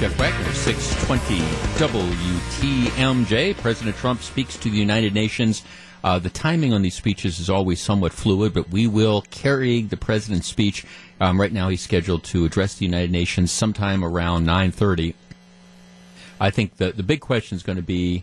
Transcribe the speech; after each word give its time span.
Jeff 0.00 0.16
Wagner, 0.16 0.52
620 0.52 1.40
WTMJ. 1.76 3.56
President 3.56 3.96
Trump 3.96 4.22
speaks 4.22 4.56
to 4.56 4.70
the 4.70 4.78
United 4.78 5.12
Nations. 5.12 5.64
Uh, 6.04 6.20
the 6.20 6.30
timing 6.30 6.72
on 6.72 6.82
these 6.82 6.94
speeches 6.94 7.40
is 7.40 7.50
always 7.50 7.80
somewhat 7.80 8.12
fluid, 8.12 8.54
but 8.54 8.70
we 8.70 8.86
will 8.86 9.22
carry 9.22 9.82
the 9.82 9.96
president's 9.96 10.46
speech. 10.46 10.84
Um, 11.20 11.40
right 11.40 11.52
now, 11.52 11.68
he's 11.68 11.80
scheduled 11.80 12.22
to 12.24 12.44
address 12.44 12.74
the 12.74 12.84
United 12.84 13.10
Nations 13.10 13.50
sometime 13.50 14.04
around 14.04 14.46
9:30. 14.46 15.14
I 16.40 16.50
think 16.50 16.76
the 16.76 16.92
the 16.92 17.02
big 17.02 17.20
question 17.20 17.56
is 17.56 17.64
going 17.64 17.74
to 17.74 17.82
be 17.82 18.22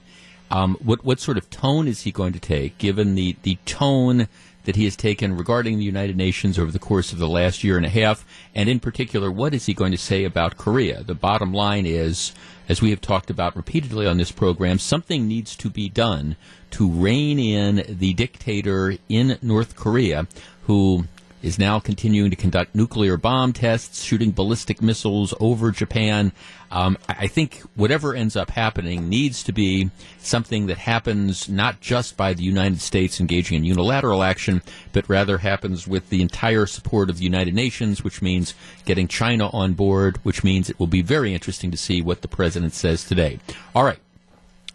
um, 0.50 0.78
what 0.82 1.04
what 1.04 1.19
sort 1.19 1.37
of 1.37 1.50
tone 1.50 1.89
is 1.89 2.04
he 2.04 2.11
going 2.11 2.32
to 2.32 2.39
take, 2.39 2.78
given 2.78 3.15
the 3.15 3.36
the 3.42 3.57
tone 3.65 4.29
that 4.65 4.75
he 4.75 4.83
has 4.83 4.96
taken 4.96 5.37
regarding 5.37 5.78
the 5.78 5.83
United 5.83 6.18
Nations 6.18 6.60
over 6.60 6.71
the 6.71 6.79
course 6.79 7.14
of 7.14 7.19
the 7.19 7.28
last 7.28 7.64
year 7.64 7.78
and 7.78 7.86
a 7.86 7.89
half, 7.89 8.25
and 8.54 8.68
in 8.68 8.79
particular, 8.79 9.32
what 9.32 9.54
is 9.54 9.65
he 9.65 9.74
going 9.74 9.91
to 9.91 9.97
say 9.97 10.24
about 10.24 10.57
Korea? 10.57 11.04
The 11.04 11.15
bottom 11.15 11.54
line 11.54 11.86
is, 11.86 12.33
as 12.68 12.82
we 12.82 12.89
have 12.89 13.01
talked 13.01 13.29
about 13.29 13.55
repeatedly 13.55 14.05
on 14.05 14.18
this 14.18 14.32
program, 14.32 14.79
something 14.79 15.28
needs 15.28 15.55
to 15.55 15.69
be 15.69 15.89
done 15.89 16.36
to 16.71 16.89
rein 16.89 17.39
in 17.39 17.86
the 17.88 18.14
dictator 18.14 18.97
in 19.07 19.38
North 19.41 19.75
Korea 19.75 20.28
who 20.64 21.05
is 21.45 21.59
now 21.59 21.79
continuing 21.79 22.31
to 22.31 22.35
conduct 22.35 22.73
nuclear 22.73 23.17
bomb 23.17 23.54
tests, 23.54 24.04
shooting 24.04 24.31
ballistic 24.31 24.81
missiles 24.81 25.31
over 25.39 25.69
Japan. 25.69 26.31
Um, 26.71 26.97
I 27.07 27.27
think 27.27 27.61
whatever 27.75 28.15
ends 28.15 28.35
up 28.35 28.49
happening 28.49 29.09
needs 29.09 29.43
to 29.43 29.51
be 29.51 29.91
something 30.18 30.65
that 30.65 30.79
happens 30.79 31.47
not 31.47 31.81
just 31.81 32.17
by 32.17 32.33
the 32.33 32.41
United 32.41 32.81
States 32.81 33.19
engaging 33.19 33.57
in 33.57 33.63
unilateral 33.63 34.23
action, 34.23 34.63
but 34.91 35.07
rather 35.07 35.37
happens 35.37 35.87
with 35.87 36.09
the 36.09 36.23
entire 36.23 36.65
support 36.65 37.11
of 37.11 37.19
the 37.19 37.25
United 37.25 37.53
Nations, 37.53 38.03
which 38.03 38.23
means 38.23 38.55
getting 38.85 39.07
China 39.07 39.49
on 39.49 39.73
board, 39.73 40.17
which 40.23 40.43
means 40.43 40.67
it 40.67 40.80
will 40.80 40.87
be 40.87 41.03
very 41.03 41.31
interesting 41.31 41.69
to 41.69 41.77
see 41.77 42.02
what 42.02 42.23
the 42.23 42.27
president 42.27 42.73
says 42.73 43.03
today. 43.03 43.37
All 43.75 43.83
right. 43.83 43.99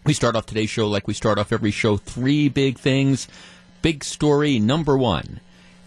We 0.06 0.12
start 0.12 0.36
off 0.36 0.46
today's 0.46 0.70
show 0.70 0.86
like 0.86 1.08
we 1.08 1.14
start 1.14 1.36
off 1.36 1.52
every 1.52 1.72
show. 1.72 1.96
Three 1.96 2.48
big 2.48 2.78
things. 2.78 3.26
Big 3.82 4.04
story 4.04 4.60
number 4.60 4.96
one. 4.96 5.40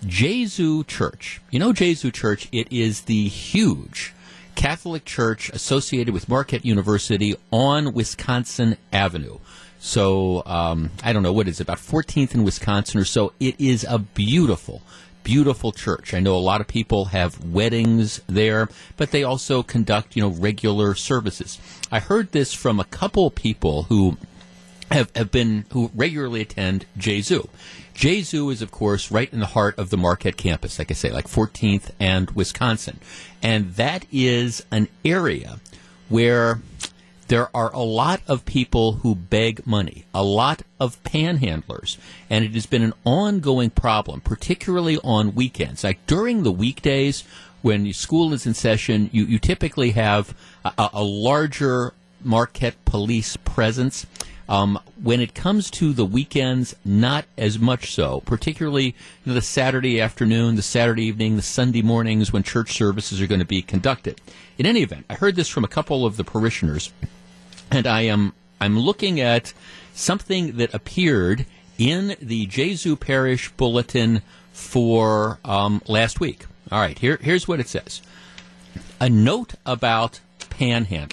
Gesu 0.05 0.85
Church. 0.85 1.41
You 1.49 1.59
know 1.59 1.73
Gesu 1.73 2.13
Church? 2.13 2.47
It 2.51 2.71
is 2.71 3.01
the 3.01 3.27
huge 3.27 4.13
Catholic 4.55 5.05
church 5.05 5.49
associated 5.49 6.13
with 6.13 6.29
Marquette 6.29 6.65
University 6.65 7.35
on 7.51 7.93
Wisconsin 7.93 8.77
Avenue. 8.91 9.39
So 9.79 10.43
um, 10.45 10.91
I 11.03 11.13
don't 11.13 11.23
know 11.23 11.33
what 11.33 11.47
is 11.47 11.59
it, 11.59 11.63
about 11.63 11.77
14th 11.77 12.33
in 12.33 12.43
Wisconsin 12.43 12.99
or 12.99 13.05
so. 13.05 13.33
It 13.39 13.59
is 13.59 13.85
a 13.89 13.99
beautiful, 13.99 14.81
beautiful 15.23 15.71
church. 15.71 16.13
I 16.13 16.19
know 16.19 16.35
a 16.35 16.37
lot 16.37 16.61
of 16.61 16.67
people 16.67 17.05
have 17.05 17.43
weddings 17.43 18.21
there, 18.27 18.69
but 18.97 19.11
they 19.11 19.23
also 19.23 19.63
conduct 19.63 20.15
you 20.15 20.21
know 20.21 20.29
regular 20.29 20.95
services. 20.95 21.59
I 21.91 21.99
heard 21.99 22.31
this 22.31 22.53
from 22.53 22.79
a 22.79 22.85
couple 22.85 23.29
people 23.31 23.83
who 23.83 24.17
have, 24.91 25.11
have 25.15 25.31
been 25.31 25.65
who 25.71 25.91
regularly 25.93 26.41
attend 26.41 26.85
Gesu 27.95 28.51
is, 28.51 28.61
of 28.61 28.71
course, 28.71 29.11
right 29.11 29.31
in 29.31 29.39
the 29.39 29.45
heart 29.47 29.77
of 29.77 29.89
the 29.89 29.97
Marquette 29.97 30.37
campus, 30.37 30.79
like 30.79 30.91
I 30.91 30.93
say, 30.93 31.11
like 31.11 31.27
14th 31.27 31.91
and 31.99 32.31
Wisconsin. 32.31 32.99
And 33.41 33.75
that 33.75 34.05
is 34.11 34.65
an 34.71 34.87
area 35.05 35.59
where 36.09 36.61
there 37.27 37.49
are 37.55 37.73
a 37.73 37.81
lot 37.81 38.21
of 38.27 38.45
people 38.45 38.93
who 38.93 39.15
beg 39.15 39.65
money, 39.65 40.05
a 40.13 40.23
lot 40.23 40.63
of 40.79 41.01
panhandlers, 41.03 41.97
and 42.29 42.43
it 42.43 42.53
has 42.53 42.65
been 42.65 42.83
an 42.83 42.93
ongoing 43.05 43.69
problem, 43.69 44.21
particularly 44.21 44.97
on 45.03 45.35
weekends. 45.35 45.83
Like 45.83 46.05
during 46.05 46.43
the 46.43 46.51
weekdays, 46.51 47.23
when 47.61 47.91
school 47.93 48.33
is 48.33 48.45
in 48.45 48.53
session, 48.53 49.09
you, 49.13 49.23
you 49.23 49.39
typically 49.39 49.91
have 49.91 50.35
a, 50.65 50.89
a 50.93 51.03
larger 51.03 51.93
Marquette 52.23 52.83
police 52.85 53.37
presence. 53.37 54.05
Um, 54.49 54.79
when 55.01 55.21
it 55.21 55.33
comes 55.33 55.71
to 55.71 55.93
the 55.93 56.05
weekends, 56.05 56.75
not 56.83 57.25
as 57.37 57.57
much 57.57 57.93
so, 57.93 58.21
particularly 58.25 58.87
you 58.87 58.93
know, 59.25 59.33
the 59.33 59.41
Saturday 59.41 60.01
afternoon, 60.01 60.55
the 60.55 60.61
Saturday 60.61 61.05
evening, 61.05 61.37
the 61.37 61.41
Sunday 61.41 61.81
mornings 61.81 62.33
when 62.33 62.43
church 62.43 62.73
services 62.73 63.21
are 63.21 63.27
going 63.27 63.39
to 63.39 63.45
be 63.45 63.61
conducted. 63.61 64.19
In 64.57 64.65
any 64.65 64.81
event, 64.81 65.05
I 65.09 65.15
heard 65.15 65.35
this 65.35 65.47
from 65.47 65.63
a 65.63 65.69
couple 65.69 66.05
of 66.05 66.17
the 66.17 66.23
parishioners, 66.23 66.91
and 67.71 67.87
I 67.87 68.01
am 68.01 68.33
I'm 68.59 68.77
looking 68.77 69.19
at 69.19 69.53
something 69.93 70.57
that 70.57 70.73
appeared 70.73 71.45
in 71.77 72.15
the 72.21 72.47
Gesu 72.47 72.99
Parish 72.99 73.51
Bulletin 73.51 74.21
for 74.51 75.39
um, 75.43 75.81
last 75.87 76.19
week. 76.19 76.45
All 76.71 76.79
right, 76.79 76.97
here, 76.97 77.17
here's 77.21 77.47
what 77.47 77.59
it 77.59 77.67
says. 77.67 78.01
A 78.99 79.09
note 79.09 79.55
about 79.65 80.21
panhandling. 80.39 81.11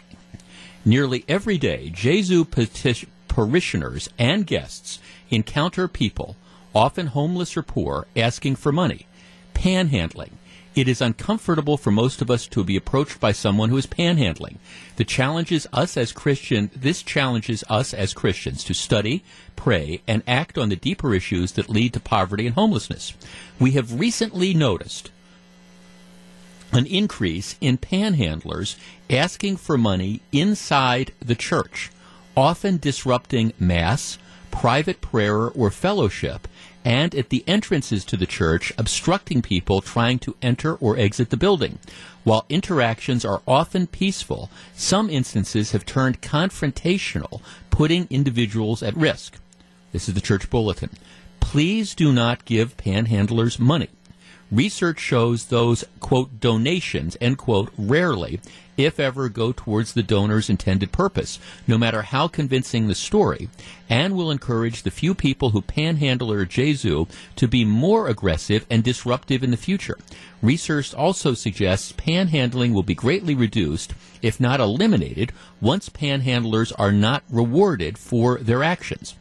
Nearly 0.85 1.25
every 1.29 1.59
day, 1.59 1.91
Gesu 1.95 2.49
petition 2.49 3.11
parishioners 3.31 4.11
and 4.19 4.45
guests 4.45 4.99
encounter 5.31 5.87
people, 5.87 6.37
often 6.75 7.07
homeless 7.07 7.57
or 7.57 7.63
poor, 7.63 8.07
asking 8.17 8.57
for 8.57 8.73
money, 8.73 9.07
panhandling. 9.55 10.33
It 10.75 10.89
is 10.89 11.01
uncomfortable 11.01 11.77
for 11.77 11.93
most 11.93 12.21
of 12.21 12.31
us 12.31 12.47
to 12.49 12.65
be 12.65 12.77
approached 12.77 13.21
by 13.21 13.33
someone 13.33 13.71
who 13.71 13.77
is 13.77 13.87
panhandling. 13.87 14.57
The 14.97 15.05
challenges 15.05 15.67
us 15.73 15.97
as 15.97 16.13
Christian, 16.13 16.71
this 16.75 17.03
challenges 17.03 17.63
us 17.69 17.95
as 17.95 18.15
Christians 18.15 18.65
to 18.65 18.75
study, 18.75 19.23
pray, 19.55 20.03
and 20.09 20.25
act 20.27 20.59
on 20.59 20.69
the 20.69 20.77
deeper 20.77 21.15
issues 21.15 21.53
that 21.53 21.71
lead 21.71 21.93
to 21.95 22.01
poverty 22.01 22.47
and 22.47 22.57
homelessness. 22.57 23.15
We 23.61 23.73
have 23.73 23.99
recently 23.99 24.55
noticed 24.55 25.11
an 26.73 26.87
increase 26.87 27.57
in 27.61 27.79
panhandlers 27.79 28.77
asking 29.09 29.57
for 29.57 29.79
money 29.79 30.21
inside 30.33 31.13
the 31.21 31.35
church 31.37 31.91
often 32.41 32.78
disrupting 32.78 33.53
Mass, 33.61 34.17
private 34.51 35.03
prayer, 35.03 35.49
or 35.49 35.71
fellowship, 35.71 36.49
and 36.83 37.15
at 37.15 37.28
the 37.28 37.45
entrances 37.47 38.03
to 38.06 38.17
the 38.17 38.25
church, 38.25 38.73
obstructing 38.78 39.43
people 39.43 39.83
trying 39.83 40.19
to 40.19 40.34
enter 40.41 40.75
or 40.77 40.97
exit 40.97 41.28
the 41.28 41.37
building. 41.37 41.78
While 42.25 42.47
interactions 42.49 43.27
are 43.27 43.43
often 43.47 43.87
peaceful, 43.87 44.49
some 44.75 45.11
instances 45.11 45.73
have 45.73 45.84
turned 45.84 46.23
confrontational, 46.23 47.43
putting 47.69 48.06
individuals 48.09 48.83
at 48.83 48.97
risk. 48.97 49.39
This 49.93 50.09
is 50.09 50.15
the 50.15 50.22
church 50.22 50.49
bulletin. 50.49 50.89
Please 51.41 51.95
do 51.95 52.11
not 52.11 52.47
give 52.47 52.78
panhandlers 52.78 53.59
money. 53.59 53.91
Research 54.51 54.99
shows 54.99 55.45
those, 55.45 55.84
quote, 56.01 56.41
donations, 56.41 57.19
end 57.21 57.37
quote, 57.37 57.71
rarely, 57.77 58.41
if 58.85 58.99
ever, 58.99 59.29
go 59.29 59.53
towards 59.53 59.93
the 59.93 60.03
donor's 60.03 60.51
intended 60.51 60.93
purpose, 60.93 61.39
no 61.67 61.79
matter 61.79 62.03
how 62.03 62.29
convincing 62.29 62.89
the 62.89 62.95
story, 62.95 63.49
and 63.89 64.17
will 64.17 64.31
encourage 64.31 64.83
the 64.83 64.91
few 64.91 65.15
people 65.15 65.51
who 65.51 65.63
panhandle 65.63 66.33
or 66.33 66.47
Gesu 66.47 67.09
to 67.37 67.49
be 67.49 67.65
more 67.65 68.09
aggressive 68.09 68.67
and 68.71 68.83
disruptive 68.83 69.43
in 69.43 69.51
the 69.51 69.57
future. 69.57 69.99
Research 70.43 70.95
also 70.95 71.35
suggests 71.35 71.93
panhandling 71.93 72.73
will 72.73 72.83
be 72.83 72.95
greatly 72.95 73.35
reduced, 73.35 73.95
if 74.23 74.41
not 74.41 74.61
eliminated, 74.61 75.33
once 75.61 75.89
panhandlers 75.89 76.73
are 76.79 76.93
not 76.93 77.23
rewarded 77.31 77.99
for 77.99 78.39
their 78.39 78.63
actions. 78.63 79.15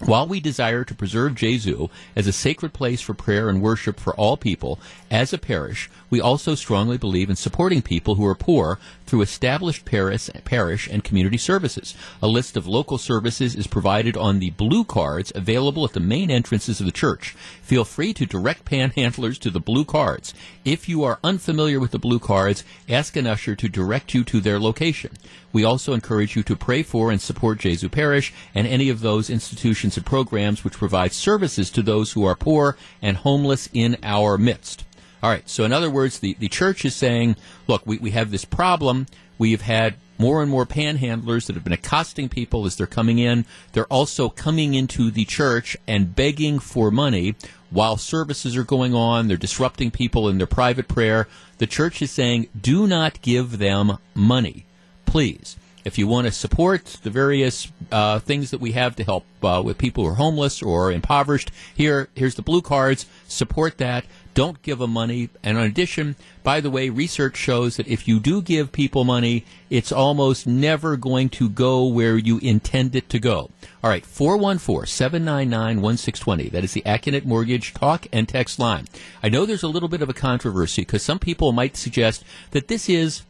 While 0.00 0.28
we 0.28 0.40
desire 0.40 0.84
to 0.84 0.94
preserve 0.94 1.34
Gesu 1.34 1.88
as 2.14 2.26
a 2.26 2.32
sacred 2.32 2.74
place 2.74 3.00
for 3.00 3.14
prayer 3.14 3.48
and 3.48 3.62
worship 3.62 3.98
for 3.98 4.14
all 4.14 4.36
people, 4.36 4.78
as 5.10 5.32
a 5.32 5.38
parish, 5.38 5.88
we 6.10 6.20
also 6.20 6.54
strongly 6.54 6.98
believe 6.98 7.30
in 7.30 7.36
supporting 7.36 7.80
people 7.80 8.16
who 8.16 8.26
are 8.26 8.34
poor 8.34 8.78
through 9.06 9.22
established 9.22 9.84
parish, 9.86 10.28
parish 10.44 10.86
and 10.86 11.02
community 11.02 11.38
services. 11.38 11.94
A 12.20 12.28
list 12.28 12.56
of 12.56 12.66
local 12.66 12.98
services 12.98 13.54
is 13.54 13.66
provided 13.66 14.16
on 14.16 14.38
the 14.38 14.50
blue 14.50 14.84
cards 14.84 15.32
available 15.34 15.84
at 15.84 15.94
the 15.94 16.00
main 16.00 16.30
entrances 16.30 16.78
of 16.78 16.86
the 16.86 16.92
church. 16.92 17.30
Feel 17.62 17.84
free 17.84 18.12
to 18.14 18.26
direct 18.26 18.66
panhandlers 18.66 19.38
to 19.38 19.50
the 19.50 19.60
blue 19.60 19.84
cards. 19.84 20.34
If 20.64 20.88
you 20.88 21.04
are 21.04 21.20
unfamiliar 21.24 21.80
with 21.80 21.92
the 21.92 21.98
blue 21.98 22.18
cards, 22.18 22.64
ask 22.88 23.16
an 23.16 23.26
usher 23.26 23.56
to 23.56 23.68
direct 23.68 24.12
you 24.12 24.24
to 24.24 24.40
their 24.40 24.60
location. 24.60 25.12
We 25.52 25.64
also 25.64 25.92
encourage 25.92 26.36
you 26.36 26.42
to 26.44 26.56
pray 26.56 26.82
for 26.82 27.10
and 27.10 27.20
support 27.20 27.58
Gesu 27.58 27.90
Parish 27.90 28.32
and 28.54 28.66
any 28.66 28.88
of 28.88 29.00
those 29.00 29.30
institutions 29.30 29.96
and 29.96 30.04
programs 30.04 30.64
which 30.64 30.74
provide 30.74 31.12
services 31.12 31.70
to 31.70 31.82
those 31.82 32.12
who 32.12 32.24
are 32.24 32.36
poor 32.36 32.76
and 33.00 33.16
homeless 33.16 33.68
in 33.72 33.96
our 34.02 34.36
midst. 34.36 34.84
All 35.22 35.30
right, 35.30 35.48
so 35.48 35.64
in 35.64 35.72
other 35.72 35.90
words, 35.90 36.18
the, 36.18 36.34
the 36.38 36.48
church 36.48 36.84
is 36.84 36.94
saying, 36.94 37.36
look, 37.66 37.86
we, 37.86 37.98
we 37.98 38.10
have 38.10 38.30
this 38.30 38.44
problem. 38.44 39.06
We've 39.38 39.62
had 39.62 39.94
more 40.18 40.42
and 40.42 40.50
more 40.50 40.66
panhandlers 40.66 41.46
that 41.46 41.54
have 41.54 41.64
been 41.64 41.72
accosting 41.72 42.28
people 42.28 42.66
as 42.66 42.76
they're 42.76 42.86
coming 42.86 43.18
in. 43.18 43.44
They're 43.72 43.86
also 43.86 44.28
coming 44.28 44.74
into 44.74 45.10
the 45.10 45.24
church 45.24 45.76
and 45.86 46.14
begging 46.14 46.58
for 46.58 46.90
money 46.90 47.34
while 47.70 47.96
services 47.96 48.56
are 48.56 48.64
going 48.64 48.94
on. 48.94 49.28
They're 49.28 49.36
disrupting 49.36 49.90
people 49.90 50.28
in 50.28 50.38
their 50.38 50.46
private 50.46 50.88
prayer. 50.88 51.28
The 51.58 51.66
church 51.66 52.02
is 52.02 52.10
saying, 52.10 52.48
do 52.58 52.86
not 52.86 53.20
give 53.22 53.58
them 53.58 53.98
money 54.14 54.66
please. 55.06 55.56
if 55.84 55.98
you 55.98 56.06
want 56.08 56.26
to 56.26 56.32
support 56.32 56.84
the 57.04 57.10
various 57.10 57.70
uh, 57.92 58.18
things 58.18 58.50
that 58.50 58.60
we 58.60 58.72
have 58.72 58.96
to 58.96 59.04
help 59.04 59.24
uh, 59.44 59.62
with 59.64 59.78
people 59.78 60.02
who 60.02 60.10
are 60.10 60.14
homeless 60.14 60.60
or 60.60 60.90
impoverished, 60.90 61.52
here 61.72 62.08
here's 62.16 62.34
the 62.34 62.42
blue 62.42 62.60
cards. 62.60 63.06
Support 63.28 63.78
that. 63.78 64.04
Don't 64.34 64.60
give 64.62 64.80
them 64.80 64.90
money. 64.90 65.30
And 65.42 65.56
in 65.56 65.64
addition, 65.64 66.16
by 66.42 66.60
the 66.60 66.70
way, 66.70 66.90
research 66.90 67.36
shows 67.36 67.76
that 67.76 67.86
if 67.88 68.06
you 68.06 68.18
do 68.18 68.42
give 68.42 68.70
people 68.72 69.04
money, 69.04 69.44
it's 69.70 69.92
almost 69.92 70.46
never 70.46 70.96
going 70.96 71.28
to 71.30 71.48
go 71.48 71.86
where 71.86 72.18
you 72.18 72.38
intend 72.38 72.94
it 72.96 73.08
to 73.10 73.18
go. 73.18 73.50
All 73.82 73.88
right, 73.88 74.04
414 74.04 74.86
799 74.86 75.80
1620. 75.80 76.48
That 76.50 76.64
is 76.64 76.72
the 76.72 76.82
Accunet 76.82 77.24
Mortgage 77.24 77.72
talk 77.72 78.08
and 78.12 78.28
text 78.28 78.58
line. 78.58 78.88
I 79.22 79.28
know 79.28 79.46
there's 79.46 79.62
a 79.62 79.68
little 79.68 79.88
bit 79.88 80.02
of 80.02 80.10
a 80.10 80.12
controversy 80.12 80.82
because 80.82 81.02
some 81.02 81.20
people 81.20 81.52
might 81.52 81.76
suggest 81.76 82.24
that 82.50 82.68
this 82.68 82.88
is 82.88 83.22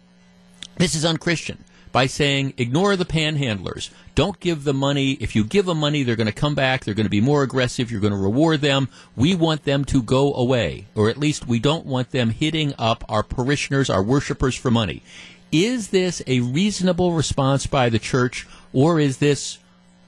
this 0.77 0.95
is 0.95 1.05
unchristian 1.05 1.65
by 1.93 2.07
saying 2.07 2.53
ignore 2.59 2.95
the 2.97 3.05
panhandlers. 3.05 3.91
Don't 4.15 4.39
give 4.39 4.65
them 4.65 4.77
money. 4.77 5.13
If 5.13 5.35
you 5.35 5.45
give 5.45 5.67
them 5.67 5.79
money, 5.79 6.03
they're 6.03 6.17
going 6.17 6.27
to 6.27 6.33
come 6.33 6.55
back. 6.55 6.85
They're 6.85 6.95
going 6.95 7.07
to 7.07 7.11
be 7.11 7.21
more 7.21 7.43
aggressive. 7.43 7.91
You're 7.91 8.01
going 8.01 8.13
to 8.13 8.19
reward 8.19 8.61
them. 8.61 8.89
We 9.15 9.35
want 9.35 9.65
them 9.65 9.85
to 9.87 10.03
go 10.03 10.35
away, 10.35 10.87
or 10.95 11.09
at 11.09 11.19
least 11.19 11.47
we 11.47 11.59
don't 11.59 11.87
want 11.87 12.11
them 12.11 12.31
hitting 12.31 12.75
up 12.79 13.05
our 13.09 13.23
parishioners, 13.23 13.89
our 13.89 14.03
worshipers 14.03 14.55
for 14.55 14.71
money. 14.71 15.03
Is 15.53 15.89
this 15.89 16.23
a 16.27 16.41
reasonable 16.41 17.13
response 17.13 17.67
by 17.67 17.89
the 17.89 17.99
church, 17.99 18.47
or 18.73 19.01
is 19.01 19.19
this 19.19 19.59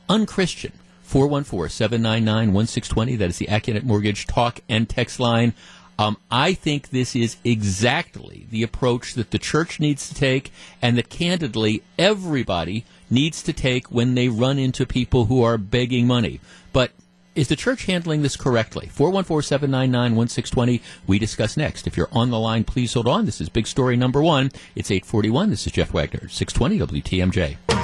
unchristian? 0.08 0.72
414 1.04 1.70
799 1.70 2.52
1620. 2.52 3.16
That 3.16 3.30
is 3.30 3.38
the 3.38 3.46
Accunet 3.46 3.82
Mortgage 3.82 4.26
talk 4.26 4.60
and 4.68 4.86
text 4.86 5.18
line. 5.18 5.54
Um, 5.98 6.16
I 6.30 6.54
think 6.54 6.90
this 6.90 7.16
is 7.16 7.36
exactly 7.44 8.46
the 8.50 8.62
approach 8.62 9.14
that 9.14 9.32
the 9.32 9.38
church 9.38 9.80
needs 9.80 10.08
to 10.08 10.14
take, 10.14 10.52
and 10.80 10.96
that 10.96 11.08
candidly 11.08 11.82
everybody 11.98 12.84
needs 13.10 13.42
to 13.42 13.52
take 13.52 13.88
when 13.88 14.14
they 14.14 14.28
run 14.28 14.58
into 14.58 14.86
people 14.86 15.24
who 15.24 15.42
are 15.42 15.58
begging 15.58 16.06
money. 16.06 16.40
But 16.72 16.92
is 17.34 17.48
the 17.48 17.56
church 17.56 17.86
handling 17.86 18.22
this 18.22 18.36
correctly? 18.36 18.86
414 18.86 19.46
799 19.46 20.16
1620. 20.16 20.82
We 21.06 21.18
discuss 21.18 21.56
next. 21.56 21.86
If 21.86 21.96
you're 21.96 22.08
on 22.12 22.30
the 22.30 22.38
line, 22.38 22.64
please 22.64 22.94
hold 22.94 23.08
on. 23.08 23.26
This 23.26 23.40
is 23.40 23.48
big 23.48 23.66
story 23.66 23.96
number 23.96 24.22
one. 24.22 24.50
It's 24.76 24.90
841. 24.90 25.50
This 25.50 25.66
is 25.66 25.72
Jeff 25.72 25.92
Wagner, 25.92 26.28
620 26.28 27.00
WTMJ. 27.00 27.77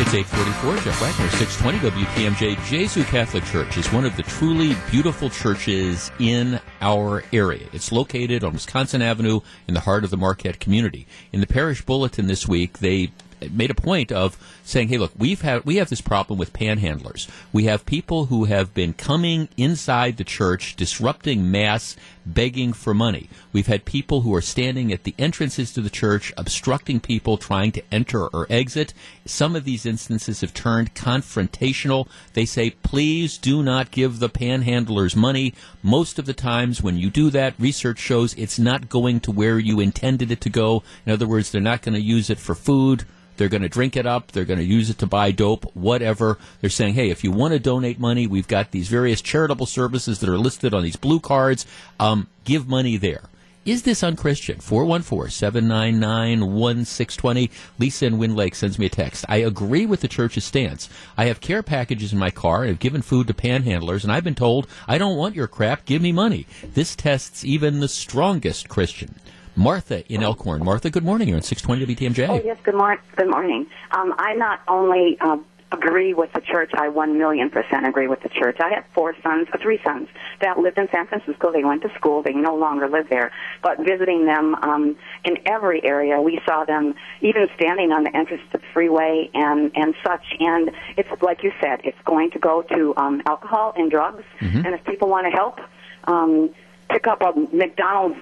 It's 0.00 0.14
844, 0.14 0.76
Jeff 0.84 1.00
Wagner, 1.00 1.28
620 1.28 2.04
WTMJ. 2.04 2.54
Gesu 2.68 3.04
Catholic 3.06 3.44
Church 3.46 3.76
is 3.76 3.92
one 3.92 4.04
of 4.04 4.16
the 4.16 4.22
truly 4.22 4.76
beautiful 4.92 5.28
churches 5.28 6.12
in 6.20 6.60
our 6.80 7.24
area. 7.32 7.66
It's 7.72 7.90
located 7.90 8.44
on 8.44 8.52
Wisconsin 8.52 9.02
Avenue 9.02 9.40
in 9.66 9.74
the 9.74 9.80
heart 9.80 10.04
of 10.04 10.10
the 10.10 10.16
Marquette 10.16 10.60
community. 10.60 11.08
In 11.32 11.40
the 11.40 11.48
parish 11.48 11.82
bulletin 11.84 12.28
this 12.28 12.46
week, 12.46 12.78
they 12.78 13.10
made 13.50 13.72
a 13.72 13.74
point 13.74 14.12
of 14.12 14.36
saying, 14.64 14.88
"Hey, 14.88 14.98
look, 14.98 15.12
we've 15.16 15.40
had 15.40 15.64
we 15.64 15.76
have 15.76 15.88
this 15.88 16.00
problem 16.00 16.38
with 16.38 16.52
panhandlers. 16.52 17.26
We 17.52 17.64
have 17.64 17.84
people 17.84 18.26
who 18.26 18.44
have 18.44 18.74
been 18.74 18.92
coming 18.92 19.48
inside 19.56 20.16
the 20.16 20.24
church, 20.24 20.76
disrupting 20.76 21.50
mass, 21.50 21.96
begging 22.34 22.72
for 22.72 22.94
money. 22.94 23.28
We've 23.52 23.66
had 23.66 23.84
people 23.84 24.20
who 24.20 24.34
are 24.34 24.40
standing 24.40 24.92
at 24.92 25.04
the 25.04 25.14
entrances 25.18 25.72
to 25.72 25.80
the 25.80 25.90
church, 25.90 26.32
obstructing 26.36 27.00
people 27.00 27.36
trying 27.36 27.72
to 27.72 27.82
enter 27.92 28.26
or 28.26 28.46
exit. 28.50 28.92
Some 29.24 29.56
of 29.56 29.64
these 29.64 29.86
instances 29.86 30.40
have 30.42 30.54
turned 30.54 30.94
confrontational. 30.94 32.08
They 32.34 32.44
say, 32.44 32.70
"Please 32.82 33.38
do 33.38 33.62
not 33.62 33.90
give 33.90 34.18
the 34.18 34.28
panhandlers 34.28 35.16
money." 35.16 35.54
Most 35.82 36.18
of 36.18 36.26
the 36.26 36.34
times, 36.34 36.82
when 36.82 36.98
you 36.98 37.10
do 37.10 37.30
that, 37.30 37.54
research 37.58 37.98
shows 37.98 38.34
it's 38.34 38.58
not 38.58 38.88
going 38.88 39.20
to 39.20 39.30
where 39.30 39.58
you 39.58 39.80
intended 39.80 40.30
it 40.30 40.40
to 40.42 40.50
go. 40.50 40.82
In 41.06 41.12
other 41.12 41.26
words, 41.26 41.50
they're 41.50 41.60
not 41.60 41.82
going 41.82 41.94
to 41.94 42.00
use 42.00 42.30
it 42.30 42.38
for 42.38 42.54
food 42.54 43.04
they're 43.38 43.48
going 43.48 43.62
to 43.62 43.68
drink 43.68 43.96
it 43.96 44.06
up. 44.06 44.32
They're 44.32 44.44
going 44.44 44.58
to 44.58 44.64
use 44.64 44.90
it 44.90 44.98
to 44.98 45.06
buy 45.06 45.30
dope, 45.30 45.64
whatever. 45.74 46.38
They're 46.60 46.70
saying, 46.70 46.94
hey, 46.94 47.10
if 47.10 47.24
you 47.24 47.32
want 47.32 47.54
to 47.54 47.58
donate 47.58 47.98
money, 47.98 48.26
we've 48.26 48.48
got 48.48 48.72
these 48.72 48.88
various 48.88 49.22
charitable 49.22 49.66
services 49.66 50.20
that 50.20 50.28
are 50.28 50.38
listed 50.38 50.74
on 50.74 50.82
these 50.82 50.96
blue 50.96 51.20
cards. 51.20 51.66
Um, 51.98 52.28
give 52.44 52.68
money 52.68 52.96
there. 52.96 53.22
Is 53.68 53.82
this 53.82 54.02
unchristian? 54.02 54.60
414 54.60 55.30
799 55.30 56.40
1620. 56.54 57.50
Lisa 57.78 58.06
in 58.06 58.16
Wind 58.16 58.34
Lake 58.34 58.54
sends 58.54 58.78
me 58.78 58.86
a 58.86 58.88
text. 58.88 59.26
I 59.28 59.36
agree 59.36 59.84
with 59.84 60.00
the 60.00 60.08
church's 60.08 60.46
stance. 60.46 60.88
I 61.18 61.26
have 61.26 61.42
care 61.42 61.62
packages 61.62 62.10
in 62.10 62.18
my 62.18 62.30
car. 62.30 62.64
I've 62.64 62.78
given 62.78 63.02
food 63.02 63.26
to 63.26 63.34
panhandlers, 63.34 64.04
and 64.04 64.12
I've 64.12 64.24
been 64.24 64.34
told, 64.34 64.68
I 64.86 64.96
don't 64.96 65.18
want 65.18 65.34
your 65.34 65.48
crap. 65.48 65.84
Give 65.84 66.00
me 66.00 66.12
money. 66.12 66.46
This 66.62 66.96
tests 66.96 67.44
even 67.44 67.80
the 67.80 67.88
strongest 67.88 68.70
Christian. 68.70 69.16
Martha 69.58 70.06
in 70.12 70.22
Elkhorn. 70.22 70.64
Martha, 70.64 70.88
good 70.88 71.04
morning. 71.04 71.28
You're 71.28 71.36
on 71.36 71.42
620 71.42 71.96
WTMJ. 71.96 72.28
Oh, 72.28 72.42
yes, 72.44 72.56
good, 72.62 72.76
mor- 72.76 73.00
good 73.16 73.28
morning. 73.28 73.66
Um, 73.90 74.14
I 74.16 74.34
not 74.34 74.60
only 74.68 75.18
uh, 75.20 75.36
agree 75.72 76.14
with 76.14 76.32
the 76.32 76.40
church, 76.40 76.70
I 76.74 76.88
one 76.88 77.18
million 77.18 77.50
percent 77.50 77.84
agree 77.84 78.06
with 78.06 78.22
the 78.22 78.28
church. 78.28 78.58
I 78.60 78.72
have 78.74 78.84
four 78.94 79.16
sons, 79.20 79.48
uh, 79.52 79.58
three 79.60 79.80
sons 79.84 80.08
that 80.40 80.58
lived 80.58 80.78
in 80.78 80.88
San 80.90 81.08
Francisco. 81.08 81.50
They 81.52 81.64
went 81.64 81.82
to 81.82 81.92
school. 81.94 82.22
They 82.22 82.32
no 82.32 82.54
longer 82.54 82.88
live 82.88 83.08
there. 83.10 83.32
But 83.60 83.78
visiting 83.78 84.26
them 84.26 84.54
um, 84.54 84.96
in 85.24 85.38
every 85.44 85.84
area, 85.84 86.20
we 86.20 86.40
saw 86.46 86.64
them 86.64 86.94
even 87.20 87.48
standing 87.56 87.90
on 87.90 88.04
the 88.04 88.16
entrance 88.16 88.42
to 88.52 88.58
the 88.58 88.64
freeway 88.72 89.28
and, 89.34 89.72
and 89.74 89.94
such. 90.04 90.24
And 90.38 90.70
it's 90.96 91.10
like 91.20 91.42
you 91.42 91.52
said, 91.60 91.80
it's 91.82 92.00
going 92.04 92.30
to 92.30 92.38
go 92.38 92.62
to 92.62 92.94
um, 92.96 93.22
alcohol 93.26 93.72
and 93.76 93.90
drugs. 93.90 94.22
Mm-hmm. 94.40 94.64
And 94.64 94.74
if 94.74 94.84
people 94.84 95.08
want 95.08 95.26
to 95.26 95.36
help, 95.36 95.58
um, 96.04 96.54
pick 96.88 97.06
up 97.06 97.20
a 97.22 97.32
McDonald's 97.54 98.18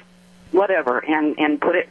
whatever, 0.56 0.98
and 0.98 1.38
and 1.38 1.60
put 1.60 1.76
it 1.76 1.88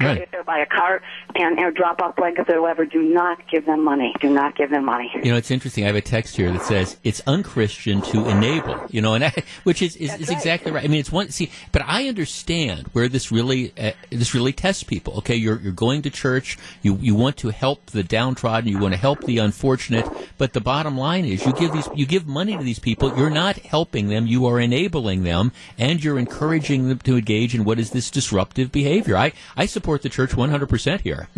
right. 0.00 0.22
if 0.22 0.30
they're 0.30 0.44
by 0.44 0.58
a 0.58 0.66
car 0.66 1.02
and, 1.34 1.58
and 1.58 1.74
drop 1.74 2.00
off 2.00 2.16
blankets 2.16 2.48
or 2.50 2.60
whatever. 2.60 2.84
Do 2.84 3.02
not 3.02 3.48
give 3.50 3.66
them 3.66 3.84
money. 3.84 4.14
Do 4.20 4.30
not 4.30 4.56
give 4.56 4.70
them 4.70 4.84
money. 4.84 5.10
You 5.14 5.32
know, 5.32 5.36
it's 5.36 5.50
interesting. 5.50 5.84
I 5.84 5.88
have 5.88 5.96
a 5.96 6.00
text 6.00 6.36
here 6.36 6.50
that 6.52 6.62
says 6.62 6.96
it's 7.04 7.20
unchristian 7.26 8.02
to 8.02 8.28
enable. 8.28 8.86
You 8.90 9.00
know, 9.00 9.14
and 9.14 9.24
I, 9.24 9.32
which 9.64 9.82
is 9.82 9.96
is, 9.96 10.14
is 10.14 10.28
right. 10.28 10.36
exactly 10.36 10.72
right. 10.72 10.84
I 10.84 10.88
mean, 10.88 11.00
it's 11.00 11.12
one. 11.12 11.30
See, 11.30 11.50
but 11.72 11.82
I 11.82 12.08
understand 12.08 12.88
where 12.92 13.08
this 13.08 13.30
really 13.30 13.72
uh, 13.78 13.92
this 14.10 14.34
really 14.34 14.52
tests 14.52 14.82
people. 14.82 15.18
Okay, 15.18 15.36
you're 15.36 15.60
you're 15.60 15.72
going 15.72 16.02
to 16.02 16.10
church. 16.10 16.58
You 16.82 16.96
you 16.96 17.14
want 17.14 17.36
to 17.38 17.50
help 17.50 17.86
the 17.86 18.02
downtrodden. 18.02 18.70
You 18.70 18.78
want 18.78 18.94
to 18.94 19.00
help 19.00 19.24
the 19.24 19.38
unfortunate. 19.38 20.06
But 20.38 20.52
the 20.52 20.60
bottom 20.60 20.96
line 20.96 21.24
is, 21.24 21.44
you 21.44 21.52
give 21.52 21.72
these 21.72 21.88
you 21.94 22.06
give 22.06 22.26
money 22.26 22.56
to 22.56 22.64
these 22.64 22.78
people. 22.78 23.16
You're 23.16 23.30
not 23.30 23.56
helping 23.58 24.08
them. 24.08 24.26
You 24.26 24.46
are 24.46 24.60
enabling 24.60 25.22
them, 25.24 25.52
and 25.78 26.02
you're 26.02 26.18
encouraging 26.18 26.88
them 26.88 26.98
to 27.00 27.16
engage 27.16 27.54
in 27.54 27.64
what 27.64 27.78
is 27.78 27.90
this 27.90 28.10
disruptive 28.10 28.72
behavior. 28.72 29.16
I 29.16 29.32
I 29.56 29.66
support 29.66 30.02
the 30.02 30.08
church 30.08 30.30
100% 30.30 31.00
here. 31.00 31.28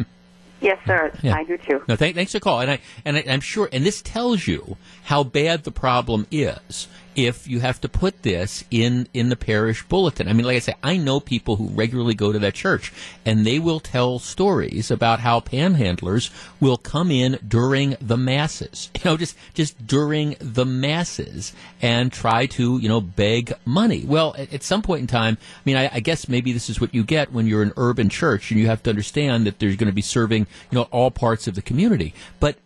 Yes, 0.60 0.78
sir. 0.86 1.12
Yeah. 1.22 1.36
I 1.36 1.44
do 1.44 1.58
too. 1.58 1.82
No, 1.86 1.96
th- 1.96 2.14
thanks 2.14 2.32
for 2.32 2.40
calling. 2.40 2.68
and 2.68 2.78
I 2.78 2.80
and 3.04 3.16
I, 3.18 3.20
am 3.20 3.40
sure, 3.40 3.68
and 3.72 3.84
this 3.84 4.00
tells 4.00 4.46
you 4.46 4.76
how 5.04 5.22
bad 5.22 5.64
the 5.64 5.70
problem 5.70 6.26
is 6.30 6.88
if 7.16 7.48
you 7.48 7.60
have 7.60 7.80
to 7.80 7.88
put 7.88 8.22
this 8.22 8.62
in 8.70 9.08
in 9.14 9.30
the 9.30 9.36
parish 9.36 9.82
bulletin. 9.84 10.28
I 10.28 10.34
mean, 10.34 10.44
like 10.44 10.56
I 10.56 10.60
say, 10.60 10.74
I 10.82 10.98
know 10.98 11.18
people 11.18 11.56
who 11.56 11.68
regularly 11.68 12.14
go 12.14 12.30
to 12.30 12.38
that 12.38 12.54
church, 12.54 12.92
and 13.24 13.44
they 13.44 13.58
will 13.58 13.80
tell 13.80 14.18
stories 14.18 14.90
about 14.90 15.20
how 15.20 15.40
panhandlers 15.40 16.30
will 16.60 16.76
come 16.76 17.10
in 17.10 17.38
during 17.46 17.96
the 18.00 18.18
masses, 18.18 18.90
you 18.94 19.00
know, 19.04 19.16
just 19.16 19.36
just 19.54 19.86
during 19.86 20.36
the 20.38 20.66
masses, 20.66 21.54
and 21.80 22.12
try 22.12 22.46
to 22.46 22.78
you 22.78 22.88
know 22.88 23.00
beg 23.00 23.52
money. 23.64 24.04
Well, 24.06 24.34
at, 24.38 24.52
at 24.52 24.62
some 24.62 24.82
point 24.82 25.00
in 25.00 25.06
time, 25.06 25.38
I 25.40 25.62
mean, 25.64 25.76
I, 25.76 25.90
I 25.94 26.00
guess 26.00 26.28
maybe 26.28 26.52
this 26.52 26.68
is 26.68 26.80
what 26.80 26.94
you 26.94 27.02
get 27.02 27.32
when 27.32 27.46
you're 27.46 27.62
an 27.62 27.72
urban 27.76 28.10
church, 28.10 28.50
and 28.50 28.60
you 28.60 28.66
have 28.66 28.82
to 28.84 28.90
understand 28.90 29.46
that 29.46 29.58
there's 29.58 29.76
going 29.76 29.90
to 29.90 29.94
be 29.94 30.02
serving 30.02 30.46
you 30.70 30.76
know 30.76 30.88
all 30.90 31.10
parts 31.10 31.48
of 31.48 31.54
the 31.54 31.62
community, 31.62 32.12
but 32.40 32.56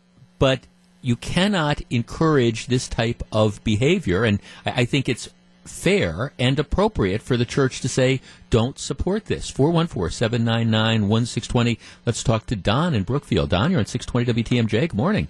but 0.41 0.67
you 1.03 1.17
cannot 1.17 1.81
encourage 1.91 2.67
this 2.67 2.89
type 2.89 3.23
of 3.33 3.63
behavior. 3.65 4.25
And 4.25 4.41
I, 4.65 4.83
I 4.83 4.85
think 4.85 5.09
it's 5.09 5.29
fair 5.65 6.33
and 6.39 6.59
appropriate 6.59 7.23
for 7.23 7.37
the 7.37 7.45
church 7.45 7.81
to 7.81 7.89
say, 7.89 8.21
don't 8.51 8.79
support 8.79 9.27
this. 9.27 9.51
414 9.51 10.11
799 10.11 11.09
1620. 11.09 11.79
Let's 12.07 12.23
talk 12.23 12.47
to 12.47 12.57
Don 12.57 12.95
in 12.95 13.05
Brookfield. 13.05 13.51
Don, 13.51 13.71
you're 13.71 13.81
on 13.81 13.87
620 13.87 14.45
WTMJ. 14.45 14.81
Good 14.81 14.95
morning. 14.95 15.29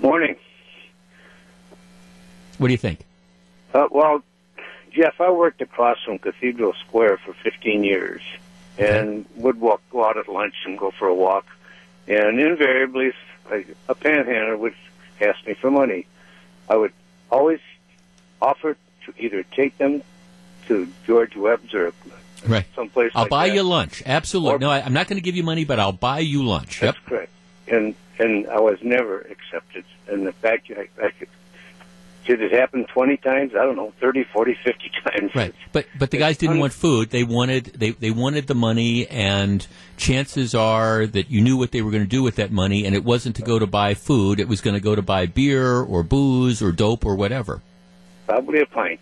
Morning. 0.00 0.36
What 2.58 2.68
do 2.68 2.72
you 2.72 2.78
think? 2.78 3.00
Uh, 3.72 3.86
well, 3.90 4.22
Jeff, 4.90 5.20
I 5.20 5.30
worked 5.30 5.60
across 5.60 5.98
from 6.04 6.18
Cathedral 6.18 6.74
Square 6.86 7.18
for 7.18 7.32
15 7.32 7.84
years 7.84 8.22
and 8.78 9.08
okay. 9.08 9.28
would 9.36 9.60
walk, 9.60 9.80
go 9.90 10.04
out 10.04 10.16
at 10.16 10.28
lunch 10.28 10.54
and 10.64 10.78
go 10.78 10.90
for 10.90 11.08
a 11.08 11.14
walk. 11.14 11.46
And 12.06 12.40
invariably, 12.40 13.12
a, 13.50 13.64
a 13.88 13.94
panhandler 13.94 14.56
would 14.56 14.74
ask 15.20 15.46
me 15.46 15.54
for 15.54 15.70
money. 15.70 16.06
I 16.68 16.76
would 16.76 16.92
always 17.30 17.60
offer 18.40 18.76
to 19.06 19.14
either 19.18 19.42
take 19.42 19.78
them 19.78 20.02
to 20.66 20.88
George 21.06 21.36
Webb's 21.36 21.74
or 21.74 21.92
right. 22.46 22.66
someplace. 22.74 23.12
I'll 23.14 23.22
like 23.22 23.30
buy 23.30 23.48
that. 23.48 23.54
you 23.54 23.62
lunch. 23.62 24.02
Absolutely. 24.04 24.56
Or, 24.56 24.58
no, 24.58 24.70
I, 24.70 24.80
am 24.80 24.92
not 24.92 25.08
going 25.08 25.16
to 25.16 25.22
give 25.22 25.36
you 25.36 25.42
money, 25.42 25.64
but 25.64 25.80
I'll 25.80 25.92
buy 25.92 26.20
you 26.20 26.44
lunch. 26.44 26.80
That's 26.80 26.96
yep. 26.96 27.06
correct. 27.06 27.32
And 27.66 27.94
and 28.18 28.46
I 28.48 28.60
was 28.60 28.78
never 28.82 29.20
accepted. 29.20 29.84
And 30.08 30.26
the 30.26 30.32
fact 30.32 30.70
I, 30.70 30.88
I 31.02 31.10
could 31.10 31.28
did 32.28 32.42
it 32.42 32.52
happen 32.52 32.86
20 32.92 33.16
times? 33.16 33.52
I 33.54 33.64
don't 33.64 33.74
know, 33.74 33.92
30, 34.00 34.24
40, 34.32 34.56
50 34.64 34.90
times. 35.10 35.34
Right. 35.34 35.54
But 35.72 35.86
but 35.98 36.10
the 36.10 36.18
guys 36.18 36.36
didn't 36.36 36.60
want 36.60 36.72
food. 36.72 37.10
They 37.10 37.24
wanted 37.24 37.64
they, 37.64 37.90
they 37.90 38.10
wanted 38.10 38.46
the 38.46 38.54
money 38.54 39.08
and 39.08 39.66
chances 39.96 40.54
are 40.54 41.06
that 41.06 41.30
you 41.30 41.40
knew 41.40 41.56
what 41.56 41.72
they 41.72 41.82
were 41.82 41.90
going 41.90 42.04
to 42.04 42.08
do 42.08 42.22
with 42.22 42.36
that 42.36 42.52
money 42.52 42.84
and 42.84 42.94
it 42.94 43.02
wasn't 43.02 43.36
to 43.36 43.42
go 43.42 43.58
to 43.58 43.66
buy 43.66 43.94
food, 43.94 44.38
it 44.38 44.46
was 44.46 44.60
going 44.60 44.74
to 44.74 44.80
go 44.80 44.94
to 44.94 45.02
buy 45.02 45.26
beer 45.26 45.80
or 45.80 46.02
booze 46.02 46.62
or 46.62 46.70
dope 46.70 47.04
or 47.04 47.16
whatever. 47.16 47.62
Probably 48.26 48.60
a 48.60 48.66
pint. 48.66 49.00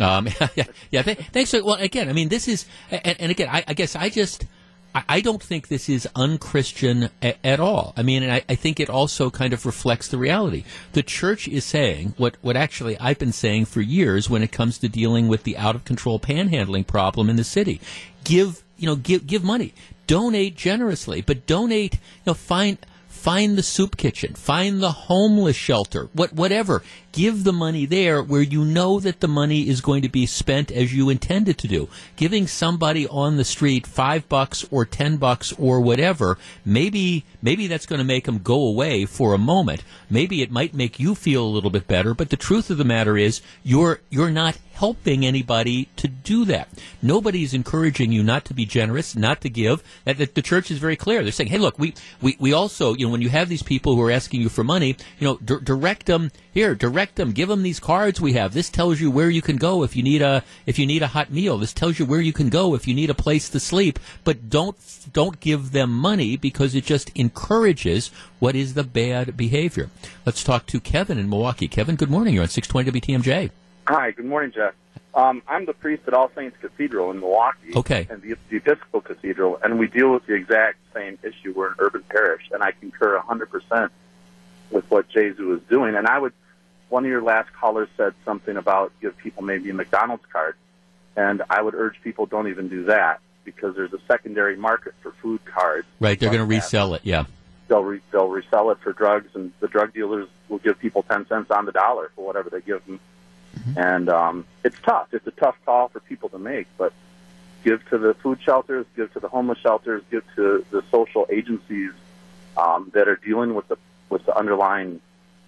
Um, 0.00 0.26
yeah, 0.56 0.64
yeah. 0.90 1.02
Th- 1.02 1.18
thanks. 1.32 1.52
For, 1.52 1.62
well, 1.62 1.76
again, 1.76 2.08
I 2.08 2.12
mean, 2.12 2.28
this 2.28 2.48
is, 2.48 2.66
and, 2.90 3.20
and 3.20 3.30
again, 3.30 3.48
I, 3.48 3.62
I 3.68 3.74
guess 3.74 3.94
I 3.94 4.08
just, 4.08 4.44
I 5.08 5.20
don't 5.20 5.42
think 5.42 5.68
this 5.68 5.88
is 5.88 6.08
unchristian 6.14 7.10
a- 7.22 7.46
at 7.46 7.60
all. 7.60 7.92
I 7.96 8.02
mean, 8.02 8.22
and 8.22 8.32
I, 8.32 8.42
I, 8.48 8.54
think 8.54 8.80
it 8.80 8.88
also 8.88 9.30
kind 9.30 9.52
of 9.52 9.66
reflects 9.66 10.08
the 10.08 10.18
reality. 10.18 10.64
The 10.92 11.02
church 11.02 11.48
is 11.48 11.64
saying 11.64 12.14
what, 12.16 12.36
what 12.40 12.56
actually 12.56 12.98
I've 12.98 13.18
been 13.18 13.32
saying 13.32 13.66
for 13.66 13.80
years 13.80 14.30
when 14.30 14.42
it 14.42 14.52
comes 14.52 14.78
to 14.78 14.88
dealing 14.88 15.28
with 15.28 15.42
the 15.42 15.56
out 15.56 15.74
of 15.74 15.84
control 15.84 16.18
panhandling 16.18 16.86
problem 16.86 17.28
in 17.28 17.36
the 17.36 17.44
city. 17.44 17.80
Give, 18.24 18.62
you 18.76 18.86
know, 18.86 18.96
give, 18.96 19.26
give 19.26 19.44
money. 19.44 19.74
Donate 20.06 20.56
generously, 20.56 21.20
but 21.20 21.46
donate, 21.46 21.94
you 21.94 22.00
know, 22.28 22.34
find, 22.34 22.78
find 23.16 23.56
the 23.56 23.62
soup 23.62 23.96
kitchen, 23.96 24.34
find 24.34 24.80
the 24.80 24.92
homeless 24.92 25.56
shelter, 25.56 26.08
what, 26.12 26.32
whatever 26.32 26.82
give 27.16 27.44
the 27.44 27.52
money 27.52 27.86
there 27.86 28.22
where 28.22 28.42
you 28.42 28.62
know 28.62 29.00
that 29.00 29.20
the 29.20 29.26
money 29.26 29.70
is 29.70 29.80
going 29.80 30.02
to 30.02 30.08
be 30.08 30.26
spent 30.26 30.70
as 30.70 30.92
you 30.92 31.08
intended 31.08 31.56
to 31.56 31.66
do. 31.66 31.88
Giving 32.16 32.46
somebody 32.46 33.08
on 33.08 33.38
the 33.38 33.44
street 33.44 33.86
five 33.86 34.28
bucks 34.28 34.66
or 34.70 34.84
ten 34.84 35.16
bucks 35.16 35.54
or 35.58 35.80
whatever, 35.80 36.36
maybe 36.62 37.24
maybe 37.40 37.66
that's 37.68 37.86
going 37.86 38.00
to 38.00 38.04
make 38.04 38.24
them 38.24 38.40
go 38.40 38.66
away 38.66 39.06
for 39.06 39.32
a 39.32 39.38
moment. 39.38 39.82
Maybe 40.10 40.42
it 40.42 40.50
might 40.50 40.74
make 40.74 41.00
you 41.00 41.14
feel 41.14 41.42
a 41.42 41.48
little 41.48 41.70
bit 41.70 41.88
better, 41.88 42.12
but 42.12 42.28
the 42.28 42.36
truth 42.36 42.68
of 42.68 42.76
the 42.76 42.84
matter 42.84 43.16
is 43.16 43.40
you're 43.64 44.00
you're 44.10 44.30
not 44.30 44.58
helping 44.76 45.24
anybody 45.24 45.88
to 45.96 46.06
do 46.06 46.44
that. 46.44 46.68
Nobody's 47.00 47.54
encouraging 47.54 48.12
you 48.12 48.22
not 48.22 48.44
to 48.46 48.54
be 48.54 48.66
generous, 48.66 49.16
not 49.16 49.40
to 49.40 49.48
give. 49.48 49.80
Uh, 50.06 50.12
that, 50.12 50.18
that 50.18 50.34
the 50.34 50.42
church 50.42 50.70
is 50.70 50.78
very 50.78 50.96
clear. 50.96 51.22
They're 51.22 51.32
saying, 51.32 51.50
"Hey, 51.50 51.58
look, 51.58 51.78
we, 51.78 51.94
we, 52.20 52.36
we 52.38 52.52
also, 52.52 52.94
you 52.94 53.06
know, 53.06 53.12
when 53.12 53.22
you 53.22 53.30
have 53.30 53.48
these 53.48 53.62
people 53.62 53.94
who 53.94 54.02
are 54.02 54.10
asking 54.10 54.40
you 54.40 54.48
for 54.48 54.64
money, 54.64 54.96
you 55.18 55.26
know, 55.26 55.38
d- 55.38 55.62
direct 55.62 56.06
them 56.06 56.30
here, 56.52 56.74
direct 56.74 57.16
them, 57.16 57.32
give 57.32 57.48
them 57.48 57.62
these 57.62 57.80
cards 57.80 58.20
we 58.20 58.34
have. 58.34 58.52
This 58.52 58.68
tells 58.68 59.00
you 59.00 59.10
where 59.10 59.30
you 59.30 59.42
can 59.42 59.56
go 59.56 59.82
if 59.82 59.96
you 59.96 60.02
need 60.02 60.22
a 60.22 60.44
if 60.66 60.78
you 60.78 60.86
need 60.86 61.02
a 61.02 61.08
hot 61.08 61.30
meal. 61.30 61.58
This 61.58 61.72
tells 61.72 61.98
you 61.98 62.04
where 62.04 62.20
you 62.20 62.32
can 62.32 62.48
go 62.48 62.74
if 62.74 62.86
you 62.86 62.94
need 62.94 63.10
a 63.10 63.14
place 63.14 63.48
to 63.50 63.60
sleep. 63.60 63.98
But 64.24 64.50
don't 64.50 64.76
don't 65.12 65.40
give 65.40 65.72
them 65.72 65.92
money 65.92 66.36
because 66.36 66.74
it 66.74 66.84
just 66.84 67.10
encourages 67.14 68.10
what 68.38 68.54
is 68.54 68.74
the 68.74 68.84
bad 68.84 69.36
behavior. 69.36 69.90
Let's 70.24 70.44
talk 70.44 70.66
to 70.66 70.80
Kevin 70.80 71.18
in 71.18 71.30
Milwaukee. 71.30 71.68
Kevin, 71.68 71.96
good 71.96 72.10
morning. 72.10 72.34
You're 72.34 72.42
on 72.42 72.48
620 72.48 73.00
WTMJ. 73.00 73.50
Hi, 73.88 74.10
good 74.10 74.24
morning, 74.24 74.52
Jeff. 74.52 74.74
Um, 75.14 75.42
I'm 75.46 75.64
the 75.64 75.72
priest 75.72 76.02
at 76.06 76.14
All 76.14 76.30
Saints 76.34 76.56
Cathedral 76.60 77.10
in 77.10 77.20
Milwaukee. 77.20 77.72
Okay. 77.74 78.06
And 78.10 78.20
the, 78.20 78.36
the 78.50 78.56
Episcopal 78.56 79.00
Cathedral, 79.00 79.58
and 79.62 79.78
we 79.78 79.86
deal 79.86 80.12
with 80.12 80.26
the 80.26 80.34
exact 80.34 80.78
same 80.92 81.18
issue. 81.22 81.54
We're 81.54 81.68
an 81.68 81.76
urban 81.78 82.02
parish, 82.08 82.42
and 82.52 82.62
I 82.62 82.72
concur 82.72 83.18
100% 83.18 83.90
with 84.70 84.90
what 84.90 85.08
Gesu 85.10 85.56
is 85.56 85.62
doing. 85.68 85.94
And 85.94 86.06
I 86.06 86.18
would 86.18 86.32
one 86.88 87.04
of 87.04 87.10
your 87.10 87.22
last 87.22 87.52
callers 87.52 87.88
said 87.96 88.14
something 88.24 88.56
about 88.56 88.92
give 89.00 89.16
people 89.16 89.42
maybe 89.42 89.70
a 89.70 89.74
McDonald's 89.74 90.24
card, 90.32 90.56
and 91.16 91.42
I 91.48 91.62
would 91.62 91.74
urge 91.74 92.00
people 92.02 92.26
don't 92.26 92.48
even 92.48 92.68
do 92.68 92.84
that 92.84 93.20
because 93.44 93.74
there's 93.76 93.92
a 93.92 94.00
secondary 94.06 94.56
market 94.56 94.94
for 95.00 95.12
food 95.22 95.44
cards. 95.44 95.86
Right, 96.00 96.18
they're 96.18 96.30
going 96.30 96.40
to 96.40 96.44
resell 96.44 96.94
it. 96.94 97.02
Yeah, 97.04 97.24
they'll 97.68 97.82
re- 97.82 98.02
they'll 98.10 98.28
resell 98.28 98.70
it 98.70 98.78
for 98.80 98.92
drugs, 98.92 99.34
and 99.34 99.52
the 99.60 99.68
drug 99.68 99.94
dealers 99.94 100.28
will 100.48 100.58
give 100.58 100.78
people 100.78 101.02
ten 101.04 101.26
cents 101.26 101.50
on 101.50 101.64
the 101.64 101.72
dollar 101.72 102.10
for 102.14 102.26
whatever 102.26 102.50
they 102.50 102.60
give 102.60 102.84
them. 102.86 103.00
Mm-hmm. 103.58 103.78
And 103.78 104.08
um, 104.08 104.46
it's 104.64 104.78
tough. 104.80 105.08
It's 105.12 105.26
a 105.26 105.32
tough 105.32 105.56
call 105.64 105.88
for 105.88 106.00
people 106.00 106.28
to 106.30 106.38
make, 106.38 106.66
but 106.76 106.92
give 107.64 107.86
to 107.90 107.98
the 107.98 108.14
food 108.14 108.40
shelters, 108.42 108.86
give 108.96 109.12
to 109.14 109.20
the 109.20 109.28
homeless 109.28 109.58
shelters, 109.58 110.02
give 110.10 110.22
to 110.36 110.64
the 110.70 110.82
social 110.90 111.26
agencies 111.30 111.92
um, 112.56 112.90
that 112.94 113.08
are 113.08 113.16
dealing 113.16 113.54
with 113.54 113.68
the 113.68 113.76
with 114.08 114.24
the 114.24 114.36
underlying 114.36 115.00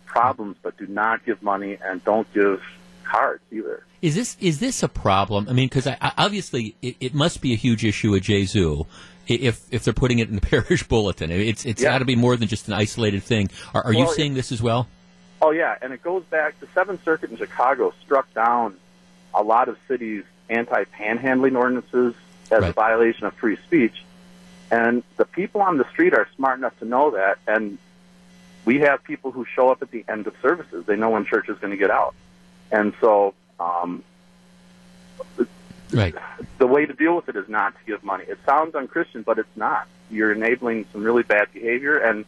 problems, 0.04 0.56
but 0.62 0.76
do 0.76 0.86
not 0.86 1.24
give 1.24 1.42
money 1.42 1.78
and 1.82 2.02
don't 2.04 2.32
give 2.34 2.60
cards 3.04 3.42
either. 3.52 3.84
Is 4.02 4.14
this 4.14 4.36
is 4.40 4.60
this 4.60 4.82
a 4.82 4.88
problem? 4.88 5.48
I 5.48 5.52
mean, 5.52 5.68
because 5.68 5.88
obviously 6.00 6.76
it, 6.82 6.96
it, 7.00 7.14
must 7.14 7.40
be 7.40 7.52
a 7.52 7.56
huge 7.56 7.84
issue 7.84 8.14
at 8.14 8.22
Gesu 8.22 8.86
if 9.26 9.66
if 9.72 9.84
they're 9.84 9.94
putting 9.94 10.18
it 10.18 10.28
in 10.28 10.34
the 10.34 10.40
parish 10.52 10.82
bulletin. 10.84 11.30
It's 11.30 11.64
it's 11.64 11.82
yeah. 11.82 11.90
got 11.90 11.98
to 11.98 12.04
be 12.04 12.16
more 12.16 12.36
than 12.36 12.48
just 12.48 12.68
an 12.68 12.74
isolated 12.74 13.22
thing. 13.22 13.50
Are, 13.74 13.84
are 13.84 13.92
well, 13.92 14.00
you 14.00 14.14
seeing 14.14 14.34
this 14.34 14.52
as 14.52 14.62
well? 14.62 14.88
Oh 15.40 15.50
yeah, 15.50 15.76
and 15.80 15.92
it 15.92 16.02
goes 16.02 16.25
back. 16.25 16.59
The 16.61 16.68
Seventh 16.75 17.04
Circuit 17.04 17.30
in 17.30 17.37
Chicago 17.37 17.92
struck 18.04 18.33
down 18.35 18.76
a 19.35 19.42
lot 19.42 19.68
of 19.68 19.76
cities' 19.87 20.25
anti-panhandling 20.49 21.57
ordinances 21.57 22.14
as 22.50 22.62
right. 22.62 22.71
a 22.71 22.73
violation 22.73 23.26
of 23.26 23.35
free 23.35 23.57
speech, 23.57 24.04
and 24.71 25.02
the 25.16 25.25
people 25.25 25.61
on 25.61 25.78
the 25.78 25.88
street 25.90 26.14
are 26.14 26.26
smart 26.37 26.59
enough 26.59 26.78
to 26.80 26.85
know 26.85 27.11
that, 27.12 27.38
and 27.47 27.78
we 28.64 28.80
have 28.80 29.02
people 29.02 29.30
who 29.30 29.47
show 29.47 29.71
up 29.71 29.80
at 29.80 29.90
the 29.90 30.04
end 30.09 30.26
of 30.26 30.35
services. 30.42 30.85
They 30.85 30.97
know 30.97 31.09
when 31.09 31.25
church 31.25 31.49
is 31.49 31.57
going 31.59 31.71
to 31.71 31.78
get 31.78 31.90
out. 31.90 32.14
And 32.71 32.92
so, 33.00 33.33
um, 33.59 34.04
right. 35.90 36.14
the 36.59 36.66
way 36.66 36.85
to 36.85 36.92
deal 36.92 37.16
with 37.16 37.30
it 37.30 37.37
is 37.37 37.49
not 37.49 37.73
to 37.78 37.80
give 37.87 38.04
money. 38.04 38.25
It 38.28 38.38
sounds 38.45 38.75
unchristian, 38.75 39.23
but 39.23 39.38
it's 39.38 39.57
not. 39.57 39.88
You're 40.11 40.33
enabling 40.33 40.85
some 40.92 41.02
really 41.02 41.23
bad 41.23 41.49
behavior 41.54 41.97
and 41.97 42.26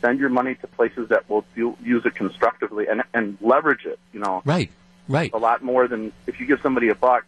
send 0.00 0.18
your 0.18 0.28
money 0.28 0.54
to 0.56 0.66
places 0.66 1.08
that 1.08 1.28
will 1.28 1.44
do, 1.54 1.76
use 1.82 2.04
it 2.06 2.14
constructively 2.14 2.86
and, 2.88 3.02
and 3.14 3.38
leverage 3.40 3.84
it, 3.84 3.98
you 4.12 4.20
know. 4.20 4.42
Right, 4.44 4.70
right. 5.08 5.32
A 5.32 5.38
lot 5.38 5.62
more 5.62 5.88
than 5.88 6.12
if 6.26 6.40
you 6.40 6.46
give 6.46 6.60
somebody 6.60 6.88
a 6.88 6.94
buck 6.94 7.24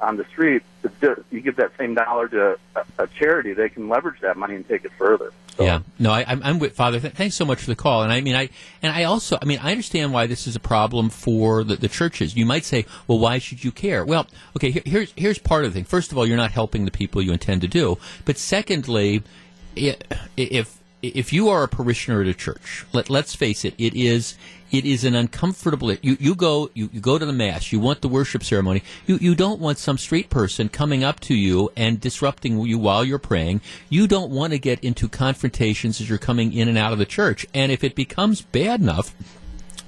on 0.00 0.16
the 0.16 0.24
street, 0.24 0.62
you 1.30 1.40
give 1.40 1.56
that 1.56 1.70
same 1.78 1.94
dollar 1.94 2.28
to 2.28 2.58
a, 2.74 2.84
a 2.98 3.06
charity, 3.06 3.52
they 3.52 3.68
can 3.68 3.88
leverage 3.88 4.20
that 4.20 4.36
money 4.36 4.56
and 4.56 4.66
take 4.68 4.84
it 4.84 4.90
further. 4.98 5.32
So. 5.56 5.64
Yeah, 5.64 5.80
no, 5.98 6.10
I, 6.10 6.24
am 6.28 6.58
with 6.58 6.74
Father. 6.74 6.98
Th- 6.98 7.12
thanks 7.12 7.36
so 7.36 7.44
much 7.44 7.60
for 7.60 7.66
the 7.66 7.76
call. 7.76 8.02
And 8.02 8.12
I 8.12 8.22
mean, 8.22 8.34
I 8.34 8.48
and 8.82 8.90
I 8.90 9.04
also, 9.04 9.38
I 9.40 9.44
mean, 9.44 9.58
I 9.62 9.70
understand 9.70 10.12
why 10.12 10.26
this 10.26 10.46
is 10.46 10.56
a 10.56 10.60
problem 10.60 11.10
for 11.10 11.62
the, 11.62 11.76
the 11.76 11.88
churches. 11.88 12.34
You 12.34 12.46
might 12.46 12.64
say, 12.64 12.86
well, 13.06 13.18
why 13.18 13.38
should 13.38 13.62
you 13.62 13.70
care? 13.70 14.04
Well, 14.04 14.26
okay, 14.56 14.70
here, 14.70 14.82
here's 14.86 15.12
here's 15.14 15.38
part 15.38 15.64
of 15.64 15.72
the 15.72 15.74
thing. 15.74 15.84
First 15.84 16.10
of 16.10 16.16
all, 16.16 16.26
you're 16.26 16.38
not 16.38 16.52
helping 16.52 16.86
the 16.86 16.90
people 16.90 17.20
you 17.20 17.32
intend 17.32 17.60
to 17.60 17.68
do. 17.68 17.98
But 18.24 18.38
secondly, 18.38 19.22
if 19.76 20.81
if 21.02 21.32
you 21.32 21.48
are 21.48 21.64
a 21.64 21.68
parishioner 21.68 22.20
at 22.22 22.28
a 22.28 22.34
church, 22.34 22.86
let, 22.92 23.10
let's 23.10 23.34
face 23.34 23.64
it, 23.64 23.74
it 23.76 23.94
is 23.94 24.36
it 24.70 24.86
is 24.86 25.04
an 25.04 25.14
uncomfortable. 25.14 25.92
You, 25.92 26.16
you 26.18 26.34
go 26.34 26.70
you, 26.72 26.88
you 26.92 27.00
go 27.00 27.18
to 27.18 27.26
the 27.26 27.32
mass. 27.32 27.72
You 27.72 27.80
want 27.80 28.00
the 28.00 28.08
worship 28.08 28.42
ceremony. 28.42 28.82
You 29.06 29.18
you 29.20 29.34
don't 29.34 29.60
want 29.60 29.78
some 29.78 29.98
street 29.98 30.30
person 30.30 30.68
coming 30.68 31.04
up 31.04 31.20
to 31.20 31.34
you 31.34 31.70
and 31.76 32.00
disrupting 32.00 32.58
you 32.60 32.78
while 32.78 33.04
you're 33.04 33.18
praying. 33.18 33.60
You 33.90 34.06
don't 34.06 34.30
want 34.30 34.52
to 34.52 34.58
get 34.58 34.82
into 34.82 35.08
confrontations 35.08 36.00
as 36.00 36.08
you're 36.08 36.18
coming 36.18 36.52
in 36.52 36.68
and 36.68 36.78
out 36.78 36.92
of 36.92 36.98
the 36.98 37.04
church. 37.04 37.46
And 37.52 37.70
if 37.70 37.84
it 37.84 37.94
becomes 37.94 38.40
bad 38.40 38.80
enough, 38.80 39.14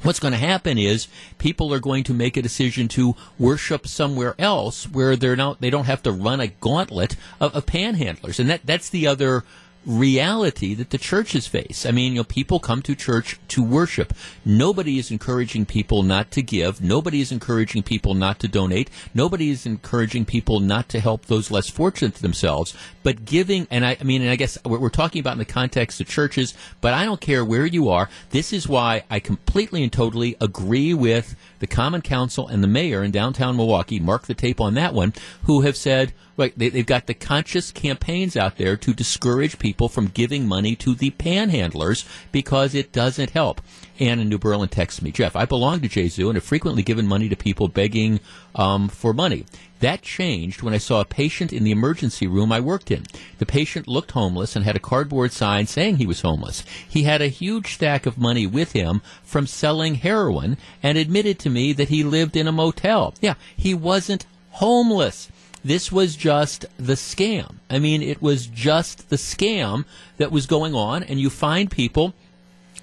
what's 0.02 0.20
going 0.20 0.32
to 0.32 0.38
happen 0.38 0.76
is 0.76 1.08
people 1.38 1.72
are 1.72 1.80
going 1.80 2.04
to 2.04 2.12
make 2.12 2.36
a 2.36 2.42
decision 2.42 2.88
to 2.88 3.16
worship 3.38 3.86
somewhere 3.86 4.34
else 4.38 4.84
where 4.88 5.16
they're 5.16 5.36
not 5.36 5.60
they 5.60 5.70
don't 5.70 5.86
have 5.86 6.02
to 6.02 6.12
run 6.12 6.40
a 6.40 6.48
gauntlet 6.48 7.16
of, 7.40 7.54
of 7.56 7.64
panhandlers 7.64 8.38
and 8.38 8.50
that 8.50 8.60
that's 8.64 8.90
the 8.90 9.06
other 9.06 9.44
reality 9.86 10.74
that 10.74 10.90
the 10.90 10.98
churches 10.98 11.46
face. 11.46 11.84
I 11.86 11.90
mean, 11.90 12.12
you 12.12 12.20
know, 12.20 12.24
people 12.24 12.60
come 12.60 12.82
to 12.82 12.94
church 12.94 13.38
to 13.48 13.62
worship. 13.62 14.12
Nobody 14.44 14.98
is 14.98 15.10
encouraging 15.10 15.66
people 15.66 16.02
not 16.02 16.30
to 16.32 16.42
give. 16.42 16.82
Nobody 16.82 17.20
is 17.20 17.32
encouraging 17.32 17.82
people 17.82 18.14
not 18.14 18.38
to 18.40 18.48
donate. 18.48 18.90
Nobody 19.12 19.50
is 19.50 19.66
encouraging 19.66 20.24
people 20.24 20.60
not 20.60 20.88
to 20.90 21.00
help 21.00 21.26
those 21.26 21.50
less 21.50 21.68
fortunate 21.68 22.16
themselves. 22.16 22.74
But 23.02 23.24
giving, 23.24 23.66
and 23.70 23.84
I, 23.84 23.96
I 24.00 24.04
mean, 24.04 24.22
and 24.22 24.30
I 24.30 24.36
guess 24.36 24.58
we're, 24.64 24.78
we're 24.78 24.88
talking 24.88 25.20
about 25.20 25.32
in 25.32 25.38
the 25.38 25.44
context 25.44 26.00
of 26.00 26.08
churches, 26.08 26.54
but 26.80 26.94
I 26.94 27.04
don't 27.04 27.20
care 27.20 27.44
where 27.44 27.66
you 27.66 27.88
are. 27.88 28.08
This 28.30 28.52
is 28.52 28.68
why 28.68 29.04
I 29.10 29.20
completely 29.20 29.82
and 29.82 29.92
totally 29.92 30.36
agree 30.40 30.94
with 30.94 31.36
the 31.58 31.66
Common 31.66 32.02
Council 32.02 32.46
and 32.48 32.62
the 32.62 32.68
mayor 32.68 33.02
in 33.02 33.10
downtown 33.10 33.56
Milwaukee, 33.56 34.00
mark 34.00 34.26
the 34.26 34.34
tape 34.34 34.60
on 34.60 34.74
that 34.74 34.94
one, 34.94 35.14
who 35.44 35.62
have 35.62 35.76
said, 35.76 36.12
right, 36.36 36.52
they, 36.56 36.70
have 36.70 36.86
got 36.86 37.06
the 37.06 37.14
conscious 37.14 37.72
campaigns 37.72 38.36
out 38.36 38.56
there 38.56 38.76
to 38.76 38.92
discourage 38.92 39.58
people 39.58 39.73
from 39.74 40.08
giving 40.08 40.46
money 40.46 40.76
to 40.76 40.94
the 40.94 41.10
panhandlers 41.10 42.06
because 42.32 42.74
it 42.74 42.92
doesn't 42.92 43.30
help. 43.30 43.60
Ann 44.00 44.18
in 44.18 44.28
New 44.28 44.38
Berlin 44.38 44.68
texts 44.68 45.02
me, 45.02 45.12
Jeff, 45.12 45.36
I 45.36 45.44
belong 45.44 45.80
to 45.80 45.88
Gesu 45.88 46.26
and 46.26 46.34
have 46.34 46.44
frequently 46.44 46.82
given 46.82 47.06
money 47.06 47.28
to 47.28 47.36
people 47.36 47.68
begging 47.68 48.20
um, 48.54 48.88
for 48.88 49.12
money. 49.12 49.46
That 49.80 50.02
changed 50.02 50.62
when 50.62 50.72
I 50.72 50.78
saw 50.78 51.00
a 51.00 51.04
patient 51.04 51.52
in 51.52 51.62
the 51.62 51.70
emergency 51.70 52.26
room 52.26 52.50
I 52.50 52.58
worked 52.58 52.90
in. 52.90 53.04
The 53.38 53.46
patient 53.46 53.86
looked 53.86 54.12
homeless 54.12 54.56
and 54.56 54.64
had 54.64 54.76
a 54.76 54.80
cardboard 54.80 55.32
sign 55.32 55.66
saying 55.66 55.96
he 55.96 56.06
was 56.06 56.22
homeless. 56.22 56.64
He 56.88 57.02
had 57.02 57.20
a 57.20 57.28
huge 57.28 57.74
stack 57.74 58.06
of 58.06 58.16
money 58.16 58.46
with 58.46 58.72
him 58.72 59.02
from 59.22 59.46
selling 59.46 59.96
heroin 59.96 60.56
and 60.82 60.96
admitted 60.96 61.38
to 61.40 61.50
me 61.50 61.72
that 61.74 61.90
he 61.90 62.02
lived 62.02 62.36
in 62.36 62.48
a 62.48 62.52
motel. 62.52 63.14
Yeah, 63.20 63.34
he 63.56 63.74
wasn't 63.74 64.26
homeless. 64.52 65.28
This 65.64 65.90
was 65.90 66.14
just 66.14 66.66
the 66.76 66.92
scam. 66.92 67.56
I 67.70 67.78
mean, 67.78 68.02
it 68.02 68.20
was 68.20 68.46
just 68.46 69.08
the 69.08 69.16
scam 69.16 69.86
that 70.18 70.30
was 70.30 70.46
going 70.46 70.74
on, 70.74 71.02
and 71.02 71.18
you 71.18 71.30
find 71.30 71.70
people 71.70 72.14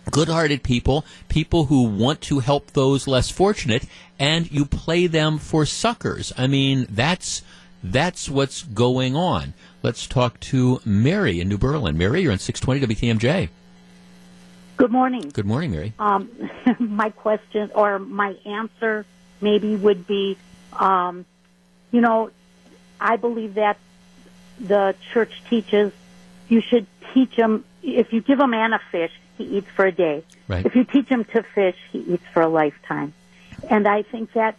good-hearted 0.09 0.63
people, 0.63 1.05
people 1.29 1.65
who 1.65 1.83
want 1.83 2.21
to 2.21 2.39
help 2.39 2.71
those 2.71 3.07
less 3.07 3.29
fortunate, 3.29 3.85
and 4.17 4.51
you 4.51 4.65
play 4.65 5.05
them 5.05 5.37
for 5.37 5.65
suckers. 5.65 6.33
I 6.37 6.47
mean, 6.47 6.87
that's 6.89 7.43
that's 7.83 8.29
what's 8.29 8.63
going 8.63 9.15
on. 9.15 9.53
Let's 9.83 10.05
talk 10.07 10.39
to 10.41 10.81
Mary 10.85 11.39
in 11.39 11.49
New 11.49 11.57
Berlin. 11.57 11.97
Mary, 11.97 12.21
you're 12.21 12.31
on 12.31 12.39
620 12.39 12.95
WTMJ. 12.95 13.49
Good 14.77 14.91
morning. 14.91 15.29
Good 15.33 15.45
morning, 15.45 15.71
Mary. 15.71 15.93
Um, 15.99 16.29
my 16.79 17.09
question 17.09 17.71
or 17.73 17.99
my 17.99 18.35
answer 18.45 19.05
maybe 19.39 19.75
would 19.75 20.05
be, 20.07 20.37
um, 20.73 21.25
you 21.91 22.01
know, 22.01 22.31
I 23.01 23.17
believe 23.17 23.55
that 23.55 23.77
the 24.59 24.95
church 25.11 25.41
teaches 25.49 25.91
you 26.47 26.61
should 26.61 26.85
teach 27.13 27.35
them. 27.35 27.65
If 27.81 28.13
you 28.13 28.21
give 28.21 28.39
a 28.39 28.47
man 28.47 28.73
a 28.73 28.79
fish, 28.91 29.11
he 29.37 29.45
eats 29.57 29.69
for 29.69 29.85
a 29.85 29.91
day. 29.91 30.23
Right. 30.47 30.65
If 30.65 30.75
you 30.75 30.83
teach 30.83 31.07
him 31.07 31.23
to 31.25 31.43
fish, 31.43 31.77
he 31.91 31.99
eats 31.99 32.23
for 32.33 32.41
a 32.41 32.47
lifetime. 32.47 33.13
And 33.69 33.87
I 33.87 34.03
think 34.03 34.33
that 34.33 34.57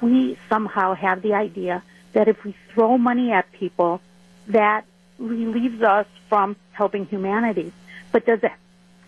we 0.00 0.36
somehow 0.48 0.94
have 0.94 1.22
the 1.22 1.34
idea 1.34 1.82
that 2.12 2.28
if 2.28 2.44
we 2.44 2.54
throw 2.72 2.98
money 2.98 3.32
at 3.32 3.50
people, 3.52 4.00
that 4.48 4.84
relieves 5.18 5.82
us 5.82 6.06
from 6.28 6.56
helping 6.72 7.06
humanity. 7.06 7.72
But 8.12 8.26
does 8.26 8.40
that 8.40 8.58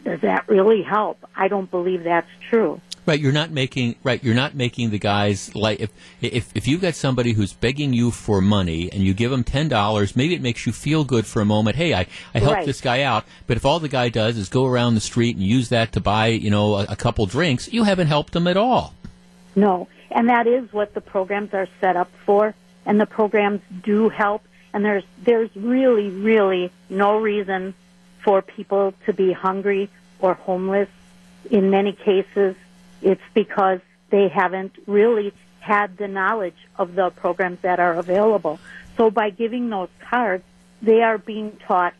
does 0.04 0.20
that 0.20 0.49
really 0.49 0.82
help? 0.82 1.18
I 1.34 1.49
don't 1.49 1.70
believe 1.70 2.04
that's 2.04 2.30
true. 2.49 2.80
Right, 3.07 3.19
you're 3.19 3.33
not 3.33 3.50
making 3.50 3.97
right. 4.04 4.23
You're 4.23 4.35
not 4.35 4.54
making 4.54 4.90
the 4.90 4.99
guys 4.99 5.54
like 5.54 5.80
if 5.80 5.90
if 6.21 6.54
if 6.54 6.69
you've 6.69 6.83
got 6.83 6.95
somebody 6.95 7.33
who's 7.33 7.52
begging 7.54 7.92
you 7.92 8.11
for 8.11 8.40
money 8.40 8.92
and 8.92 9.02
you 9.02 9.14
give 9.14 9.30
them 9.30 9.42
ten 9.42 9.69
dollars, 9.69 10.14
maybe 10.14 10.35
it 10.35 10.42
makes 10.42 10.66
you 10.66 10.73
feel 10.73 11.04
good 11.04 11.26
for 11.26 11.40
a 11.40 11.45
moment. 11.45 11.76
Hey, 11.76 11.95
I 11.95 12.07
I 12.35 12.38
helped 12.40 12.57
Right. 12.59 12.66
this 12.66 12.80
guy 12.80 13.02
out. 13.02 13.25
But 13.47 13.57
if 13.57 13.64
all 13.64 13.80
the 13.80 13.88
guy 13.88 14.11
does 14.11 14.37
is 14.37 14.49
go 14.49 14.66
around 14.66 14.95
the 14.95 15.00
street 15.00 15.35
and 15.35 15.45
use 15.45 15.71
that 15.71 15.92
to 15.92 16.00
buy 16.00 16.26
you 16.28 16.50
know 16.50 16.75
a, 16.76 16.85
a 16.90 16.97
couple 16.97 17.25
drinks, 17.26 17.73
you 17.73 17.85
haven't 17.85 18.07
helped 18.09 18.37
him 18.37 18.47
at 18.47 18.57
all. 18.59 18.95
No, 19.57 19.88
and 20.11 20.28
that 20.28 20.47
is 20.47 20.71
what 20.73 20.95
the 20.95 21.00
programs 21.00 21.54
are 21.54 21.69
set 21.80 21.97
up 21.97 22.11
for, 22.26 22.54
and 22.87 23.00
the 23.00 23.07
programs 23.07 23.62
do 23.83 24.09
help. 24.11 24.42
And 24.75 24.85
there's 24.85 25.04
there's 25.25 25.50
really 25.57 26.11
really 26.11 26.71
no 26.90 27.19
reason 27.19 27.75
for 28.23 28.42
people 28.42 28.92
to 29.07 29.12
be 29.14 29.33
hungry 29.33 29.88
or 30.21 30.35
homeless. 30.35 30.88
In 31.50 31.71
many 31.71 31.92
cases, 31.92 32.54
it's 33.02 33.23
because 33.35 33.80
they 34.11 34.28
haven't 34.28 34.73
really 34.87 35.33
had 35.61 35.97
the 35.97 36.09
knowledge 36.09 36.57
of 36.76 36.95
the 36.95 37.11
programs 37.11 37.61
that 37.62 37.78
are 37.78 37.95
available. 37.95 38.59
So 38.97 39.11
by 39.11 39.30
giving 39.30 39.69
those 39.71 39.88
cards, 40.00 40.45
they 40.83 41.02
are 41.02 41.19
being 41.19 41.57
taught 41.66 41.95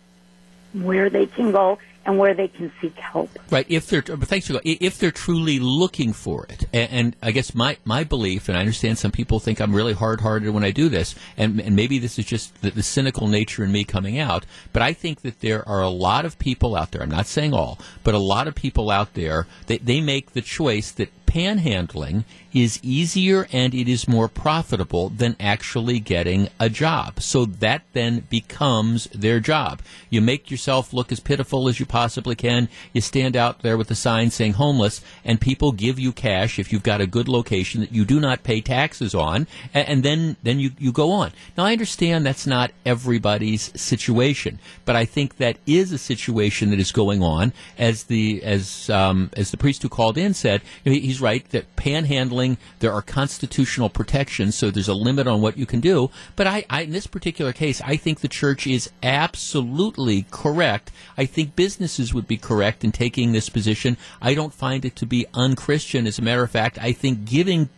where 0.73 1.11
they 1.11 1.26
can 1.26 1.52
go 1.52 1.78
and 2.07 2.19
where 2.19 2.35
they 2.35 2.49
can 2.49 2.73
seek 2.80 2.97
help. 2.97 3.30
Right. 3.50 3.66
If 3.69 3.88
they're 3.88 4.02
thanks 4.02 4.47
to 4.47 4.61
if 4.64 4.99
they're 4.99 5.11
truly 5.11 5.59
looking 5.59 6.12
for 6.12 6.47
it, 6.47 6.66
and, 6.73 6.90
and 6.90 7.16
I 7.23 7.30
guess 7.30 7.54
my 7.54 7.76
my 7.85 8.04
belief, 8.04 8.49
and 8.49 8.57
I 8.57 8.61
understand 8.61 8.99
some 8.99 9.11
people 9.11 9.38
think 9.38 9.61
I'm 9.61 9.75
really 9.75 9.92
hard 9.92 10.21
hearted 10.21 10.50
when 10.50 10.64
I 10.64 10.71
do 10.71 10.88
this, 10.88 11.14
and 11.37 11.61
and 11.61 11.76
maybe 11.76 11.99
this 11.99 12.19
is 12.19 12.25
just 12.25 12.62
the, 12.62 12.71
the 12.71 12.83
cynical 12.83 13.28
nature 13.28 13.64
in 13.64 13.73
me 13.73 13.85
coming 13.85 14.19
out, 14.19 14.47
but 14.73 14.83
I 14.83 14.92
think 14.92 15.21
that 15.23 15.40
there 15.40 15.69
are 15.69 15.83
a 15.83 15.90
lot 15.90 16.25
of 16.25 16.38
people 16.38 16.75
out 16.75 16.90
there. 16.90 17.02
I'm 17.02 17.11
not 17.11 17.26
saying 17.26 17.52
all, 17.54 17.78
but 18.02 18.14
a 18.14 18.19
lot 18.19 18.49
of 18.49 18.54
people 18.54 18.90
out 18.90 19.14
there 19.14 19.47
that 19.66 19.85
they 19.85 20.00
make 20.00 20.33
the 20.33 20.42
choice 20.42 20.90
that 20.92 21.11
panhandling 21.30 22.25
is 22.52 22.80
easier 22.82 23.46
and 23.52 23.72
it 23.72 23.88
is 23.88 24.08
more 24.08 24.26
profitable 24.26 25.08
than 25.10 25.37
actually 25.38 26.00
getting 26.00 26.49
a 26.58 26.68
job. 26.68 27.22
So 27.22 27.44
that 27.44 27.82
then 27.92 28.26
becomes 28.28 29.04
their 29.14 29.38
job. 29.38 29.80
You 30.10 30.20
make 30.20 30.50
yourself 30.50 30.92
look 30.92 31.12
as 31.12 31.20
pitiful 31.20 31.68
as 31.68 31.78
you 31.78 31.87
possibly 31.87 32.34
can. 32.34 32.68
You 32.92 33.00
stand 33.00 33.37
out 33.37 33.62
there 33.62 33.76
with 33.76 33.90
a 33.92 33.94
sign 33.94 34.30
saying 34.30 34.54
homeless, 34.54 35.00
and 35.25 35.40
people 35.40 35.70
give 35.70 36.00
you 36.00 36.10
cash 36.12 36.58
if 36.58 36.72
you've 36.72 36.82
got 36.82 37.00
a 37.00 37.06
good 37.06 37.28
location 37.28 37.80
that 37.80 37.92
you 37.92 38.04
do 38.04 38.18
not 38.18 38.42
pay 38.42 38.60
taxes 38.60 39.14
on, 39.14 39.46
and, 39.72 40.02
then 40.02 40.37
then 40.42 40.58
you, 40.58 40.72
you 40.78 40.90
go 40.90 41.12
on. 41.12 41.30
Now 41.56 41.66
I 41.66 41.72
understand 41.72 42.26
that's 42.26 42.46
not 42.46 42.72
everybody's 42.84 43.70
situation, 43.80 44.58
but 44.84 44.96
I 44.96 45.04
think 45.04 45.37
that 45.37 45.58
is 45.66 45.92
a 45.92 45.99
situation 45.99 46.70
that 46.70 46.80
is 46.80 46.90
going 46.90 47.22
on. 47.22 47.52
As 47.78 48.04
the 48.04 48.42
as 48.42 48.90
um, 48.90 49.30
as 49.37 49.52
the 49.52 49.56
priest 49.56 49.82
who 49.82 49.88
called 49.88 50.18
in 50.18 50.34
said, 50.34 50.62
you 50.84 50.92
know, 50.92 50.99
he- 50.99 51.19
right 51.20 51.48
that 51.50 51.76
panhandling 51.76 52.56
there 52.80 52.92
are 52.92 53.02
constitutional 53.02 53.88
protections, 53.88 54.54
so 54.54 54.71
there's 54.71 54.88
a 54.88 54.95
limit 54.95 55.26
on 55.26 55.40
what 55.40 55.56
you 55.56 55.66
can 55.66 55.80
do. 55.80 56.10
But 56.36 56.47
I, 56.47 56.64
I 56.71 56.82
in 56.82 56.92
this 56.92 57.06
particular 57.06 57.52
case, 57.52 57.80
I 57.82 57.97
think 57.97 58.21
the 58.21 58.28
church 58.28 58.66
is 58.66 58.90
absolutely 59.02 60.26
correct. 60.30 60.90
I 61.16 61.26
think 61.26 61.56
businesses 61.56 62.14
would 62.14 62.26
be 62.26 62.36
correct 62.36 62.84
in 62.84 62.92
taking 62.92 63.32
this 63.32 63.49
position. 63.49 63.97
I 64.21 64.34
don't 64.34 64.54
find 64.54 64.84
it 64.84 64.97
to 64.97 65.06
be 65.06 65.26
unchristian. 65.34 66.06
As 66.06 66.18
a 66.18 66.23
matter 66.23 66.42
of 66.42 66.50
fact, 66.50 66.78
I 66.78 66.92
think 66.92 67.25
giving 67.25 67.68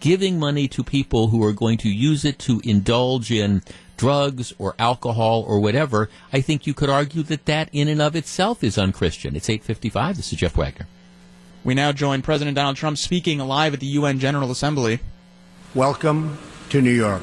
giving 0.00 0.38
money 0.38 0.66
to 0.68 0.82
people 0.82 1.28
who 1.28 1.44
are 1.44 1.52
going 1.52 1.78
to 1.78 1.88
use 1.88 2.24
it 2.24 2.38
to 2.40 2.60
indulge 2.64 3.30
in 3.30 3.62
drugs 3.96 4.54
or 4.58 4.74
alcohol 4.78 5.44
or 5.46 5.60
whatever, 5.60 6.08
I 6.32 6.40
think 6.40 6.66
you 6.66 6.72
could 6.72 6.88
argue 6.88 7.22
that 7.24 7.44
that 7.44 7.68
in 7.72 7.86
and 7.86 8.00
of 8.00 8.16
itself 8.16 8.64
is 8.64 8.78
unchristian. 8.78 9.36
It's 9.36 9.50
855. 9.50 10.16
This 10.16 10.32
is 10.32 10.38
Jeff 10.38 10.56
Wagner. 10.56 10.86
We 11.62 11.74
now 11.74 11.92
join 11.92 12.22
President 12.22 12.54
Donald 12.54 12.76
Trump 12.76 12.96
speaking 12.96 13.38
live 13.38 13.74
at 13.74 13.80
the 13.80 13.86
UN 13.86 14.18
General 14.18 14.50
Assembly. 14.50 14.98
Welcome 15.74 16.38
to 16.70 16.80
New 16.80 16.90
York. 16.90 17.22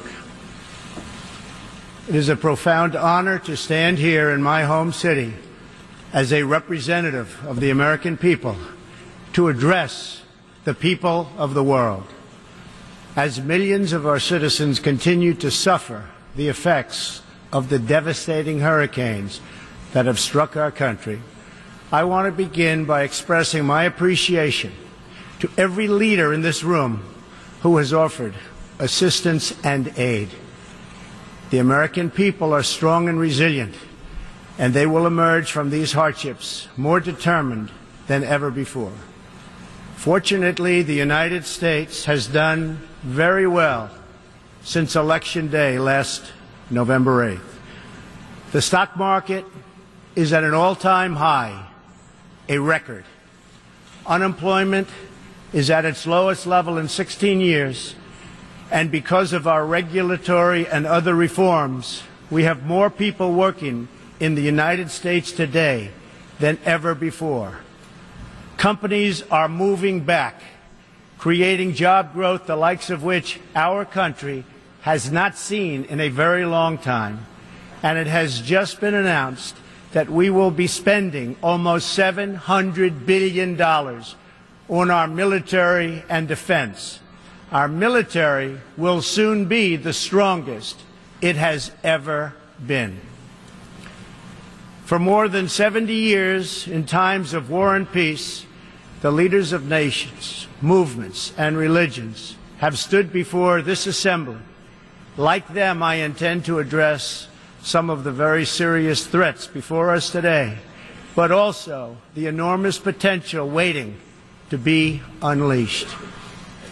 It 2.08 2.14
is 2.14 2.28
a 2.28 2.36
profound 2.36 2.94
honor 2.94 3.40
to 3.40 3.56
stand 3.56 3.98
here 3.98 4.30
in 4.30 4.40
my 4.40 4.62
home 4.62 4.92
city 4.92 5.34
as 6.12 6.32
a 6.32 6.44
representative 6.44 7.44
of 7.44 7.58
the 7.58 7.70
American 7.70 8.16
people 8.16 8.56
to 9.32 9.48
address 9.48 10.22
the 10.62 10.72
people 10.72 11.32
of 11.36 11.54
the 11.54 11.64
world. 11.64 12.06
As 13.16 13.40
millions 13.40 13.92
of 13.92 14.06
our 14.06 14.20
citizens 14.20 14.78
continue 14.78 15.34
to 15.34 15.50
suffer 15.50 16.10
the 16.36 16.46
effects 16.46 17.22
of 17.52 17.70
the 17.70 17.80
devastating 17.80 18.60
hurricanes 18.60 19.40
that 19.94 20.06
have 20.06 20.20
struck 20.20 20.56
our 20.56 20.70
country, 20.70 21.20
I 21.90 22.04
want 22.04 22.26
to 22.26 22.32
begin 22.32 22.84
by 22.84 23.02
expressing 23.02 23.64
my 23.64 23.84
appreciation 23.84 24.72
to 25.40 25.50
every 25.56 25.88
leader 25.88 26.34
in 26.34 26.42
this 26.42 26.62
room 26.62 27.02
who 27.62 27.78
has 27.78 27.92
offered 27.92 28.34
assistance 28.78 29.54
and 29.64 29.92
aid. 29.98 30.28
The 31.50 31.58
American 31.58 32.10
people 32.10 32.52
are 32.52 32.62
strong 32.62 33.08
and 33.08 33.18
resilient, 33.18 33.74
and 34.58 34.74
they 34.74 34.86
will 34.86 35.06
emerge 35.06 35.50
from 35.50 35.70
these 35.70 35.92
hardships 35.92 36.68
more 36.76 37.00
determined 37.00 37.70
than 38.06 38.22
ever 38.22 38.50
before. 38.50 38.92
Fortunately, 39.96 40.82
the 40.82 40.94
United 40.94 41.46
States 41.46 42.04
has 42.04 42.26
done 42.26 42.86
very 43.02 43.46
well 43.46 43.90
since 44.62 44.94
Election 44.94 45.48
Day 45.48 45.78
last 45.78 46.32
November 46.70 47.34
8th. 47.34 47.40
The 48.52 48.62
stock 48.62 48.96
market 48.96 49.46
is 50.14 50.32
at 50.32 50.44
an 50.44 50.52
all 50.52 50.74
time 50.74 51.16
high, 51.16 51.67
a 52.48 52.58
record. 52.58 53.04
Unemployment 54.06 54.88
is 55.52 55.70
at 55.70 55.84
its 55.84 56.06
lowest 56.06 56.46
level 56.46 56.78
in 56.78 56.88
16 56.88 57.40
years, 57.40 57.94
and 58.70 58.90
because 58.90 59.32
of 59.32 59.46
our 59.46 59.64
regulatory 59.64 60.66
and 60.66 60.86
other 60.86 61.14
reforms, 61.14 62.02
we 62.30 62.44
have 62.44 62.64
more 62.64 62.90
people 62.90 63.32
working 63.32 63.88
in 64.20 64.34
the 64.34 64.42
United 64.42 64.90
States 64.90 65.32
today 65.32 65.90
than 66.38 66.58
ever 66.64 66.94
before. 66.94 67.60
Companies 68.56 69.22
are 69.30 69.48
moving 69.48 70.00
back, 70.00 70.42
creating 71.18 71.74
job 71.74 72.12
growth 72.12 72.46
the 72.46 72.56
likes 72.56 72.90
of 72.90 73.02
which 73.02 73.40
our 73.54 73.84
country 73.84 74.44
has 74.82 75.10
not 75.10 75.36
seen 75.36 75.84
in 75.84 76.00
a 76.00 76.08
very 76.08 76.44
long 76.44 76.78
time. 76.78 77.26
And 77.82 77.98
it 77.98 78.06
has 78.06 78.40
just 78.40 78.80
been 78.80 78.94
announced 78.94 79.54
that 79.92 80.10
we 80.10 80.30
will 80.30 80.50
be 80.50 80.66
spending 80.66 81.36
almost 81.42 81.98
$700 81.98 83.06
billion 83.06 83.60
on 83.60 84.90
our 84.90 85.08
military 85.08 86.02
and 86.08 86.28
defense. 86.28 87.00
Our 87.50 87.68
military 87.68 88.60
will 88.76 89.00
soon 89.00 89.46
be 89.46 89.76
the 89.76 89.94
strongest 89.94 90.80
it 91.22 91.36
has 91.36 91.72
ever 91.82 92.34
been. 92.64 93.00
For 94.84 94.98
more 94.98 95.28
than 95.28 95.48
70 95.48 95.92
years, 95.92 96.66
in 96.66 96.84
times 96.84 97.32
of 97.34 97.50
war 97.50 97.74
and 97.74 97.90
peace, 97.90 98.44
the 99.00 99.10
leaders 99.10 99.52
of 99.52 99.66
nations, 99.66 100.46
movements, 100.60 101.32
and 101.36 101.56
religions 101.56 102.36
have 102.58 102.78
stood 102.78 103.12
before 103.12 103.62
this 103.62 103.86
assembly. 103.86 104.38
Like 105.16 105.48
them, 105.48 105.82
I 105.82 105.96
intend 105.96 106.44
to 106.46 106.58
address 106.58 107.28
some 107.62 107.90
of 107.90 108.04
the 108.04 108.12
very 108.12 108.44
serious 108.44 109.06
threats 109.06 109.46
before 109.46 109.94
us 109.94 110.10
today, 110.10 110.58
but 111.14 111.32
also 111.32 111.96
the 112.14 112.26
enormous 112.26 112.78
potential 112.78 113.48
waiting 113.48 113.96
to 114.50 114.58
be 114.58 115.02
unleashed. 115.22 115.88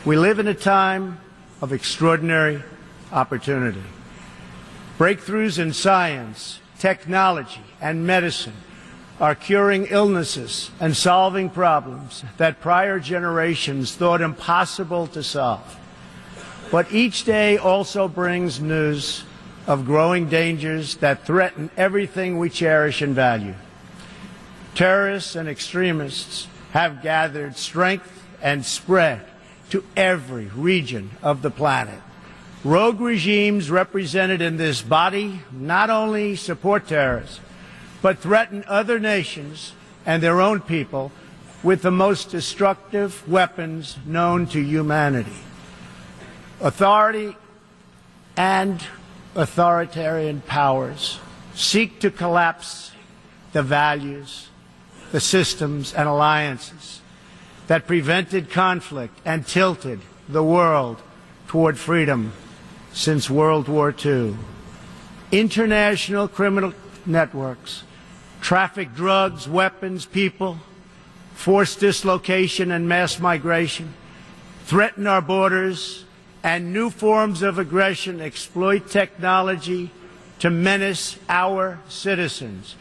We 0.04 0.16
live 0.16 0.38
in 0.38 0.48
a 0.48 0.54
time 0.54 1.18
of 1.60 1.72
extraordinary 1.72 2.62
opportunity. 3.12 3.82
Breakthroughs 4.98 5.58
in 5.58 5.72
science, 5.72 6.60
technology, 6.78 7.60
and 7.80 8.06
medicine 8.06 8.54
are 9.18 9.34
curing 9.34 9.86
illnesses 9.90 10.70
and 10.78 10.96
solving 10.96 11.48
problems 11.48 12.22
that 12.36 12.60
prior 12.60 13.00
generations 13.00 13.94
thought 13.94 14.20
impossible 14.20 15.06
to 15.08 15.22
solve. 15.22 15.78
But 16.70 16.92
each 16.92 17.24
day 17.24 17.56
also 17.56 18.08
brings 18.08 18.60
news 18.60 19.24
of 19.66 19.84
growing 19.84 20.28
dangers 20.28 20.96
that 20.96 21.26
threaten 21.26 21.70
everything 21.76 22.38
we 22.38 22.48
cherish 22.48 23.02
and 23.02 23.14
value. 23.14 23.54
Terrorists 24.74 25.34
and 25.34 25.48
extremists 25.48 26.46
have 26.72 27.02
gathered 27.02 27.56
strength 27.56 28.24
and 28.42 28.64
spread 28.64 29.24
to 29.70 29.82
every 29.96 30.46
region 30.46 31.10
of 31.22 31.42
the 31.42 31.50
planet. 31.50 32.00
Rogue 32.62 33.00
regimes 33.00 33.70
represented 33.70 34.40
in 34.40 34.56
this 34.56 34.82
body 34.82 35.40
not 35.52 35.90
only 35.90 36.36
support 36.36 36.86
terrorists, 36.86 37.40
but 38.02 38.18
threaten 38.18 38.64
other 38.66 38.98
nations 38.98 39.72
and 40.04 40.22
their 40.22 40.40
own 40.40 40.60
people 40.60 41.10
with 41.62 41.82
the 41.82 41.90
most 41.90 42.30
destructive 42.30 43.26
weapons 43.28 43.96
known 44.06 44.46
to 44.46 44.60
humanity. 44.60 45.36
Authority 46.60 47.36
and 48.36 48.84
authoritarian 49.36 50.40
powers 50.40 51.20
seek 51.54 52.00
to 52.00 52.10
collapse 52.10 52.92
the 53.52 53.62
values, 53.62 54.48
the 55.12 55.20
systems, 55.20 55.94
and 55.94 56.08
alliances 56.08 57.00
that 57.66 57.86
prevented 57.86 58.50
conflict 58.50 59.18
and 59.24 59.46
tilted 59.46 60.00
the 60.28 60.42
world 60.42 61.02
toward 61.48 61.78
freedom 61.78 62.32
since 62.92 63.30
World 63.30 63.68
War 63.68 63.94
II. 64.04 64.36
International 65.30 66.28
criminal 66.28 66.72
networks 67.04 67.84
traffic 68.40 68.94
drugs, 68.94 69.48
weapons, 69.48 70.06
people, 70.06 70.58
forced 71.34 71.80
dislocation 71.80 72.70
and 72.70 72.88
mass 72.88 73.18
migration, 73.18 73.92
threaten 74.64 75.06
our 75.06 75.20
borders, 75.20 76.05
and 76.46 76.72
new 76.72 76.90
forms 76.90 77.42
of 77.42 77.58
aggression 77.58 78.20
exploit 78.20 78.88
technology 78.88 79.90
to 80.38 80.48
menace 80.48 81.18
our 81.28 81.80
citizens. 81.88 82.76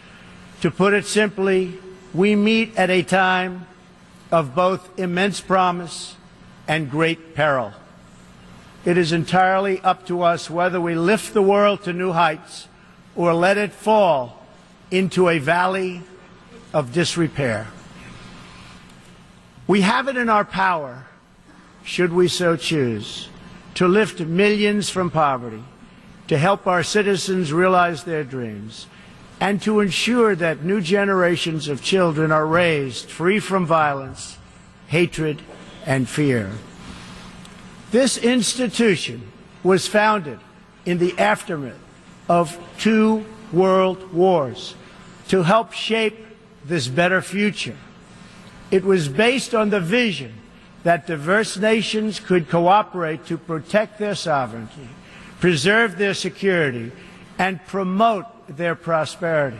To 0.61 0.69
put 0.69 0.93
it 0.93 1.03
simply, 1.03 1.79
we 2.13 2.35
meet 2.35 2.77
at 2.77 2.91
a 2.91 3.01
time 3.01 3.65
of 4.31 4.53
both 4.53 4.99
immense 4.99 5.41
promise 5.41 6.15
and 6.67 6.91
great 6.91 7.33
peril. 7.33 7.73
It 8.85 8.99
is 8.99 9.11
entirely 9.11 9.81
up 9.81 10.05
to 10.09 10.21
us 10.21 10.47
whether 10.47 10.79
we 10.79 10.93
lift 10.93 11.33
the 11.33 11.41
world 11.41 11.81
to 11.85 11.91
new 11.91 12.11
heights 12.11 12.67
or 13.15 13.33
let 13.33 13.57
it 13.57 13.73
fall 13.73 14.45
into 14.91 15.27
a 15.27 15.39
valley 15.39 16.03
of 16.71 16.93
disrepair. 16.93 17.65
We 19.65 19.81
have 19.81 20.07
it 20.07 20.17
in 20.17 20.29
our 20.29 20.45
power, 20.45 21.07
should 21.83 22.13
we 22.13 22.27
so 22.27 22.55
choose, 22.55 23.27
to 23.75 23.87
lift 23.87 24.19
millions 24.19 24.89
from 24.89 25.11
poverty, 25.11 25.63
to 26.27 26.37
help 26.37 26.65
our 26.65 26.83
citizens 26.83 27.53
realize 27.53 28.03
their 28.03 28.23
dreams, 28.23 28.87
and 29.39 29.61
to 29.61 29.79
ensure 29.81 30.35
that 30.35 30.63
new 30.63 30.81
generations 30.81 31.67
of 31.67 31.81
children 31.81 32.31
are 32.31 32.47
raised 32.47 33.09
free 33.09 33.39
from 33.39 33.65
violence, 33.65 34.37
hatred, 34.87 35.41
and 35.85 36.09
fear. 36.09 36.51
This 37.91 38.17
institution 38.17 39.31
was 39.63 39.87
founded 39.87 40.39
in 40.85 40.97
the 40.97 41.17
aftermath 41.17 41.79
of 42.29 42.57
two 42.79 43.25
world 43.51 44.13
wars 44.13 44.75
to 45.27 45.43
help 45.43 45.73
shape 45.73 46.17
this 46.63 46.87
better 46.87 47.21
future. 47.21 47.77
It 48.71 48.83
was 48.83 49.07
based 49.07 49.53
on 49.53 49.69
the 49.69 49.79
vision 49.79 50.33
that 50.85 51.07
diverse 51.07 51.57
nations 51.57 52.19
could 52.19 52.47
cooperate 52.47 53.25
to 53.25 53.39
protect 53.39 53.97
their 53.97 54.13
sovereignty, 54.13 54.87
preserve 55.39 55.97
their 55.97 56.13
security, 56.13 56.91
and 57.39 57.59
promote 57.65 58.27
their 58.55 58.75
prosperity. 58.75 59.57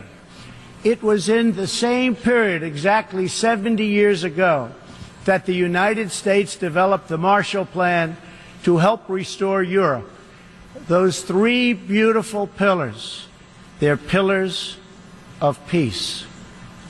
It 0.84 1.02
was 1.02 1.28
in 1.28 1.56
the 1.56 1.66
same 1.66 2.14
period, 2.14 2.62
exactly 2.62 3.26
70 3.26 3.84
years 3.84 4.22
ago, 4.22 4.70
that 5.24 5.46
the 5.46 5.52
United 5.52 6.12
States 6.12 6.54
developed 6.54 7.08
the 7.08 7.18
Marshall 7.18 7.66
Plan 7.66 8.16
to 8.62 8.76
help 8.76 9.08
restore 9.08 9.64
Europe. 9.64 10.08
Those 10.86 11.22
three 11.22 11.72
beautiful 11.72 12.46
pillars, 12.46 13.26
they're 13.80 13.96
pillars 13.96 14.76
of 15.40 15.58
peace, 15.66 16.24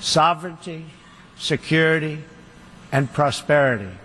sovereignty, 0.00 0.84
security, 1.38 2.18
and 2.92 3.10
prosperity. 3.10 3.96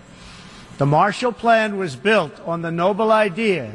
The 0.82 0.86
Marshall 0.86 1.30
Plan 1.30 1.78
was 1.78 1.94
built 1.94 2.40
on 2.40 2.62
the 2.62 2.72
noble 2.72 3.12
idea 3.12 3.74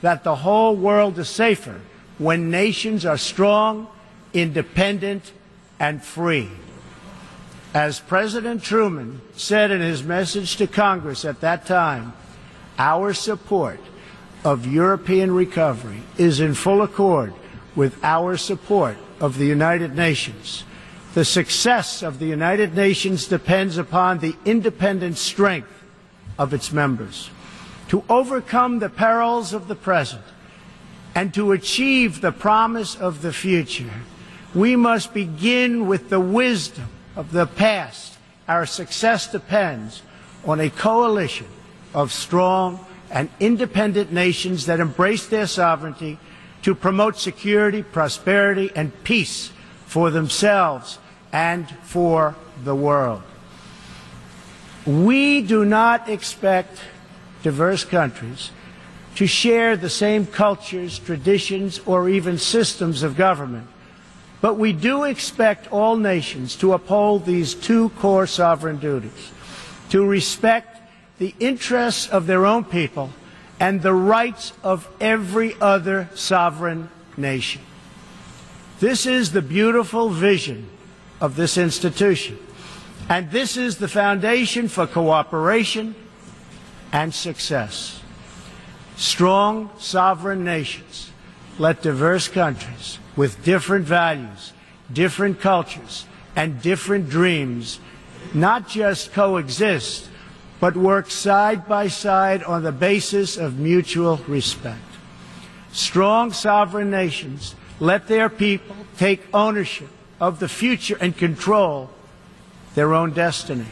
that 0.00 0.24
the 0.24 0.34
whole 0.34 0.74
world 0.74 1.16
is 1.20 1.28
safer 1.28 1.80
when 2.18 2.50
nations 2.50 3.06
are 3.06 3.16
strong, 3.16 3.86
independent, 4.34 5.30
and 5.78 6.02
free. 6.02 6.50
As 7.72 8.00
President 8.00 8.64
Truman 8.64 9.20
said 9.36 9.70
in 9.70 9.80
his 9.80 10.02
message 10.02 10.56
to 10.56 10.66
Congress 10.66 11.24
at 11.24 11.42
that 11.42 11.64
time, 11.64 12.12
our 12.76 13.14
support 13.14 13.78
of 14.42 14.66
European 14.66 15.30
recovery 15.30 16.02
is 16.16 16.40
in 16.40 16.54
full 16.54 16.82
accord 16.82 17.34
with 17.76 17.96
our 18.02 18.36
support 18.36 18.96
of 19.20 19.38
the 19.38 19.46
United 19.46 19.94
Nations. 19.94 20.64
The 21.14 21.24
success 21.24 22.02
of 22.02 22.18
the 22.18 22.26
United 22.26 22.74
Nations 22.74 23.28
depends 23.28 23.78
upon 23.78 24.18
the 24.18 24.34
independent 24.44 25.18
strength 25.18 25.77
of 26.38 26.54
its 26.54 26.72
members. 26.72 27.30
To 27.88 28.04
overcome 28.08 28.78
the 28.78 28.88
perils 28.88 29.52
of 29.52 29.68
the 29.68 29.74
present 29.74 30.24
and 31.14 31.34
to 31.34 31.52
achieve 31.52 32.20
the 32.20 32.32
promise 32.32 32.94
of 32.94 33.22
the 33.22 33.32
future, 33.32 33.90
we 34.54 34.76
must 34.76 35.12
begin 35.12 35.86
with 35.86 36.08
the 36.08 36.20
wisdom 36.20 36.88
of 37.16 37.32
the 37.32 37.46
past. 37.46 38.16
Our 38.46 38.66
success 38.66 39.30
depends 39.30 40.02
on 40.44 40.60
a 40.60 40.70
coalition 40.70 41.46
of 41.94 42.12
strong 42.12 42.84
and 43.10 43.28
independent 43.40 44.12
nations 44.12 44.66
that 44.66 44.80
embrace 44.80 45.26
their 45.26 45.46
sovereignty 45.46 46.18
to 46.62 46.74
promote 46.74 47.18
security, 47.18 47.82
prosperity, 47.82 48.70
and 48.74 48.92
peace 49.04 49.50
for 49.86 50.10
themselves 50.10 50.98
and 51.32 51.68
for 51.82 52.36
the 52.64 52.74
world. 52.74 53.22
We 54.88 55.42
do 55.42 55.66
not 55.66 56.08
expect 56.08 56.80
diverse 57.42 57.84
countries 57.84 58.50
to 59.16 59.26
share 59.26 59.76
the 59.76 59.90
same 59.90 60.24
cultures, 60.24 60.98
traditions, 60.98 61.78
or 61.84 62.08
even 62.08 62.38
systems 62.38 63.02
of 63.02 63.14
government. 63.14 63.66
But 64.40 64.54
we 64.54 64.72
do 64.72 65.04
expect 65.04 65.70
all 65.70 65.96
nations 65.98 66.56
to 66.56 66.72
uphold 66.72 67.26
these 67.26 67.52
two 67.52 67.90
core 67.90 68.26
sovereign 68.26 68.78
duties 68.78 69.32
to 69.90 70.06
respect 70.06 70.80
the 71.18 71.34
interests 71.38 72.08
of 72.08 72.26
their 72.26 72.46
own 72.46 72.64
people 72.64 73.10
and 73.60 73.82
the 73.82 73.92
rights 73.92 74.54
of 74.62 74.88
every 75.02 75.54
other 75.60 76.08
sovereign 76.14 76.88
nation. 77.14 77.60
This 78.80 79.04
is 79.04 79.32
the 79.32 79.42
beautiful 79.42 80.08
vision 80.08 80.70
of 81.20 81.36
this 81.36 81.58
institution. 81.58 82.38
And 83.08 83.30
this 83.30 83.56
is 83.56 83.78
the 83.78 83.88
foundation 83.88 84.68
for 84.68 84.86
cooperation 84.86 85.94
and 86.92 87.12
success. 87.14 88.02
Strong 88.96 89.70
sovereign 89.78 90.44
nations 90.44 91.10
let 91.58 91.82
diverse 91.82 92.28
countries 92.28 92.98
with 93.16 93.42
different 93.44 93.86
values, 93.86 94.52
different 94.92 95.40
cultures, 95.40 96.04
and 96.36 96.60
different 96.60 97.08
dreams 97.08 97.80
not 98.34 98.68
just 98.68 99.12
coexist, 99.12 100.08
but 100.60 100.76
work 100.76 101.10
side 101.10 101.66
by 101.66 101.88
side 101.88 102.42
on 102.42 102.62
the 102.62 102.72
basis 102.72 103.36
of 103.36 103.58
mutual 103.58 104.18
respect. 104.28 104.80
Strong 105.72 106.32
sovereign 106.32 106.90
nations 106.90 107.54
let 107.80 108.08
their 108.08 108.28
people 108.28 108.76
take 108.96 109.22
ownership 109.32 109.88
of 110.20 110.40
the 110.40 110.48
future 110.48 110.96
and 111.00 111.16
control 111.16 111.90
their 112.78 112.94
own 112.94 113.10
destiny. 113.10 113.66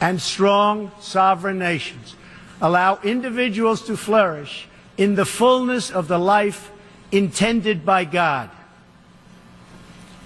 And 0.00 0.22
strong 0.22 0.92
sovereign 1.00 1.58
nations 1.58 2.14
allow 2.62 3.00
individuals 3.02 3.82
to 3.86 3.96
flourish 3.96 4.68
in 4.96 5.16
the 5.16 5.24
fullness 5.24 5.90
of 5.90 6.06
the 6.06 6.16
life 6.16 6.70
intended 7.10 7.84
by 7.84 8.04
God. 8.04 8.48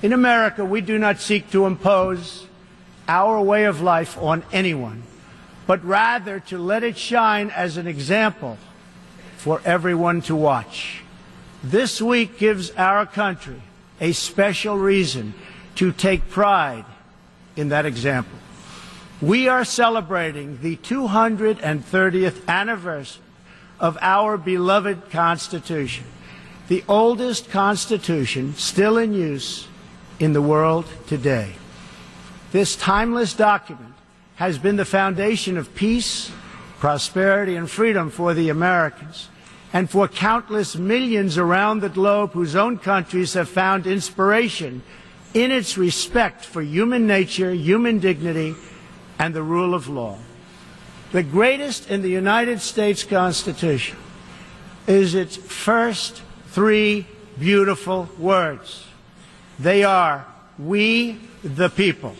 In 0.02 0.12
America, 0.12 0.66
we 0.66 0.82
do 0.82 0.98
not 0.98 1.18
seek 1.18 1.50
to 1.52 1.64
impose 1.64 2.46
our 3.08 3.40
way 3.40 3.64
of 3.64 3.80
life 3.80 4.18
on 4.18 4.44
anyone, 4.52 5.02
but 5.66 5.82
rather 5.82 6.40
to 6.40 6.58
let 6.58 6.82
it 6.82 6.98
shine 6.98 7.48
as 7.48 7.78
an 7.78 7.86
example 7.86 8.58
for 9.38 9.62
everyone 9.64 10.20
to 10.20 10.36
watch. 10.36 11.00
This 11.62 12.02
week 12.02 12.36
gives 12.36 12.70
our 12.72 13.06
country 13.06 13.62
a 13.98 14.12
special 14.12 14.76
reason 14.76 15.32
to 15.76 15.90
take 15.90 16.28
pride 16.28 16.84
in 17.56 17.68
that 17.70 17.86
example. 17.86 18.38
We 19.20 19.48
are 19.48 19.64
celebrating 19.64 20.58
the 20.60 20.76
230th 20.76 22.46
anniversary 22.48 23.22
of 23.80 23.96
our 24.00 24.36
beloved 24.36 25.10
Constitution, 25.10 26.04
the 26.68 26.84
oldest 26.88 27.50
Constitution 27.50 28.54
still 28.54 28.98
in 28.98 29.12
use 29.12 29.68
in 30.18 30.32
the 30.32 30.42
world 30.42 30.86
today. 31.06 31.52
This 32.52 32.76
timeless 32.76 33.34
document 33.34 33.94
has 34.36 34.58
been 34.58 34.76
the 34.76 34.84
foundation 34.84 35.56
of 35.56 35.74
peace, 35.74 36.30
prosperity, 36.78 37.56
and 37.56 37.70
freedom 37.70 38.10
for 38.10 38.34
the 38.34 38.48
Americans 38.48 39.28
and 39.72 39.90
for 39.90 40.06
countless 40.06 40.76
millions 40.76 41.36
around 41.36 41.80
the 41.80 41.88
globe 41.88 42.32
whose 42.32 42.54
own 42.54 42.78
countries 42.78 43.34
have 43.34 43.48
found 43.48 43.86
inspiration 43.86 44.82
in 45.34 45.50
its 45.50 45.76
respect 45.76 46.44
for 46.44 46.62
human 46.62 47.06
nature, 47.06 47.52
human 47.52 47.98
dignity, 47.98 48.54
and 49.18 49.34
the 49.34 49.42
rule 49.42 49.74
of 49.74 49.88
law. 49.88 50.16
The 51.12 51.24
greatest 51.24 51.90
in 51.90 52.02
the 52.02 52.08
United 52.08 52.60
States 52.60 53.04
Constitution 53.04 53.98
is 54.86 55.14
its 55.14 55.36
first 55.36 56.22
three 56.48 57.06
beautiful 57.38 58.08
words. 58.18 58.86
They 59.58 59.84
are, 59.84 60.26
we 60.58 61.20
the 61.42 61.68
people. 61.68 62.14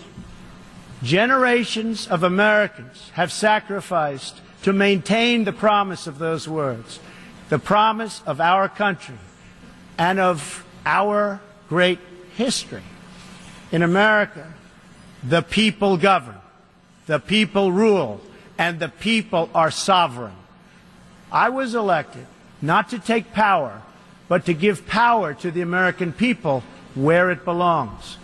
Generations 1.03 2.07
of 2.09 2.23
Americans 2.23 3.11
have 3.15 3.31
sacrificed 3.31 4.41
to 4.63 4.73
maintain 4.73 5.45
the 5.45 5.53
promise 5.53 6.07
of 6.07 6.19
those 6.19 6.49
words, 6.49 6.99
the 7.49 7.59
promise 7.59 8.23
of 8.27 8.41
our 8.41 8.69
country 8.69 9.19
and 9.99 10.19
of 10.19 10.65
our 10.87 11.41
great 11.69 11.99
history. 12.37 12.83
In 13.75 13.83
America, 13.83 14.55
the 15.25 15.43
people 15.43 15.97
govern, 15.97 16.39
the 17.07 17.19
people 17.19 17.73
rule, 17.73 18.21
and 18.57 18.79
the 18.79 18.89
people 18.89 19.51
are 19.53 19.73
sovereign. 19.73 20.37
I 21.33 21.49
was 21.49 21.75
elected 21.75 22.25
not 22.63 22.91
to 22.91 23.01
take 23.01 23.33
power, 23.33 23.83
but 24.29 24.47
to 24.47 24.55
give 24.55 24.87
power 24.87 25.35
to 25.35 25.51
the 25.51 25.61
American 25.61 26.13
people 26.13 26.63
where 26.95 27.33
it 27.33 27.45
belongs. 27.45 28.17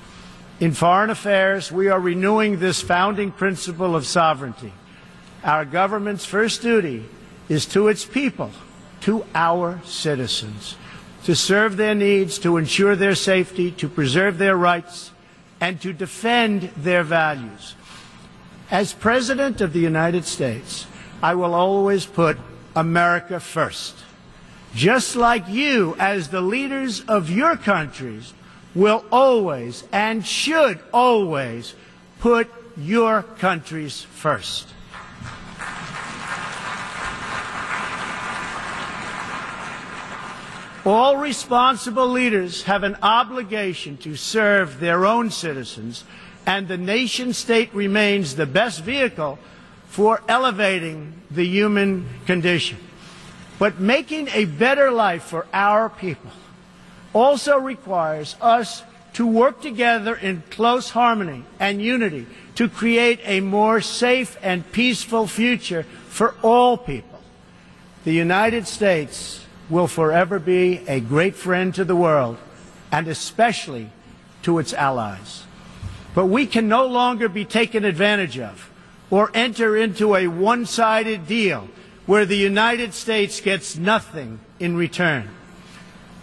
In 0.60 0.70
foreign 0.70 1.10
affairs, 1.10 1.72
we 1.72 1.88
are 1.88 1.98
renewing 1.98 2.60
this 2.60 2.80
founding 2.80 3.32
principle 3.32 3.96
of 3.96 4.06
sovereignty. 4.06 4.72
Our 5.42 5.64
government's 5.64 6.24
first 6.24 6.62
duty 6.62 7.06
is 7.48 7.66
to 7.74 7.88
its 7.88 8.04
people, 8.04 8.52
to 9.00 9.24
our 9.34 9.80
citizens, 9.84 10.76
to 11.24 11.34
serve 11.34 11.76
their 11.76 11.96
needs, 11.96 12.38
to 12.38 12.56
ensure 12.56 12.94
their 12.94 13.16
safety, 13.16 13.72
to 13.72 13.88
preserve 13.88 14.38
their 14.38 14.56
rights, 14.56 15.10
and 15.60 15.80
to 15.80 15.92
defend 15.92 16.62
their 16.76 17.02
values. 17.02 17.74
As 18.70 18.92
President 18.92 19.60
of 19.60 19.72
the 19.72 19.80
United 19.80 20.24
States, 20.24 20.86
I 21.22 21.34
will 21.34 21.54
always 21.54 22.06
put 22.06 22.38
America 22.74 23.40
first. 23.40 23.96
Just 24.74 25.16
like 25.16 25.48
you, 25.48 25.96
as 25.98 26.28
the 26.28 26.40
leaders 26.40 27.02
of 27.02 27.28
your 27.28 27.56
countries, 27.56 28.32
will 28.74 29.04
always 29.10 29.84
and 29.92 30.24
should 30.24 30.78
always 30.92 31.74
put 32.20 32.48
your 32.76 33.22
countries 33.22 34.02
first. 34.02 34.68
All 40.90 41.16
responsible 41.18 42.08
leaders 42.08 42.64
have 42.64 42.82
an 42.82 42.96
obligation 43.00 43.96
to 43.98 44.16
serve 44.16 44.80
their 44.80 45.06
own 45.06 45.30
citizens, 45.30 46.02
and 46.46 46.66
the 46.66 46.76
nation 46.76 47.32
state 47.32 47.72
remains 47.72 48.34
the 48.34 48.44
best 48.44 48.82
vehicle 48.82 49.38
for 49.86 50.20
elevating 50.26 51.12
the 51.30 51.46
human 51.46 52.08
condition. 52.26 52.76
But 53.60 53.78
making 53.78 54.30
a 54.32 54.46
better 54.46 54.90
life 54.90 55.22
for 55.22 55.46
our 55.52 55.88
people 55.90 56.32
also 57.12 57.56
requires 57.56 58.34
us 58.40 58.82
to 59.12 59.24
work 59.24 59.62
together 59.62 60.16
in 60.16 60.42
close 60.50 60.90
harmony 60.90 61.44
and 61.60 61.80
unity 61.80 62.26
to 62.56 62.68
create 62.68 63.20
a 63.22 63.38
more 63.38 63.80
safe 63.80 64.36
and 64.42 64.72
peaceful 64.72 65.28
future 65.28 65.84
for 66.08 66.34
all 66.42 66.76
people. 66.76 67.20
The 68.02 68.12
United 68.12 68.66
States 68.66 69.46
will 69.70 69.86
forever 69.86 70.38
be 70.38 70.78
a 70.88 71.00
great 71.00 71.36
friend 71.36 71.74
to 71.74 71.84
the 71.84 71.96
world 71.96 72.36
and 72.92 73.08
especially 73.08 73.88
to 74.42 74.58
its 74.58 74.74
allies. 74.74 75.44
But 76.14 76.26
we 76.26 76.46
can 76.46 76.68
no 76.68 76.86
longer 76.86 77.28
be 77.28 77.44
taken 77.44 77.84
advantage 77.84 78.38
of 78.38 78.70
or 79.10 79.30
enter 79.32 79.76
into 79.76 80.16
a 80.16 80.26
one-sided 80.26 81.26
deal 81.26 81.68
where 82.06 82.26
the 82.26 82.36
United 82.36 82.92
States 82.92 83.40
gets 83.40 83.76
nothing 83.76 84.40
in 84.58 84.76
return. 84.76 85.30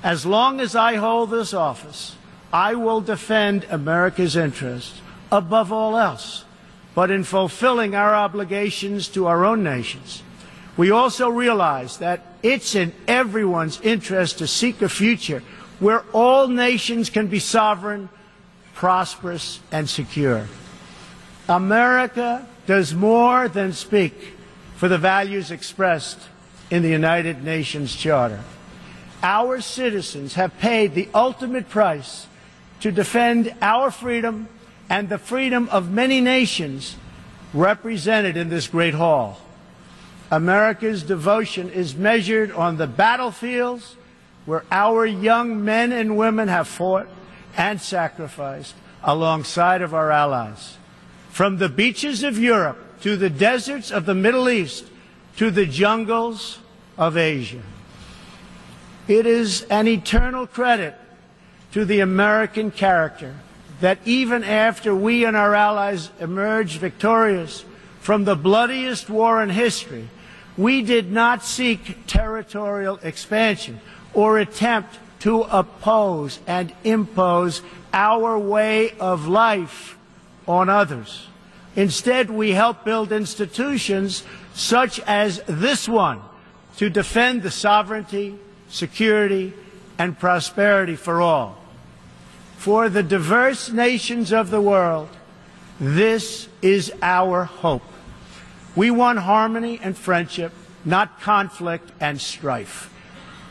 As 0.03 0.25
long 0.25 0.59
as 0.59 0.75
I 0.75 0.95
hold 0.95 1.31
this 1.31 1.53
office, 1.53 2.15
I 2.51 2.75
will 2.75 3.01
defend 3.01 3.65
America's 3.69 4.35
interests 4.35 5.01
above 5.31 5.71
all 5.71 5.97
else. 5.97 6.43
But 6.95 7.11
in 7.11 7.23
fulfilling 7.23 7.93
our 7.95 8.15
obligations 8.15 9.07
to 9.09 9.27
our 9.27 9.45
own 9.45 9.63
nations, 9.63 10.23
we 10.77 10.91
also 10.91 11.29
realize 11.29 11.97
that 11.97 12.21
it's 12.43 12.75
in 12.75 12.93
everyone's 13.07 13.81
interest 13.81 14.37
to 14.37 14.47
seek 14.47 14.81
a 14.81 14.89
future 14.89 15.41
where 15.79 16.03
all 16.13 16.47
nations 16.47 17.09
can 17.09 17.27
be 17.27 17.39
sovereign, 17.39 18.09
prosperous, 18.75 19.59
and 19.71 19.89
secure. 19.89 20.47
America 21.49 22.47
does 22.67 22.93
more 22.93 23.47
than 23.47 23.73
speak 23.73 24.35
for 24.75 24.87
the 24.87 24.97
values 24.97 25.49
expressed 25.49 26.19
in 26.69 26.83
the 26.83 26.89
United 26.89 27.43
Nations 27.43 27.95
Charter. 27.95 28.41
Our 29.23 29.61
citizens 29.61 30.35
have 30.35 30.57
paid 30.59 30.93
the 30.93 31.09
ultimate 31.13 31.69
price 31.69 32.27
to 32.81 32.91
defend 32.91 33.53
our 33.61 33.89
freedom 33.89 34.47
and 34.89 35.09
the 35.09 35.17
freedom 35.17 35.67
of 35.69 35.91
many 35.91 36.21
nations 36.21 36.95
represented 37.53 38.37
in 38.37 38.49
this 38.49 38.67
great 38.67 38.93
hall. 38.93 39.41
America's 40.29 41.03
devotion 41.03 41.69
is 41.69 41.95
measured 41.95 42.51
on 42.51 42.77
the 42.77 42.87
battlefields 42.87 43.95
where 44.45 44.63
our 44.71 45.05
young 45.05 45.63
men 45.63 45.91
and 45.91 46.17
women 46.17 46.47
have 46.47 46.67
fought 46.67 47.07
and 47.55 47.81
sacrificed 47.81 48.75
alongside 49.03 49.81
of 49.81 49.93
our 49.93 50.11
allies. 50.11 50.77
From 51.29 51.57
the 51.57 51.69
beaches 51.69 52.23
of 52.23 52.37
Europe 52.37 53.01
to 53.01 53.15
the 53.15 53.29
deserts 53.29 53.91
of 53.91 54.05
the 54.05 54.15
Middle 54.15 54.49
East 54.49 54.85
to 55.37 55.51
the 55.51 55.65
jungles 55.65 56.59
of 56.97 57.15
Asia. 57.15 57.61
It 59.07 59.25
is 59.25 59.63
an 59.63 59.87
eternal 59.87 60.47
credit 60.47 60.95
to 61.71 61.85
the 61.85 61.99
American 61.99 62.71
character 62.71 63.35
that 63.79 63.99
even 64.05 64.43
after 64.43 64.95
we 64.95 65.23
and 65.25 65.37
our 65.37 65.53
allies 65.53 66.09
emerged 66.19 66.79
victorious 66.79 67.63
from 67.99 68.23
the 68.23 68.35
bloodiest 68.35 69.09
war 69.09 69.43
in 69.43 69.49
history, 69.49 70.09
we 70.57 70.81
did 70.81 71.11
not 71.11 71.43
seek 71.43 72.07
territorial 72.07 72.99
expansion 73.03 73.79
or 74.13 74.39
attempt 74.39 74.97
to 75.19 75.41
oppose 75.43 76.39
and 76.47 76.73
impose 76.83 77.61
our 77.93 78.37
way 78.37 78.91
of 78.99 79.27
life 79.27 79.97
on 80.47 80.69
others. 80.69 81.27
Instead, 81.75 82.29
we 82.29 82.51
helped 82.51 82.83
build 82.85 83.11
institutions 83.11 84.23
such 84.53 84.99
as 85.01 85.41
this 85.47 85.87
one 85.87 86.19
to 86.77 86.89
defend 86.89 87.43
the 87.43 87.51
sovereignty, 87.51 88.35
security, 88.69 89.53
and 89.99 90.17
prosperity 90.17 90.95
for 90.95 91.21
all. 91.21 91.57
For 92.57 92.89
the 92.89 93.03
diverse 93.03 93.69
nations 93.71 94.33
of 94.33 94.49
the 94.49 94.61
world, 94.61 95.09
this 95.79 96.47
is 96.61 96.91
our 97.01 97.43
hope. 97.43 97.83
We 98.77 98.91
want 98.91 99.17
harmony 99.17 99.79
and 99.81 99.97
friendship, 99.97 100.53
not 100.85 101.19
conflict 101.19 101.91
and 101.99 102.21
strife. 102.21 102.93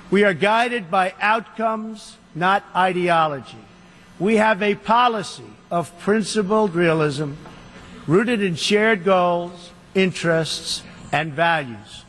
We 0.09 0.23
are 0.23 0.33
guided 0.33 0.89
by 0.89 1.15
outcomes, 1.21 2.17
not 2.33 2.63
ideology. 2.77 3.59
We 4.21 4.37
have 4.37 4.63
a 4.63 4.77
policy 4.77 5.51
of 5.69 5.99
principled 5.99 6.77
realism 6.77 7.33
rooted 8.07 8.41
in 8.41 8.55
shared 8.55 9.03
goals, 9.03 9.73
interests, 9.97 10.85
and 11.11 11.33
values. 11.33 12.05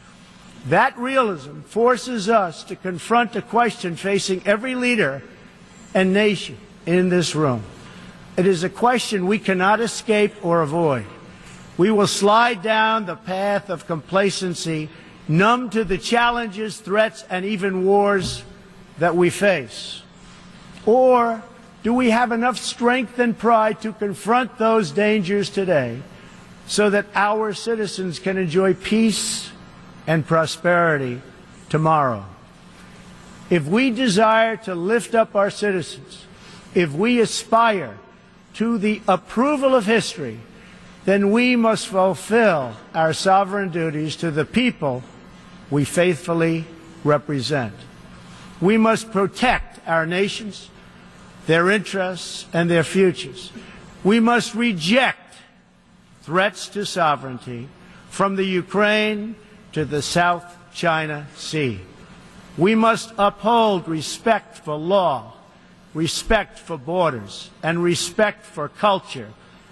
That 0.67 0.95
realism 0.95 1.61
forces 1.61 2.29
us 2.29 2.63
to 2.65 2.75
confront 2.75 3.35
a 3.35 3.41
question 3.41 3.95
facing 3.95 4.45
every 4.45 4.75
leader 4.75 5.23
and 5.95 6.13
nation 6.13 6.57
in 6.85 7.09
this 7.09 7.33
room. 7.33 7.63
It 8.37 8.45
is 8.45 8.63
a 8.63 8.69
question 8.69 9.25
we 9.25 9.39
cannot 9.39 9.81
escape 9.81 10.45
or 10.45 10.61
avoid. 10.61 11.07
We 11.77 11.91
will 11.91 12.07
slide 12.07 12.63
down 12.63 13.05
the 13.05 13.15
path 13.15 13.69
of 13.69 13.85
complacency, 13.85 14.89
numb 15.27 15.69
to 15.71 15.83
the 15.83 15.97
challenges, 15.97 16.79
threats, 16.79 17.23
and 17.29 17.45
even 17.45 17.85
wars 17.85 18.43
that 18.97 19.15
we 19.15 19.29
face. 19.29 20.01
Or 20.85 21.43
do 21.83 21.93
we 21.93 22.09
have 22.09 22.31
enough 22.31 22.57
strength 22.57 23.19
and 23.19 23.37
pride 23.37 23.81
to 23.81 23.93
confront 23.93 24.57
those 24.57 24.91
dangers 24.91 25.49
today 25.49 26.01
so 26.65 26.89
that 26.89 27.05
our 27.13 27.53
citizens 27.53 28.19
can 28.19 28.37
enjoy 28.37 28.73
peace 28.73 29.51
and 30.07 30.25
prosperity 30.25 31.21
tomorrow? 31.69 32.25
If 33.49 33.65
we 33.65 33.91
desire 33.91 34.57
to 34.57 34.73
lift 34.73 35.13
up 35.13 35.35
our 35.35 35.51
citizens, 35.51 36.25
if 36.73 36.91
we 36.91 37.21
aspire 37.21 37.97
to 38.55 38.77
the 38.77 39.01
approval 39.07 39.75
of 39.75 39.85
history, 39.85 40.39
then 41.07 41.31
we 41.31 41.55
must 41.55 41.87
fulfill 41.87 42.73
our 42.93 43.13
sovereign 43.13 43.69
duties 43.69 44.17
to 44.17 44.29
the 44.29 44.43
people 44.43 45.01
we 45.71 45.85
faithfully 45.85 46.65
represent. 47.05 47.73
We 48.59 48.77
must 48.77 49.13
protect 49.13 49.79
our 49.87 50.05
nations, 50.05 50.69
their 51.45 51.71
interests, 51.71 52.45
and 52.51 52.69
their 52.69 52.83
futures. 52.83 53.53
We 54.03 54.19
must 54.19 54.53
reject 54.53 55.37
threats 56.23 56.67
to 56.69 56.85
sovereignty 56.85 57.69
from 58.09 58.35
the 58.35 58.43
Ukraine 58.43 59.37
to 59.71 59.85
the 59.85 60.01
South 60.01 60.43
China 60.73 61.27
Sea. 61.37 61.79
We 62.57 62.75
must 62.75 63.13
uphold 63.17 63.87
respect 63.87 64.57
for 64.57 64.75
law, 64.75 65.35
respect 65.93 66.59
for 66.59 66.77
borders, 66.77 67.49
and 67.63 67.81
respect 67.81 68.45
for 68.45 68.67
culture 68.67 69.29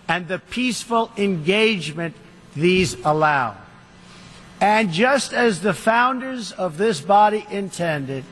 and 0.07 0.27
the 0.27 0.39
peaceful 0.39 1.11
engagement 1.17 2.15
these 2.55 2.95
allow. 3.03 3.57
And 4.61 4.91
just 4.91 5.33
as 5.33 5.61
the 5.61 5.73
founders 5.73 6.51
of 6.51 6.77
this 6.77 7.01
body 7.01 7.45
intended, 7.49 8.23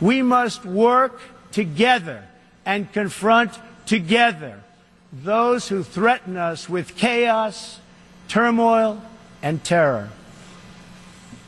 we 0.00 0.22
must 0.22 0.64
work 0.64 1.20
together 1.50 2.24
and 2.66 2.92
confront 2.92 3.58
together 3.86 4.62
those 5.12 5.68
who 5.68 5.82
threaten 5.82 6.36
us 6.36 6.68
with 6.68 6.96
chaos, 6.96 7.80
turmoil, 8.28 9.02
and 9.42 9.62
terror. 9.64 10.10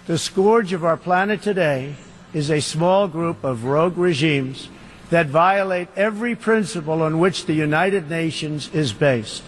The 0.07 0.19
scourge 0.19 0.73
of 0.73 0.85
our 0.85 0.97
planet 0.97 1.43
today 1.43 1.95
is 2.35 2.51
a 2.51 2.61
small 2.61 3.09
group 3.09 3.45
of 3.45 3.65
rogue 3.65 3.97
regimes 3.97 4.69
that 5.11 5.27
violate 5.27 5.89
every 5.97 6.35
principle 6.35 7.03
on 7.03 7.19
which 7.19 7.47
the 7.47 7.55
United 7.55 8.11
Nations 8.11 8.69
is 8.75 8.93
based. 8.93 9.43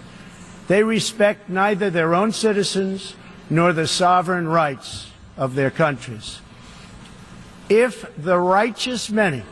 They 0.68 0.82
respect 0.82 1.48
neither 1.48 1.90
their 1.90 2.14
own 2.14 2.32
citizens 2.32 3.14
nor 3.48 3.72
the 3.72 3.86
sovereign 3.86 4.48
rights 4.48 5.10
of 5.36 5.54
their 5.54 5.70
countries. 5.70 6.40
If 7.68 8.04
the 8.16 8.38
righteous 8.38 9.10
many 9.10 9.42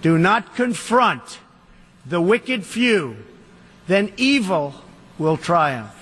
do 0.00 0.18
not 0.18 0.54
confront 0.54 1.38
the 2.04 2.20
wicked 2.20 2.64
few, 2.64 3.16
then 3.86 4.12
evil 4.16 4.74
will 5.18 5.36
triumph. 5.36 5.94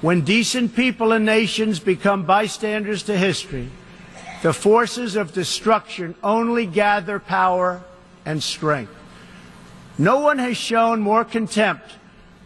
When 0.00 0.22
decent 0.22 0.74
people 0.74 1.12
and 1.12 1.24
nations 1.24 1.78
become 1.78 2.24
bystanders 2.24 3.04
to 3.04 3.16
history, 3.16 3.70
the 4.42 4.52
forces 4.52 5.16
of 5.16 5.32
destruction 5.32 6.14
only 6.22 6.66
gather 6.66 7.18
power 7.18 7.82
and 8.26 8.42
strength. 8.42 8.92
No 9.96 10.18
one 10.18 10.38
has 10.38 10.56
shown 10.56 11.00
more 11.00 11.24
contempt 11.24 11.90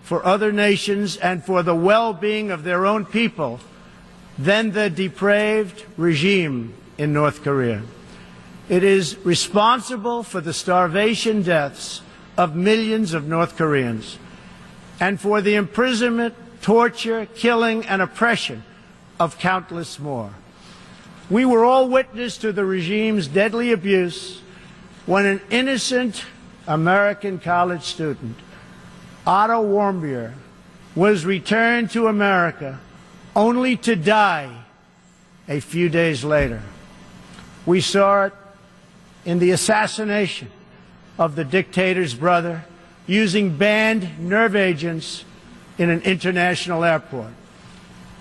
for 0.09 0.25
other 0.25 0.51
nations 0.51 1.19
and 1.19 1.45
for 1.45 1.63
the 1.63 1.75
well-being 1.75 2.51
of 2.51 2.65
their 2.65 2.87
own 2.87 3.05
people 3.05 3.61
than 4.39 4.71
the 4.71 4.89
depraved 4.89 5.85
regime 5.99 6.73
in 6.97 7.13
North 7.13 7.45
Korea. 7.45 7.83
It 8.71 8.83
is 8.83 9.19
responsible 9.19 10.23
for 10.23 10.41
the 10.41 10.55
starvation 10.55 11.43
deaths 11.43 12.01
of 12.39 12.57
millions 12.57 13.13
of 13.13 13.29
North 13.29 13.59
Koreans 13.59 14.17
and 14.99 15.21
for 15.21 15.43
the 15.43 15.57
imprisonment, 15.57 16.35
torture, 16.63 17.27
killing, 17.35 17.85
and 17.85 18.01
oppression 18.01 18.63
of 19.21 19.39
countless 19.39 19.99
more. 19.99 20.31
We 21.29 21.45
were 21.45 21.67
all 21.67 21.87
witness 21.87 22.39
to 22.39 22.51
the 22.51 22.65
regime's 22.65 23.29
deadly 23.29 23.73
abuse 23.73 24.41
when 25.05 25.27
an 25.27 25.43
innocent 25.51 26.25
American 26.67 27.39
college 27.39 27.83
student 27.83 28.39
Otto 29.29 29.63
Warmbier 29.63 30.33
was 30.97 31.27
returned 31.27 31.91
to 31.91 32.07
America 32.07 32.81
only 33.37 33.77
to 33.77 33.95
die 33.95 34.65
a 35.47 35.61
few 35.61 35.91
days 35.91 36.25
later. 36.25 36.63
We 37.67 37.83
saw 37.83 38.25
it 38.25 38.33
in 39.27 39.39
the 39.39 39.51
assassination 39.51 40.51
of 41.19 41.37
the 41.37 41.45
dictator's 41.45 42.15
brother 42.15 42.65
using 43.07 43.55
banned 43.59 44.19
nerve 44.19 44.57
agents 44.57 45.27
in 45.77 45.91
an 45.91 46.01
international 46.05 46.83
airport. 46.83 47.33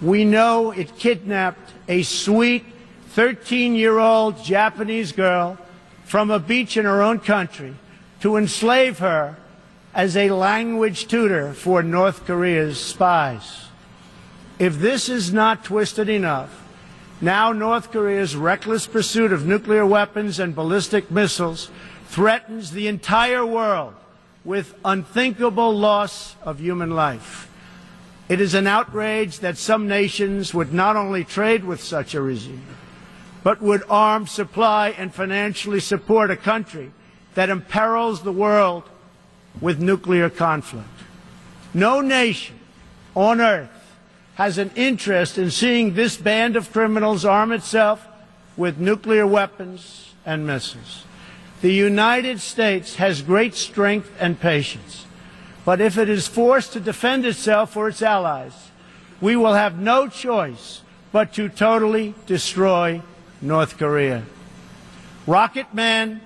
We 0.02 0.26
know 0.26 0.72
it 0.72 0.98
kidnapped 0.98 1.72
a 1.88 2.04
sweet 2.04 2.65
13 3.12 3.76
year 3.76 3.98
old 3.98 4.43
Japanese 4.43 5.13
girl 5.13 5.58
from 6.04 6.32
a 6.32 6.39
beach 6.39 6.76
in 6.76 6.84
her 6.84 7.02
own 7.02 7.20
country 7.20 7.76
to 8.20 8.36
enslave 8.36 9.00
her 9.00 9.38
as 9.98 10.16
a 10.16 10.30
language 10.30 11.08
tutor 11.08 11.52
for 11.54 11.82
North 11.82 12.24
Korea's 12.24 12.80
spies. 12.80 13.66
If 14.60 14.78
this 14.78 15.10
is 15.10 15.34
not 15.34 15.64
twisted 15.64 16.08
enough, 16.08 16.64
now 17.20 17.52
North 17.52 17.92
Korea's 17.92 18.36
reckless 18.36 18.86
pursuit 18.86 19.34
of 19.34 19.48
nuclear 19.48 19.88
weapons 19.88 20.40
and 20.40 20.54
ballistic 20.54 21.10
missiles 21.10 21.72
threatens 22.06 22.70
the 22.70 22.88
entire 22.88 23.44
world 23.44 23.96
with 24.46 24.76
unthinkable 24.86 25.76
loss 25.76 26.36
of 26.44 26.60
human 26.60 26.92
life. 26.92 27.50
It 28.30 28.40
is 28.40 28.54
an 28.54 28.68
outrage 28.68 29.40
that 29.40 29.58
some 29.58 29.88
nations 29.88 30.54
would 30.54 30.72
not 30.72 30.96
only 30.96 31.24
trade 31.24 31.66
with 31.66 31.82
such 31.82 32.14
a 32.14 32.22
regime, 32.22 32.68
but 33.42 33.64
would 33.64 33.82
arm, 33.90 34.28
supply, 34.28 34.90
and 34.90 35.12
financially 35.12 35.80
support 35.80 36.30
a 36.30 36.38
country 36.38 36.92
that 37.34 37.50
imperils 37.50 38.22
the 38.22 38.32
world 38.32 38.84
with 39.62 39.80
nuclear 39.80 40.30
conflict. 40.30 40.88
No 41.74 42.02
nation 42.02 42.60
on 43.15 43.41
earth 43.41 43.70
has 44.36 44.58
an 44.58 44.72
interest 44.76 45.38
in 45.38 45.50
seeing 45.50 45.93
this 45.93 46.17
band 46.17 46.56
of 46.56 46.72
criminals 46.72 47.26
arm 47.26 47.52
itself 47.52 48.06
with 48.56 48.78
nuclear 48.78 49.26
weapons 49.26 50.13
and 50.26 50.46
missiles. 50.46 51.04
The 51.62 51.74
United 51.74 52.39
States 52.39 52.96
has 52.98 53.22
great 53.24 53.56
strength 53.56 54.12
and 54.20 54.39
patience, 54.39 55.06
but 55.65 55.82
if 55.82 55.98
it 55.98 56.08
is 56.08 56.28
forced 56.28 56.74
to 56.74 56.80
defend 56.80 57.26
itself 57.26 57.76
or 57.76 57.88
its 57.88 58.04
allies, 58.04 58.70
we 59.20 59.36
will 59.36 59.56
have 59.56 59.80
no 59.80 60.08
choice 60.08 60.82
but 61.12 61.34
to 61.34 61.50
totally 61.50 62.13
destroy 62.28 63.02
North 63.41 63.78
Korea. 63.78 64.24
Rocket 65.26 65.74
Man 65.74 66.22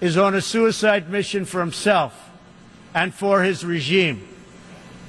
is 0.00 0.16
on 0.16 0.34
a 0.34 0.40
suicide 0.40 1.10
mission 1.10 1.44
for 1.44 1.60
himself 1.60 2.31
and 2.94 3.14
for 3.14 3.42
his 3.42 3.64
regime. 3.64 4.26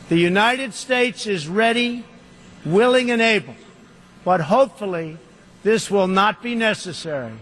The 0.10 0.18
United 0.18 0.74
States 0.74 1.28
is 1.28 1.48
ready, 1.48 2.04
willing, 2.66 3.12
and 3.12 3.22
able, 3.22 3.56
but 4.24 4.42
hopefully 4.42 5.18
this 5.64 5.90
will 5.90 6.08
not 6.08 6.42
be 6.44 6.56
necessary. 6.56 7.34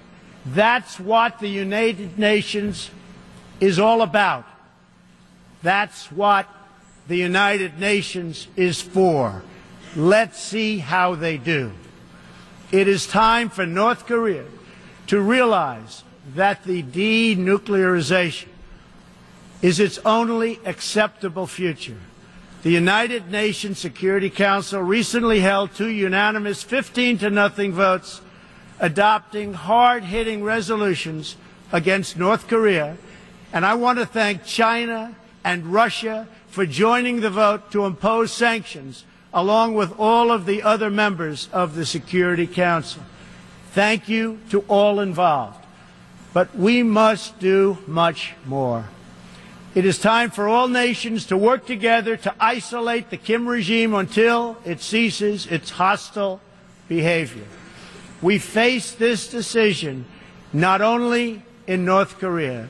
That's 0.45 0.99
what 0.99 1.39
the 1.39 1.49
United 1.49 2.17
Nations 2.17 2.89
is 3.59 3.79
all 3.79 4.01
about. 4.01 4.45
That's 5.63 6.11
what 6.11 6.47
the 7.07 7.17
United 7.17 7.79
Nations 7.79 8.47
is 8.55 8.81
for. 8.81 9.43
Let's 9.95 10.39
see 10.39 10.79
how 10.79 11.15
they 11.15 11.37
do. 11.37 11.71
It 12.71 12.87
is 12.87 13.05
time 13.05 13.49
for 13.49 13.65
North 13.65 14.05
Korea 14.05 14.45
to 15.07 15.19
realize 15.19 16.03
that 16.35 16.63
the 16.63 16.81
denuclearization 16.81 18.47
is 19.61 19.79
its 19.79 19.99
only 20.05 20.59
acceptable 20.65 21.47
future. 21.47 21.97
The 22.63 22.71
United 22.71 23.31
Nations 23.31 23.79
Security 23.79 24.29
Council 24.29 24.81
recently 24.81 25.39
held 25.39 25.73
two 25.73 25.89
unanimous 25.89 26.63
15 26.63 27.19
to 27.19 27.29
nothing 27.29 27.73
votes 27.73 28.21
adopting 28.79 29.53
hard-hitting 29.53 30.43
resolutions 30.43 31.35
against 31.71 32.17
North 32.17 32.47
Korea, 32.47 32.97
and 33.53 33.65
I 33.65 33.75
want 33.75 33.99
to 33.99 34.05
thank 34.05 34.43
China 34.43 35.15
and 35.43 35.67
Russia 35.67 36.27
for 36.47 36.65
joining 36.65 37.21
the 37.21 37.29
vote 37.29 37.71
to 37.71 37.85
impose 37.85 38.31
sanctions 38.31 39.05
along 39.33 39.75
with 39.75 39.97
all 39.97 40.31
of 40.31 40.45
the 40.45 40.63
other 40.63 40.89
members 40.89 41.47
of 41.53 41.75
the 41.75 41.85
Security 41.85 42.47
Council. 42.47 43.01
Thank 43.71 44.09
you 44.09 44.39
to 44.49 44.61
all 44.67 44.99
involved. 44.99 45.63
But 46.33 46.55
we 46.55 46.83
must 46.83 47.39
do 47.39 47.77
much 47.87 48.33
more. 48.45 48.85
It 49.73 49.85
is 49.85 49.97
time 49.97 50.31
for 50.31 50.47
all 50.47 50.67
nations 50.67 51.25
to 51.27 51.37
work 51.37 51.65
together 51.65 52.17
to 52.17 52.35
isolate 52.39 53.09
the 53.09 53.17
Kim 53.17 53.47
regime 53.47 53.93
until 53.93 54.57
it 54.65 54.81
ceases 54.81 55.47
its 55.47 55.69
hostile 55.71 56.41
behavior. 56.89 57.45
We 58.21 58.37
face 58.37 58.91
this 58.91 59.29
decision 59.29 60.05
not 60.51 60.81
only 60.81 61.43
in 61.67 61.85
North 61.85 62.19
Korea, 62.19 62.67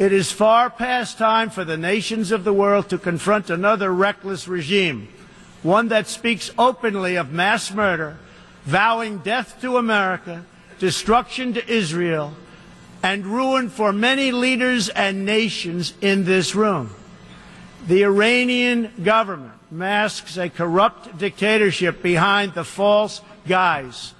It 0.00 0.14
is 0.14 0.32
far 0.32 0.70
past 0.70 1.18
time 1.18 1.50
for 1.50 1.62
the 1.62 1.76
nations 1.76 2.32
of 2.32 2.42
the 2.42 2.54
world 2.54 2.88
to 2.88 2.96
confront 2.96 3.50
another 3.50 3.92
reckless 3.92 4.48
regime, 4.48 5.08
one 5.62 5.88
that 5.88 6.08
speaks 6.08 6.50
openly 6.56 7.16
of 7.16 7.32
mass 7.32 7.70
murder, 7.70 8.16
vowing 8.64 9.18
death 9.18 9.60
to 9.60 9.76
America, 9.76 10.46
destruction 10.78 11.52
to 11.52 11.70
Israel, 11.70 12.32
and 13.02 13.26
ruin 13.26 13.70
for 13.70 13.92
many 13.92 14.32
leaders 14.32 14.88
and 14.88 15.24
nations 15.24 15.94
in 16.00 16.24
this 16.24 16.54
room. 16.54 16.94
The 17.86 18.04
Iranian 18.04 18.92
government 19.02 19.54
masks 19.70 20.36
a 20.36 20.50
corrupt 20.50 21.16
dictatorship 21.16 22.02
behind 22.02 22.54
the 22.54 22.64
false 22.64 23.22
guise 23.46 24.12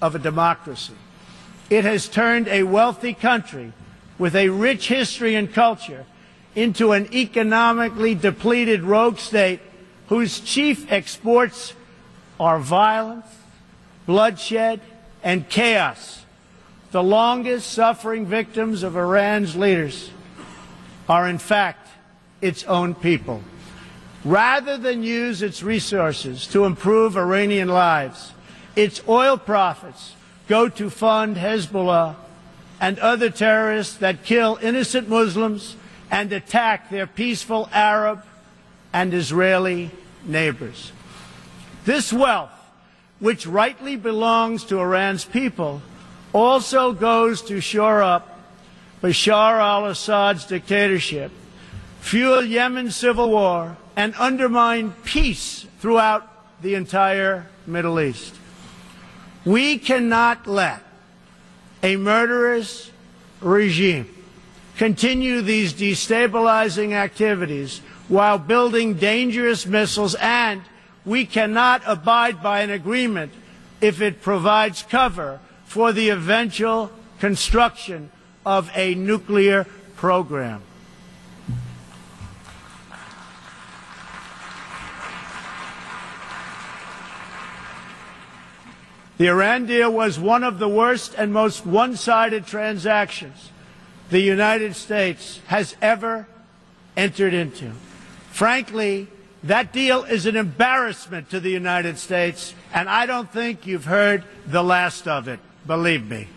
of 0.00 0.14
a 0.14 0.18
democracy. 0.18 0.94
It 1.68 1.84
has 1.84 2.08
turned 2.08 2.48
a 2.48 2.62
wealthy 2.62 3.14
country 3.14 3.72
with 4.18 4.36
a 4.36 4.48
rich 4.48 4.88
history 4.88 5.34
and 5.34 5.52
culture 5.52 6.04
into 6.54 6.92
an 6.92 7.12
economically 7.14 8.14
depleted 8.14 8.82
rogue 8.82 9.18
state 9.18 9.60
whose 10.08 10.40
chief 10.40 10.90
exports 10.90 11.72
are 12.38 12.58
violence, 12.58 13.26
bloodshed, 14.06 14.80
and 15.22 15.48
chaos. 15.48 16.19
The 16.90 17.02
longest 17.02 17.72
suffering 17.72 18.26
victims 18.26 18.82
of 18.82 18.96
Iran's 18.96 19.54
leaders 19.54 20.10
are, 21.08 21.28
in 21.28 21.38
fact, 21.38 21.88
its 22.40 22.64
own 22.64 22.94
people. 22.94 23.42
Rather 24.24 24.76
than 24.76 25.02
use 25.02 25.40
its 25.40 25.62
resources 25.62 26.46
to 26.48 26.64
improve 26.64 27.16
Iranian 27.16 27.68
lives, 27.68 28.32
its 28.74 29.00
oil 29.08 29.38
profits 29.38 30.14
go 30.48 30.68
to 30.68 30.90
fund 30.90 31.36
Hezbollah 31.36 32.16
and 32.80 32.98
other 32.98 33.30
terrorists 33.30 33.96
that 33.98 34.24
kill 34.24 34.58
innocent 34.60 35.08
Muslims 35.08 35.76
and 36.10 36.32
attack 36.32 36.90
their 36.90 37.06
peaceful 37.06 37.68
Arab 37.72 38.24
and 38.92 39.14
Israeli 39.14 39.90
neighbors. 40.24 40.90
This 41.84 42.12
wealth, 42.12 42.50
which 43.20 43.46
rightly 43.46 43.96
belongs 43.96 44.64
to 44.64 44.80
Iran's 44.80 45.24
people, 45.24 45.82
also 46.32 46.92
goes 46.92 47.42
to 47.42 47.60
shore 47.60 48.02
up 48.02 48.38
Bashar 49.02 49.58
al 49.60 49.86
Assad's 49.86 50.44
dictatorship, 50.44 51.32
fuel 52.00 52.44
Yemen's 52.44 52.96
civil 52.96 53.30
war, 53.30 53.76
and 53.96 54.14
undermine 54.18 54.92
peace 55.04 55.66
throughout 55.80 56.26
the 56.62 56.74
entire 56.74 57.46
Middle 57.66 58.00
East. 58.00 58.34
We 59.44 59.78
cannot 59.78 60.46
let 60.46 60.82
a 61.82 61.96
murderous 61.96 62.90
regime 63.40 64.14
continue 64.76 65.40
these 65.40 65.72
destabilizing 65.72 66.92
activities 66.92 67.80
while 68.08 68.38
building 68.38 68.94
dangerous 68.94 69.64
missiles, 69.66 70.14
and 70.16 70.60
we 71.06 71.24
cannot 71.24 71.82
abide 71.86 72.42
by 72.42 72.60
an 72.60 72.70
agreement 72.70 73.32
if 73.80 74.02
it 74.02 74.20
provides 74.20 74.82
cover 74.82 75.40
for 75.70 75.92
the 75.92 76.08
eventual 76.08 76.90
construction 77.20 78.10
of 78.44 78.68
a 78.74 78.92
nuclear 78.96 79.64
program. 79.94 80.60
The 89.16 89.28
Iran 89.28 89.66
deal 89.66 89.92
was 89.92 90.18
one 90.18 90.42
of 90.42 90.58
the 90.58 90.68
worst 90.68 91.14
and 91.16 91.32
most 91.32 91.64
one 91.64 91.94
sided 91.94 92.46
transactions 92.46 93.50
the 94.08 94.18
United 94.18 94.74
States 94.74 95.38
has 95.46 95.76
ever 95.80 96.26
entered 96.96 97.32
into. 97.32 97.70
Frankly, 98.32 99.06
that 99.44 99.72
deal 99.72 100.02
is 100.02 100.26
an 100.26 100.34
embarrassment 100.34 101.30
to 101.30 101.38
the 101.38 101.50
United 101.50 101.96
States, 101.96 102.56
and 102.74 102.88
I 102.88 103.06
don't 103.06 103.30
think 103.30 103.68
you've 103.68 103.84
heard 103.84 104.24
the 104.48 104.64
last 104.64 105.06
of 105.06 105.28
it, 105.28 105.38
believe 105.66 106.08
me. 106.08 106.28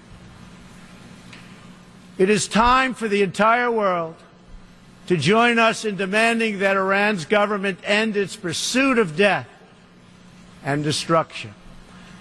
It 2.17 2.29
is 2.29 2.47
time 2.47 2.93
for 2.93 3.07
the 3.07 3.23
entire 3.23 3.71
world 3.71 4.15
to 5.07 5.17
join 5.17 5.59
us 5.59 5.83
in 5.83 5.95
demanding 5.95 6.59
that 6.59 6.77
Iran's 6.77 7.25
government 7.25 7.79
end 7.83 8.15
its 8.15 8.35
pursuit 8.35 8.97
of 8.97 9.17
death 9.17 9.49
and 10.63 10.83
destruction. 10.83 11.53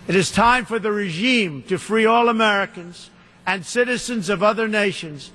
It 0.09 0.16
is 0.16 0.30
time 0.30 0.64
for 0.64 0.78
the 0.78 0.90
regime 0.90 1.62
to 1.64 1.78
free 1.78 2.07
all 2.07 2.28
Americans 2.28 3.11
and 3.46 3.64
citizens 3.64 4.28
of 4.28 4.42
other 4.42 4.66
nations 4.66 5.30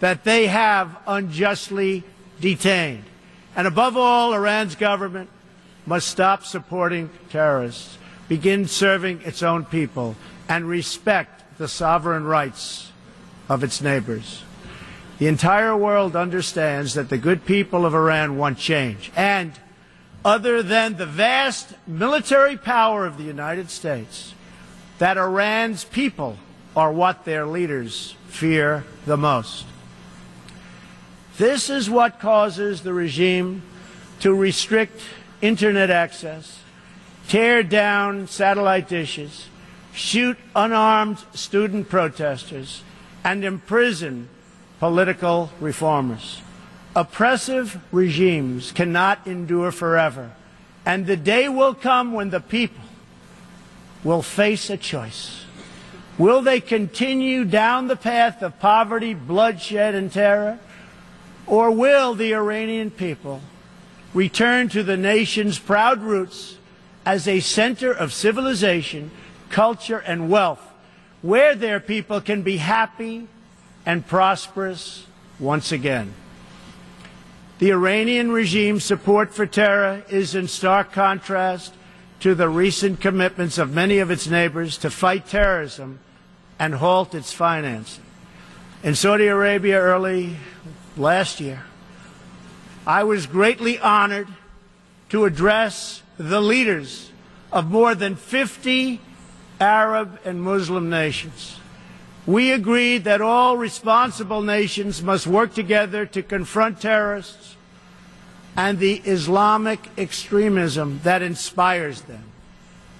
that 0.00 0.24
they 0.24 0.46
have 0.46 0.96
unjustly 1.06 2.04
detained. 2.40 3.04
And 3.56 3.66
above 3.66 3.96
all, 3.96 4.32
Iran's 4.32 4.76
government 4.76 5.28
must 5.86 6.08
stop 6.08 6.44
supporting 6.44 7.10
terrorists, 7.30 7.98
begin 8.28 8.66
serving 8.66 9.22
its 9.22 9.42
own 9.42 9.64
people, 9.64 10.16
and 10.52 10.68
respect 10.68 11.56
the 11.56 11.66
sovereign 11.66 12.24
rights 12.24 12.92
of 13.48 13.64
its 13.64 13.80
neighbors. 13.80 14.42
The 15.18 15.26
entire 15.26 15.74
world 15.74 16.14
understands 16.14 16.92
that 16.92 17.08
the 17.08 17.16
good 17.16 17.46
people 17.46 17.86
of 17.86 17.94
Iran 17.94 18.36
want 18.36 18.58
change. 18.58 19.10
And 19.16 19.52
other 20.26 20.62
than 20.62 20.96
the 20.96 21.06
vast 21.06 21.72
military 21.86 22.58
power 22.58 23.06
of 23.06 23.16
the 23.16 23.24
United 23.24 23.70
States, 23.70 24.34
that 24.98 25.16
Iran's 25.16 25.84
people 25.84 26.36
are 26.76 26.92
what 26.92 27.24
their 27.24 27.46
leaders 27.46 28.14
fear 28.28 28.84
the 29.06 29.16
most. 29.16 29.64
This 31.38 31.70
is 31.70 31.88
what 31.88 32.20
causes 32.20 32.82
the 32.82 32.92
regime 32.92 33.62
to 34.20 34.34
restrict 34.34 35.00
internet 35.40 35.88
access, 35.88 36.60
tear 37.26 37.62
down 37.62 38.26
satellite 38.26 38.90
dishes, 38.90 39.48
shoot 39.94 40.38
unarmed 40.54 41.18
student 41.34 41.88
protesters, 41.88 42.82
and 43.24 43.44
imprison 43.44 44.28
political 44.78 45.50
reformers. 45.60 46.42
Oppressive 46.94 47.80
regimes 47.92 48.72
cannot 48.72 49.26
endure 49.26 49.70
forever, 49.70 50.32
and 50.84 51.06
the 51.06 51.16
day 51.16 51.48
will 51.48 51.74
come 51.74 52.12
when 52.12 52.30
the 52.30 52.40
people 52.40 52.82
will 54.04 54.22
face 54.22 54.68
a 54.68 54.76
choice. 54.76 55.44
Will 56.18 56.42
they 56.42 56.60
continue 56.60 57.44
down 57.44 57.86
the 57.86 57.96
path 57.96 58.42
of 58.42 58.58
poverty, 58.58 59.14
bloodshed, 59.14 59.94
and 59.94 60.12
terror? 60.12 60.58
Or 61.46 61.70
will 61.70 62.14
the 62.14 62.34
Iranian 62.34 62.90
people 62.90 63.40
return 64.12 64.68
to 64.70 64.82
the 64.82 64.96
nation's 64.96 65.58
proud 65.58 66.02
roots 66.02 66.58
as 67.06 67.26
a 67.26 67.40
center 67.40 67.92
of 67.92 68.12
civilization, 68.12 69.10
culture, 69.52 69.98
and 69.98 70.28
wealth, 70.28 70.62
where 71.20 71.54
their 71.54 71.78
people 71.78 72.20
can 72.20 72.42
be 72.42 72.56
happy 72.56 73.28
and 73.86 74.04
prosperous 74.06 75.06
once 75.38 75.70
again? 75.70 76.14
The 77.60 77.70
Iranian 77.70 78.32
regime's 78.32 78.82
support 78.82 79.32
for 79.32 79.46
terror 79.46 80.02
is 80.10 80.34
in 80.34 80.48
stark 80.48 80.90
contrast 80.90 81.74
to 82.18 82.34
the 82.34 82.48
recent 82.48 83.00
commitments 83.00 83.58
of 83.58 83.72
many 83.72 83.98
of 83.98 84.10
its 84.10 84.26
neighbors 84.26 84.78
to 84.78 84.90
fight 84.90 85.28
terrorism 85.28 86.00
and 86.58 86.74
halt 86.74 87.14
its 87.14 87.32
financing. 87.32 88.02
In 88.82 88.96
Saudi 88.96 89.28
Arabia 89.28 89.78
early 89.78 90.36
last 90.96 91.40
year, 91.40 91.62
I 92.84 93.04
was 93.04 93.26
greatly 93.26 93.78
honored 93.78 94.28
to 95.10 95.24
address 95.24 96.02
the 96.18 96.40
leaders 96.40 97.10
of 97.52 97.70
more 97.70 97.94
than 97.94 98.16
50 98.16 99.00
Arab 99.62 100.18
and 100.24 100.42
Muslim 100.42 100.90
nations. 100.90 101.60
We 102.26 102.50
agreed 102.50 103.04
that 103.04 103.20
all 103.20 103.56
responsible 103.56 104.42
nations 104.42 105.02
must 105.02 105.26
work 105.26 105.54
together 105.54 106.04
to 106.06 106.22
confront 106.22 106.80
terrorists 106.80 107.56
and 108.56 108.78
the 108.78 108.94
Islamic 109.04 109.80
extremism 109.96 111.00
that 111.04 111.22
inspires 111.22 112.02
them. 112.02 112.24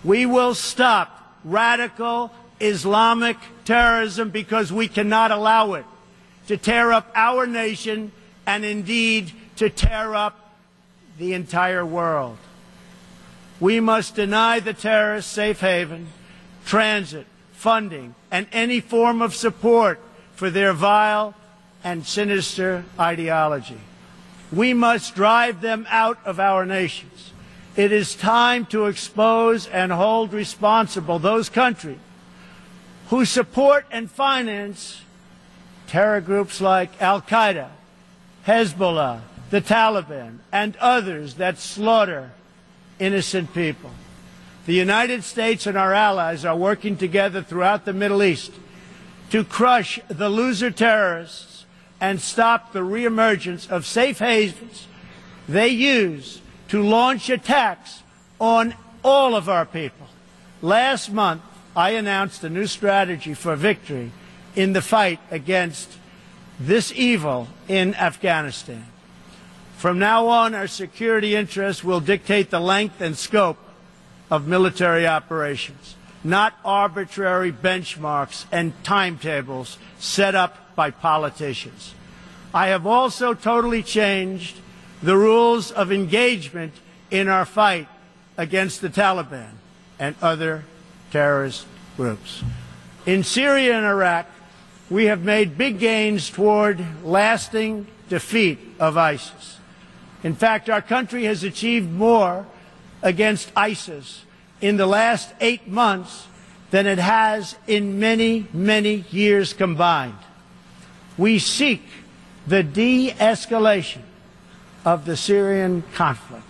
We 0.04 0.24
will 0.24 0.54
stop 0.54 1.36
radical 1.44 2.32
Islamic 2.60 3.36
terrorism 3.64 4.30
because 4.30 4.72
we 4.72 4.86
cannot 4.86 5.30
allow 5.32 5.74
it 5.74 5.84
to 6.46 6.56
tear 6.56 6.92
up 6.92 7.10
our 7.14 7.46
nation 7.46 8.12
and 8.46 8.64
indeed 8.64 9.32
to 9.56 9.68
tear 9.68 10.14
up 10.14 10.54
the 11.18 11.34
entire 11.34 11.84
world. 11.84 12.38
We 13.60 13.80
must 13.80 14.14
deny 14.14 14.60
the 14.60 14.74
terrorists 14.74 15.30
safe 15.30 15.60
haven, 15.60 16.08
transit, 16.64 17.26
funding, 17.52 18.14
and 18.30 18.46
any 18.52 18.80
form 18.80 19.22
of 19.22 19.34
support 19.34 20.00
for 20.34 20.50
their 20.50 20.72
vile 20.72 21.34
and 21.84 22.06
sinister 22.06 22.84
ideology. 22.98 23.80
We 24.52 24.74
must 24.74 25.14
drive 25.14 25.60
them 25.60 25.86
out 25.88 26.18
of 26.24 26.38
our 26.38 26.66
nations. 26.66 27.32
It 27.74 27.90
is 27.90 28.14
time 28.14 28.66
to 28.66 28.86
expose 28.86 29.66
and 29.66 29.90
hold 29.90 30.32
responsible 30.32 31.18
those 31.18 31.48
countries 31.48 31.98
who 33.08 33.24
support 33.24 33.86
and 33.90 34.10
finance 34.10 35.02
terror 35.86 36.20
groups 36.20 36.60
like 36.60 37.00
Al 37.00 37.20
Qaeda, 37.20 37.68
Hezbollah, 38.46 39.20
the 39.50 39.60
Taliban, 39.60 40.38
and 40.50 40.76
others 40.76 41.34
that 41.34 41.58
slaughter 41.58 42.30
innocent 42.98 43.52
people. 43.52 43.90
The 44.64 44.74
United 44.74 45.24
States 45.24 45.66
and 45.66 45.76
our 45.76 45.92
allies 45.92 46.44
are 46.44 46.56
working 46.56 46.96
together 46.96 47.42
throughout 47.42 47.84
the 47.84 47.92
Middle 47.92 48.22
East 48.22 48.52
to 49.30 49.42
crush 49.42 49.98
the 50.08 50.28
loser 50.28 50.70
terrorists 50.70 51.64
and 52.00 52.20
stop 52.20 52.72
the 52.72 52.80
reemergence 52.80 53.68
of 53.68 53.86
safe 53.86 54.18
havens 54.18 54.86
they 55.48 55.68
use 55.68 56.40
to 56.68 56.82
launch 56.82 57.28
attacks 57.28 58.02
on 58.40 58.74
all 59.04 59.34
of 59.34 59.48
our 59.48 59.66
people. 59.66 60.06
Last 60.60 61.10
month, 61.12 61.42
I 61.74 61.90
announced 61.90 62.44
a 62.44 62.50
new 62.50 62.66
strategy 62.66 63.34
for 63.34 63.56
victory 63.56 64.12
in 64.54 64.72
the 64.72 64.82
fight 64.82 65.18
against 65.30 65.90
this 66.60 66.92
evil 66.94 67.48
in 67.66 67.94
Afghanistan. 67.94 68.86
From 69.76 69.98
now 69.98 70.28
on, 70.28 70.54
our 70.54 70.68
security 70.68 71.34
interests 71.34 71.82
will 71.82 72.00
dictate 72.00 72.50
the 72.50 72.60
length 72.60 73.00
and 73.00 73.18
scope 73.18 73.58
of 74.32 74.46
military 74.46 75.06
operations, 75.06 75.94
not 76.24 76.54
arbitrary 76.64 77.52
benchmarks 77.52 78.46
and 78.50 78.72
timetables 78.82 79.76
set 79.98 80.34
up 80.34 80.74
by 80.74 80.90
politicians. 80.90 81.94
I 82.54 82.68
have 82.68 82.86
also 82.86 83.34
totally 83.34 83.82
changed 83.82 84.56
the 85.02 85.18
rules 85.18 85.70
of 85.70 85.92
engagement 85.92 86.72
in 87.10 87.28
our 87.28 87.44
fight 87.44 87.88
against 88.38 88.80
the 88.80 88.88
Taliban 88.88 89.50
and 89.98 90.16
other 90.22 90.64
terrorist 91.10 91.66
groups. 91.98 92.42
In 93.04 93.24
Syria 93.24 93.76
and 93.76 93.84
Iraq, 93.84 94.26
we 94.88 95.04
have 95.06 95.22
made 95.22 95.58
big 95.58 95.78
gains 95.78 96.30
toward 96.30 96.82
lasting 97.04 97.86
defeat 98.08 98.58
of 98.80 98.96
ISIS. 98.96 99.58
In 100.24 100.34
fact, 100.34 100.70
our 100.70 100.80
country 100.80 101.24
has 101.24 101.44
achieved 101.44 101.90
more 101.90 102.46
against 103.02 103.50
ISIS 103.56 104.24
in 104.60 104.76
the 104.76 104.86
last 104.86 105.32
eight 105.40 105.68
months 105.68 106.26
than 106.70 106.86
it 106.86 106.98
has 106.98 107.56
in 107.66 108.00
many, 108.00 108.46
many 108.52 109.04
years 109.10 109.52
combined. 109.52 110.18
We 111.18 111.38
seek 111.38 111.82
the 112.46 112.62
de-escalation 112.62 114.02
of 114.84 115.04
the 115.04 115.16
Syrian 115.16 115.82
conflict 115.94 116.46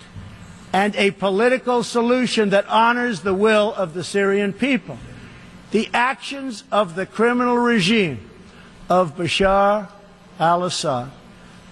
and 0.72 0.96
a 0.96 1.11
political 1.11 1.82
solution 1.82 2.50
that 2.50 2.66
honors 2.68 3.20
the 3.20 3.34
will 3.34 3.74
of 3.74 3.94
the 3.94 4.05
Syrian 4.05 4.53
people. 4.53 4.98
The 5.70 5.88
actions 5.92 6.64
of 6.72 6.94
the 6.94 7.05
criminal 7.05 7.57
regime 7.57 8.30
of 8.88 9.16
Bashar 9.16 9.88
al-Assad, 10.38 11.11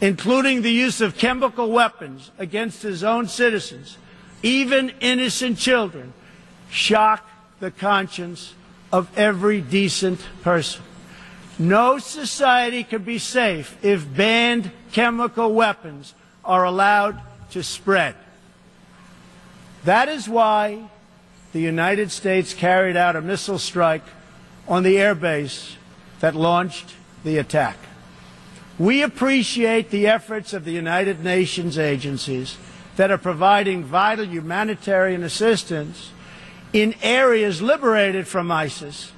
including 0.01 0.63
the 0.63 0.73
use 0.73 1.01
of 1.01 1.17
chemical 1.17 1.71
weapons 1.71 2.31
against 2.39 2.83
his 2.83 3.05
own 3.05 3.29
citizens, 3.29 3.97
even 4.43 4.93
innocent 5.01 5.59
children, 5.59 6.13
shock 6.71 7.29
the 7.61 7.71
conscience 7.71 8.55
of 8.93 9.09
every 9.19 9.61
decent 9.61 10.21
person. 10.43 10.83
No 11.59 11.99
society 11.99 12.85
can 12.85 13.03
be 13.03 13.19
safe 13.19 13.77
if 13.85 14.17
banned 14.17 14.71
chemical 14.93 15.53
weapons 15.53 16.15
are 16.45 16.65
allowed 16.65 17.21
to 17.51 17.63
spread. 17.63 18.15
That 19.85 20.09
is 20.09 20.29
why 20.29 20.89
the 21.53 21.61
United 21.61 22.11
States 22.11 22.55
carried 22.55 22.97
out 22.97 23.17
a 23.17 23.21
missile 23.21 23.59
strike 23.59 24.05
on 24.69 24.83
the 24.83 24.97
airbase 24.97 25.75
that 26.21 26.35
launched 26.35 26.95
the 27.25 27.39
attack. 27.39 27.77
We 28.79 29.03
appreciate 29.03 29.91
the 29.91 30.07
efforts 30.07 30.55
of 30.55 30.65
the 30.65 30.73
United 30.73 31.23
Nations 31.23 31.79
agencies 31.79 32.57
that 33.01 33.11
are 33.11 33.17
providing 33.17 33.83
vital 33.83 34.27
humanitarian 34.27 35.25
assistance 35.25 36.11
in 36.75 36.95
areas 37.01 37.63
liberated 37.63 38.29
from 38.29 38.53
ISIS, 38.53 39.13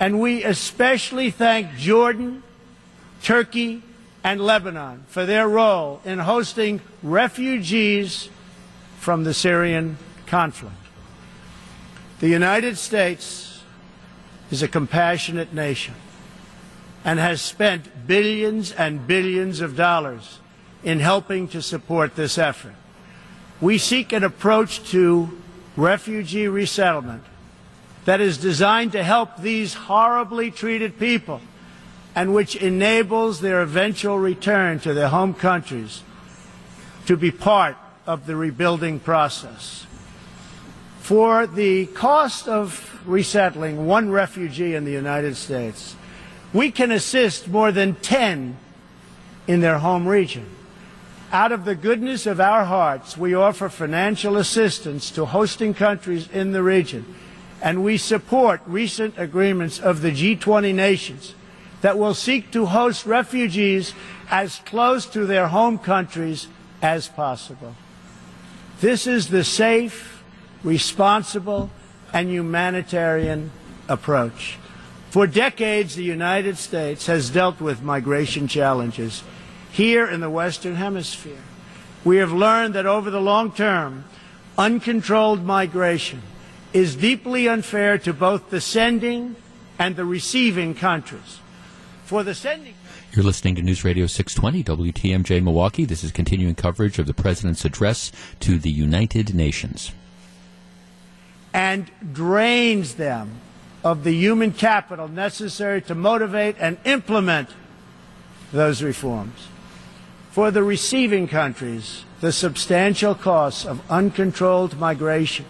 and 0.00 0.18
we 0.18 0.42
especially 0.42 1.30
thank 1.30 1.76
Jordan, 1.76 2.42
Turkey, 3.22 3.82
and 4.24 4.40
Lebanon 4.40 5.04
for 5.08 5.26
their 5.26 5.46
role 5.46 6.00
in 6.06 6.18
hosting 6.18 6.80
refugees 7.02 8.30
from 9.00 9.24
the 9.24 9.34
Syrian 9.34 9.98
conflict. 10.26 10.74
The 12.20 12.30
United 12.30 12.78
States 12.78 13.62
is 14.50 14.62
a 14.62 14.68
compassionate 14.68 15.52
nation 15.52 15.92
and 17.04 17.18
has 17.18 17.42
spent 17.42 18.06
billions 18.06 18.72
and 18.72 19.06
billions 19.06 19.60
of 19.60 19.76
dollars 19.76 20.38
in 20.82 21.00
helping 21.00 21.48
to 21.48 21.60
support 21.60 22.16
this 22.16 22.38
effort. 22.38 22.76
We 23.60 23.78
seek 23.78 24.12
an 24.12 24.24
approach 24.24 24.90
to 24.90 25.30
refugee 25.76 26.48
resettlement 26.48 27.22
that 28.04 28.20
is 28.20 28.38
designed 28.38 28.92
to 28.92 29.02
help 29.02 29.38
these 29.38 29.74
horribly 29.74 30.50
treated 30.50 30.98
people 30.98 31.40
and 32.14 32.34
which 32.34 32.56
enables 32.56 33.40
their 33.40 33.60
eventual 33.60 34.18
return 34.18 34.78
to 34.80 34.94
their 34.94 35.08
home 35.08 35.34
countries 35.34 36.02
to 37.06 37.16
be 37.16 37.30
part 37.30 37.76
of 38.06 38.26
the 38.26 38.36
rebuilding 38.36 39.00
process. 39.00 39.86
For 41.00 41.46
the 41.46 41.86
cost 41.86 42.48
of 42.48 43.00
resettling 43.06 43.86
one 43.86 44.10
refugee 44.10 44.74
in 44.74 44.84
the 44.84 44.92
United 44.92 45.36
States, 45.36 45.94
we 46.52 46.70
can 46.70 46.90
assist 46.90 47.48
more 47.48 47.70
than 47.70 47.94
10 47.96 48.56
in 49.46 49.60
their 49.60 49.78
home 49.78 50.06
region. 50.06 50.46
Out 51.36 51.52
of 51.52 51.66
the 51.66 51.74
goodness 51.74 52.24
of 52.24 52.40
our 52.40 52.64
hearts, 52.64 53.18
we 53.18 53.34
offer 53.34 53.68
financial 53.68 54.38
assistance 54.38 55.10
to 55.10 55.26
hosting 55.26 55.74
countries 55.74 56.30
in 56.30 56.52
the 56.52 56.62
region, 56.62 57.14
and 57.60 57.84
we 57.84 57.98
support 57.98 58.62
recent 58.64 59.18
agreements 59.18 59.78
of 59.78 60.00
the 60.00 60.10
G20 60.10 60.74
nations 60.74 61.34
that 61.82 61.98
will 61.98 62.14
seek 62.14 62.50
to 62.52 62.64
host 62.64 63.04
refugees 63.04 63.92
as 64.30 64.62
close 64.64 65.04
to 65.04 65.26
their 65.26 65.48
home 65.48 65.76
countries 65.76 66.48
as 66.80 67.06
possible. 67.06 67.76
This 68.80 69.06
is 69.06 69.28
the 69.28 69.44
safe, 69.44 70.24
responsible, 70.64 71.68
and 72.14 72.30
humanitarian 72.30 73.50
approach. 73.90 74.56
For 75.10 75.26
decades, 75.26 75.96
the 75.96 76.02
United 76.02 76.56
States 76.56 77.08
has 77.08 77.28
dealt 77.28 77.60
with 77.60 77.82
migration 77.82 78.48
challenges 78.48 79.22
here 79.76 80.08
in 80.08 80.20
the 80.20 80.30
Western 80.30 80.74
Hemisphere. 80.74 81.42
We 82.02 82.16
have 82.16 82.32
learned 82.32 82.74
that 82.74 82.86
over 82.86 83.10
the 83.10 83.20
long 83.20 83.52
term, 83.52 84.04
uncontrolled 84.56 85.44
migration 85.44 86.22
is 86.72 86.96
deeply 86.96 87.46
unfair 87.46 87.98
to 87.98 88.14
both 88.14 88.48
the 88.48 88.60
sending 88.62 89.36
and 89.78 89.94
the 89.94 90.06
receiving 90.06 90.74
countries. 90.74 91.40
For 92.06 92.22
the 92.22 92.34
sending 92.34 92.72
You're 93.12 93.24
listening 93.24 93.54
to 93.56 93.62
News 93.62 93.84
Radio 93.84 94.06
620 94.06 94.92
WTMJ 94.92 95.42
Milwaukee. 95.42 95.84
This 95.84 96.02
is 96.02 96.10
continuing 96.10 96.54
coverage 96.54 96.98
of 96.98 97.06
the 97.06 97.12
President's 97.12 97.66
address 97.66 98.12
to 98.40 98.58
the 98.58 98.70
United 98.70 99.34
Nations. 99.34 99.92
And 101.52 101.90
drains 102.14 102.94
them 102.94 103.40
of 103.84 104.04
the 104.04 104.12
human 104.12 104.52
capital 104.52 105.06
necessary 105.06 105.82
to 105.82 105.94
motivate 105.94 106.56
and 106.58 106.78
implement 106.86 107.50
those 108.52 108.82
reforms. 108.82 109.48
For 110.36 110.50
the 110.50 110.62
receiving 110.62 111.28
countries, 111.28 112.04
the 112.20 112.30
substantial 112.30 113.14
costs 113.14 113.64
of 113.64 113.80
uncontrolled 113.90 114.78
migration 114.78 115.46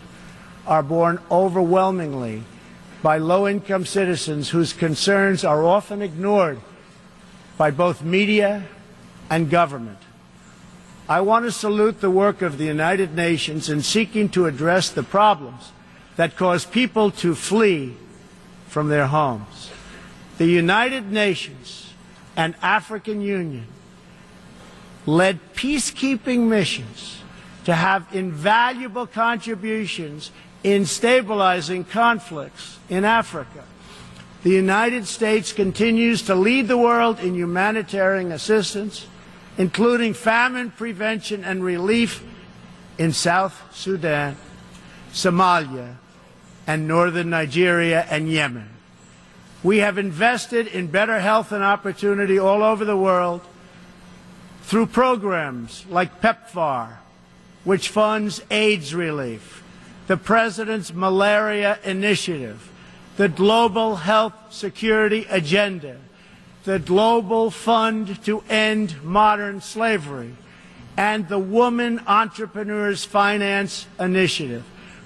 are 0.65 0.85
borne 0.85 1.19
overwhelmingly 1.29 2.45
by 3.03 3.19
low 3.19 3.49
income 3.49 3.85
citizens 3.85 4.51
whose 4.51 4.73
concerns 4.73 5.43
are 5.43 5.65
often 5.65 6.03
ignored 6.03 6.61
by 7.59 7.73
both 7.73 8.05
media 8.05 8.63
and 9.29 9.51
government. 9.51 9.99
I 11.09 11.21
want 11.21 11.47
to 11.47 11.51
salute 11.51 12.01
the 12.01 12.09
work 12.09 12.41
of 12.41 12.57
the 12.57 12.67
United 12.67 13.13
Nations 13.13 13.69
in 13.69 13.83
seeking 13.83 14.29
to 14.29 14.47
address 14.47 14.89
the 14.89 15.03
problems 15.03 15.73
that 16.15 16.37
cause 16.37 16.65
people 16.65 17.11
to 17.11 17.35
flee 17.35 17.97
from 18.69 18.89
their 18.89 19.09
homes. 19.09 19.69
The 20.39 20.47
United 20.47 21.11
Nations 21.11 21.93
and 22.37 22.55
African 22.63 23.21
Union 23.21 23.67
led 25.07 25.39
peacekeeping 25.55 26.49
missions 26.49 27.23
to 27.65 27.75
have 27.75 28.07
invaluable 28.13 29.07
contributions 29.07 30.31
in 30.63 30.85
stabilizing 30.85 31.85
conflicts 31.85 32.79
in 32.89 33.05
Africa. 33.05 33.65
The 34.43 34.51
United 34.51 35.07
States 35.07 35.53
continues 35.53 36.23
to 36.23 36.35
lead 36.35 36.69
the 36.69 36.77
world 36.77 37.21
in 37.21 37.35
humanitarian 37.35 38.33
assistance, 38.33 39.07
including 39.59 40.15
famine 40.15 40.71
prevention 40.71 41.45
and 41.45 41.65
relief 41.65 42.23
in 42.99 43.13
South 43.13 43.75
Sudan, 43.75 44.37
Somalia, 45.13 45.97
and 46.67 46.87
northern 46.87 47.31
Nigeria 47.31 48.07
and 48.11 48.31
Yemen. 48.31 48.69
We 49.63 49.79
have 49.79 49.99
invested 49.99 50.67
in 50.69 50.89
better 50.89 51.19
health 51.21 51.51
and 51.51 51.65
opportunity 51.65 52.39
all 52.39 52.63
over 52.63 52.85
the 52.85 52.97
world 52.97 53.41
through 54.67 54.87
programs 54.87 55.87
like 55.89 56.21
PEPFAR, 56.21 56.97
which 57.63 57.89
funds 57.89 58.43
AIDS 58.51 58.93
relief, 58.93 59.63
the 60.09 60.17
President's 60.17 60.93
Malaria 60.93 61.79
Initiative, 61.85 62.69
the 63.17 63.29
Global 63.29 63.95
Health 63.95 64.35
Security 64.51 65.25
Agenda, 65.31 65.99
the 66.65 66.81
Global 66.81 67.53
Fund 67.53 68.21
to 68.25 68.43
End 68.49 69.05
Modern 69.05 69.61
Slavery, 69.61 70.35
and 70.97 71.29
the 71.29 71.39
Woman 71.39 72.01
Entrepreneurs 72.09 73.05
Finance 73.05 73.87
Initiative, 74.01 74.65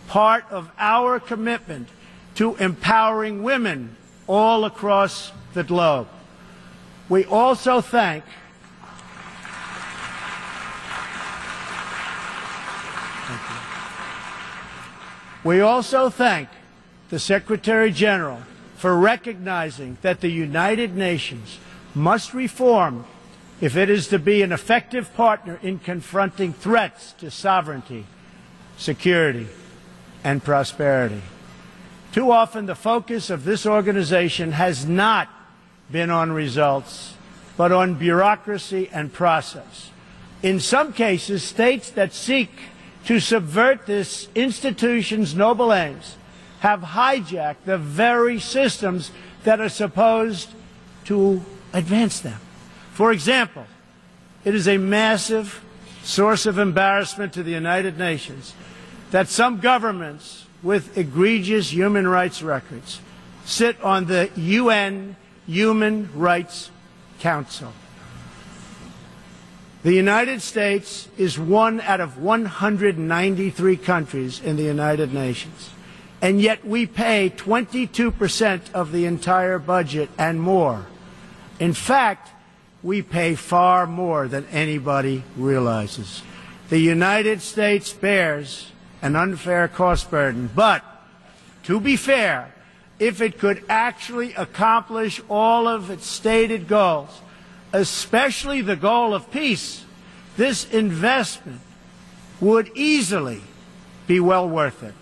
part 0.08 0.46
of 0.50 0.70
our 0.78 1.20
commitment 1.20 1.86
to 2.36 2.56
empowering 2.56 3.42
women 3.42 3.94
all 4.26 4.64
across 4.64 5.32
the 5.52 5.64
globe. 5.64 6.08
We 7.10 7.26
also 7.26 7.82
thank 7.82 8.24
We 15.42 15.60
also 15.60 16.10
thank 16.10 16.48
the 17.08 17.18
Secretary 17.18 17.90
General 17.90 18.42
for 18.76 18.96
recognizing 18.96 19.96
that 20.02 20.20
the 20.20 20.28
United 20.28 20.94
Nations 20.94 21.58
must 21.94 22.34
reform 22.34 23.06
if 23.60 23.76
it 23.76 23.88
is 23.88 24.08
to 24.08 24.18
be 24.18 24.42
an 24.42 24.52
effective 24.52 25.14
partner 25.14 25.58
in 25.62 25.78
confronting 25.78 26.52
threats 26.52 27.12
to 27.12 27.30
sovereignty, 27.30 28.06
security, 28.76 29.46
and 30.22 30.44
prosperity. 30.44 31.22
Too 32.12 32.30
often, 32.30 32.66
the 32.66 32.74
focus 32.74 33.30
of 33.30 33.44
this 33.44 33.64
organization 33.64 34.52
has 34.52 34.84
not 34.84 35.28
been 35.90 36.10
on 36.10 36.32
results, 36.32 37.14
but 37.56 37.72
on 37.72 37.94
bureaucracy 37.94 38.90
and 38.92 39.12
process. 39.12 39.90
In 40.42 40.60
some 40.60 40.92
cases, 40.92 41.42
states 41.42 41.90
that 41.90 42.12
seek 42.12 42.50
to 43.06 43.20
subvert 43.20 43.86
this 43.86 44.28
institution's 44.34 45.34
noble 45.34 45.72
aims 45.72 46.16
have 46.60 46.80
hijacked 46.80 47.64
the 47.64 47.78
very 47.78 48.38
systems 48.38 49.10
that 49.44 49.60
are 49.60 49.68
supposed 49.68 50.50
to 51.04 51.42
advance 51.72 52.20
them. 52.20 52.38
For 52.92 53.12
example, 53.12 53.64
it 54.44 54.54
is 54.54 54.68
a 54.68 54.76
massive 54.76 55.62
source 56.02 56.46
of 56.46 56.58
embarrassment 56.58 57.32
to 57.34 57.42
the 57.42 57.52
United 57.52 57.98
Nations 57.98 58.54
that 59.10 59.28
some 59.28 59.60
governments 59.60 60.46
with 60.62 60.96
egregious 60.96 61.72
human 61.72 62.06
rights 62.06 62.42
records 62.42 63.00
sit 63.44 63.80
on 63.82 64.06
the 64.06 64.30
UN 64.36 65.16
Human 65.46 66.10
Rights 66.14 66.70
Council. 67.18 67.72
The 69.82 69.94
United 69.94 70.42
States 70.42 71.08
is 71.16 71.38
one 71.38 71.80
out 71.80 72.00
of 72.00 72.18
193 72.18 73.76
countries 73.78 74.38
in 74.40 74.56
the 74.56 74.62
United 74.62 75.14
Nations. 75.14 75.70
And 76.20 76.38
yet 76.38 76.66
we 76.66 76.84
pay 76.84 77.30
22% 77.30 78.72
of 78.72 78.92
the 78.92 79.06
entire 79.06 79.58
budget 79.58 80.10
and 80.18 80.38
more. 80.38 80.84
In 81.58 81.72
fact, 81.72 82.28
we 82.82 83.00
pay 83.00 83.34
far 83.34 83.86
more 83.86 84.28
than 84.28 84.46
anybody 84.48 85.22
realizes. 85.34 86.22
The 86.68 86.78
United 86.78 87.40
States 87.40 87.90
bears 87.92 88.70
an 89.00 89.16
unfair 89.16 89.66
cost 89.66 90.10
burden, 90.10 90.50
but 90.54 90.84
to 91.64 91.80
be 91.80 91.96
fair, 91.96 92.54
if 92.98 93.22
it 93.22 93.38
could 93.38 93.64
actually 93.68 94.34
accomplish 94.34 95.22
all 95.30 95.66
of 95.66 95.90
its 95.90 96.06
stated 96.06 96.68
goals, 96.68 97.08
especially 97.72 98.62
the 98.62 98.76
goal 98.76 99.14
of 99.14 99.30
peace, 99.30 99.84
this 100.36 100.70
investment 100.72 101.60
would 102.40 102.70
easily 102.74 103.42
be 104.06 104.20
well 104.20 104.48
worth 104.48 104.82
it. 104.82 104.94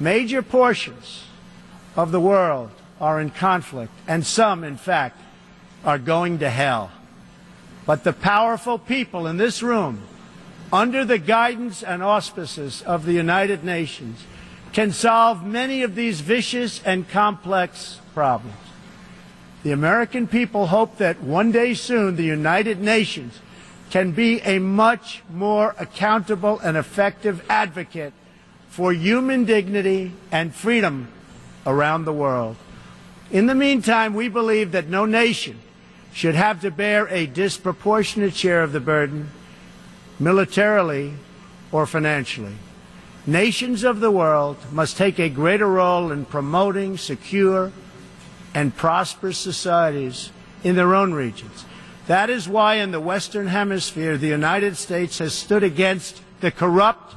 Major 0.00 0.42
portions 0.42 1.24
of 1.96 2.10
the 2.10 2.20
world 2.20 2.70
are 3.00 3.20
in 3.20 3.30
conflict, 3.30 3.92
and 4.08 4.26
some, 4.26 4.64
in 4.64 4.76
fact, 4.76 5.20
are 5.84 5.98
going 5.98 6.38
to 6.38 6.50
hell. 6.50 6.90
But 7.86 8.04
the 8.04 8.12
powerful 8.12 8.78
people 8.78 9.26
in 9.26 9.36
this 9.36 9.62
room, 9.62 10.02
under 10.72 11.04
the 11.04 11.18
guidance 11.18 11.82
and 11.82 12.02
auspices 12.02 12.82
of 12.82 13.04
the 13.04 13.12
United 13.12 13.62
Nations, 13.62 14.24
can 14.72 14.90
solve 14.90 15.46
many 15.46 15.82
of 15.82 15.94
these 15.94 16.20
vicious 16.20 16.82
and 16.84 17.08
complex 17.08 18.00
problems. 18.14 18.56
The 19.64 19.72
American 19.72 20.26
people 20.26 20.66
hope 20.66 20.98
that 20.98 21.22
one 21.22 21.50
day 21.50 21.72
soon 21.72 22.16
the 22.16 22.22
United 22.22 22.80
Nations 22.80 23.40
can 23.88 24.12
be 24.12 24.40
a 24.42 24.58
much 24.58 25.22
more 25.32 25.74
accountable 25.78 26.60
and 26.60 26.76
effective 26.76 27.42
advocate 27.48 28.12
for 28.68 28.92
human 28.92 29.46
dignity 29.46 30.12
and 30.30 30.54
freedom 30.54 31.08
around 31.66 32.04
the 32.04 32.12
world. 32.12 32.56
In 33.30 33.46
the 33.46 33.54
meantime, 33.54 34.12
we 34.12 34.28
believe 34.28 34.72
that 34.72 34.88
no 34.88 35.06
nation 35.06 35.58
should 36.12 36.34
have 36.34 36.60
to 36.60 36.70
bear 36.70 37.08
a 37.08 37.24
disproportionate 37.24 38.34
share 38.34 38.62
of 38.62 38.72
the 38.72 38.80
burden, 38.80 39.30
militarily 40.20 41.14
or 41.72 41.86
financially. 41.86 42.56
Nations 43.26 43.82
of 43.82 44.00
the 44.00 44.10
world 44.10 44.58
must 44.70 44.98
take 44.98 45.18
a 45.18 45.30
greater 45.30 45.66
role 45.66 46.12
in 46.12 46.26
promoting 46.26 46.98
secure, 46.98 47.72
and 48.54 48.76
prosperous 48.76 49.36
societies 49.36 50.30
in 50.62 50.76
their 50.76 50.94
own 50.94 51.12
regions. 51.12 51.64
That 52.06 52.30
is 52.30 52.48
why 52.48 52.76
in 52.76 52.90
the 52.90 53.00
Western 53.00 53.48
Hemisphere, 53.48 54.16
the 54.16 54.28
United 54.28 54.76
States 54.76 55.18
has 55.18 55.34
stood 55.34 55.62
against 55.62 56.20
the 56.40 56.50
corrupt, 56.50 57.14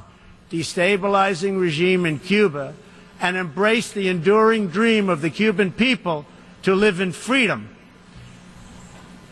destabilizing 0.50 1.60
regime 1.60 2.06
in 2.06 2.18
Cuba 2.18 2.74
and 3.20 3.36
embraced 3.36 3.94
the 3.94 4.08
enduring 4.08 4.68
dream 4.68 5.08
of 5.08 5.20
the 5.20 5.30
Cuban 5.30 5.72
people 5.72 6.24
to 6.62 6.74
live 6.74 7.00
in 7.00 7.12
freedom. 7.12 7.68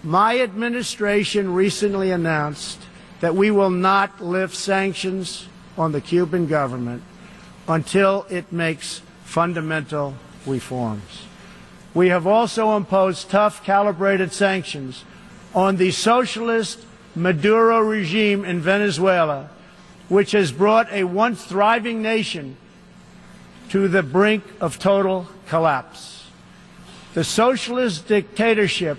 My 0.03 0.41
administration 0.41 1.53
recently 1.55 2.11
announced 2.11 2.81
that 3.21 3.35
we 3.35 3.51
will 3.51 3.71
not 3.71 4.23
lift 4.23 4.55
sanctions 4.55 5.49
on 5.79 5.93
the 5.93 6.01
Cuban 6.01 6.47
government 6.47 7.03
until 7.67 8.27
it 8.29 8.53
makes 8.53 9.01
fundamental 9.25 10.15
reforms. 10.47 11.27
We 11.97 12.11
have 12.11 12.26
also 12.26 12.76
imposed 12.76 13.30
tough, 13.30 13.64
calibrated 13.64 14.30
sanctions 14.30 15.03
on 15.55 15.76
the 15.76 15.92
socialist 15.92 16.78
Maduro 17.14 17.80
regime 17.80 18.44
in 18.44 18.61
Venezuela, 18.61 19.49
which 20.11 20.32
has 20.32 20.53
brought 20.53 20.92
a 20.92 21.05
once 21.05 21.42
thriving 21.42 22.03
nation 22.03 22.59
to 23.70 23.88
the 23.88 24.03
brink 24.03 24.44
of 24.61 24.78
total 24.78 25.26
collapse. 25.49 26.26
The 27.14 27.24
socialist 27.24 28.07
dictatorship 28.07 28.99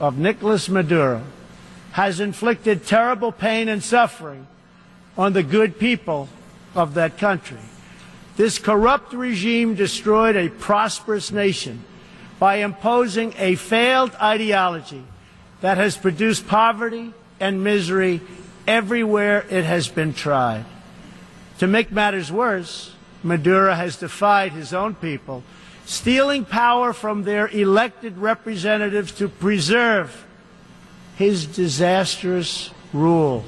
of 0.00 0.16
Nicolas 0.16 0.70
Maduro 0.70 1.24
has 1.90 2.18
inflicted 2.18 2.86
terrible 2.86 3.30
pain 3.30 3.68
and 3.68 3.84
suffering 3.84 4.46
on 5.18 5.34
the 5.34 5.42
good 5.42 5.78
people 5.78 6.30
of 6.74 6.94
that 6.94 7.18
country. 7.18 7.60
This 8.38 8.58
corrupt 8.58 9.12
regime 9.12 9.74
destroyed 9.74 10.34
a 10.34 10.48
prosperous 10.48 11.30
nation 11.30 11.84
by 12.42 12.56
imposing 12.56 13.32
a 13.38 13.54
failed 13.54 14.10
ideology 14.16 15.04
that 15.60 15.78
has 15.78 15.96
produced 15.96 16.44
poverty 16.48 17.14
and 17.38 17.62
misery 17.62 18.20
everywhere 18.66 19.46
it 19.48 19.62
has 19.62 19.86
been 19.86 20.12
tried. 20.12 20.64
To 21.60 21.68
make 21.68 21.92
matters 21.92 22.32
worse, 22.32 22.96
Maduro 23.22 23.72
has 23.72 23.94
defied 23.94 24.50
his 24.50 24.74
own 24.74 24.96
people, 24.96 25.44
stealing 25.84 26.44
power 26.44 26.92
from 26.92 27.22
their 27.22 27.46
elected 27.46 28.18
representatives 28.18 29.12
to 29.12 29.28
preserve 29.28 30.26
his 31.14 31.46
disastrous 31.46 32.70
rule. 32.92 33.44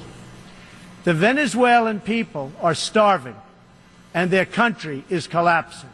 The 1.02 1.14
Venezuelan 1.14 1.98
people 1.98 2.52
are 2.62 2.76
starving, 2.76 3.34
and 4.14 4.30
their 4.30 4.46
country 4.46 5.02
is 5.10 5.26
collapsing. 5.26 5.90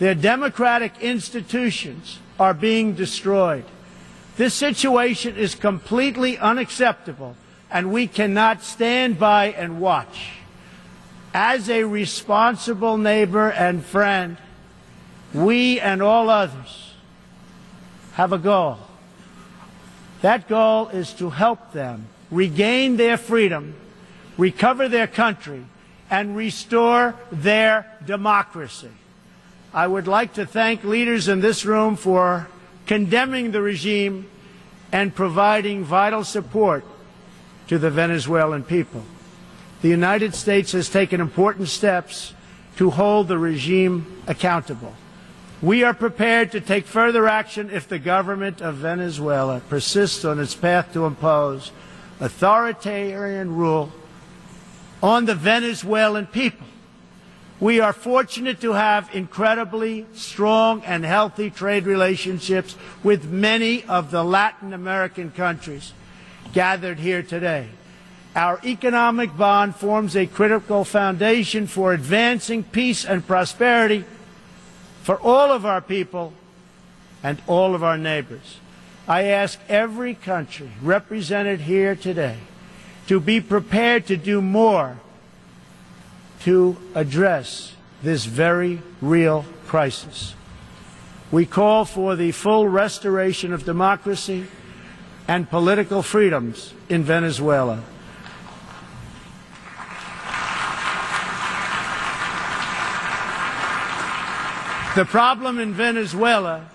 Their 0.00 0.14
democratic 0.14 0.98
institutions 1.02 2.18
are 2.38 2.54
being 2.54 2.94
destroyed. 2.94 3.66
This 4.38 4.54
situation 4.54 5.36
is 5.36 5.54
completely 5.54 6.38
unacceptable, 6.38 7.36
and 7.70 7.92
we 7.92 8.06
cannot 8.06 8.62
stand 8.62 9.18
by 9.18 9.52
and 9.52 9.78
watch. 9.78 10.30
As 11.34 11.68
a 11.68 11.84
responsible 11.84 12.96
neighbor 12.96 13.50
and 13.50 13.84
friend, 13.84 14.38
we 15.34 15.78
and 15.78 16.02
all 16.02 16.30
others 16.30 16.94
have 18.14 18.32
a 18.32 18.38
goal. 18.38 18.78
That 20.22 20.48
goal 20.48 20.88
is 20.88 21.12
to 21.14 21.28
help 21.28 21.74
them 21.74 22.06
regain 22.30 22.96
their 22.96 23.18
freedom, 23.18 23.74
recover 24.38 24.88
their 24.88 25.06
country, 25.06 25.66
and 26.08 26.34
restore 26.34 27.16
their 27.30 27.98
democracy. 28.06 28.88
I 29.72 29.86
would 29.86 30.08
like 30.08 30.34
to 30.34 30.46
thank 30.46 30.82
leaders 30.82 31.28
in 31.28 31.40
this 31.40 31.64
room 31.64 31.94
for 31.94 32.48
condemning 32.86 33.52
the 33.52 33.62
regime 33.62 34.28
and 34.90 35.14
providing 35.14 35.84
vital 35.84 36.24
support 36.24 36.84
to 37.68 37.78
the 37.78 37.90
Venezuelan 37.90 38.64
people. 38.64 39.04
The 39.82 39.88
United 39.88 40.34
States 40.34 40.72
has 40.72 40.88
taken 40.88 41.20
important 41.20 41.68
steps 41.68 42.34
to 42.76 42.90
hold 42.90 43.28
the 43.28 43.38
regime 43.38 44.22
accountable. 44.26 44.94
We 45.62 45.84
are 45.84 45.94
prepared 45.94 46.50
to 46.52 46.60
take 46.60 46.86
further 46.86 47.28
action 47.28 47.70
if 47.70 47.86
the 47.86 47.98
government 48.00 48.60
of 48.60 48.76
Venezuela 48.76 49.60
persists 49.68 50.24
on 50.24 50.40
its 50.40 50.54
path 50.54 50.92
to 50.94 51.04
impose 51.04 51.70
authoritarian 52.18 53.54
rule 53.54 53.92
on 55.00 55.26
the 55.26 55.34
Venezuelan 55.34 56.26
people. 56.26 56.66
We 57.60 57.80
are 57.80 57.92
fortunate 57.92 58.62
to 58.62 58.72
have 58.72 59.14
incredibly 59.14 60.06
strong 60.14 60.82
and 60.84 61.04
healthy 61.04 61.50
trade 61.50 61.84
relationships 61.84 62.74
with 63.02 63.30
many 63.30 63.84
of 63.84 64.10
the 64.10 64.24
Latin 64.24 64.72
American 64.72 65.30
countries 65.30 65.92
gathered 66.54 66.98
here 66.98 67.22
today. 67.22 67.68
Our 68.34 68.60
economic 68.64 69.36
bond 69.36 69.76
forms 69.76 70.16
a 70.16 70.26
critical 70.26 70.84
foundation 70.84 71.66
for 71.66 71.92
advancing 71.92 72.64
peace 72.64 73.04
and 73.04 73.26
prosperity 73.26 74.06
for 75.02 75.20
all 75.20 75.52
of 75.52 75.66
our 75.66 75.82
people 75.82 76.32
and 77.22 77.42
all 77.46 77.74
of 77.74 77.84
our 77.84 77.98
neighbors. 77.98 78.58
I 79.06 79.24
ask 79.24 79.58
every 79.68 80.14
country 80.14 80.70
represented 80.80 81.60
here 81.60 81.94
today 81.94 82.38
to 83.08 83.20
be 83.20 83.42
prepared 83.42 84.06
to 84.06 84.16
do 84.16 84.40
more 84.40 84.98
to 86.40 86.76
address 86.94 87.74
this 88.02 88.24
very 88.24 88.80
real 89.00 89.44
crisis. 89.66 90.34
We 91.30 91.46
call 91.46 91.84
for 91.84 92.16
the 92.16 92.32
full 92.32 92.66
restoration 92.68 93.52
of 93.52 93.64
democracy 93.64 94.46
and 95.28 95.48
political 95.48 96.02
freedoms 96.02 96.74
in 96.88 97.04
Venezuela. 97.04 97.84
The 104.96 105.04
problem 105.04 105.60
in 105.60 105.72
Venezuela 105.72 106.68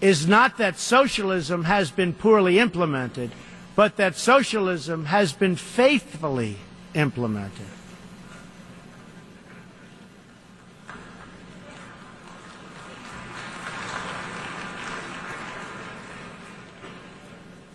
is 0.00 0.26
not 0.26 0.58
that 0.58 0.76
socialism 0.76 1.64
has 1.64 1.92
been 1.92 2.12
poorly 2.12 2.58
implemented, 2.58 3.30
but 3.76 3.96
that 3.96 4.16
socialism 4.16 5.04
has 5.04 5.32
been 5.32 5.54
faithfully 5.54 6.56
implemented. 6.94 7.77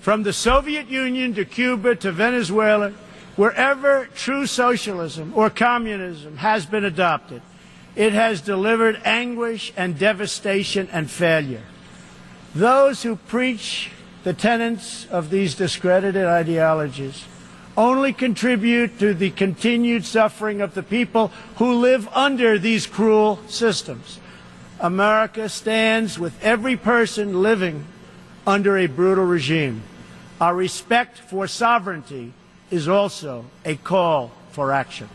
From 0.03 0.23
the 0.23 0.33
Soviet 0.33 0.89
Union 0.89 1.33
to 1.35 1.45
Cuba 1.45 1.95
to 1.95 2.11
Venezuela, 2.11 2.91
wherever 3.37 4.09
true 4.13 4.45
socialism 4.45 5.31
or 5.33 5.49
communism 5.49 6.35
has 6.35 6.65
been 6.65 6.83
adopted, 6.83 7.41
it 7.95 8.11
has 8.11 8.41
delivered 8.41 8.99
anguish 9.05 9.71
and 9.77 9.97
devastation 9.97 10.89
and 10.91 11.09
failure. 11.09 11.61
Those 12.53 13.03
who 13.03 13.15
preach 13.15 13.91
the 14.25 14.33
tenets 14.33 15.05
of 15.05 15.29
these 15.29 15.55
discredited 15.55 16.25
ideologies 16.25 17.23
only 17.77 18.11
contribute 18.11 18.99
to 18.99 19.13
the 19.13 19.31
continued 19.31 20.03
suffering 20.03 20.59
of 20.59 20.73
the 20.73 20.83
people 20.83 21.29
who 21.59 21.75
live 21.75 22.09
under 22.09 22.59
these 22.59 22.85
cruel 22.85 23.39
systems. 23.47 24.19
America 24.81 25.47
stands 25.47 26.19
with 26.19 26.33
every 26.43 26.75
person 26.75 27.41
living 27.41 27.85
under 28.45 28.77
a 28.77 28.87
brutal 28.87 29.23
regime. 29.23 29.81
Our 30.43 30.55
respect 30.55 31.19
for 31.19 31.47
sovereignty 31.47 32.33
is 32.69 32.89
also 32.89 33.45
a 33.63 33.77
call 33.77 34.29
for 34.51 34.73
action. 34.73 35.07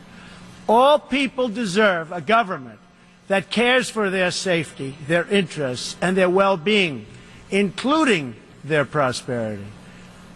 All 0.66 0.98
people 0.98 1.50
deserve 1.50 2.12
a 2.12 2.22
government 2.22 2.78
that 3.26 3.50
cares 3.50 3.90
for 3.90 4.08
their 4.08 4.30
safety, 4.30 4.96
their 5.06 5.28
interests, 5.28 5.96
and 6.00 6.16
their 6.16 6.30
well-being, 6.30 7.04
including 7.50 8.36
their 8.64 8.86
prosperity. 8.86 9.66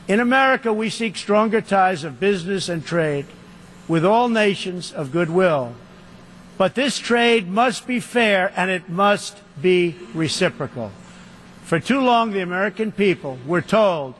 In 0.09 0.21
America, 0.21 0.75
we 0.75 0.91
seek 0.91 1.17
stronger 1.17 1.63
ties 1.63 2.05
of 2.05 2.21
business 2.21 2.69
and 2.69 2.85
trade 2.85 3.25
with 3.89 4.05
all 4.05 4.29
nations 4.29 4.93
of 4.93 5.11
goodwill. 5.11 5.73
But 6.59 6.75
this 6.75 6.99
trade 6.99 7.49
must 7.49 7.87
be 7.87 7.99
fair 7.99 8.53
and 8.57 8.71
it 8.71 8.91
must 8.91 9.39
be 9.59 9.97
reciprocal. 10.13 10.93
For 11.63 11.81
too 11.81 12.03
long, 12.03 12.33
the 12.33 12.43
American 12.43 12.93
people 12.93 13.39
were 13.47 13.63
told 13.63 14.17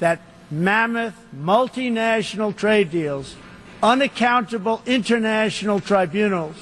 that 0.00 0.20
mammoth 0.50 1.14
multinational 1.34 2.54
trade 2.54 2.90
deals, 2.90 3.36
unaccountable 3.82 4.82
international 4.84 5.80
tribunals, 5.80 6.56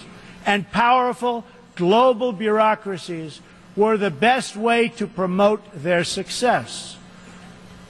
and 0.44 0.70
powerful 0.70 1.44
global 1.74 2.32
bureaucracies 2.32 3.40
were 3.74 3.96
the 3.96 4.10
best 4.10 4.56
way 4.56 4.88
to 4.88 5.06
promote 5.06 5.62
their 5.72 6.04
success. 6.04 6.96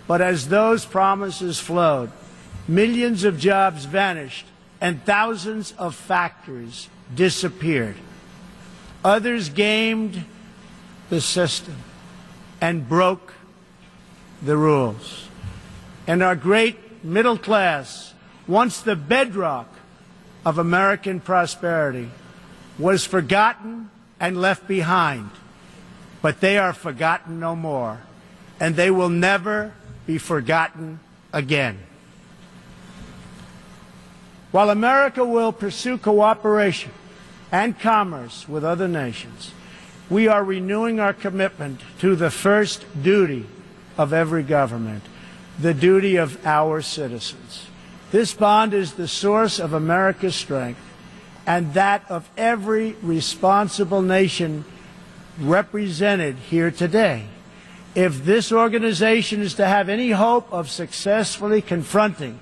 But 0.07 0.21
as 0.21 0.49
those 0.49 0.85
promises 0.85 1.59
flowed, 1.59 2.11
millions 2.67 3.25
of 3.25 3.39
jobs 3.39 3.85
vanished 3.85 4.47
and 4.81 5.05
thousands 5.05 5.73
of 5.73 5.95
factories 5.95 6.89
disappeared. 7.15 7.97
Others 9.05 9.51
gamed 9.51 10.25
the 11.11 11.21
system 11.21 11.77
and 12.61 12.89
broke 12.89 13.35
the 14.43 14.57
rules 14.57 15.28
and 16.09 16.23
our 16.23 16.35
great 16.35 17.05
middle 17.05 17.37
class, 17.37 18.15
once 18.49 18.81
the 18.81 18.97
bedrock 18.97 19.69
of 20.45 20.57
American 20.59 21.21
prosperity, 21.21 22.09
was 22.79 23.05
forgotten 23.05 23.91
and 24.19 24.41
left 24.41 24.67
behind. 24.67 25.31
But 26.23 26.41
they 26.41 26.57
are 26.57 26.73
forgotten 26.73 27.39
no 27.39 27.55
more, 27.55 28.01
and 28.59 28.75
they 28.75 28.91
will 28.91 29.11
never 29.11 29.75
be 30.07 30.17
forgotten 30.17 30.99
again. 31.31 31.79
While 34.51 34.71
America 34.71 35.27
will 35.27 35.53
pursue 35.53 35.99
cooperation 35.99 36.91
and 37.53 37.79
commerce 37.79 38.49
with 38.49 38.65
other 38.65 38.89
nations, 38.89 39.53
we 40.09 40.27
are 40.27 40.43
renewing 40.43 41.01
our 41.01 41.13
commitment 41.13 41.83
to 42.01 42.17
the 42.17 42.31
first 42.31 42.87
duty 43.03 43.45
of 43.99 44.15
every 44.15 44.43
government 44.43 45.05
the 45.59 45.75
duty 45.75 46.17
of 46.17 46.45
our 46.47 46.81
citizens. 46.81 47.67
This 48.11 48.33
bond 48.33 48.73
is 48.73 48.95
the 48.95 49.09
source 49.09 49.59
of 49.59 49.73
America's 49.73 50.35
strength 50.35 50.81
and 51.47 51.75
that 51.75 52.05
of 52.11 52.29
every 52.37 52.93
responsible 53.03 54.03
nation 54.03 54.65
represented 55.41 56.37
here 56.37 56.71
today. 56.71 57.27
If 57.95 58.25
this 58.25 58.53
organization 58.53 59.41
is 59.41 59.55
to 59.55 59.67
have 59.67 59.89
any 59.89 60.11
hope 60.11 60.53
of 60.53 60.71
successfully 60.71 61.63
confronting 61.63 62.39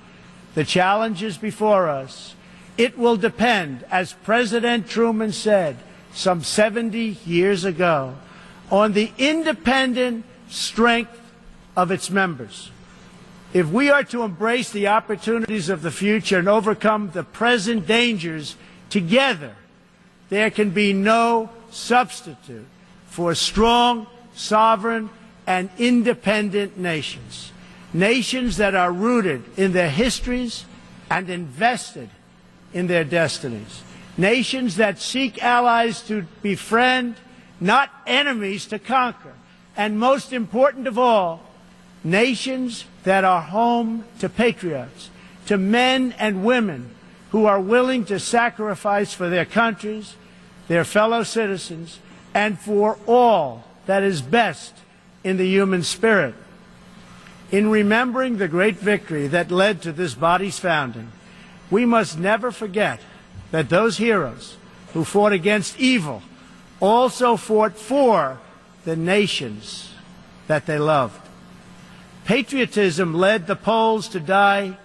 the 0.55 0.65
challenges 0.65 1.37
before 1.37 1.87
us, 1.87 2.35
it 2.77 2.97
will 2.97 3.17
depend, 3.17 3.85
as 3.89 4.13
President 4.13 4.87
Truman 4.87 5.31
said 5.31 5.77
some 6.13 6.43
70 6.43 7.17
years 7.25 7.63
ago, 7.63 8.15
on 8.69 8.93
the 8.93 9.11
independent 9.17 10.25
strength 10.49 11.19
of 11.75 11.91
its 11.91 12.09
members. 12.09 12.71
If 13.53 13.67
we 13.67 13.89
are 13.89 14.03
to 14.05 14.23
embrace 14.23 14.71
the 14.71 14.87
opportunities 14.87 15.69
of 15.69 15.81
the 15.81 15.91
future 15.91 16.39
and 16.39 16.49
overcome 16.49 17.11
the 17.13 17.23
present 17.23 17.87
dangers 17.87 18.55
together, 18.89 19.55
there 20.29 20.51
can 20.51 20.71
be 20.71 20.93
no 20.93 21.49
substitute 21.71 22.65
for 23.07 23.33
strong, 23.35 24.07
sovereign, 24.35 25.09
and 25.45 25.69
independent 25.77 26.77
nations. 26.77 27.51
Nations 27.93 28.57
that 28.57 28.75
are 28.75 28.91
rooted 28.91 29.43
in 29.57 29.71
their 29.71 29.89
histories 29.89 30.65
and 31.09 31.29
invested 31.29 32.09
in 32.73 32.87
their 32.87 33.05
destinies. 33.05 33.81
Nations 34.17 34.75
that 34.75 34.99
seek 34.99 35.41
allies 35.41 36.01
to 36.03 36.27
befriend, 36.41 37.15
not 37.61 37.89
enemies 38.05 38.65
to 38.67 38.77
conquer. 38.77 39.33
And 39.77 39.97
most 39.97 40.33
important 40.33 40.87
of 40.87 40.97
all, 40.97 41.46
nations 42.09 42.85
that 43.03 43.23
are 43.23 43.41
home 43.41 44.05
to 44.19 44.29
patriots, 44.29 45.09
to 45.45 45.57
men 45.57 46.13
and 46.17 46.45
women 46.45 46.89
who 47.31 47.45
are 47.45 47.59
willing 47.59 48.05
to 48.05 48.19
sacrifice 48.19 49.13
for 49.13 49.29
their 49.29 49.45
countries, 49.45 50.15
their 50.67 50.83
fellow 50.83 51.23
citizens, 51.23 51.99
and 52.33 52.59
for 52.59 52.97
all 53.07 53.65
that 53.85 54.03
is 54.03 54.21
best 54.21 54.73
in 55.23 55.37
the 55.37 55.47
human 55.47 55.83
spirit. 55.83 56.35
In 57.51 57.69
remembering 57.69 58.37
the 58.37 58.47
great 58.47 58.75
victory 58.75 59.27
that 59.27 59.51
led 59.51 59.81
to 59.81 59.91
this 59.91 60.13
body's 60.13 60.59
founding, 60.59 61.11
we 61.69 61.85
must 61.85 62.17
never 62.17 62.51
forget 62.51 62.99
that 63.51 63.69
those 63.69 63.97
heroes 63.97 64.57
who 64.93 65.03
fought 65.03 65.33
against 65.33 65.79
evil 65.79 66.21
also 66.79 67.37
fought 67.37 67.77
for 67.77 68.39
the 68.85 68.95
nations 68.95 69.93
that 70.47 70.65
they 70.65 70.79
loved. 70.79 71.26
Patriotism 72.27 73.13
led 73.13 73.47
the 73.47 73.55
Poles 73.55 74.09
to 74.09 74.19
die 74.19 74.77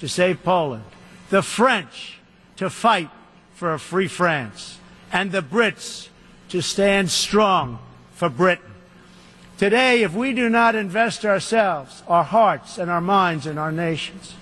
to 0.00 0.08
save 0.08 0.42
Poland, 0.42 0.84
the 1.28 1.42
French 1.42 2.18
to 2.56 2.70
fight 2.70 3.10
for 3.54 3.74
a 3.74 3.78
free 3.78 4.08
France, 4.08 4.78
and 5.12 5.30
the 5.30 5.42
Brits 5.42 6.08
to 6.48 6.62
stand 6.62 7.10
strong 7.10 7.80
for 8.14 8.30
Britain. 8.30 8.72
Today, 9.58 10.04
if 10.04 10.14
we 10.14 10.32
do 10.32 10.48
not 10.48 10.74
invest 10.74 11.26
ourselves, 11.26 12.02
our 12.08 12.24
hearts, 12.24 12.78
and 12.78 12.90
our 12.90 13.02
minds 13.02 13.46
in 13.46 13.58
our 13.58 13.72
nations, 13.72 14.32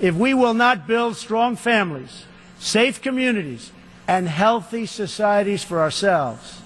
if 0.00 0.14
we 0.14 0.32
will 0.32 0.54
not 0.54 0.86
build 0.86 1.16
strong 1.16 1.54
families, 1.54 2.24
safe 2.58 3.02
communities, 3.02 3.72
and 4.08 4.26
healthy 4.26 4.86
societies 4.86 5.64
for 5.64 5.82
ourselves, 5.82 6.62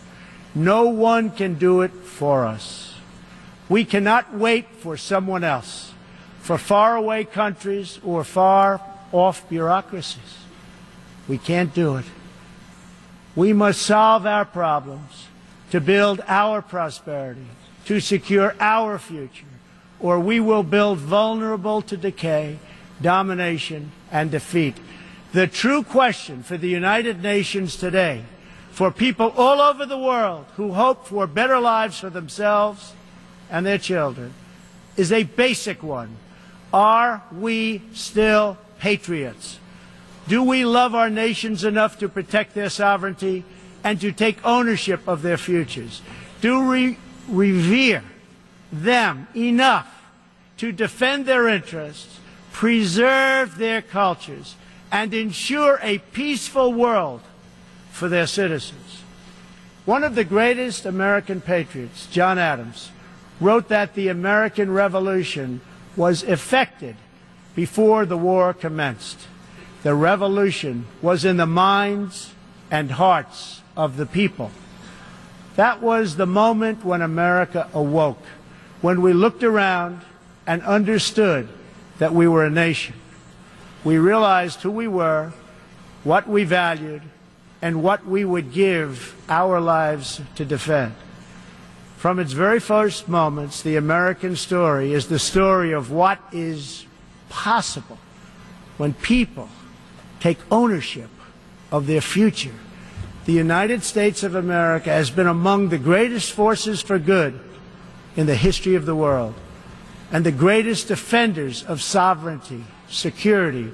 no 0.54 0.86
one 0.86 1.28
can 1.30 1.54
do 1.54 1.80
it 1.80 1.90
for 1.90 2.44
us. 2.44 2.83
We 3.68 3.84
cannot 3.84 4.34
wait 4.34 4.66
for 4.78 4.96
someone 4.96 5.44
else, 5.44 5.92
for 6.40 6.58
faraway 6.58 7.24
countries 7.24 7.98
or 8.04 8.24
far 8.24 8.80
off 9.12 9.48
bureaucracies. 9.48 10.38
We 11.28 11.38
can't 11.38 11.72
do 11.72 11.96
it. 11.96 12.04
We 13.34 13.52
must 13.52 13.82
solve 13.82 14.26
our 14.26 14.44
problems 14.44 15.28
to 15.70 15.80
build 15.80 16.20
our 16.28 16.60
prosperity, 16.62 17.46
to 17.86 18.00
secure 18.00 18.54
our 18.60 18.98
future, 18.98 19.46
or 19.98 20.20
we 20.20 20.38
will 20.40 20.62
build 20.62 20.98
vulnerable 20.98 21.80
to 21.82 21.96
decay, 21.96 22.58
domination, 23.00 23.90
and 24.12 24.30
defeat. 24.30 24.76
The 25.32 25.46
true 25.46 25.82
question 25.82 26.42
for 26.42 26.56
the 26.56 26.68
United 26.68 27.22
Nations 27.22 27.76
today, 27.76 28.24
for 28.70 28.90
people 28.90 29.32
all 29.36 29.60
over 29.60 29.86
the 29.86 29.98
world 29.98 30.46
who 30.56 30.74
hope 30.74 31.06
for 31.06 31.26
better 31.26 31.58
lives 31.58 31.98
for 31.98 32.10
themselves 32.10 32.92
and 33.50 33.64
their 33.64 33.78
children, 33.78 34.32
is 34.96 35.12
a 35.12 35.24
basic 35.24 35.82
one. 35.82 36.16
Are 36.72 37.22
we 37.32 37.82
still 37.92 38.58
patriots? 38.78 39.58
Do 40.26 40.42
we 40.42 40.64
love 40.64 40.94
our 40.94 41.10
nations 41.10 41.64
enough 41.64 41.98
to 41.98 42.08
protect 42.08 42.54
their 42.54 42.70
sovereignty 42.70 43.44
and 43.82 44.00
to 44.00 44.12
take 44.12 44.44
ownership 44.44 45.06
of 45.06 45.22
their 45.22 45.36
futures? 45.36 46.00
Do 46.40 46.66
we 46.66 46.98
revere 47.28 48.02
them 48.72 49.28
enough 49.36 49.90
to 50.56 50.72
defend 50.72 51.26
their 51.26 51.48
interests, 51.48 52.18
preserve 52.52 53.58
their 53.58 53.82
cultures, 53.82 54.56
and 54.90 55.12
ensure 55.12 55.78
a 55.82 55.98
peaceful 55.98 56.72
world 56.72 57.20
for 57.90 58.08
their 58.08 58.26
citizens? 58.26 59.02
One 59.84 60.02
of 60.02 60.14
the 60.14 60.24
greatest 60.24 60.86
American 60.86 61.42
patriots, 61.42 62.06
John 62.06 62.38
Adams, 62.38 62.90
wrote 63.40 63.68
that 63.68 63.94
the 63.94 64.08
American 64.08 64.70
Revolution 64.72 65.60
was 65.96 66.22
effected 66.22 66.96
before 67.54 68.04
the 68.04 68.16
war 68.16 68.52
commenced. 68.52 69.26
The 69.82 69.94
revolution 69.94 70.86
was 71.02 71.24
in 71.24 71.36
the 71.36 71.46
minds 71.46 72.32
and 72.70 72.90
hearts 72.90 73.60
of 73.76 73.96
the 73.96 74.06
people. 74.06 74.50
That 75.56 75.80
was 75.80 76.16
the 76.16 76.26
moment 76.26 76.84
when 76.84 77.02
America 77.02 77.68
awoke, 77.72 78.22
when 78.80 79.02
we 79.02 79.12
looked 79.12 79.44
around 79.44 80.00
and 80.46 80.62
understood 80.62 81.48
that 81.98 82.12
we 82.12 82.26
were 82.26 82.44
a 82.44 82.50
nation. 82.50 82.94
We 83.84 83.98
realized 83.98 84.62
who 84.62 84.70
we 84.70 84.88
were, 84.88 85.32
what 86.02 86.26
we 86.26 86.44
valued, 86.44 87.02
and 87.62 87.82
what 87.82 88.06
we 88.06 88.24
would 88.24 88.52
give 88.52 89.14
our 89.28 89.60
lives 89.60 90.20
to 90.34 90.44
defend. 90.44 90.94
From 92.04 92.18
its 92.18 92.34
very 92.34 92.60
first 92.60 93.08
moments, 93.08 93.62
the 93.62 93.76
American 93.76 94.36
story 94.36 94.92
is 94.92 95.06
the 95.06 95.18
story 95.18 95.72
of 95.72 95.90
what 95.90 96.18
is 96.32 96.84
possible 97.30 97.96
when 98.76 98.92
people 98.92 99.48
take 100.20 100.36
ownership 100.50 101.08
of 101.72 101.86
their 101.86 102.02
future. 102.02 102.52
The 103.24 103.32
United 103.32 103.82
States 103.84 104.22
of 104.22 104.34
America 104.34 104.90
has 104.90 105.08
been 105.08 105.26
among 105.26 105.70
the 105.70 105.78
greatest 105.78 106.32
forces 106.32 106.82
for 106.82 106.98
good 106.98 107.40
in 108.16 108.26
the 108.26 108.36
history 108.36 108.74
of 108.74 108.84
the 108.84 108.94
world 108.94 109.32
and 110.12 110.26
the 110.26 110.30
greatest 110.30 110.88
defenders 110.88 111.64
of 111.64 111.80
sovereignty, 111.80 112.64
security, 112.86 113.72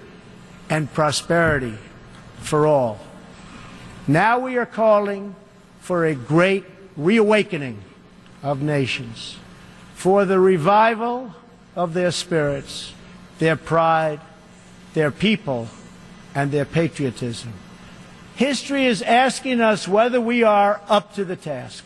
and 0.69 0.93
prosperity 0.93 1.75
for 2.39 2.65
all. 2.65 3.01
Now 4.07 4.39
we 4.39 4.57
are 4.57 4.67
calling 4.67 5.35
for 5.81 6.05
a 6.07 6.15
great 6.15 6.65
reawakening 6.97 7.83
of 8.43 8.63
nations, 8.63 9.37
for 9.95 10.25
the 10.25 10.41
revival 10.41 11.35
of 11.77 11.95
their 11.95 12.11
spirits, 12.11 12.93
their 13.39 13.57
pride, 13.57 14.21
their 14.95 15.11
people, 15.11 15.69
and 16.35 16.51
their 16.51 16.65
patriotism. 16.65 17.53
History 18.37 18.87
is 18.87 19.03
asking 19.03 19.61
us 19.61 19.87
whether 19.87 20.21
we 20.21 20.43
are 20.43 20.81
up 20.89 21.15
to 21.15 21.25
the 21.25 21.37
task. 21.37 21.85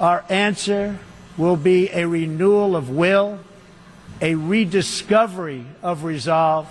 Our 0.00 0.24
answer 0.28 0.98
will 1.36 1.56
be 1.56 1.90
a 1.90 2.06
renewal 2.06 2.74
of 2.74 2.88
will, 2.88 3.40
a 4.20 4.34
rediscovery 4.34 5.66
of 5.82 6.04
resolve, 6.04 6.68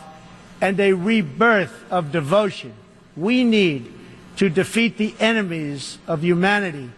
and 0.62 0.80
a 0.80 0.94
rebirth 0.94 1.86
of 1.92 2.12
devotion 2.12 2.74
we 3.20 3.44
need 3.44 3.92
to 4.38 4.50
defeat 4.50 4.98
the 4.98 5.14
enemies 5.20 5.98
of 6.08 6.24
humanity 6.24 6.90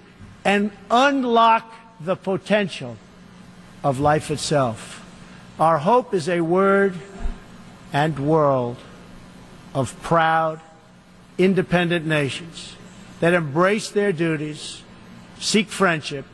and 0.45 0.71
unlock 0.89 1.73
the 2.03 2.15
potential 2.15 2.97
of 3.83 3.99
life 3.99 4.31
itself. 4.31 5.05
Our 5.59 5.79
hope 5.79 6.13
is 6.13 6.27
a 6.27 6.41
word 6.41 6.95
and 7.93 8.17
world 8.19 8.77
of 9.73 9.99
proud, 10.01 10.59
independent 11.37 12.05
nations 12.05 12.75
that 13.19 13.33
embrace 13.33 13.89
their 13.89 14.11
duties, 14.11 14.81
seek 15.39 15.69
friendship, 15.69 16.25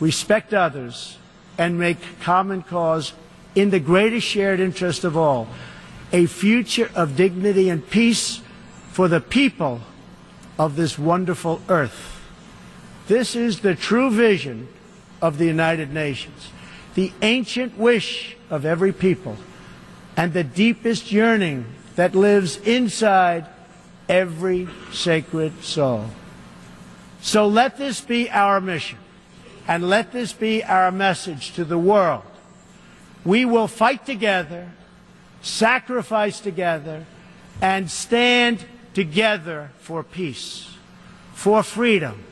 respect 0.00 0.52
others, 0.52 1.18
and 1.56 1.78
make 1.78 1.98
common 2.20 2.62
cause 2.62 3.12
in 3.54 3.70
the 3.70 3.80
greatest 3.80 4.26
shared 4.26 4.58
interest 4.58 5.04
of 5.04 5.16
all 5.16 5.48
a 6.12 6.26
future 6.26 6.90
of 6.94 7.16
dignity 7.16 7.68
and 7.68 7.88
peace 7.90 8.40
for 8.90 9.08
the 9.08 9.20
people 9.20 9.80
of 10.58 10.76
this 10.76 10.98
wonderful 10.98 11.60
earth. 11.68 12.20
This 13.08 13.34
is 13.34 13.60
the 13.60 13.74
true 13.74 14.10
vision 14.10 14.68
of 15.24 15.38
the 15.38 15.46
United 15.46 15.90
Nations, 15.90 16.50
the 16.94 17.10
ancient 17.22 17.78
wish 17.78 18.36
of 18.50 18.66
every 18.66 18.92
people, 18.92 19.38
and 20.18 20.34
the 20.34 20.44
deepest 20.44 21.10
yearning 21.10 21.64
that 21.96 22.14
lives 22.14 22.58
inside 22.58 23.46
every 24.06 24.68
sacred 24.92 25.64
soul. 25.64 26.10
So 27.22 27.46
let 27.46 27.78
this 27.78 28.02
be 28.02 28.28
our 28.28 28.60
mission, 28.60 28.98
and 29.66 29.88
let 29.88 30.12
this 30.12 30.34
be 30.34 30.62
our 30.62 30.92
message 30.92 31.54
to 31.54 31.64
the 31.64 31.78
world. 31.78 32.24
We 33.24 33.46
will 33.46 33.66
fight 33.66 34.04
together, 34.04 34.72
sacrifice 35.40 36.38
together, 36.38 37.06
and 37.62 37.90
stand 37.90 38.62
together 38.92 39.70
for 39.78 40.02
peace, 40.02 40.68
for 41.32 41.62
freedom, 41.62 42.22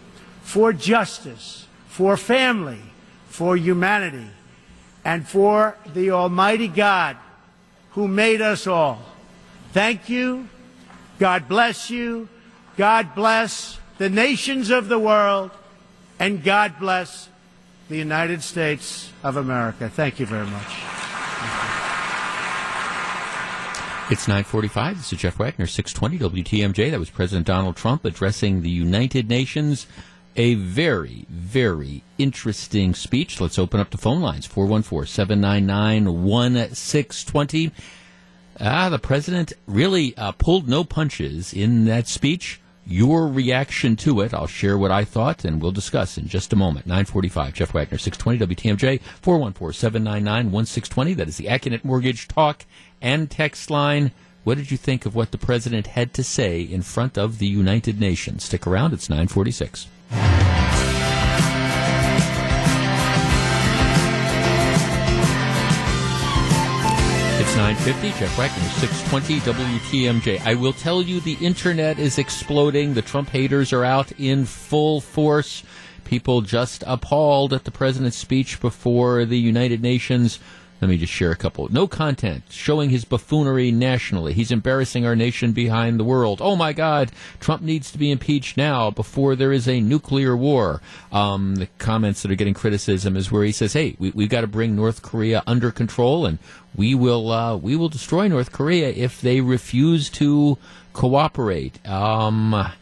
for 0.43 0.75
justice, 0.75 1.62
for 1.93 2.17
family, 2.17 2.81
for 3.29 3.55
humanity, 3.55 4.27
and 5.05 5.29
for 5.29 5.77
the 5.93 6.11
Almighty 6.11 6.67
God 6.67 7.19
who 7.91 8.09
made 8.09 8.41
us 8.41 8.67
all. 8.67 9.03
Thank 9.73 10.09
you. 10.09 10.49
God 11.19 11.49
bless 11.49 11.91
you. 11.91 12.31
God 12.79 13.15
bless 13.15 13.79
the 13.99 14.09
nations 14.09 14.71
of 14.71 14.89
the 14.89 14.99
world. 14.99 15.51
And 16.19 16.43
God 16.43 16.77
bless 16.81 17.29
the 17.91 17.99
United 17.99 18.43
States 18.43 19.13
of 19.23 19.37
America. 19.37 19.91
Thank 19.91 20.19
you 20.19 20.25
very 20.25 20.47
much. 20.47 20.73
It's 24.11 24.27
945. 24.27 24.97
This 24.97 25.13
is 25.13 25.19
Jeff 25.19 25.39
Wagner, 25.39 25.67
620 25.67 26.43
WTMJ. 26.43 26.91
That 26.91 26.99
was 26.99 27.11
President 27.11 27.47
Donald 27.47 27.77
Trump 27.77 28.07
addressing 28.07 28.63
the 28.63 28.71
United 28.71 29.29
Nations. 29.29 29.87
A 30.35 30.55
very, 30.55 31.27
very 31.29 32.03
interesting 32.17 32.95
speech. 32.95 33.39
Let's 33.39 33.59
open 33.59 33.81
up 33.81 33.91
the 33.91 33.99
phone 33.99 34.23
lines 34.23 34.47
414 34.47 35.07
799 35.07 36.23
1620. 36.23 37.71
Ah, 38.59 38.89
the 38.89 38.99
president 38.99 39.53
really 39.67 40.17
uh, 40.17 40.33
pulled 40.33 40.69
no 40.69 40.85
punches 40.85 41.53
in 41.53 41.85
that 41.85 42.09
speech. 42.09 42.61
Your 42.87 43.29
reaction 43.29 43.95
to 43.97 44.23
it, 44.23 44.33
I'll 44.33 44.47
share 44.47 44.79
what 44.79 44.91
I 44.91 45.05
thought, 45.05 45.45
and 45.45 45.61
we'll 45.61 45.71
discuss 45.71 46.17
in 46.17 46.29
just 46.29 46.53
a 46.53 46.57
moment. 46.57 46.87
945, 46.87 47.55
Jeff 47.55 47.75
Wagner, 47.75 47.99
620 47.99 48.55
WTMJ, 48.55 49.01
414-799-1620. 49.23 51.17
That 51.17 51.29
is 51.29 51.37
the 51.37 51.47
Accunet 51.47 51.85
Mortgage 51.85 52.27
Talk 52.27 52.65
and 53.01 53.31
Text 53.31 53.71
line. 53.71 54.11
What 54.45 54.57
did 54.57 54.71
you 54.73 54.77
think 54.77 55.07
of 55.07 55.15
what 55.15 55.31
the 55.31 55.39
president 55.39 55.89
had 55.89 56.13
to 56.15 56.25
say 56.25 56.63
in 56.63 56.83
front 56.83 57.17
of 57.17 57.39
the 57.39 57.47
United 57.47 58.01
Nations? 58.01 58.45
Stick 58.45 58.67
around, 58.67 58.93
it's 58.93 59.09
946. 59.09 59.87
It's 67.43 67.53
It's 67.53 67.59
950, 67.59 68.19
Jeff 68.19 68.39
Wagner, 68.39 68.69
620 68.81 69.41
WTMJ. 69.41 70.41
I 70.47 70.55
will 70.55 70.73
tell 70.73 71.03
you 71.03 71.21
the 71.21 71.35
internet 71.35 71.99
is 71.99 72.17
exploding. 72.17 72.95
The 72.95 73.03
Trump 73.03 73.29
haters 73.29 73.75
are 73.75 73.85
out 73.85 74.11
in 74.13 74.47
full 74.47 75.03
force. 75.03 75.63
People 76.05 76.41
just 76.41 76.83
appalled 76.87 77.53
at 77.53 77.65
the 77.65 77.71
president's 77.71 78.17
speech 78.17 78.59
before 78.59 79.27
the 79.27 79.39
United 79.39 79.83
Nations. 79.83 80.39
Let 80.83 80.89
me 80.89 80.99
just 80.99 81.13
share 81.13 81.31
a 81.31 81.37
couple. 81.37 81.69
No 81.71 81.87
content 81.87 82.43
showing 82.51 82.91
his 82.91 83.05
buffoonery 83.05 83.71
nationally. 83.71 84.33
He's 84.33 84.51
embarrassing 84.51 85.07
our 85.07 85.15
nation 85.15 85.53
behind 85.53 86.01
the 86.01 86.05
world. 86.05 86.41
Oh 86.43 86.57
my 86.57 86.73
God, 86.73 87.13
Trump 87.39 87.63
needs 87.63 87.93
to 87.93 87.99
be 87.99 88.11
impeached 88.11 88.57
now 88.57 88.91
before 88.91 89.37
there 89.37 89.53
is 89.53 89.69
a 89.69 89.81
nuclear 89.81 90.37
war. 90.37 90.83
Um, 91.13 91.55
the 91.55 91.69
comments 91.79 92.23
that 92.23 92.33
are 92.33 92.35
getting 92.35 92.53
criticism 92.53 93.17
is 93.17 93.31
where 93.31 93.45
he 93.45 93.53
says, 93.53 93.75
"Hey, 93.75 93.95
we, 94.01 94.11
we've 94.11 94.29
got 94.29 94.41
to 94.41 94.49
bring 94.49 94.75
North 94.75 95.03
Korea 95.03 95.45
under 95.47 95.71
control, 95.71 96.27
and 96.27 96.41
we 96.75 96.97
will 96.97 97.31
uh, 97.31 97.57
we 97.57 97.77
will 97.77 97.89
destroy 97.89 98.27
North 98.27 98.51
Korea 98.51 98.89
if 98.89 99.21
they 99.21 99.41
refuse 99.41 100.11
to 100.11 100.59
cooperate." 100.95 101.79
Um, 101.89 102.73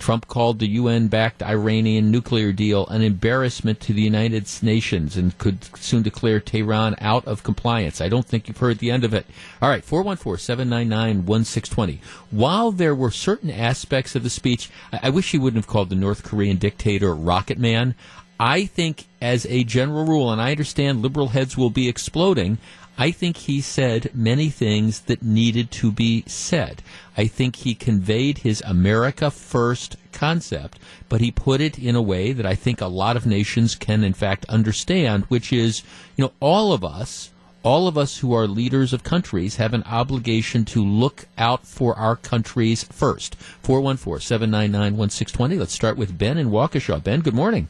Trump 0.00 0.26
called 0.26 0.58
the 0.58 0.68
UN 0.70 1.08
backed 1.08 1.42
Iranian 1.42 2.10
nuclear 2.10 2.52
deal 2.52 2.86
an 2.88 3.02
embarrassment 3.02 3.78
to 3.80 3.92
the 3.92 4.02
United 4.02 4.48
Nations 4.62 5.16
and 5.16 5.36
could 5.38 5.64
soon 5.76 6.02
declare 6.02 6.40
Tehran 6.40 6.96
out 6.98 7.24
of 7.26 7.42
compliance. 7.42 8.00
I 8.00 8.08
don't 8.08 8.26
think 8.26 8.48
you've 8.48 8.58
heard 8.58 8.78
the 8.78 8.90
end 8.90 9.04
of 9.04 9.14
it. 9.14 9.26
All 9.60 9.68
right, 9.68 9.84
414 9.84 10.42
799 10.42 11.26
1620. 11.26 12.00
While 12.30 12.72
there 12.72 12.94
were 12.94 13.10
certain 13.10 13.50
aspects 13.50 14.16
of 14.16 14.22
the 14.22 14.30
speech, 14.30 14.70
I-, 14.92 15.00
I 15.04 15.10
wish 15.10 15.30
he 15.30 15.38
wouldn't 15.38 15.62
have 15.62 15.70
called 15.70 15.90
the 15.90 15.94
North 15.94 16.24
Korean 16.24 16.56
dictator 16.56 17.14
Rocket 17.14 17.58
Man. 17.58 17.94
I 18.40 18.64
think, 18.64 19.04
as 19.20 19.44
a 19.50 19.64
general 19.64 20.06
rule, 20.06 20.32
and 20.32 20.40
I 20.40 20.50
understand 20.50 21.02
liberal 21.02 21.28
heads 21.28 21.58
will 21.58 21.68
be 21.68 21.90
exploding, 21.90 22.56
I 22.98 23.10
think 23.10 23.38
he 23.38 23.60
said 23.60 24.10
many 24.14 24.50
things 24.50 25.00
that 25.02 25.22
needed 25.22 25.70
to 25.72 25.90
be 25.90 26.22
said. 26.26 26.82
I 27.16 27.26
think 27.26 27.56
he 27.56 27.74
conveyed 27.74 28.38
his 28.38 28.62
America 28.66 29.30
first 29.30 29.96
concept, 30.12 30.78
but 31.08 31.20
he 31.20 31.30
put 31.30 31.60
it 31.60 31.78
in 31.78 31.96
a 31.96 32.02
way 32.02 32.32
that 32.32 32.44
I 32.44 32.54
think 32.54 32.80
a 32.80 32.86
lot 32.86 33.16
of 33.16 33.26
nations 33.26 33.74
can, 33.74 34.04
in 34.04 34.12
fact, 34.12 34.44
understand, 34.46 35.24
which 35.24 35.52
is, 35.52 35.82
you 36.16 36.24
know, 36.24 36.32
all 36.40 36.72
of 36.72 36.84
us, 36.84 37.30
all 37.62 37.88
of 37.88 37.96
us 37.96 38.18
who 38.18 38.34
are 38.34 38.46
leaders 38.46 38.92
of 38.92 39.02
countries 39.02 39.56
have 39.56 39.74
an 39.74 39.82
obligation 39.84 40.64
to 40.66 40.84
look 40.84 41.26
out 41.38 41.66
for 41.66 41.94
our 41.94 42.16
countries 42.16 42.84
first. 42.84 43.34
414 43.62 44.20
799 44.20 44.96
1620. 44.96 45.58
Let's 45.58 45.72
start 45.72 45.96
with 45.96 46.16
Ben 46.16 46.38
in 46.38 46.50
Waukesha. 46.50 47.02
Ben, 47.02 47.20
good 47.20 47.34
morning. 47.34 47.68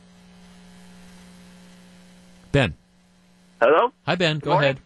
Ben. 2.53 2.75
Hello? 3.61 3.93
Hi, 4.07 4.15
Ben. 4.15 4.39
Go 4.39 4.51
Morning. 4.51 4.71
ahead. 4.71 4.81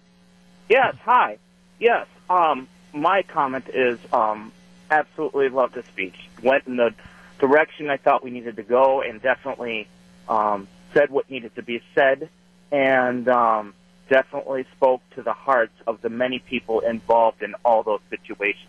Yes, 0.74 0.96
hi. 1.04 1.38
Yes, 1.78 2.08
um, 2.28 2.66
my 2.92 3.22
comment 3.22 3.66
is 3.72 3.96
um, 4.12 4.50
absolutely 4.90 5.48
love 5.48 5.70
the 5.70 5.84
speech. 5.84 6.16
Went 6.42 6.66
in 6.66 6.74
the 6.74 6.92
direction 7.38 7.90
I 7.90 7.96
thought 7.96 8.24
we 8.24 8.32
needed 8.32 8.56
to 8.56 8.64
go 8.64 9.00
and 9.00 9.22
definitely 9.22 9.86
um, 10.28 10.66
said 10.92 11.10
what 11.10 11.30
needed 11.30 11.54
to 11.54 11.62
be 11.62 11.80
said 11.94 12.28
and 12.72 13.28
um, 13.28 13.72
definitely 14.08 14.66
spoke 14.76 15.00
to 15.14 15.22
the 15.22 15.32
hearts 15.32 15.74
of 15.86 16.02
the 16.02 16.08
many 16.08 16.40
people 16.40 16.80
involved 16.80 17.44
in 17.44 17.54
all 17.64 17.84
those 17.84 18.00
situations. 18.10 18.66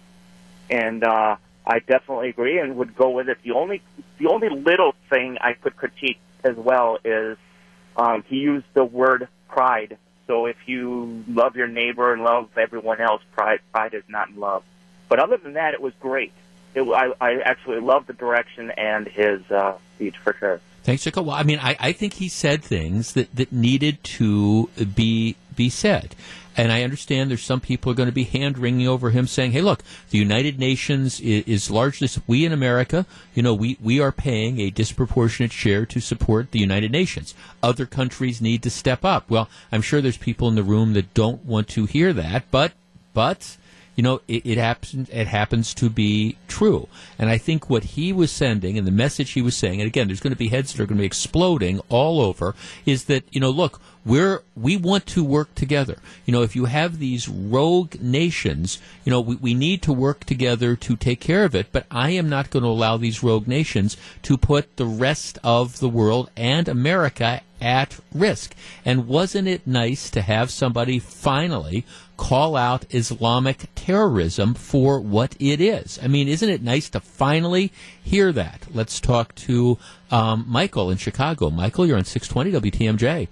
And 0.70 1.04
uh, 1.04 1.38
I 1.66 1.80
definitely 1.80 2.30
agree 2.30 2.60
and 2.60 2.76
would 2.76 2.96
go 2.96 3.10
with 3.10 3.30
it. 3.30 3.40
The 3.44 3.54
only 3.54 3.82
the 4.20 4.28
only 4.28 4.50
little 4.50 4.94
thing 5.10 5.40
I 5.42 5.54
could 5.54 5.76
critique 5.76 6.20
as 6.44 6.56
well 6.56 7.00
is 7.04 7.40
um, 7.98 8.24
he 8.28 8.36
used 8.36 8.68
the 8.76 8.86
word 8.86 9.28
pride 9.50 9.98
so 10.28 10.46
if 10.46 10.58
you 10.66 11.24
love 11.28 11.56
your 11.56 11.68
neighbor 11.68 12.14
and 12.14 12.24
love 12.24 12.50
everyone 12.58 13.02
else, 13.02 13.22
pride 13.32 13.60
pride 13.72 13.94
is 13.94 14.04
not 14.08 14.30
in 14.30 14.40
love. 14.40 14.64
But 15.08 15.20
other 15.20 15.38
than 15.38 15.54
that, 15.54 15.74
it 15.74 15.82
was 15.82 15.94
great. 16.00 16.34
It, 16.74 16.82
I, 16.82 17.14
I 17.22 17.40
actually 17.42 17.80
loved 17.80 18.08
the 18.08 18.14
direction 18.14 18.72
and 18.72 19.08
his 19.08 19.50
uh, 19.52 19.78
speech 19.96 20.18
for 20.18 20.36
sure. 20.40 20.62
Thanks, 20.84 21.04
Chico. 21.04 21.22
Well, 21.22 21.36
I 21.36 21.44
mean, 21.44 21.60
I, 21.60 21.76
I 21.80 21.92
think 21.94 22.14
he 22.14 22.30
said 22.30 22.64
things 22.64 23.14
that, 23.14 23.36
that 23.36 23.52
needed 23.52 24.04
to 24.04 24.70
be 24.96 25.36
be 25.56 25.70
said. 25.70 26.16
And 26.58 26.72
I 26.72 26.84
understand 26.84 27.30
there's 27.30 27.44
some 27.44 27.60
people 27.60 27.92
are 27.92 27.96
going 27.96 28.10
to 28.10 28.14
be 28.14 28.24
hand 28.24 28.58
wringing 28.58 28.88
over 28.88 29.10
him 29.10 29.28
saying, 29.28 29.52
hey, 29.52 29.62
look, 29.62 29.84
the 30.10 30.18
United 30.18 30.58
Nations 30.58 31.20
is, 31.20 31.44
is 31.46 31.72
largely, 31.72 32.08
we 32.28 32.46
in 32.46 32.54
America, 32.54 33.06
you 33.34 33.44
know, 33.44 33.54
we, 33.54 33.78
we 33.82 34.00
are 34.00 34.12
paying 34.12 34.60
a 34.60 34.70
disproportionate 34.70 35.52
share 35.52 35.86
to 35.88 36.00
support 36.00 36.52
the 36.52 36.60
United 36.60 36.92
Nations. 36.92 37.36
Other 37.62 37.86
countries 37.86 38.42
need 38.42 38.64
to 38.64 38.70
step 38.70 39.04
up. 39.04 39.30
Well, 39.30 39.50
I'm 39.72 39.82
sure 39.82 40.02
there's 40.02 40.18
people 40.18 40.48
in 40.48 40.56
the 40.56 40.64
room 40.64 40.94
that 40.94 41.14
don't 41.14 41.44
want 41.46 41.68
to 41.70 41.86
hear 41.86 42.14
that, 42.14 42.46
but, 42.52 42.72
but, 43.14 43.58
you 43.96 44.04
know, 44.04 44.22
it, 44.28 44.46
it 44.46 44.58
happens. 44.58 45.10
It 45.10 45.28
happens 45.28 45.74
to 45.76 45.90
be 45.90 46.38
true, 46.48 46.88
and 47.18 47.30
I 47.30 47.38
think 47.38 47.70
what 47.70 47.84
he 47.84 48.12
was 48.12 48.32
sending 48.32 48.78
and 48.78 48.86
the 48.86 48.92
message 48.92 49.32
he 49.32 49.42
was 49.42 49.56
saying, 49.56 49.80
and 49.82 49.88
again, 49.88 50.08
there's 50.08 50.20
going 50.20 50.34
to 50.34 50.38
be 50.38 50.50
heads 50.50 50.74
that 50.74 50.82
are 50.82 50.86
going 50.86 50.98
to 50.98 51.02
be 51.02 51.06
exploding 51.06 51.80
all 51.90 52.20
over, 52.20 52.56
is 52.86 53.06
that 53.06 53.24
you 53.32 53.40
know, 53.40 53.50
look, 53.50 53.80
we're 54.06 54.44
we 54.56 54.78
want 54.78 55.06
to 55.08 55.24
work 55.24 55.54
together. 55.56 55.98
You 56.26 56.34
know, 56.34 56.44
if 56.44 56.56
you 56.56 56.66
have 56.66 57.00
these 57.00 57.28
rogue 57.28 57.96
nations, 58.00 58.80
you 59.04 59.12
know, 59.12 59.22
we, 59.22 59.36
we 59.36 59.54
need 59.54 59.82
to 59.84 59.94
work 59.94 60.26
together 60.26 60.76
to 60.76 60.96
take 60.96 61.20
care 61.20 61.44
of 61.44 61.56
it. 61.56 61.68
But 61.72 61.86
I 61.90 62.12
am 62.12 62.30
not 62.30 62.52
going 62.52 62.64
to 62.64 62.70
allow 62.70 62.98
these 62.98 63.24
rogue 63.24 63.48
nations 63.48 63.98
to 64.24 64.38
put 64.38 64.78
the 64.78 64.86
rest 64.86 65.40
of 65.44 65.80
the 65.80 65.90
world 65.90 66.30
and 66.36 66.68
America 66.68 67.42
at 67.62 68.00
risk. 68.14 68.56
And 68.84 69.08
wasn't 69.08 69.48
it 69.48 69.66
nice 69.66 70.10
to 70.12 70.22
have 70.22 70.52
somebody 70.52 71.00
finally 71.00 71.86
call 72.18 72.56
out 72.56 72.86
Islamic 72.94 73.66
terrorism 73.76 74.54
for 74.54 75.00
what 75.00 75.36
it 75.40 75.62
is? 75.62 76.00
I 76.02 76.08
mean, 76.08 76.28
isn't 76.28 76.50
it 76.50 76.62
nice 76.62 76.90
to 76.92 77.00
finally 77.00 77.72
hear 78.04 78.32
that? 78.32 78.68
Let's 78.74 79.00
talk 79.00 79.36
to 79.36 79.78
um, 80.12 80.46
Michael 80.48 80.90
in 80.90 80.98
Chicago. 80.98 81.50
Michael, 81.50 81.86
you're 81.86 81.98
on 81.98 82.06
620 82.06 82.72
WTMJ. 82.72 83.28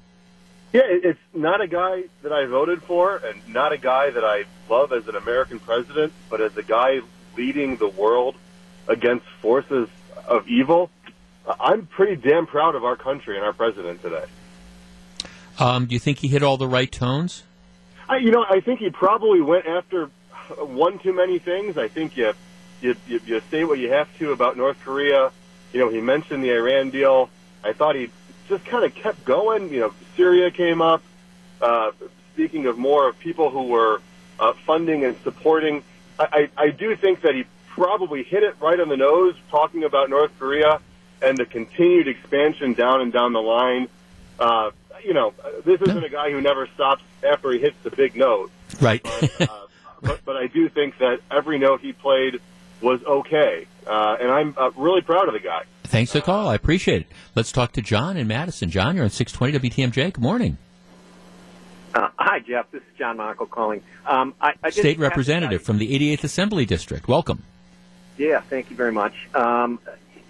Yeah, 0.73 0.81
it's 0.85 1.19
not 1.35 1.61
a 1.61 1.67
guy 1.67 2.05
that 2.23 2.33
I 2.33 2.45
voted 2.45 2.81
for, 2.81 3.17
and 3.17 3.47
not 3.47 3.71
a 3.71 3.77
guy 3.77 4.09
that 4.09 4.23
I 4.25 4.45
love 4.67 4.91
as 4.91 5.07
an 5.07 5.15
American 5.15 5.59
president, 5.59 6.13
but 6.31 6.41
as 6.41 6.57
a 6.57 6.63
guy 6.63 7.01
leading 7.37 7.77
the 7.77 7.89
world 7.89 8.35
against 8.87 9.25
forces 9.39 9.87
of 10.27 10.47
evil. 10.47 10.89
I'm 11.59 11.85
pretty 11.85 12.15
damn 12.15 12.45
proud 12.45 12.75
of 12.75 12.83
our 12.83 12.95
country 12.95 13.35
and 13.35 13.45
our 13.45 13.53
president 13.53 14.01
today. 14.01 14.25
Um, 15.59 15.85
do 15.85 15.93
you 15.93 15.99
think 15.99 16.19
he 16.19 16.27
hit 16.27 16.41
all 16.41 16.57
the 16.57 16.67
right 16.67 16.91
tones? 16.91 17.43
I, 18.07 18.17
you 18.17 18.31
know, 18.31 18.45
I 18.47 18.59
think 18.59 18.79
he 18.79 18.89
probably 18.89 19.41
went 19.41 19.65
after 19.65 20.09
one 20.57 20.99
too 20.99 21.13
many 21.13 21.39
things. 21.39 21.77
I 21.77 21.87
think 21.87 22.17
you, 22.17 22.33
you, 22.81 22.95
you, 23.07 23.21
you 23.25 23.41
say 23.51 23.63
what 23.63 23.79
you 23.79 23.91
have 23.91 24.07
to 24.19 24.31
about 24.31 24.57
North 24.57 24.77
Korea. 24.83 25.31
You 25.71 25.79
know, 25.79 25.89
he 25.89 26.01
mentioned 26.01 26.43
the 26.43 26.51
Iran 26.51 26.89
deal. 26.89 27.29
I 27.63 27.73
thought 27.73 27.95
he 27.95 28.09
just 28.49 28.65
kind 28.65 28.83
of 28.83 28.93
kept 28.93 29.23
going. 29.25 29.71
You 29.73 29.79
know, 29.81 29.93
Syria 30.15 30.51
came 30.51 30.81
up. 30.81 31.01
Uh, 31.61 31.91
speaking 32.33 32.65
of 32.65 32.77
more 32.77 33.07
of 33.07 33.17
people 33.19 33.49
who 33.49 33.67
were 33.67 34.01
uh, 34.39 34.53
funding 34.65 35.05
and 35.05 35.15
supporting, 35.23 35.83
I, 36.19 36.49
I, 36.57 36.63
I 36.65 36.69
do 36.71 36.95
think 36.95 37.21
that 37.21 37.35
he 37.35 37.45
probably 37.69 38.23
hit 38.23 38.43
it 38.43 38.55
right 38.59 38.79
on 38.79 38.89
the 38.89 38.97
nose 38.97 39.35
talking 39.49 39.83
about 39.83 40.09
North 40.09 40.31
Korea 40.37 40.79
and 41.23 41.37
the 41.37 41.45
continued 41.45 42.07
expansion 42.07 42.73
down 42.73 43.01
and 43.01 43.13
down 43.13 43.33
the 43.33 43.41
line. 43.41 43.87
Uh, 44.39 44.71
you 45.03 45.13
know, 45.13 45.33
this 45.65 45.81
isn't 45.81 46.03
a 46.03 46.09
guy 46.09 46.31
who 46.31 46.41
never 46.41 46.67
stops 46.75 47.03
after 47.23 47.51
he 47.51 47.59
hits 47.59 47.75
the 47.83 47.91
big 47.91 48.15
note. 48.15 48.51
Right. 48.81 49.03
But, 49.03 49.41
uh, 49.41 49.57
but, 50.01 50.25
but 50.25 50.35
I 50.37 50.47
do 50.47 50.69
think 50.69 50.97
that 50.99 51.19
every 51.31 51.59
note 51.59 51.81
he 51.81 51.93
played 51.93 52.41
was 52.81 53.03
okay. 53.03 53.67
Uh, 53.87 54.17
and 54.19 54.31
I'm 54.31 54.55
uh, 54.57 54.71
really 54.75 55.01
proud 55.01 55.27
of 55.27 55.33
the 55.33 55.39
guy. 55.39 55.63
Thanks 55.83 56.11
for 56.11 56.19
the 56.19 56.23
call. 56.23 56.47
I 56.47 56.55
appreciate 56.55 57.01
it. 57.01 57.07
Let's 57.35 57.51
talk 57.51 57.73
to 57.73 57.81
John 57.81 58.17
in 58.17 58.27
Madison. 58.27 58.69
John, 58.69 58.95
you're 58.95 59.03
on 59.03 59.09
620 59.09 59.69
WTMJ. 59.69 60.13
Good 60.13 60.21
morning. 60.21 60.57
Uh, 61.93 62.09
hi, 62.17 62.39
Jeff. 62.39 62.71
This 62.71 62.81
is 62.81 62.97
John 62.97 63.17
Macco 63.17 63.47
calling. 63.49 63.83
Um, 64.05 64.33
I, 64.41 64.53
I 64.63 64.69
just 64.69 64.79
State 64.79 64.97
Representative 64.97 65.61
from 65.61 65.77
the 65.77 65.93
88th 65.93 66.23
Assembly 66.23 66.65
District. 66.65 67.07
Welcome. 67.07 67.43
Yeah, 68.17 68.41
thank 68.41 68.69
you 68.69 68.75
very 68.75 68.91
much. 68.91 69.13
Um, 69.35 69.79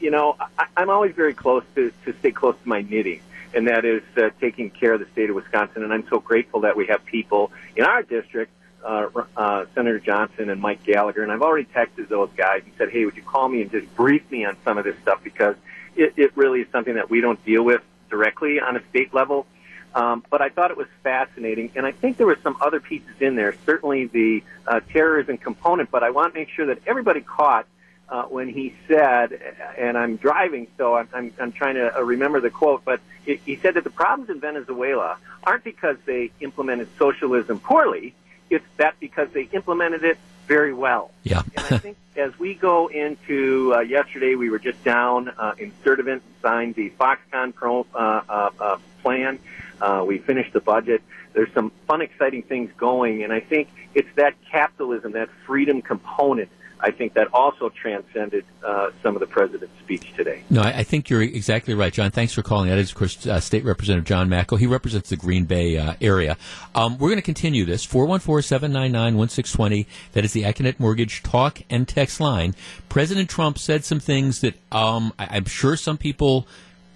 you 0.04 0.12
know, 0.12 0.36
I, 0.60 0.66
I'm 0.76 0.90
always 0.90 1.16
very 1.16 1.34
close 1.34 1.64
to, 1.76 1.92
to 2.04 2.14
stay 2.20 2.32
close 2.32 2.56
to 2.62 2.68
my 2.68 2.82
knitting, 2.82 3.22
and 3.56 3.70
that 3.70 3.86
is 3.86 4.04
uh, 4.18 4.32
taking 4.42 4.70
care 4.70 4.94
of 4.94 5.00
the 5.00 5.08
state 5.14 5.30
of 5.30 5.36
Wisconsin. 5.38 5.82
And 5.82 5.94
I'm 5.94 6.06
so 6.10 6.20
grateful 6.20 6.60
that 6.62 6.76
we 6.76 6.88
have 6.88 7.06
people 7.06 7.52
in 7.78 7.86
our 7.86 8.04
district, 8.04 8.52
uh, 8.84 9.08
uh, 9.38 9.66
Senator 9.74 10.00
Johnson 10.00 10.50
and 10.50 10.60
Mike 10.60 10.84
Gallagher. 10.84 11.24
And 11.24 11.32
I've 11.32 11.42
already 11.42 11.70
texted 11.74 12.10
those 12.10 12.30
guys 12.36 12.64
and 12.66 12.74
said, 12.78 12.90
hey, 12.90 13.06
would 13.06 13.16
you 13.16 13.24
call 13.24 13.48
me 13.48 13.62
and 13.62 13.72
just 13.72 13.96
brief 13.96 14.30
me 14.30 14.44
on 14.44 14.58
some 14.66 14.78
of 14.78 14.84
this 14.84 14.98
stuff 15.04 15.24
because 15.24 15.56
it, 15.96 16.14
it 16.18 16.36
really 16.36 16.60
is 16.60 16.68
something 16.74 16.96
that 16.96 17.10
we 17.10 17.22
don't 17.22 17.44
deal 17.46 17.64
with 17.64 17.82
directly 18.10 18.60
on 18.60 18.76
a 18.76 18.82
state 18.90 19.14
level. 19.14 19.48
Um, 19.96 20.26
but 20.30 20.42
I 20.42 20.50
thought 20.50 20.72
it 20.72 20.78
was 20.78 20.88
fascinating, 21.04 21.72
and 21.76 21.86
I 21.86 21.92
think 21.92 22.18
there 22.18 22.26
were 22.26 22.40
some 22.42 22.58
other 22.60 22.80
pieces 22.80 23.14
in 23.22 23.36
there. 23.36 23.56
Certainly 23.66 24.08
the 24.08 24.44
uh, 24.68 24.80
terrorism 24.92 25.38
component, 25.38 25.92
but 25.92 26.04
I 26.04 26.10
want 26.10 26.34
to 26.34 26.40
make 26.40 26.50
sure 26.50 26.66
that 26.66 26.80
everybody 26.88 27.22
caught 27.22 27.68
uh, 28.14 28.26
when 28.26 28.48
he 28.48 28.76
said, 28.88 29.34
and 29.76 29.98
I'm 29.98 30.18
driving, 30.18 30.68
so 30.78 30.96
I'm, 30.96 31.10
I'm, 31.16 31.34
I'm 31.42 31.52
trying 31.52 31.76
to 31.76 31.98
uh, 31.98 32.02
remember 32.04 32.40
the 32.40 32.52
quote, 32.52 32.86
but 32.86 33.02
it, 33.26 33.42
he 33.44 33.56
said 33.56 33.74
that 33.74 33.84
the 33.84 33.90
problems 33.90 34.30
in 34.30 34.40
Venezuela 34.40 35.18
aren't 35.44 35.64
because 35.64 35.98
they 36.06 36.30
implemented 36.40 36.90
socialism 37.00 37.60
poorly. 37.60 38.14
it's 38.52 38.66
that 38.78 39.00
because 39.00 39.30
they 39.32 39.50
implemented 39.52 40.04
it 40.04 40.20
very 40.48 40.76
well. 40.76 41.10
Yeah. 41.24 41.42
and 41.58 41.66
I 41.72 41.78
think 41.80 41.98
as 42.16 42.38
we 42.38 42.54
go 42.54 42.86
into 42.86 43.74
uh, 43.76 43.80
yesterday, 43.80 44.36
we 44.36 44.52
were 44.52 44.60
just 44.60 44.84
down 44.84 45.30
uh, 45.30 45.56
in 45.58 45.72
Sturtevant, 45.82 46.22
signed 46.40 46.76
the 46.76 46.92
Foxconn 46.92 47.56
Pro 47.56 47.88
uh, 47.96 48.22
uh, 48.30 48.50
uh, 48.60 48.78
plan. 49.02 49.40
Uh, 49.82 50.04
we 50.06 50.20
finished 50.20 50.54
the 50.54 50.62
budget. 50.62 51.02
There's 51.34 51.52
some 51.54 51.72
fun, 51.88 52.04
exciting 52.04 52.44
things 52.44 52.70
going, 52.78 53.24
and 53.24 53.34
I 53.34 53.40
think 53.40 53.70
it's 53.96 54.14
that 54.18 54.36
capitalism, 54.52 55.14
that 55.14 55.30
freedom 55.48 55.82
component 55.82 56.50
I 56.84 56.92
think 56.92 57.14
that 57.14 57.34
also 57.34 57.70
transcended 57.70 58.44
uh, 58.62 58.92
some 59.02 59.16
of 59.16 59.22
the 59.22 59.26
president's 59.26 59.74
speech 59.80 60.14
today. 60.18 60.44
No, 60.50 60.62
I, 60.62 60.80
I, 60.80 60.84
think 60.84 61.10
you're 61.10 61.22
exactly 61.22 61.74
right, 61.74 61.94
John. 61.94 62.12
Thanks 62.12 62.34
for 62.34 62.42
calling. 62.42 62.70
That 62.70 62.78
is, 62.78 62.90
of 62.90 62.98
course, 62.98 63.26
uh, 63.26 63.40
State 63.40 63.64
Representative 63.64 64.04
John 64.04 64.28
Macco. 64.28 64.60
He 64.60 64.68
represents 64.68 65.10
the 65.10 65.16
Green 65.16 65.46
Bay 65.46 65.78
uh, 65.78 65.94
area. 66.02 66.36
Um, 66.76 66.98
we're 66.98 67.08
going 67.08 67.20
to 67.20 67.22
continue 67.22 67.64
this. 67.64 67.88
414-799-1620. 67.88 69.86
That 70.12 70.26
is 70.26 70.34
the 70.34 70.44
Accunet 70.44 70.78
Mortgage 70.78 71.24
talk 71.24 71.62
and 71.70 71.88
text 71.88 72.20
line. 72.20 72.54
President 72.90 73.30
Trump 73.30 73.58
said 73.58 73.86
some 73.86 74.02
things 74.02 74.42
that 74.42 74.56
um, 74.74 75.14
I, 75.18 75.38
I'm 75.38 75.46
sure 75.46 75.78
some 75.78 75.98
people, 75.98 76.46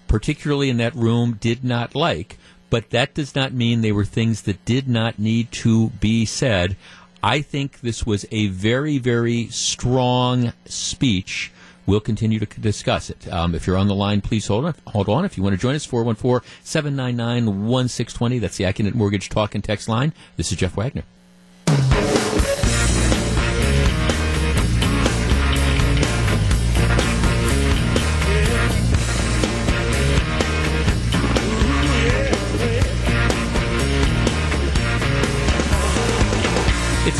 particularly 0.06 0.68
in 0.68 0.76
that 0.76 0.94
room, 0.94 1.38
did 1.40 1.64
not 1.64 1.94
like. 1.94 2.36
But 2.70 2.90
that 2.90 3.14
does 3.14 3.34
not 3.34 3.54
mean 3.54 3.80
they 3.80 3.92
were 3.92 4.04
things 4.04 4.42
that 4.42 4.62
did 4.66 4.86
not 4.86 5.18
need 5.18 5.50
to 5.52 5.88
be 5.88 6.26
said. 6.26 6.76
I 7.22 7.40
think 7.40 7.80
this 7.80 8.04
was 8.06 8.26
a 8.30 8.48
very, 8.48 8.98
very 8.98 9.48
strong 9.48 10.52
speech. 10.66 11.50
We'll 11.86 12.00
continue 12.00 12.38
to 12.38 12.46
discuss 12.60 13.08
it. 13.10 13.26
Um, 13.32 13.54
if 13.54 13.66
you're 13.66 13.78
on 13.78 13.88
the 13.88 13.94
line, 13.94 14.20
please 14.20 14.46
hold 14.46 14.66
on. 14.66 14.74
Hold 14.88 15.08
on. 15.08 15.24
If 15.24 15.38
you 15.38 15.42
want 15.42 15.54
to 15.54 15.60
join 15.60 15.74
us, 15.74 15.86
414-799-1620. 15.86 18.40
That's 18.40 18.58
the 18.58 18.64
Accunet 18.64 18.92
Mortgage 18.94 19.30
Talk 19.30 19.54
and 19.54 19.64
Text 19.64 19.88
line. 19.88 20.12
This 20.36 20.52
is 20.52 20.58
Jeff 20.58 20.76
Wagner. 20.76 21.04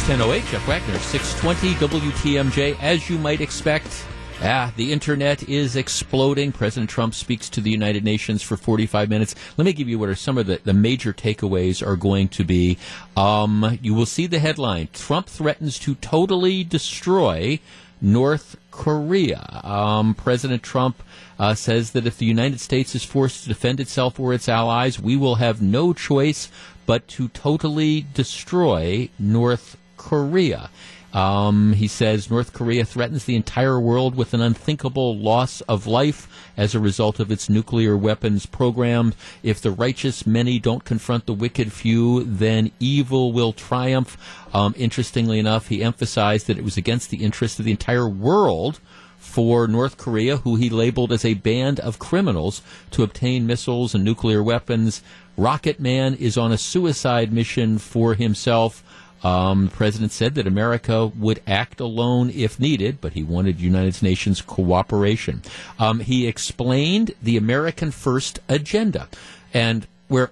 10.08, 0.09 0.51
Jeff 0.51 0.67
Wagner, 0.67 0.99
620 0.99 2.01
WTMJ. 2.01 2.81
As 2.81 3.11
you 3.11 3.19
might 3.19 3.43
expect, 3.43 4.07
ah, 4.41 4.73
the 4.75 4.91
internet 4.91 5.47
is 5.47 5.77
exploding. 5.77 6.51
President 6.51 6.89
Trump 6.89 7.13
speaks 7.13 7.51
to 7.51 7.61
the 7.61 7.71
United 7.71 8.05
Nations 8.05 8.43
for 8.43 8.57
45 8.57 9.11
minutes. 9.11 9.35
Let 9.59 9.67
me 9.67 9.75
give 9.75 9.87
you 9.87 9.99
what 9.99 10.09
are 10.09 10.15
some 10.15 10.39
of 10.39 10.47
the, 10.47 10.63
the 10.65 10.73
major 10.73 11.13
takeaways 11.13 11.87
are 11.87 11.95
going 11.95 12.29
to 12.29 12.43
be. 12.43 12.79
Um, 13.19 13.79
you 13.83 13.93
will 13.93 14.07
see 14.07 14.27
the 14.27 14.39
headline 14.39 14.89
Trump 14.95 15.27
threatens 15.27 15.79
to 15.81 15.95
totally 15.97 16.65
destroy 16.65 17.61
North 18.01 18.57
Korea. 18.71 19.61
Um, 19.63 20.15
President 20.15 20.63
Trump 20.63 21.03
uh, 21.39 21.53
says 21.53 21.91
that 21.91 22.07
if 22.07 22.17
the 22.17 22.25
United 22.25 22.61
States 22.61 22.95
is 22.95 23.05
forced 23.05 23.43
to 23.43 23.49
defend 23.51 23.79
itself 23.79 24.19
or 24.19 24.33
its 24.33 24.49
allies, 24.49 24.99
we 24.99 25.17
will 25.17 25.35
have 25.35 25.61
no 25.61 25.93
choice 25.93 26.49
but 26.87 27.07
to 27.09 27.29
totally 27.29 28.07
destroy 28.15 29.11
North 29.19 29.77
Korea. 29.99 30.71
Um, 31.13 31.73
he 31.73 31.89
says 31.89 32.31
North 32.31 32.53
Korea 32.53 32.85
threatens 32.85 33.25
the 33.25 33.37
entire 33.37 33.81
world 33.81 34.15
with 34.15 34.35
an 34.35 34.43
unthinkable 34.43 35.17
loss 35.17 35.63
of 35.63 35.87
life 35.87 36.29
as 36.57 36.75
a 36.75 36.81
result 36.81 37.19
of 37.19 37.33
its 37.33 37.49
nuclear 37.49 37.97
weapons 37.97 38.45
program. 38.45 39.15
If 39.43 39.61
the 39.61 39.71
righteous 39.71 40.27
many 40.27 40.59
don't 40.59 40.85
confront 40.85 41.25
the 41.25 41.33
wicked 41.33 41.73
few, 41.73 42.25
then 42.25 42.73
evil 42.79 43.33
will 43.33 43.55
triumph. 43.55 44.19
Um, 44.53 44.75
interestingly 44.77 45.39
enough, 45.39 45.69
he 45.69 45.83
emphasized 45.83 46.47
that 46.47 46.59
it 46.59 46.65
was 46.65 46.77
against 46.77 47.11
the 47.11 47.25
interest 47.25 47.59
of 47.59 47.65
the 47.65 47.71
entire 47.71 48.09
world 48.09 48.81
for 49.17 49.67
North 49.67 49.97
Korea, 49.99 50.39
who 50.39 50.57
he 50.57 50.71
labeled 50.71 51.13
as 51.13 51.25
a 51.25 51.35
band 51.35 51.81
of 51.81 51.99
criminals, 51.99 52.63
to 52.93 53.03
obtain 53.03 53.47
missiles 53.47 53.95
and 53.95 54.05
nuclear 54.05 54.43
weapons. 54.43 55.03
Rocket 55.37 55.81
Man 55.81 56.15
is 56.15 56.37
on 56.37 56.53
a 56.53 56.59
suicide 56.59 57.33
mission 57.33 57.79
for 57.79 58.15
himself. 58.15 58.83
Um, 59.23 59.67
the 59.67 59.71
president 59.73 60.13
said 60.13 60.35
that 60.37 60.47
America 60.47 61.07
would 61.07 61.43
act 61.47 61.81
alone 61.81 62.31
if 62.31 62.61
needed, 62.61 63.01
but 63.01 63.15
he 63.15 63.23
wanted 63.23 63.61
United 63.61 64.01
Nations 64.03 64.41
cooperation. 64.41 65.43
Um, 65.79 66.01
he 66.01 66.27
explained 66.27 67.13
the 67.23 67.37
American 67.37 67.91
First 67.91 68.39
agenda, 68.49 69.09
and 69.53 69.87
where, 70.07 70.31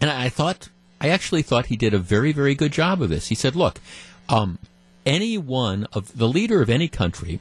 and 0.00 0.10
I 0.10 0.30
thought, 0.30 0.70
I 1.00 1.08
actually 1.08 1.42
thought 1.42 1.66
he 1.66 1.76
did 1.76 1.92
a 1.92 1.98
very, 1.98 2.32
very 2.32 2.54
good 2.54 2.72
job 2.72 3.02
of 3.02 3.10
this. 3.10 3.28
He 3.28 3.34
said, 3.34 3.54
"Look, 3.54 3.78
um, 4.28 4.58
any 5.04 5.36
one 5.36 5.86
of 5.92 6.16
the 6.16 6.28
leader 6.28 6.62
of 6.62 6.70
any 6.70 6.88
country 6.88 7.40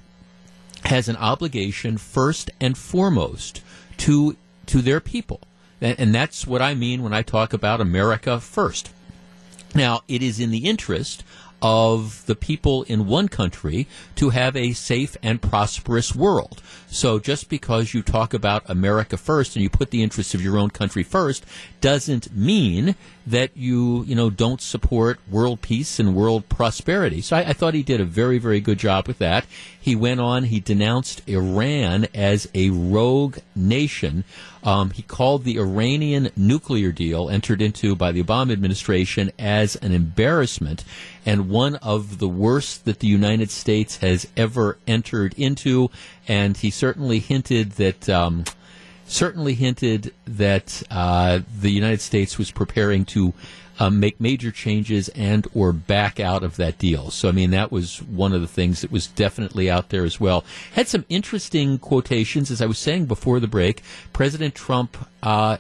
has 0.84 1.08
an 1.08 1.16
obligation 1.16 1.98
first 1.98 2.52
and 2.60 2.78
foremost 2.78 3.62
to 3.98 4.36
to 4.66 4.82
their 4.82 5.00
people." 5.00 5.40
And 5.80 6.14
that's 6.14 6.48
what 6.48 6.62
I 6.62 6.74
mean 6.74 7.04
when 7.04 7.14
I 7.14 7.22
talk 7.22 7.54
about 7.54 7.80
America 7.80 8.40
first. 8.40 8.90
Now, 9.76 10.02
it 10.08 10.24
is 10.24 10.40
in 10.40 10.52
the 10.52 10.66
interest 10.66 11.24
of 11.62 12.26
the 12.26 12.36
people 12.36 12.84
in 12.84 13.08
one 13.08 13.28
country 13.28 13.88
to 14.16 14.30
have 14.30 14.56
a 14.56 14.74
safe 14.74 15.18
and 15.24 15.42
prosperous 15.42 16.16
world. 16.16 16.62
So 16.90 17.20
just 17.20 17.50
because 17.50 17.94
you 17.94 18.02
talk 18.02 18.34
about 18.34 18.70
America 18.70 19.18
first 19.18 19.56
and 19.56 19.64
you 19.64 19.70
put 19.70 19.92
the 19.92 20.02
interests 20.02 20.34
of 20.34 20.42
your 20.42 20.58
own 20.58 20.70
country 20.70 21.04
first 21.04 21.46
doesn't 21.82 22.36
mean 22.36 22.96
that 23.26 23.56
you, 23.56 24.04
you 24.06 24.16
know, 24.16 24.30
don't 24.30 24.62
support 24.62 25.20
world 25.30 25.62
peace 25.62 26.00
and 26.00 26.16
world 26.16 26.48
prosperity. 26.48 27.22
So 27.22 27.36
I, 27.36 27.50
I 27.50 27.54
thought 27.54 27.74
he 27.74 27.84
did 27.84 28.00
a 28.00 28.06
very, 28.06 28.38
very 28.38 28.62
good 28.62 28.80
job 28.80 29.06
with 29.06 29.18
that. 29.20 29.46
He 29.80 29.96
went 29.96 30.22
on, 30.22 30.46
he 30.46 30.60
denounced 30.60 31.28
Iran 31.28 32.08
as 32.14 32.48
a 32.56 32.70
rogue 32.70 33.38
nation. 33.54 34.24
Um, 34.64 34.92
he 34.92 35.02
called 35.02 35.44
the 35.44 35.60
Iranian 35.60 36.30
nuclear 36.36 36.92
deal 36.92 37.30
entered 37.30 37.62
into 37.62 37.96
by 37.96 38.12
the 38.12 38.24
Obama 38.24 38.54
administration 38.54 39.32
as 39.38 39.76
an 39.78 39.92
embarrassment 39.94 40.84
and 41.26 41.50
one 41.50 41.76
of 41.76 42.20
the 42.20 42.28
worst 42.28 42.86
that 42.86 43.00
the 43.00 43.08
United 43.08 43.52
States 43.52 43.98
has 43.98 44.28
ever 44.36 44.78
entered 44.88 45.34
into. 45.38 45.90
And 46.28 46.58
he 46.58 46.70
certainly 46.70 47.20
hinted 47.20 47.72
that. 47.74 48.10
Um, 48.10 48.46
certainly 49.10 49.54
hinted 49.54 50.14
that 50.26 50.84
uh, 50.92 51.40
the 51.62 51.72
United 51.72 52.02
States 52.02 52.38
was 52.38 52.52
preparing 52.52 53.06
to 53.06 53.34
um, 53.80 54.00
make 54.00 54.20
major 54.20 54.52
changes 54.52 55.10
and 55.10 55.48
or 55.54 55.72
back 55.72 56.20
out 56.20 56.44
of 56.44 56.56
that 56.58 56.78
deal. 56.78 57.12
So 57.12 57.30
I 57.30 57.32
mean 57.32 57.52
that 57.52 57.72
was 57.72 58.02
one 58.02 58.34
of 58.34 58.42
the 58.42 58.48
things 58.48 58.82
that 58.82 58.92
was 58.92 59.08
definitely 59.08 59.70
out 59.70 59.90
there 59.90 60.04
as 60.04 60.20
well. 60.20 60.44
Had 60.74 60.88
some 60.88 61.06
interesting 61.10 61.78
quotations, 61.78 62.50
as 62.50 62.62
I 62.62 62.66
was 62.66 62.80
saying 62.80 63.06
before 63.06 63.40
the 63.40 63.48
break. 63.48 63.84
President 64.14 64.56
Trump 64.56 64.98
uh, 65.22 65.58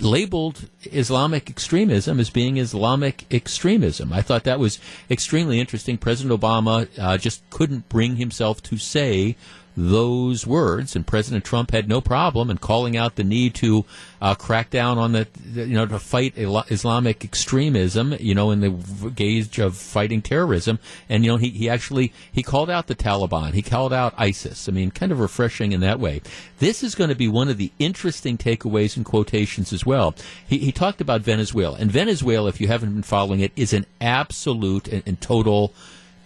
labeled 0.00 0.68
Islamic 0.84 1.48
extremism 1.48 2.18
as 2.18 2.30
being 2.30 2.56
Islamic 2.56 3.32
extremism. 3.32 4.12
I 4.12 4.22
thought 4.22 4.44
that 4.44 4.58
was 4.58 4.78
extremely 5.10 5.60
interesting. 5.60 5.96
President 5.96 6.38
Obama 6.38 6.88
uh, 6.98 7.18
just 7.18 7.48
couldn't 7.50 7.88
bring 7.88 8.16
himself 8.16 8.62
to 8.64 8.78
say 8.78 9.36
those 9.76 10.46
words, 10.46 10.96
and 10.96 11.06
President 11.06 11.44
Trump 11.44 11.70
had 11.70 11.88
no 11.88 12.00
problem 12.00 12.50
in 12.50 12.58
calling 12.58 12.96
out 12.96 13.16
the 13.16 13.24
need 13.24 13.54
to 13.54 13.84
uh, 14.20 14.34
crack 14.34 14.70
down 14.70 14.98
on 14.98 15.12
the, 15.12 15.28
you 15.52 15.66
know, 15.66 15.86
to 15.86 15.98
fight 15.98 16.34
Islamic 16.36 17.24
extremism, 17.24 18.14
you 18.18 18.34
know, 18.34 18.50
in 18.50 18.60
the 18.60 18.70
gauge 19.10 19.58
of 19.58 19.76
fighting 19.76 20.22
terrorism. 20.22 20.78
And, 21.08 21.24
you 21.24 21.30
know, 21.30 21.36
he, 21.36 21.50
he 21.50 21.68
actually, 21.68 22.12
he 22.30 22.42
called 22.42 22.68
out 22.68 22.88
the 22.88 22.94
Taliban. 22.94 23.54
He 23.54 23.62
called 23.62 23.92
out 23.92 24.14
ISIS. 24.18 24.68
I 24.68 24.72
mean, 24.72 24.90
kind 24.90 25.12
of 25.12 25.20
refreshing 25.20 25.72
in 25.72 25.80
that 25.80 26.00
way. 26.00 26.20
This 26.58 26.82
is 26.82 26.94
going 26.94 27.10
to 27.10 27.16
be 27.16 27.28
one 27.28 27.48
of 27.48 27.56
the 27.56 27.72
interesting 27.78 28.36
takeaways 28.36 28.96
and 28.96 29.04
quotations 29.04 29.72
as 29.72 29.86
well. 29.86 30.14
He, 30.46 30.58
he 30.58 30.72
talked 30.72 31.00
about 31.00 31.22
Venezuela. 31.22 31.76
And 31.78 31.90
Venezuela, 31.90 32.48
if 32.48 32.60
you 32.60 32.68
haven't 32.68 32.92
been 32.92 33.02
following 33.02 33.40
it, 33.40 33.52
is 33.56 33.72
an 33.72 33.86
absolute 34.00 34.88
and, 34.88 35.02
and 35.06 35.20
total, 35.20 35.72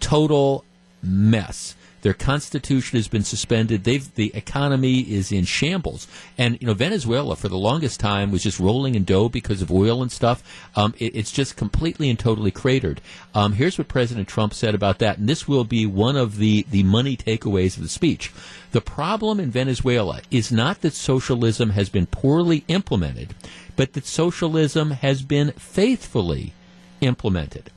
total 0.01 0.65
mess. 1.03 1.77
Their 2.05 2.13
constitution 2.13 2.99
has 2.99 3.09
been 3.09 3.25
suspended. 3.25 3.85
They've, 3.85 4.15
the 4.15 4.31
economy 4.35 5.01
is 5.01 5.33
in 5.33 5.47
shambles. 5.47 6.07
And, 6.37 6.59
you 6.61 6.67
know, 6.67 6.75
Venezuela 6.75 7.35
for 7.35 7.49
the 7.49 7.57
longest 7.57 7.99
time 7.99 8.31
was 8.31 8.43
just 8.43 8.61
rolling 8.61 8.95
in 8.95 9.05
dough 9.05 9.31
because 9.31 9.63
of 9.63 9.73
oil 9.73 10.03
and 10.03 10.13
stuff. 10.13 10.43
Um, 10.77 10.93
it, 10.99 11.17
it's 11.17 11.33
just 11.33 11.57
completely 11.57 12.11
and 12.11 12.19
totally 12.19 12.51
cratered. 12.51 13.01
Um, 13.35 13.55
here's 13.55 13.79
what 13.79 13.89
President 13.89 14.29
Trump 14.29 14.53
said 14.53 14.75
about 14.75 14.99
that. 14.99 15.17
And 15.17 15.27
this 15.27 15.49
will 15.49 15.65
be 15.65 15.87
one 15.87 16.15
of 16.15 16.37
the, 16.37 16.67
the 16.71 16.83
money 16.83 17.17
takeaways 17.17 17.79
of 17.79 17.83
the 17.83 17.89
speech. 17.89 18.31
The 18.73 18.83
problem 18.83 19.41
in 19.41 19.51
Venezuela 19.51 20.21
is 20.31 20.53
not 20.53 20.83
that 20.83 20.93
socialism 20.93 21.71
has 21.71 21.89
been 21.89 22.05
poorly 22.05 22.65
implemented, 22.69 23.35
but 23.77 23.95
that 23.95 24.05
socialism 24.05 24.91
has 24.91 25.23
been 25.23 25.53
faithfully 25.53 26.53
implemented. 27.01 27.71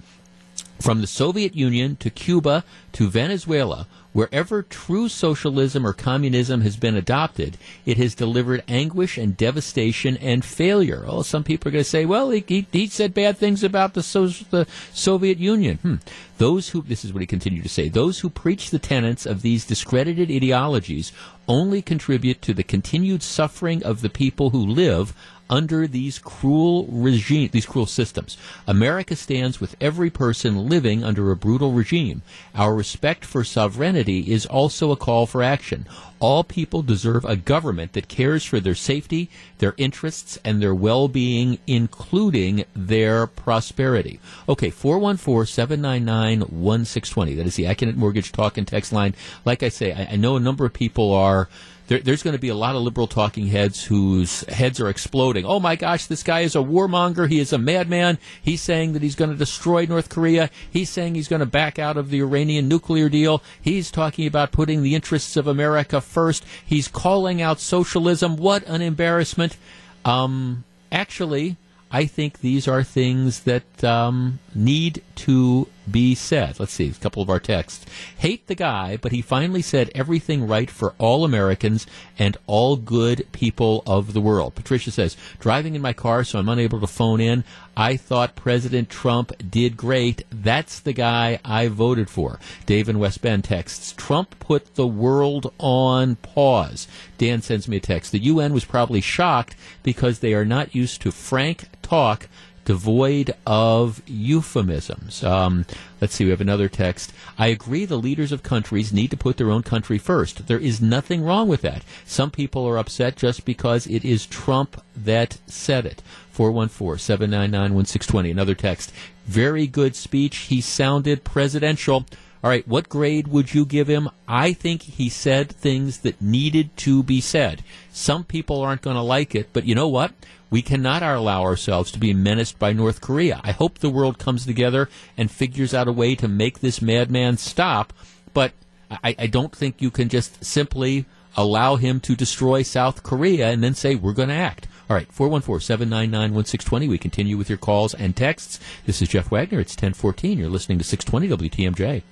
From 0.80 1.02
the 1.02 1.08
Soviet 1.08 1.56
Union 1.56 1.96
to 1.98 2.10
Cuba 2.10 2.64
to 2.94 3.10
Venezuela, 3.10 3.88
wherever 4.14 4.64
true 4.64 5.10
socialism 5.10 5.86
or 5.86 5.94
communism 5.94 6.62
has 6.62 6.78
been 6.78 6.96
adopted, 6.96 7.58
it 7.86 7.98
has 7.98 8.16
delivered 8.16 8.64
anguish 8.68 9.18
and 9.18 9.36
devastation 9.36 10.18
and 10.18 10.46
failure. 10.46 11.04
Oh, 11.06 11.24
some 11.24 11.44
people 11.44 11.68
are 11.68 11.72
going 11.72 11.84
to 11.84 11.90
say, 11.90 12.06
well, 12.06 12.30
he, 12.30 12.44
he, 12.48 12.68
he 12.72 12.88
said 12.88 13.14
bad 13.14 13.38
things 13.38 13.64
about 13.64 13.96
the, 13.96 14.04
so, 14.04 14.28
the 14.28 14.68
Soviet 14.94 15.40
Union. 15.40 15.78
Hmm. 15.78 15.96
Those 16.38 16.70
who, 16.70 16.84
this 16.84 17.04
is 17.04 17.12
what 17.12 17.22
he 17.22 17.28
continued 17.28 17.64
to 17.64 17.70
say, 17.70 17.90
those 17.90 18.20
who 18.20 18.30
preach 18.30 18.70
the 18.70 18.80
tenets 18.80 19.26
of 19.26 19.42
these 19.42 19.66
discredited 19.66 20.32
ideologies 20.32 21.12
only 21.48 21.82
contribute 21.82 22.42
to 22.44 22.54
the 22.54 22.64
continued 22.64 23.24
suffering 23.24 23.84
of 23.84 24.02
the 24.02 24.10
people 24.10 24.52
who 24.52 24.66
live 24.66 25.16
under 25.50 25.88
these 25.88 26.20
cruel 26.20 26.86
regime, 26.90 27.50
these 27.52 27.66
cruel 27.66 27.86
systems. 27.86 28.38
America 28.68 29.16
stands 29.16 29.62
with 29.62 29.76
every 29.80 30.10
person 30.10 30.68
living 30.68 31.04
under 31.04 31.32
a 31.32 31.36
brutal 31.36 31.72
regime. 31.72 32.22
Our 32.56 32.74
respect 32.76 33.24
for 33.26 33.44
sovereignty 33.44 34.32
is 34.32 34.46
also 34.46 34.92
a 34.92 34.98
call 34.98 35.26
for 35.26 35.44
action. 35.44 35.86
All 36.20 36.44
people 36.44 36.82
deserve 36.82 37.24
a 37.26 37.36
government 37.36 37.94
that 37.94 38.08
cares 38.08 38.44
for 38.44 38.60
their 38.60 38.74
safety, 38.74 39.30
their 39.60 39.76
interests, 39.78 40.40
and 40.44 40.60
their 40.62 40.74
well-being, 40.74 41.60
including 41.68 42.66
their 42.76 43.28
prosperity. 43.28 44.20
Okay, 44.50 44.72
414-799-1620. 44.72 47.38
That 47.38 47.46
is 47.46 47.56
the 47.56 47.66
Accunet 47.66 47.96
Mortgage 47.96 48.32
talk 48.32 48.58
and 48.58 48.68
text 48.68 48.92
line. 48.92 49.14
Like 49.46 49.62
I 49.62 49.70
say, 49.70 49.94
I, 49.94 50.14
I 50.14 50.16
know 50.16 50.36
a 50.36 50.40
number 50.40 50.66
of 50.66 50.74
people 50.74 51.14
are 51.14 51.50
there, 51.88 52.00
there's 52.00 52.24
going 52.24 52.36
to 52.36 52.40
be 52.40 52.50
a 52.50 52.56
lot 52.56 52.76
of 52.76 52.82
liberal 52.82 53.08
talking 53.08 53.48
heads 53.48 53.84
whose 53.86 54.42
heads 54.42 54.80
are 54.80 54.90
exploding. 54.90 55.46
Oh 55.46 55.60
my 55.60 55.76
gosh, 55.76 56.06
this 56.06 56.24
guy 56.24 56.42
is 56.42 56.56
a 56.56 56.60
warmonger. 56.60 57.30
He 57.30 57.40
is 57.40 57.54
a 57.54 57.58
madman. 57.58 58.20
He's 58.42 58.62
saying 58.62 58.94
that 58.94 59.02
he's 59.02 59.16
going 59.16 59.32
to 59.32 59.38
destroy 59.38 59.86
North 59.86 60.10
Korea. 60.10 60.50
He's 60.70 60.90
saying 60.90 61.16
he's 61.16 61.28
going 61.28 61.40
to 61.40 61.46
back 61.46 61.80
out 61.80 61.98
of 61.98 62.10
the 62.10 62.22
Iranian 62.22 62.68
nuclear 62.68 63.10
deal. 63.10 63.42
He's 63.62 63.90
talking 63.90 64.28
about 64.28 64.52
putting 64.52 64.84
the 64.84 64.96
interests 64.96 65.38
of 65.38 65.48
America 65.48 66.02
first. 66.02 66.46
He's 66.66 66.88
calling 66.88 67.42
out 67.42 67.60
socialism. 67.60 68.36
What 68.36 68.64
an 68.68 68.82
embarrassment. 68.82 69.58
Um, 70.04 70.64
actually, 70.92 71.58
I 71.90 72.06
think 72.06 72.40
these 72.40 72.68
are 72.68 72.84
things 72.84 73.42
that 73.42 73.84
um, 73.84 74.40
need 74.54 75.02
to 75.16 75.68
be 75.90 76.16
said. 76.16 76.60
Let's 76.60 76.74
see, 76.74 76.90
a 76.90 76.94
couple 76.94 77.24
of 77.24 77.30
our 77.30 77.40
texts. 77.40 77.86
Hate 78.18 78.48
the 78.48 78.56
guy, 78.56 78.98
but 78.98 79.14
he 79.14 79.22
finally 79.22 79.62
said 79.62 79.90
everything 79.96 80.48
right 80.48 80.70
for 80.70 80.94
all 80.98 81.24
Americans 81.24 81.88
and 82.20 82.36
all 82.46 82.76
good 82.76 83.26
people 83.32 83.84
of 83.88 84.12
the 84.14 84.22
world. 84.22 84.56
Patricia 84.56 84.92
says, 84.92 85.16
driving 85.40 85.76
in 85.76 85.82
my 85.82 85.94
car, 85.94 86.26
so 86.26 86.40
I'm 86.40 86.50
unable 86.50 86.82
to 86.82 86.88
phone 86.88 87.22
in. 87.22 87.46
I 87.80 87.96
thought 87.96 88.36
President 88.36 88.90
Trump 88.90 89.32
did 89.52 89.78
great. 89.78 90.24
That's 90.32 90.80
the 90.80 90.94
guy 90.94 91.40
I 91.46 91.68
voted 91.68 92.10
for. 92.10 92.40
Dave 92.66 92.90
in 92.90 92.98
West 92.98 93.22
Bend 93.22 93.44
texts, 93.44 93.94
Trump 93.96 94.40
put 94.40 94.74
the 94.74 94.88
world 94.88 95.54
on 95.60 96.16
pause. 96.16 96.88
Dan 97.20 97.44
sends 97.44 97.68
me 97.68 97.78
a 97.78 97.80
text. 97.80 98.12
The 98.12 98.24
UN 98.24 98.52
was 98.52 98.66
probably 98.66 99.00
shocked 99.00 99.56
because 99.84 100.20
they 100.20 100.34
are 100.34 100.44
not 100.44 100.74
used 100.74 101.04
to 101.04 101.12
frank 101.12 101.66
talk 101.84 102.28
devoid 102.68 103.34
of 103.46 104.02
euphemisms. 104.06 105.24
Um, 105.24 105.66
let's 106.02 106.14
see, 106.14 106.26
we 106.26 106.32
have 106.32 106.42
another 106.42 106.68
text. 106.68 107.14
I 107.40 107.48
agree 107.48 107.86
the 107.86 107.96
leaders 107.96 108.34
of 108.34 108.44
countries 108.44 108.92
need 108.92 109.10
to 109.12 109.16
put 109.16 109.38
their 109.38 109.52
own 109.52 109.64
country 109.64 109.98
first. 109.98 110.48
There 110.48 110.60
is 110.60 110.82
nothing 110.82 111.24
wrong 111.24 111.48
with 111.48 111.62
that. 111.62 111.84
Some 112.06 112.30
people 112.30 112.68
are 112.68 112.78
upset 112.78 113.16
just 113.16 113.46
because 113.46 113.88
it 113.88 114.04
is 114.04 114.26
Trump 114.26 114.82
that 114.98 115.38
said 115.48 115.86
it. 115.86 116.02
414 116.34 117.00
799 117.00 117.74
1620. 117.74 118.32
Another 118.32 118.54
text. 118.54 118.92
Very 119.26 119.66
good 119.66 119.96
speech. 119.96 120.36
He 120.36 120.60
sounded 120.60 121.24
presidential. 121.24 122.06
All 122.44 122.50
right, 122.50 122.68
what 122.68 122.90
grade 122.90 123.28
would 123.28 123.54
you 123.54 123.66
give 123.66 123.88
him? 123.88 124.10
I 124.28 124.54
think 124.54 124.84
he 124.84 125.10
said 125.10 125.50
things 125.50 126.00
that 126.00 126.22
needed 126.22 126.76
to 126.78 127.02
be 127.02 127.20
said. 127.20 127.64
Some 127.92 128.24
people 128.24 128.62
aren't 128.62 128.84
going 128.84 128.96
to 128.96 129.02
like 129.02 129.34
it, 129.34 129.50
but 129.54 129.66
you 129.66 129.74
know 129.74 129.88
what? 129.88 130.14
We 130.50 130.62
cannot 130.62 131.04
allow 131.04 131.42
ourselves 131.42 131.92
to 131.92 132.00
be 132.00 132.14
menaced 132.14 132.60
by 132.60 132.74
North 132.74 133.02
Korea. 133.02 133.42
I 133.44 133.52
hope 133.52 133.80
the 133.80 133.90
world 133.90 134.18
comes 134.20 134.46
together 134.46 134.88
and 135.18 135.30
figures 135.32 135.74
out 135.74 135.88
a 135.88 135.92
way 135.92 136.16
to 136.16 136.28
make 136.28 136.60
this 136.60 136.82
madman 136.82 137.38
stop, 137.38 137.92
but 138.34 138.54
I, 138.90 139.16
I 139.18 139.28
don't 139.28 139.54
think 139.54 139.82
you 139.82 139.92
can 139.92 140.08
just 140.08 140.46
simply 140.46 141.06
allow 141.36 141.76
him 141.76 142.00
to 142.02 142.16
destroy 142.16 142.64
South 142.64 143.04
Korea 143.04 143.50
and 143.50 143.64
then 143.64 143.74
say, 143.74 143.96
we're 143.96 144.14
going 144.14 144.30
to 144.30 144.36
act. 144.36 144.68
All 144.90 144.96
right, 144.96 145.12
414 145.12 145.66
799 145.66 146.34
1620. 146.34 146.88
We 146.88 146.98
continue 146.98 147.36
with 147.36 147.50
your 147.50 147.58
calls 147.58 147.94
and 147.94 148.16
texts. 148.16 148.60
This 148.86 149.02
is 149.02 149.10
Jeff 149.10 149.30
Wagner. 149.32 149.60
It's 149.60 149.74
1014. 149.74 150.38
You're 150.38 150.50
listening 150.50 150.78
to 150.78 150.86
620 150.86 151.50
WTMJ. 151.50 152.04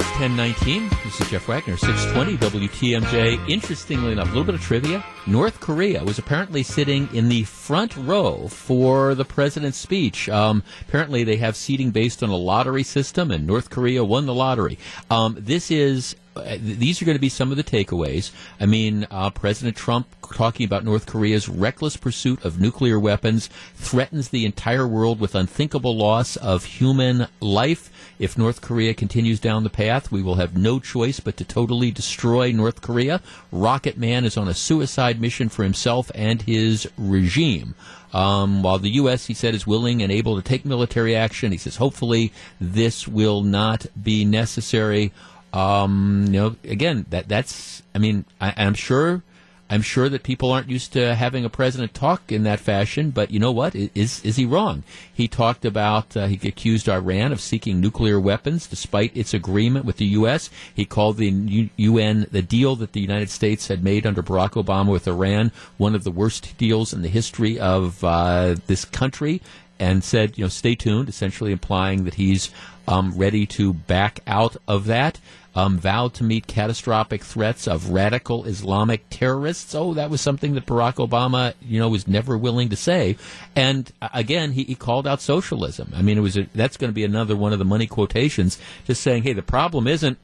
It's 0.00 0.10
1019. 0.10 0.88
This 1.02 1.20
is 1.20 1.28
Jeff 1.28 1.48
Wagner, 1.48 1.76
620 1.76 2.36
WTMJ. 2.68 3.48
Interestingly 3.50 4.12
enough, 4.12 4.26
a 4.26 4.28
little 4.28 4.44
bit 4.44 4.54
of 4.54 4.60
trivia. 4.60 5.04
North 5.26 5.58
Korea 5.58 6.04
was 6.04 6.20
apparently 6.20 6.62
sitting 6.62 7.08
in 7.12 7.28
the 7.28 7.42
front 7.42 7.96
row 7.96 8.46
for 8.46 9.16
the 9.16 9.24
president's 9.24 9.76
speech. 9.76 10.28
Um, 10.28 10.62
apparently, 10.82 11.24
they 11.24 11.34
have 11.38 11.56
seating 11.56 11.90
based 11.90 12.22
on 12.22 12.28
a 12.28 12.36
lottery 12.36 12.84
system, 12.84 13.32
and 13.32 13.44
North 13.44 13.70
Korea 13.70 14.04
won 14.04 14.26
the 14.26 14.34
lottery. 14.34 14.78
Um, 15.10 15.36
this 15.36 15.68
is 15.68 16.14
these 16.58 17.00
are 17.00 17.04
going 17.04 17.16
to 17.16 17.20
be 17.20 17.28
some 17.28 17.50
of 17.50 17.56
the 17.56 17.64
takeaways. 17.64 18.30
I 18.60 18.66
mean, 18.66 19.06
uh, 19.10 19.30
President 19.30 19.76
Trump 19.76 20.06
talking 20.34 20.64
about 20.64 20.84
North 20.84 21.06
Korea's 21.06 21.48
reckless 21.48 21.96
pursuit 21.96 22.44
of 22.44 22.60
nuclear 22.60 22.98
weapons 22.98 23.48
threatens 23.74 24.28
the 24.28 24.44
entire 24.44 24.86
world 24.86 25.20
with 25.20 25.34
unthinkable 25.34 25.96
loss 25.96 26.36
of 26.36 26.64
human 26.64 27.28
life. 27.40 27.90
If 28.18 28.36
North 28.36 28.60
Korea 28.60 28.94
continues 28.94 29.40
down 29.40 29.64
the 29.64 29.70
path, 29.70 30.10
we 30.10 30.22
will 30.22 30.36
have 30.36 30.56
no 30.56 30.78
choice 30.80 31.20
but 31.20 31.36
to 31.38 31.44
totally 31.44 31.90
destroy 31.90 32.52
North 32.52 32.82
Korea. 32.82 33.20
Rocket 33.52 33.96
Man 33.96 34.24
is 34.24 34.36
on 34.36 34.48
a 34.48 34.54
suicide 34.54 35.20
mission 35.20 35.48
for 35.48 35.62
himself 35.62 36.10
and 36.14 36.42
his 36.42 36.88
regime. 36.96 37.74
Um, 38.12 38.62
while 38.62 38.78
the 38.78 38.90
U.S., 38.90 39.26
he 39.26 39.34
said, 39.34 39.54
is 39.54 39.66
willing 39.66 40.02
and 40.02 40.10
able 40.10 40.36
to 40.36 40.42
take 40.42 40.64
military 40.64 41.14
action, 41.14 41.52
he 41.52 41.58
says 41.58 41.76
hopefully 41.76 42.32
this 42.60 43.06
will 43.06 43.42
not 43.42 43.86
be 44.02 44.24
necessary. 44.24 45.12
Um, 45.52 46.24
you 46.26 46.32
know, 46.40 46.56
again, 46.64 47.06
that 47.10 47.28
that's. 47.28 47.82
I 47.94 47.98
mean, 47.98 48.24
I, 48.40 48.54
I'm 48.56 48.74
sure. 48.74 49.22
I'm 49.70 49.82
sure 49.82 50.08
that 50.08 50.22
people 50.22 50.50
aren't 50.50 50.70
used 50.70 50.94
to 50.94 51.14
having 51.14 51.44
a 51.44 51.50
president 51.50 51.92
talk 51.92 52.32
in 52.32 52.44
that 52.44 52.58
fashion, 52.58 53.10
but 53.10 53.30
you 53.30 53.38
know 53.38 53.52
what? 53.52 53.74
Is 53.74 54.24
is 54.24 54.36
he 54.36 54.46
wrong? 54.46 54.82
He 55.12 55.28
talked 55.28 55.66
about 55.66 56.16
uh, 56.16 56.26
he 56.26 56.48
accused 56.48 56.88
Iran 56.88 57.32
of 57.32 57.40
seeking 57.40 57.78
nuclear 57.78 58.18
weapons 58.18 58.66
despite 58.66 59.14
its 59.14 59.34
agreement 59.34 59.84
with 59.84 59.98
the 59.98 60.06
U.S. 60.06 60.48
He 60.74 60.86
called 60.86 61.18
the 61.18 61.28
U- 61.28 61.68
UN 61.76 62.26
the 62.30 62.40
deal 62.40 62.76
that 62.76 62.92
the 62.92 63.00
United 63.00 63.28
States 63.28 63.68
had 63.68 63.84
made 63.84 64.06
under 64.06 64.22
Barack 64.22 64.52
Obama 64.52 64.90
with 64.90 65.06
Iran 65.06 65.52
one 65.76 65.94
of 65.94 66.02
the 66.02 66.10
worst 66.10 66.56
deals 66.56 66.94
in 66.94 67.02
the 67.02 67.08
history 67.08 67.60
of 67.60 68.02
uh, 68.02 68.56
this 68.68 68.86
country, 68.86 69.42
and 69.78 70.02
said, 70.02 70.38
you 70.38 70.44
know, 70.44 70.48
stay 70.48 70.74
tuned, 70.74 71.08
essentially 71.08 71.52
implying 71.52 72.04
that 72.04 72.14
he's 72.14 72.50
um, 72.88 73.12
ready 73.16 73.46
to 73.46 73.72
back 73.74 74.20
out 74.26 74.56
of 74.66 74.86
that. 74.86 75.20
Um, 75.54 75.78
vowed 75.78 76.14
to 76.14 76.24
meet 76.24 76.46
catastrophic 76.46 77.24
threats 77.24 77.66
of 77.66 77.90
radical 77.90 78.44
Islamic 78.44 79.08
terrorists. 79.10 79.74
Oh, 79.74 79.92
that 79.94 80.08
was 80.08 80.20
something 80.20 80.54
that 80.54 80.66
Barack 80.66 80.94
Obama, 80.94 81.54
you 81.60 81.80
know, 81.80 81.88
was 81.88 82.06
never 82.06 82.38
willing 82.38 82.68
to 82.68 82.76
say. 82.76 83.16
And 83.56 83.90
uh, 84.00 84.08
again, 84.14 84.52
he, 84.52 84.62
he 84.64 84.74
called 84.74 85.06
out 85.06 85.20
socialism. 85.20 85.92
I 85.94 86.02
mean, 86.02 86.16
it 86.16 86.20
was 86.20 86.36
a, 86.36 86.46
that's 86.54 86.76
going 86.76 86.90
to 86.90 86.94
be 86.94 87.04
another 87.04 87.34
one 87.34 87.52
of 87.52 87.58
the 87.58 87.64
money 87.64 87.86
quotations, 87.88 88.58
just 88.86 89.02
saying, 89.02 89.24
hey, 89.24 89.32
the 89.32 89.42
problem 89.42 89.86
isn't 89.86 90.18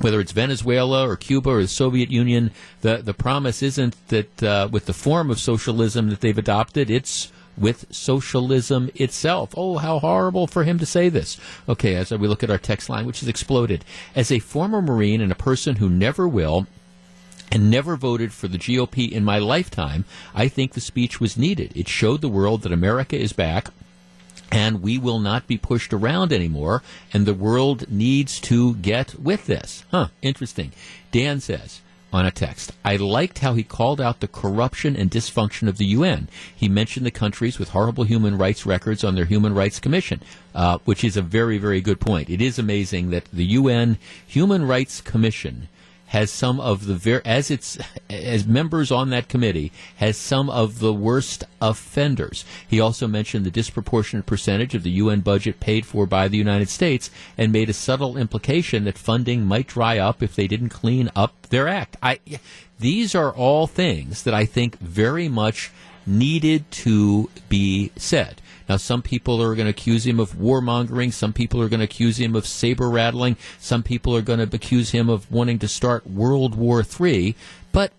whether 0.00 0.20
it's 0.20 0.32
Venezuela 0.32 1.08
or 1.08 1.16
Cuba 1.16 1.50
or 1.50 1.62
the 1.62 1.68
Soviet 1.68 2.10
Union, 2.10 2.52
the 2.82 2.98
the 2.98 3.14
promise 3.14 3.64
isn't 3.64 3.96
that 4.08 4.42
uh, 4.44 4.68
with 4.70 4.86
the 4.86 4.92
form 4.92 5.28
of 5.28 5.40
socialism 5.40 6.08
that 6.10 6.20
they've 6.20 6.38
adopted, 6.38 6.88
it's 6.88 7.32
with 7.60 7.86
socialism 7.90 8.90
itself. 8.94 9.54
Oh, 9.56 9.78
how 9.78 9.98
horrible 9.98 10.46
for 10.46 10.64
him 10.64 10.78
to 10.78 10.86
say 10.86 11.08
this. 11.08 11.38
Okay, 11.68 11.94
as 11.94 12.10
we 12.10 12.28
look 12.28 12.42
at 12.42 12.50
our 12.50 12.58
text 12.58 12.88
line, 12.88 13.06
which 13.06 13.20
has 13.20 13.28
exploded. 13.28 13.84
As 14.14 14.30
a 14.30 14.38
former 14.38 14.82
Marine 14.82 15.20
and 15.20 15.32
a 15.32 15.36
person 15.36 15.76
who 15.76 15.88
never 15.88 16.26
will, 16.26 16.66
and 17.50 17.70
never 17.70 17.96
voted 17.96 18.32
for 18.32 18.46
the 18.46 18.58
GOP 18.58 19.10
in 19.10 19.24
my 19.24 19.38
lifetime, 19.38 20.04
I 20.34 20.48
think 20.48 20.72
the 20.72 20.82
speech 20.82 21.18
was 21.18 21.38
needed. 21.38 21.72
It 21.74 21.88
showed 21.88 22.20
the 22.20 22.28
world 22.28 22.60
that 22.62 22.72
America 22.72 23.18
is 23.18 23.32
back 23.32 23.68
and 24.50 24.82
we 24.82 24.98
will 24.98 25.18
not 25.18 25.46
be 25.46 25.58
pushed 25.58 25.92
around 25.92 26.32
anymore, 26.32 26.82
and 27.12 27.26
the 27.26 27.34
world 27.34 27.90
needs 27.90 28.40
to 28.40 28.74
get 28.76 29.14
with 29.18 29.46
this. 29.46 29.84
Huh, 29.90 30.08
interesting. 30.22 30.72
Dan 31.12 31.40
says, 31.40 31.80
on 32.12 32.24
a 32.24 32.30
text. 32.30 32.72
I 32.84 32.96
liked 32.96 33.40
how 33.40 33.54
he 33.54 33.62
called 33.62 34.00
out 34.00 34.20
the 34.20 34.28
corruption 34.28 34.96
and 34.96 35.10
dysfunction 35.10 35.68
of 35.68 35.78
the 35.78 35.86
UN. 35.86 36.28
He 36.54 36.68
mentioned 36.68 37.04
the 37.04 37.10
countries 37.10 37.58
with 37.58 37.70
horrible 37.70 38.04
human 38.04 38.38
rights 38.38 38.64
records 38.64 39.04
on 39.04 39.14
their 39.14 39.26
Human 39.26 39.54
Rights 39.54 39.78
Commission, 39.78 40.22
uh, 40.54 40.78
which 40.84 41.04
is 41.04 41.16
a 41.16 41.22
very, 41.22 41.58
very 41.58 41.80
good 41.80 42.00
point. 42.00 42.30
It 42.30 42.40
is 42.40 42.58
amazing 42.58 43.10
that 43.10 43.26
the 43.32 43.44
UN 43.44 43.98
Human 44.26 44.66
Rights 44.66 45.00
Commission 45.00 45.68
has 46.08 46.30
some 46.30 46.58
of 46.60 46.86
the 46.86 46.94
ver- 46.94 47.22
as 47.24 47.50
its 47.50 47.78
as 48.08 48.46
members 48.46 48.90
on 48.90 49.10
that 49.10 49.28
committee 49.28 49.72
has 49.96 50.16
some 50.16 50.48
of 50.50 50.78
the 50.78 50.92
worst 50.92 51.44
offenders. 51.60 52.44
He 52.66 52.80
also 52.80 53.06
mentioned 53.06 53.44
the 53.44 53.50
disproportionate 53.50 54.26
percentage 54.26 54.74
of 54.74 54.82
the 54.82 54.90
UN 54.90 55.20
budget 55.20 55.60
paid 55.60 55.86
for 55.86 56.06
by 56.06 56.28
the 56.28 56.38
United 56.38 56.68
States 56.68 57.10
and 57.36 57.52
made 57.52 57.68
a 57.68 57.74
subtle 57.74 58.16
implication 58.16 58.84
that 58.84 58.98
funding 58.98 59.44
might 59.44 59.66
dry 59.66 59.98
up 59.98 60.22
if 60.22 60.34
they 60.34 60.46
didn't 60.46 60.70
clean 60.70 61.10
up 61.14 61.34
their 61.50 61.68
act. 61.68 61.96
I 62.02 62.20
these 62.78 63.14
are 63.14 63.32
all 63.32 63.66
things 63.66 64.22
that 64.22 64.34
I 64.34 64.44
think 64.44 64.78
very 64.78 65.28
much 65.28 65.70
needed 66.06 66.70
to 66.70 67.28
be 67.48 67.92
said. 67.96 68.40
Now, 68.68 68.76
some 68.76 69.02
people 69.02 69.42
are 69.42 69.54
going 69.54 69.66
to 69.66 69.70
accuse 69.70 70.06
him 70.06 70.20
of 70.20 70.34
warmongering. 70.34 71.12
Some 71.12 71.32
people 71.32 71.60
are 71.62 71.68
going 71.68 71.80
to 71.80 71.84
accuse 71.84 72.18
him 72.18 72.36
of 72.36 72.46
saber 72.46 72.90
rattling. 72.90 73.36
Some 73.58 73.82
people 73.82 74.14
are 74.14 74.22
going 74.22 74.46
to 74.46 74.56
accuse 74.56 74.90
him 74.90 75.08
of 75.08 75.30
wanting 75.30 75.58
to 75.60 75.68
start 75.68 76.06
World 76.06 76.54
War 76.54 76.82
III. 76.82 77.34
But 77.72 77.92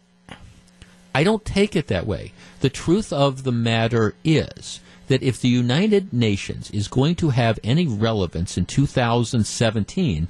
I 1.16 1.24
don't 1.24 1.44
take 1.44 1.76
it 1.76 1.88
that 1.88 2.06
way. 2.06 2.34
The 2.62 2.70
truth 2.70 3.12
of 3.12 3.44
the 3.44 3.52
matter 3.52 4.14
is 4.24 4.80
that 5.08 5.24
if 5.24 5.41
the 5.41 5.50
United 5.50 6.14
Nations 6.14 6.70
is 6.72 6.88
going 6.88 7.16
to 7.16 7.32
have 7.32 7.60
any 7.64 7.88
relevance 7.88 8.58
in 8.58 8.66
2017, 8.66 10.28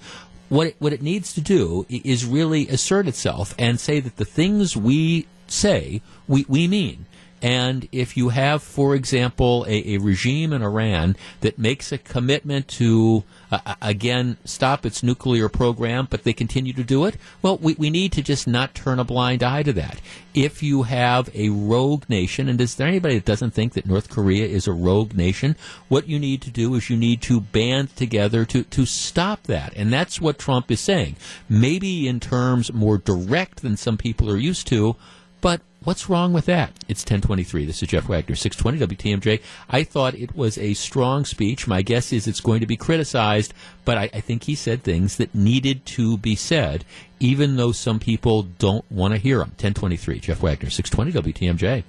what 0.48 0.68
it, 0.68 0.76
what 0.80 0.94
it 0.94 1.02
needs 1.02 1.34
to 1.34 1.42
do 1.42 1.86
is 1.90 2.26
really 2.26 2.68
assert 2.70 3.08
itself 3.08 3.54
and 3.60 3.80
say 3.80 4.00
that 4.00 4.16
the 4.16 4.26
things 4.26 4.76
we 4.76 5.28
say 5.48 6.02
we, 6.28 6.46
we 6.48 6.68
mean. 6.68 7.06
And 7.42 7.88
if 7.92 8.18
you 8.18 8.30
have, 8.30 8.62
for 8.62 8.96
example, 8.96 9.66
a, 9.68 9.96
a, 9.96 9.98
regime 9.98 10.52
in 10.52 10.62
Iran 10.62 11.16
that 11.40 11.58
makes 11.58 11.92
a 11.92 11.98
commitment 11.98 12.68
to, 12.70 13.24
uh, 13.50 13.76
again, 13.82 14.38
stop 14.44 14.86
its 14.86 15.04
nuclear 15.04 15.48
program, 15.48 16.08
but 16.10 16.24
they 16.24 16.34
continue 16.34 16.74
to 16.74 16.84
do 16.84 17.06
it, 17.06 17.16
well, 17.42 17.58
we, 17.58 17.76
we 17.76 17.90
need 17.90 18.12
to 18.14 18.22
just 18.22 18.46
not 18.46 18.76
turn 18.76 19.00
a 19.00 19.06
blind 19.06 19.42
eye 19.42 19.64
to 19.64 19.72
that. 19.74 20.02
If 20.34 20.62
you 20.62 20.84
have 20.84 21.30
a 21.34 21.50
rogue 21.50 22.10
nation, 22.10 22.50
and 22.50 22.60
is 22.60 22.76
there 22.76 22.88
anybody 22.88 23.16
that 23.16 23.26
doesn't 23.26 23.52
think 23.52 23.74
that 23.74 23.86
North 23.86 24.10
Korea 24.10 24.46
is 24.46 24.68
a 24.68 24.74
rogue 24.74 25.14
nation? 25.14 25.56
What 25.88 26.10
you 26.10 26.20
need 26.20 26.42
to 26.42 26.52
do 26.52 26.76
is 26.76 26.90
you 26.90 26.98
need 26.98 27.22
to 27.24 27.40
band 27.40 27.96
together 27.96 28.44
to, 28.46 28.64
to 28.64 28.86
stop 28.86 29.44
that. 29.44 29.74
And 29.76 29.94
that's 29.94 30.20
what 30.20 30.38
Trump 30.38 30.70
is 30.72 30.82
saying. 30.82 31.16
Maybe 31.48 32.08
in 32.08 32.20
terms 32.20 32.74
more 32.74 32.98
direct 32.98 33.62
than 33.62 33.78
some 33.78 33.98
people 33.98 34.30
are 34.30 34.38
used 34.38 34.68
to, 34.68 34.98
but 35.42 35.62
What's 35.86 36.10
wrong 36.10 36.34
with 36.34 36.46
that? 36.48 36.74
It's 36.90 37.04
1023. 37.04 37.64
This 37.64 37.82
is 37.82 37.88
Jeff 37.88 38.10
Wagner, 38.10 38.36
620 38.36 38.98
WTMJ. 38.98 39.42
I 39.70 39.86
thought 39.86 40.14
it 40.14 40.36
was 40.36 40.58
a 40.58 40.74
strong 40.74 41.24
speech. 41.24 41.68
My 41.68 41.82
guess 41.84 42.12
is 42.12 42.28
it's 42.28 42.42
going 42.42 42.60
to 42.60 42.68
be 42.68 42.76
criticized, 42.76 43.54
but 43.86 43.98
I, 43.98 44.10
I 44.14 44.20
think 44.20 44.44
he 44.44 44.56
said 44.56 44.84
things 44.84 45.16
that 45.16 45.34
needed 45.34 45.86
to 45.86 46.18
be 46.18 46.36
said, 46.36 46.84
even 47.22 47.56
though 47.56 47.72
some 47.72 47.98
people 47.98 48.44
don't 48.44 48.84
want 48.92 49.14
to 49.14 49.20
hear 49.20 49.38
them. 49.38 49.52
1023. 49.52 50.20
Jeff 50.20 50.42
Wagner, 50.42 50.70
620 50.70 51.34
WTMJ. 51.34 51.84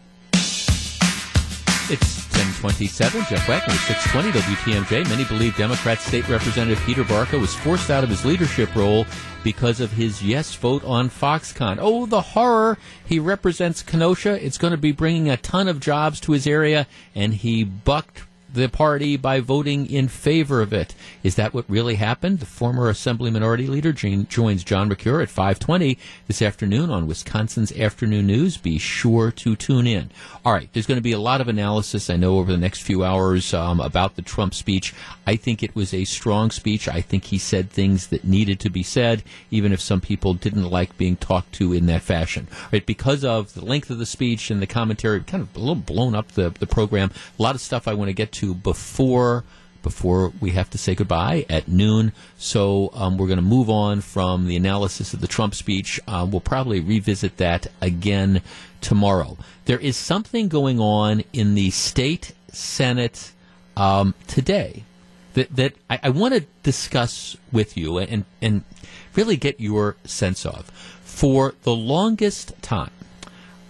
It's 1.90 2.22
1027. 2.36 3.24
Jeff 3.28 3.48
Wagner, 3.48 3.74
620 3.74 4.30
WTMJ. 4.38 5.08
Many 5.08 5.24
believe 5.24 5.56
Democrat 5.56 5.98
State 5.98 6.28
Representative 6.28 6.78
Peter 6.86 7.02
Barca 7.02 7.36
was 7.36 7.52
forced 7.52 7.90
out 7.90 8.04
of 8.04 8.10
his 8.10 8.24
leadership 8.24 8.72
role 8.76 9.06
because 9.42 9.80
of 9.80 9.90
his 9.90 10.22
yes 10.22 10.54
vote 10.54 10.84
on 10.84 11.10
Foxconn. 11.10 11.78
Oh, 11.80 12.06
the 12.06 12.20
horror! 12.20 12.78
He 13.04 13.18
represents 13.18 13.82
Kenosha. 13.82 14.40
It's 14.40 14.56
going 14.56 14.70
to 14.70 14.76
be 14.76 14.92
bringing 14.92 15.28
a 15.28 15.36
ton 15.36 15.66
of 15.66 15.80
jobs 15.80 16.20
to 16.20 16.32
his 16.32 16.46
area, 16.46 16.86
and 17.16 17.34
he 17.34 17.64
bucked 17.64 18.22
the 18.52 18.68
party 18.68 19.16
by 19.16 19.40
voting 19.40 19.89
in 19.89 20.09
favor 20.09 20.60
of 20.60 20.72
it. 20.72 20.94
Is 21.22 21.36
that 21.36 21.55
what 21.55 21.64
really 21.68 21.94
happened? 21.97 22.40
The 22.40 22.47
former 22.47 22.89
Assembly 22.89 23.31
Minority 23.31 23.66
Leader 23.66 23.93
joins 23.93 24.64
John 24.64 24.89
Mercure 24.89 25.20
at 25.20 25.28
520 25.28 25.98
this 26.27 26.43
afternoon 26.43 26.90
on 26.90 27.06
Wisconsin's 27.06 27.72
Afternoon 27.72 28.27
News. 28.27 28.56
Be 28.56 28.78
sure 28.78 29.31
to 29.32 29.56
tune 29.56 29.86
in. 29.86 30.10
All 30.44 30.52
right, 30.52 30.68
there's 30.72 30.86
going 30.86 30.98
to 30.98 31.02
be 31.02 31.12
a 31.12 31.18
lot 31.18 31.40
of 31.40 31.48
analysis, 31.48 32.10
I 32.10 32.16
know, 32.16 32.39
over 32.39 32.51
the 32.51 32.59
next 32.59 32.82
few 32.82 33.05
hours 33.05 33.55
um, 33.55 33.81
about 33.81 34.16
the 34.16 34.22
Trump 34.22 34.55
speech. 34.55 34.94
I 35.27 35.36
think 35.36 35.62
it 35.62 35.77
was 35.77 35.94
a 35.94 36.05
strong 36.05 36.51
speech. 36.51 36.89
I 36.89 37.01
think 37.01 37.24
he 37.24 37.39
said 37.39 37.70
things 37.70 38.09
that 38.09 38.24
needed 38.24 38.59
to 38.60 38.70
be 38.70 38.82
said, 38.82 39.22
even 39.51 39.72
if 39.72 39.81
some 39.81 40.01
people 40.01 40.35
didn't 40.35 40.70
like 40.70 40.97
being 40.97 41.16
talked 41.16 41.52
to 41.55 41.72
in 41.72 41.86
that 41.86 42.02
fashion. 42.02 42.48
Right, 42.72 42.85
because 42.85 43.24
of 43.24 43.55
the 43.55 43.64
length 43.64 43.90
of 43.90 43.98
the 43.98 44.06
speech 44.06 44.51
and 44.51 44.60
the 44.60 44.66
commentary, 44.66 45.20
kind 45.20 45.43
of 45.43 45.55
a 45.55 45.59
little 45.59 45.74
blown 45.74 46.14
up 46.14 46.32
the, 46.32 46.51
the 46.51 46.66
program. 46.66 47.10
A 47.39 47.43
lot 47.43 47.55
of 47.55 47.60
stuff 47.60 47.86
I 47.86 47.94
want 47.94 48.09
to 48.09 48.14
get 48.14 48.32
to 48.32 48.39
to 48.40 48.54
before 48.54 49.44
before 49.82 50.32
we 50.40 50.50
have 50.50 50.68
to 50.70 50.78
say 50.78 50.94
goodbye 50.94 51.46
at 51.48 51.66
noon. 51.66 52.12
So 52.36 52.90
um, 52.92 53.16
we're 53.16 53.28
going 53.28 53.38
to 53.38 53.42
move 53.42 53.70
on 53.70 54.02
from 54.02 54.46
the 54.46 54.56
analysis 54.56 55.14
of 55.14 55.20
the 55.20 55.26
Trump 55.26 55.54
speech. 55.54 55.98
Uh, 56.06 56.26
we'll 56.30 56.40
probably 56.40 56.80
revisit 56.80 57.38
that 57.38 57.66
again 57.80 58.42
tomorrow. 58.80 59.38
There 59.64 59.78
is 59.78 59.96
something 59.96 60.48
going 60.48 60.80
on 60.80 61.22
in 61.32 61.54
the 61.54 61.70
state 61.70 62.32
senate 62.52 63.32
um, 63.76 64.14
today 64.26 64.84
that 65.34 65.54
that 65.56 65.74
I, 65.88 66.00
I 66.04 66.08
want 66.10 66.34
to 66.34 66.40
discuss 66.62 67.36
with 67.52 67.76
you 67.76 67.98
and 67.98 68.24
and 68.42 68.64
really 69.14 69.36
get 69.36 69.60
your 69.60 69.96
sense 70.04 70.44
of. 70.44 70.70
For 71.04 71.54
the 71.62 71.74
longest 71.74 72.60
time, 72.62 72.90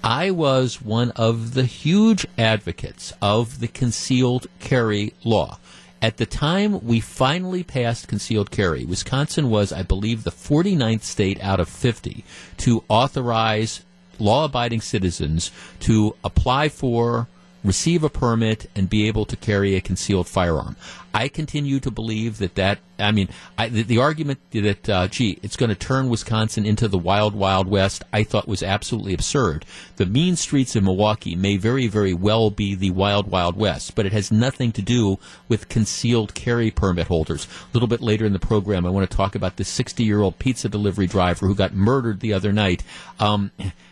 I 0.02 0.31
was 0.31 0.81
one 0.81 1.10
of 1.12 1.52
the 1.55 1.64
huge 1.64 2.27
advocates 2.39 3.12
of 3.20 3.60
the 3.60 3.68
concealed 3.68 4.47
carry 4.59 5.12
law. 5.24 5.59
At 6.01 6.16
the 6.16 6.24
time 6.24 6.82
we 6.82 7.01
finally 7.01 7.62
passed 7.62 8.09
concealed 8.09 8.51
carry, 8.51 8.86
Wisconsin 8.86 9.51
was, 9.51 9.72
I 9.72 9.82
believe, 9.82 10.24
the 10.24 10.31
49th 10.31 11.02
state 11.02 11.39
out 11.43 11.60
of 11.60 11.68
50 11.68 12.24
to 12.59 12.82
authorize 12.89 13.85
law 14.18 14.47
abiding 14.47 14.81
citizens 14.81 15.51
to 15.81 16.16
apply 16.24 16.70
for 16.70 17.28
receive 17.62 18.03
a 18.03 18.09
permit 18.09 18.70
and 18.74 18.89
be 18.89 19.07
able 19.07 19.24
to 19.27 19.37
carry 19.37 19.77
a 19.77 19.81
concealed 19.81 20.27
firearm. 20.28 20.77
I 21.12 21.28
continue 21.28 21.81
to 21.81 21.91
believe 21.91 22.39
that 22.39 22.55
that 22.55 22.78
I 22.99 23.11
mean 23.11 23.28
I, 23.59 23.69
the, 23.69 23.82
the, 23.82 23.99
argument 23.99 24.39
that 24.53 24.89
uh, 24.89 25.09
gee 25.09 25.39
it's 25.43 25.57
going 25.57 25.69
to 25.69 25.74
turn 25.74 26.09
Wisconsin 26.09 26.65
into 26.65 26.87
the 26.87 26.99
wild 26.99 27.35
wild 27.35 27.66
west 27.66 28.05
I 28.12 28.23
thought 28.23 28.47
was 28.47 28.62
absolutely 28.62 29.12
absurd. 29.12 29.65
The 29.97 30.07
mean 30.07 30.37
streets 30.37 30.77
of 30.77 30.85
Milwaukee 30.85 31.35
may 31.35 31.57
very 31.57 31.89
very 31.89 32.15
well 32.15 32.51
be 32.51 32.77
the 32.77 32.91
wild 32.91 33.28
wild 33.28 33.57
west, 33.57 33.97
but 33.97 34.07
it 34.07 34.12
has 34.12 34.31
nothing 34.31 34.70
to 34.73 34.82
do 34.82 35.19
with 35.49 35.69
concealed 35.69 36.35
carry 36.35 36.70
permit 36.70 37.09
holders. 37.09 37.47
A 37.47 37.74
little 37.74 37.89
bit 37.89 38.01
later 38.01 38.24
in 38.24 38.32
the 38.32 38.39
program, 38.39 38.87
I 38.87 38.91
want 38.91 39.11
to 39.11 39.16
talk 39.16 39.35
about 39.35 39.57
the 39.57 39.65
60 39.65 40.05
year 40.05 40.20
old 40.20 40.39
pizza 40.39 40.69
delivery 40.69 41.09
driver 41.09 41.47
who 41.47 41.55
got 41.57 41.74
murdered 41.74 42.20
the 42.20 42.32
other 42.32 42.53
night. 42.53 42.85
Um, 43.19 43.51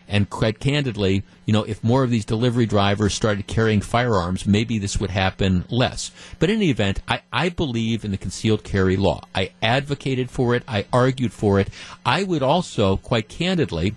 and 0.09 0.30
quite 0.30 0.59
candidly, 0.59 1.22
you 1.44 1.52
know, 1.52 1.64
if 1.64 1.85
more 1.85 2.02
of 2.02 2.10
these 2.10 2.24
delivery 2.24 2.66
drivers 2.66 3.14
started 3.14 3.47
carrying 3.47 3.80
firearms, 3.80 4.47
maybe 4.47 4.78
this 4.78 4.98
would 4.98 5.10
happen 5.10 5.64
less. 5.68 6.10
But 6.39 6.51
in 6.51 6.56
any 6.56 6.70
event, 6.70 7.02
I, 7.06 7.20
I 7.32 7.51
believe 7.51 8.05
in 8.05 8.10
the 8.10 8.16
concealed 8.16 8.64
carry 8.64 8.97
law. 8.97 9.22
I 9.35 9.52
advocated 9.62 10.30
for 10.30 10.55
it. 10.55 10.62
I 10.66 10.86
argued 10.93 11.32
for 11.32 11.60
it. 11.60 11.68
I 12.05 12.22
would 12.22 12.43
also, 12.43 12.97
quite 12.97 13.28
candidly, 13.28 13.94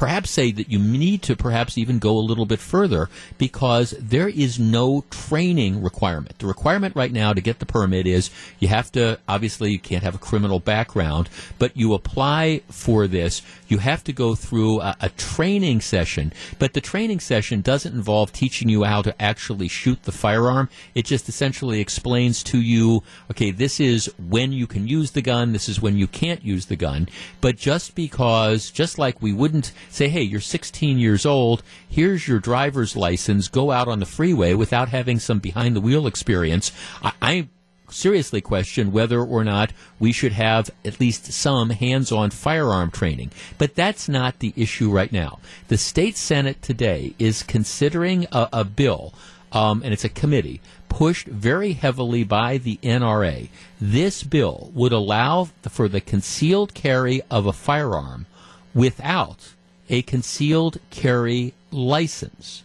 perhaps 0.00 0.30
say 0.30 0.50
that 0.50 0.72
you 0.72 0.78
need 0.78 1.20
to 1.20 1.36
perhaps 1.36 1.76
even 1.76 1.98
go 1.98 2.16
a 2.16 2.24
little 2.24 2.46
bit 2.46 2.58
further 2.58 3.10
because 3.36 3.90
there 3.98 4.30
is 4.30 4.58
no 4.58 5.04
training 5.10 5.82
requirement. 5.82 6.38
The 6.38 6.46
requirement 6.46 6.96
right 6.96 7.12
now 7.12 7.34
to 7.34 7.40
get 7.42 7.58
the 7.58 7.66
permit 7.66 8.06
is 8.06 8.30
you 8.60 8.68
have 8.68 8.90
to, 8.92 9.18
obviously, 9.28 9.72
you 9.72 9.78
can't 9.78 10.02
have 10.02 10.14
a 10.14 10.18
criminal 10.18 10.58
background, 10.58 11.28
but 11.58 11.76
you 11.76 11.92
apply 11.92 12.62
for 12.70 13.06
this. 13.06 13.42
You 13.68 13.76
have 13.76 14.02
to 14.04 14.12
go 14.14 14.34
through 14.34 14.80
a, 14.80 14.96
a 15.02 15.10
training 15.10 15.82
session, 15.82 16.32
but 16.58 16.72
the 16.72 16.80
training 16.80 17.20
session 17.20 17.60
doesn't 17.60 17.94
involve 17.94 18.32
teaching 18.32 18.70
you 18.70 18.84
how 18.84 19.02
to 19.02 19.20
actually 19.20 19.68
shoot 19.68 20.04
the 20.04 20.12
firearm. 20.12 20.70
It 20.94 21.04
just 21.04 21.28
essentially 21.28 21.78
explains 21.78 22.42
to 22.44 22.58
you, 22.58 23.02
okay, 23.30 23.50
this 23.50 23.78
is 23.78 24.10
when 24.18 24.50
you 24.52 24.66
can 24.66 24.88
use 24.88 25.10
the 25.10 25.20
gun, 25.20 25.52
this 25.52 25.68
is 25.68 25.82
when 25.82 25.98
you 25.98 26.06
can't 26.06 26.42
use 26.42 26.64
the 26.66 26.76
gun. 26.76 27.06
But 27.42 27.58
just 27.58 27.94
because, 27.94 28.70
just 28.70 28.98
like 28.98 29.20
we 29.20 29.34
wouldn't 29.34 29.72
say, 29.90 30.08
hey, 30.08 30.22
you're 30.22 30.40
16 30.40 30.98
years 30.98 31.26
old, 31.26 31.62
here's 31.88 32.26
your 32.26 32.38
driver's 32.38 32.96
license, 32.96 33.48
go 33.48 33.70
out 33.70 33.88
on 33.88 33.98
the 33.98 34.06
freeway 34.06 34.54
without 34.54 34.88
having 34.88 35.18
some 35.18 35.38
behind 35.38 35.76
the 35.76 35.80
wheel 35.80 36.06
experience. 36.06 36.72
I, 37.02 37.12
I 37.20 37.48
seriously 37.92 38.40
question 38.40 38.92
whether 38.92 39.20
or 39.20 39.44
not 39.44 39.72
we 39.98 40.12
should 40.12 40.32
have 40.32 40.70
at 40.84 41.00
least 41.00 41.32
some 41.32 41.70
hands 41.70 42.12
on 42.12 42.30
firearm 42.30 42.90
training. 42.90 43.30
But 43.58 43.74
that's 43.74 44.08
not 44.08 44.38
the 44.38 44.52
issue 44.56 44.90
right 44.90 45.12
now. 45.12 45.38
The 45.68 45.78
state 45.78 46.16
Senate 46.16 46.62
today 46.62 47.14
is 47.18 47.42
considering 47.42 48.26
a, 48.32 48.48
a 48.52 48.64
bill, 48.64 49.14
um, 49.52 49.82
and 49.82 49.92
it's 49.92 50.04
a 50.04 50.08
committee, 50.08 50.60
pushed 50.88 51.26
very 51.26 51.72
heavily 51.72 52.24
by 52.24 52.58
the 52.58 52.78
NRA. 52.82 53.48
This 53.80 54.22
bill 54.22 54.70
would 54.74 54.92
allow 54.92 55.48
for 55.68 55.88
the 55.88 56.00
concealed 56.00 56.74
carry 56.74 57.22
of 57.30 57.46
a 57.46 57.52
firearm 57.52 58.26
without 58.74 59.54
a 59.90 60.02
concealed 60.02 60.78
carry 60.88 61.52
license 61.70 62.62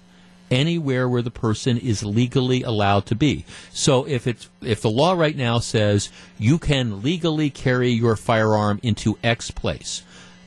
anywhere 0.51 1.09
where 1.09 1.23
the 1.23 1.31
person 1.31 1.77
is 1.77 2.03
legally 2.03 2.61
allowed 2.61 3.05
to 3.07 3.15
be. 3.15 3.43
So 3.71 4.05
if 4.07 4.27
it's 4.27 4.47
if 4.61 4.81
the 4.81 4.89
law 4.89 5.13
right 5.13 5.35
now 5.35 5.59
says 5.59 6.09
you 6.37 6.59
can 6.59 7.01
legally 7.01 7.49
carry 7.49 7.89
your 7.89 8.15
firearm 8.15 8.79
into 8.83 9.17
X 9.23 9.51
place, 9.51 10.03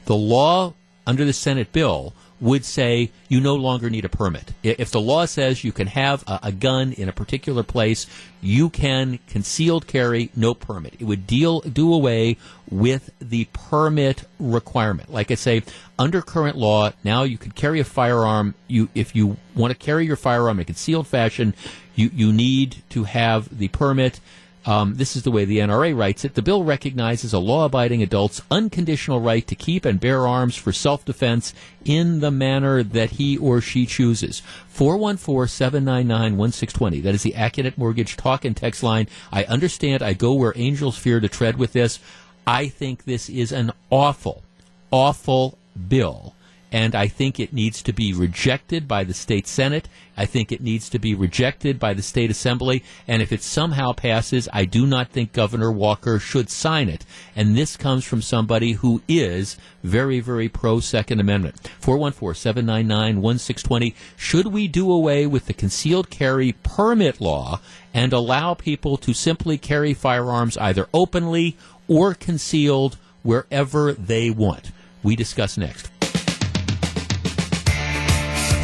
The 0.09 0.17
law 0.17 0.73
under 1.07 1.27
the 1.27 1.35
Senate 1.35 1.71
bill 1.71 2.15
would 2.41 2.65
say 2.65 3.11
you 3.29 3.41
no 3.41 3.55
longer 3.55 3.91
need 3.91 4.05
a 4.05 4.09
permit. 4.09 4.53
If 4.63 4.91
the 4.91 5.01
law 5.01 5.25
says 5.27 5.65
you 5.65 5.73
can 5.73 5.89
have 5.89 6.23
a, 6.27 6.41
a 6.45 6.53
gun 6.53 6.93
in 6.93 7.09
a 7.09 7.13
particular 7.13 7.63
place, 7.63 8.07
you 8.41 8.71
can 8.71 9.19
concealed 9.27 9.87
carry, 9.87 10.31
no 10.37 10.55
permit. 10.55 10.95
It 10.99 11.05
would 11.05 11.27
deal 11.27 11.61
do 11.61 11.93
away 11.93 12.37
with 12.71 13.11
the 13.19 13.47
permit 13.53 14.25
requirement. 14.39 15.13
Like 15.13 15.31
I 15.31 15.35
say, 15.35 15.63
under 15.99 16.23
current 16.23 16.57
law, 16.57 16.93
now 17.03 17.25
you 17.25 17.39
could 17.39 17.55
carry 17.55 17.81
a 17.81 17.85
firearm. 17.85 18.55
You, 18.69 18.89
if 18.95 19.17
you 19.17 19.37
want 19.57 19.73
to 19.73 19.79
carry 19.79 20.07
your 20.07 20.17
firearm 20.17 20.59
in 20.59 20.63
a 20.63 20.65
concealed 20.65 21.07
fashion, 21.07 21.55
you 21.95 22.11
you 22.15 22.33
need 22.33 22.77
to 22.91 23.05
have 23.05 23.59
the 23.59 23.69
permit. 23.69 24.21
Um, 24.69 24.97
this 24.97 25.17
is 25.17 25.23
the 25.23 25.31
way 25.31 25.47
the 25.47 25.61
NRA 25.61 25.97
writes 25.97 26.27
it. 26.27 26.35
The 26.35 26.43
bill 26.43 26.63
recognizes 26.63 27.33
a 27.33 27.39
law 27.39 27.65
abiding 27.65 28.03
adult's 28.03 28.43
unconditional 28.51 29.19
right 29.19 29.47
to 29.47 29.55
keep 29.55 29.87
and 29.87 29.99
bear 29.99 30.27
arms 30.27 30.57
for 30.57 30.75
self 30.75 31.07
defense 31.07 31.55
in 31.87 32.21
the 32.21 32.31
manner 32.31 32.83
that 32.83 33.13
he 33.13 33.39
or 33.39 33.63
she 33.63 33.87
chooses. 33.87 34.43
414 34.69 35.49
799 35.49 36.37
1620. 36.37 37.01
That 37.01 37.15
is 37.15 37.23
the 37.23 37.33
Accunet 37.33 37.79
Mortgage 37.79 38.19
talk 38.19 38.45
and 38.45 38.55
text 38.55 38.83
line. 38.83 39.09
I 39.33 39.45
understand 39.45 40.03
I 40.03 40.13
go 40.13 40.35
where 40.35 40.53
angels 40.55 40.99
fear 40.99 41.19
to 41.19 41.31
tread 41.31 41.57
with 41.57 41.73
this. 41.73 41.99
I 42.47 42.69
think 42.69 43.05
this 43.05 43.31
is 43.31 43.53
an 43.53 43.73
awful, 43.89 44.43
awful 44.91 45.57
bill. 45.89 46.35
And 46.71 46.95
I 46.95 47.09
think 47.09 47.41
it 47.41 47.53
needs 47.53 47.83
to 47.83 47.93
be 47.93 48.13
rejected 48.13 48.87
by 48.87 49.05
the 49.05 49.15
state 49.15 49.47
Senate. 49.47 49.89
I 50.17 50.27
think 50.27 50.53
it 50.53 50.61
needs 50.61 50.91
to 50.91 50.99
be 50.99 51.15
rejected 51.15 51.79
by 51.79 51.95
the 51.95 52.03
state 52.03 52.31
assembly. 52.31 52.85
And 53.07 53.23
if 53.23 53.33
it 53.33 53.43
somehow 53.43 53.93
passes, 53.93 54.49
I 54.53 54.67
do 54.67 54.87
not 54.87 55.09
think 55.09 55.33
Governor 55.33 55.73
Walker 55.73 56.19
should 56.19 56.51
sign 56.51 56.89
it. 56.89 57.07
And 57.35 57.57
this 57.57 57.77
comes 57.77 58.05
from 58.05 58.21
somebody 58.21 58.73
who 58.73 59.01
is 59.09 59.57
very, 59.83 60.21
very 60.21 60.49
pro 60.49 60.81
Second 60.81 61.21
Amendment. 61.21 61.71
414 61.81 62.39
799 62.39 63.23
1620. 63.23 63.95
Should 64.17 64.49
we 64.49 64.69
do 64.69 64.93
away 64.93 65.27
with 65.27 65.47
the 65.47 65.55
concealed 65.55 66.11
carry 66.11 66.53
permit 66.53 67.21
law 67.21 67.61
and 67.95 68.13
allow 68.13 68.53
people 68.53 68.99
to 68.99 69.15
simply 69.15 69.57
carry 69.57 69.95
firearms 69.95 70.59
either 70.59 70.87
openly 70.93 71.57
or 71.87 72.13
concealed 72.13 72.99
wherever 73.23 73.93
they 73.95 74.29
want? 74.29 74.71
We 75.03 75.17
discuss 75.17 75.57
next. 75.57 75.91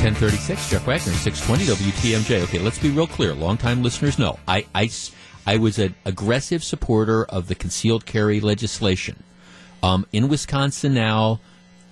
1036, 0.04 0.68
Jeff 0.68 0.86
Wagner, 0.86 1.14
620 1.14 1.90
WTMJ. 1.90 2.42
Okay, 2.42 2.58
let's 2.58 2.78
be 2.78 2.90
real 2.90 3.06
clear. 3.06 3.32
Longtime 3.32 3.82
listeners 3.82 4.18
know 4.18 4.38
I, 4.46 4.66
I, 4.74 4.90
I 5.46 5.56
was 5.56 5.78
an 5.78 5.94
aggressive 6.04 6.62
supporter 6.62 7.24
of 7.24 7.48
the 7.48 7.54
concealed 7.54 8.04
carry 8.04 8.38
legislation. 8.38 9.22
Um, 9.82 10.06
in 10.12 10.28
Wisconsin 10.28 10.92
now, 10.92 11.40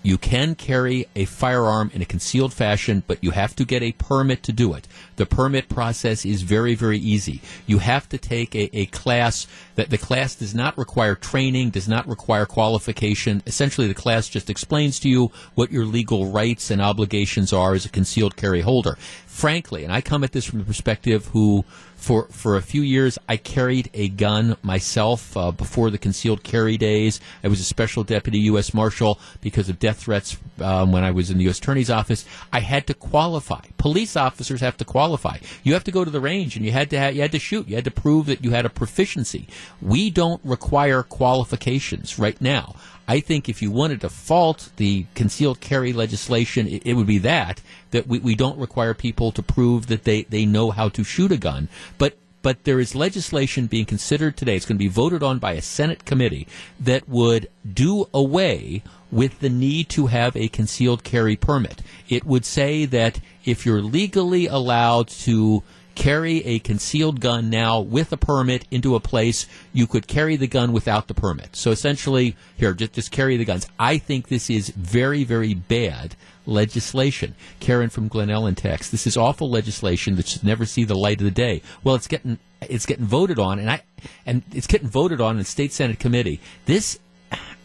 you 0.02 0.18
can 0.18 0.54
carry 0.54 1.06
a 1.14 1.24
firearm 1.24 1.90
in 1.94 2.02
a 2.02 2.06
concealed 2.06 2.52
fashion, 2.52 3.02
but 3.06 3.22
you 3.22 3.30
have 3.30 3.54
to 3.56 3.64
get 3.64 3.82
a 3.82 3.92
permit 3.92 4.42
to 4.44 4.52
do 4.52 4.74
it. 4.74 4.88
The 5.16 5.26
permit 5.26 5.68
process 5.68 6.24
is 6.24 6.42
very, 6.42 6.74
very 6.74 6.98
easy. 6.98 7.40
You 7.66 7.78
have 7.78 8.08
to 8.08 8.18
take 8.18 8.54
a, 8.54 8.76
a 8.76 8.86
class 8.86 9.46
that 9.76 9.90
the 9.90 9.98
class 9.98 10.34
does 10.34 10.54
not 10.54 10.76
require 10.76 11.14
training, 11.14 11.70
does 11.70 11.88
not 11.88 12.08
require 12.08 12.46
qualification. 12.46 13.42
Essentially, 13.46 13.86
the 13.86 13.94
class 13.94 14.28
just 14.28 14.50
explains 14.50 14.98
to 15.00 15.08
you 15.08 15.30
what 15.54 15.72
your 15.72 15.84
legal 15.84 16.26
rights 16.26 16.70
and 16.70 16.82
obligations 16.82 17.52
are 17.52 17.74
as 17.74 17.84
a 17.84 17.90
concealed 17.90 18.36
carry 18.36 18.60
holder. 18.60 18.96
Frankly, 19.26 19.84
and 19.84 19.92
I 19.92 20.00
come 20.00 20.24
at 20.24 20.32
this 20.32 20.44
from 20.44 20.58
the 20.58 20.64
perspective 20.64 21.26
who 21.28 21.64
for 22.02 22.24
for 22.30 22.56
a 22.56 22.62
few 22.62 22.82
years 22.82 23.16
I 23.28 23.36
carried 23.36 23.88
a 23.94 24.08
gun 24.08 24.56
myself 24.62 25.36
uh, 25.36 25.52
before 25.52 25.88
the 25.88 25.98
concealed 25.98 26.42
carry 26.42 26.76
days. 26.76 27.20
I 27.44 27.48
was 27.48 27.60
a 27.60 27.64
special 27.64 28.02
deputy 28.02 28.40
U.S. 28.40 28.74
Marshal 28.74 29.20
because 29.40 29.68
of 29.68 29.78
death 29.78 30.00
threats 30.00 30.36
um, 30.60 30.90
when 30.90 31.04
I 31.04 31.12
was 31.12 31.30
in 31.30 31.38
the 31.38 31.44
U.S. 31.44 31.58
Attorney's 31.58 31.90
office. 31.90 32.24
I 32.52 32.60
had 32.60 32.88
to 32.88 32.94
qualify. 32.94 33.60
Police 33.78 34.16
officers 34.16 34.60
have 34.60 34.76
to 34.78 34.84
qualify. 34.84 35.38
You 35.62 35.74
have 35.74 35.84
to 35.84 35.92
go 35.92 36.04
to 36.04 36.10
the 36.10 36.20
range 36.20 36.56
and 36.56 36.66
you 36.66 36.72
had 36.72 36.90
to 36.90 36.98
ha- 36.98 37.08
you 37.08 37.22
had 37.22 37.32
to 37.32 37.38
shoot. 37.38 37.68
You 37.68 37.76
had 37.76 37.84
to 37.84 37.90
prove 37.92 38.26
that 38.26 38.44
you 38.44 38.50
had 38.50 38.66
a 38.66 38.70
proficiency. 38.70 39.46
We 39.80 40.10
don't 40.10 40.40
require 40.44 41.04
qualifications 41.04 42.18
right 42.18 42.40
now. 42.40 42.74
I 43.12 43.20
think 43.20 43.46
if 43.46 43.60
you 43.60 43.70
wanted 43.70 44.00
to 44.00 44.08
fault 44.08 44.70
the 44.76 45.04
concealed 45.14 45.60
carry 45.60 45.92
legislation, 45.92 46.66
it, 46.66 46.86
it 46.86 46.94
would 46.94 47.06
be 47.06 47.18
that 47.18 47.60
that 47.90 48.06
we, 48.06 48.18
we 48.20 48.34
don't 48.34 48.58
require 48.58 48.94
people 48.94 49.30
to 49.32 49.42
prove 49.42 49.88
that 49.88 50.04
they, 50.04 50.22
they 50.22 50.46
know 50.46 50.70
how 50.70 50.88
to 50.88 51.04
shoot 51.04 51.30
a 51.30 51.36
gun. 51.36 51.68
But 51.98 52.16
but 52.40 52.64
there 52.64 52.80
is 52.80 52.94
legislation 52.94 53.66
being 53.66 53.84
considered 53.84 54.38
today. 54.38 54.56
It's 54.56 54.64
going 54.64 54.78
to 54.78 54.88
be 54.88 54.88
voted 54.88 55.22
on 55.22 55.38
by 55.38 55.52
a 55.52 55.60
Senate 55.60 56.06
committee 56.06 56.48
that 56.80 57.06
would 57.06 57.50
do 57.70 58.08
away 58.14 58.82
with 59.10 59.40
the 59.40 59.50
need 59.50 59.90
to 59.90 60.06
have 60.06 60.34
a 60.34 60.48
concealed 60.48 61.04
carry 61.04 61.36
permit. 61.36 61.82
It 62.08 62.24
would 62.24 62.46
say 62.46 62.86
that 62.86 63.20
if 63.44 63.66
you're 63.66 63.82
legally 63.82 64.46
allowed 64.46 65.08
to 65.26 65.62
carry 65.94 66.44
a 66.44 66.58
concealed 66.58 67.20
gun 67.20 67.50
now 67.50 67.80
with 67.80 68.12
a 68.12 68.16
permit 68.16 68.64
into 68.70 68.94
a 68.94 69.00
place, 69.00 69.46
you 69.72 69.86
could 69.86 70.06
carry 70.06 70.36
the 70.36 70.46
gun 70.46 70.72
without 70.72 71.08
the 71.08 71.14
permit. 71.14 71.56
So 71.56 71.70
essentially, 71.70 72.36
here, 72.56 72.74
just, 72.74 72.92
just 72.92 73.10
carry 73.10 73.36
the 73.36 73.44
guns. 73.44 73.66
I 73.78 73.98
think 73.98 74.28
this 74.28 74.50
is 74.50 74.70
very, 74.70 75.24
very 75.24 75.54
bad 75.54 76.16
legislation. 76.46 77.34
Karen 77.60 77.90
from 77.90 78.08
Glen 78.08 78.30
Ellen 78.30 78.54
text, 78.54 78.90
this 78.90 79.06
is 79.06 79.16
awful 79.16 79.50
legislation 79.50 80.16
that 80.16 80.26
should 80.26 80.44
never 80.44 80.64
see 80.64 80.84
the 80.84 80.96
light 80.96 81.20
of 81.20 81.24
the 81.24 81.30
day. 81.30 81.62
Well, 81.84 81.94
it's 81.94 82.08
getting, 82.08 82.38
it's 82.62 82.86
getting 82.86 83.06
voted 83.06 83.38
on, 83.38 83.58
and 83.58 83.70
I, 83.70 83.82
and 84.26 84.42
it's 84.52 84.66
getting 84.66 84.88
voted 84.88 85.20
on 85.20 85.32
in 85.32 85.38
the 85.38 85.44
state 85.44 85.72
senate 85.72 85.98
committee. 85.98 86.40
This 86.66 86.98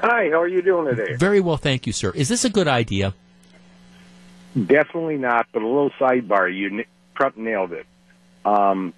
Hi, 0.00 0.28
how 0.30 0.40
are 0.40 0.48
you 0.48 0.60
doing 0.60 0.94
today? 0.94 1.16
Very 1.16 1.40
well, 1.40 1.56
thank 1.56 1.86
you, 1.86 1.92
sir. 1.92 2.10
Is 2.10 2.28
this 2.28 2.44
a 2.44 2.50
good 2.50 2.68
idea? 2.68 3.14
Definitely 4.54 5.16
not, 5.16 5.46
but 5.52 5.62
a 5.62 5.66
little 5.66 5.90
sidebar. 5.98 6.54
You 6.54 6.84
Trump 7.14 7.36
nailed 7.36 7.72
it. 7.72 7.86
Um, 8.44 8.92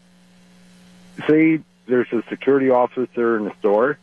say 1.28 1.60
there's 1.86 2.12
a 2.12 2.22
security 2.28 2.70
officer 2.70 3.36
in 3.36 3.44
the 3.44 3.52
store. 3.60 3.98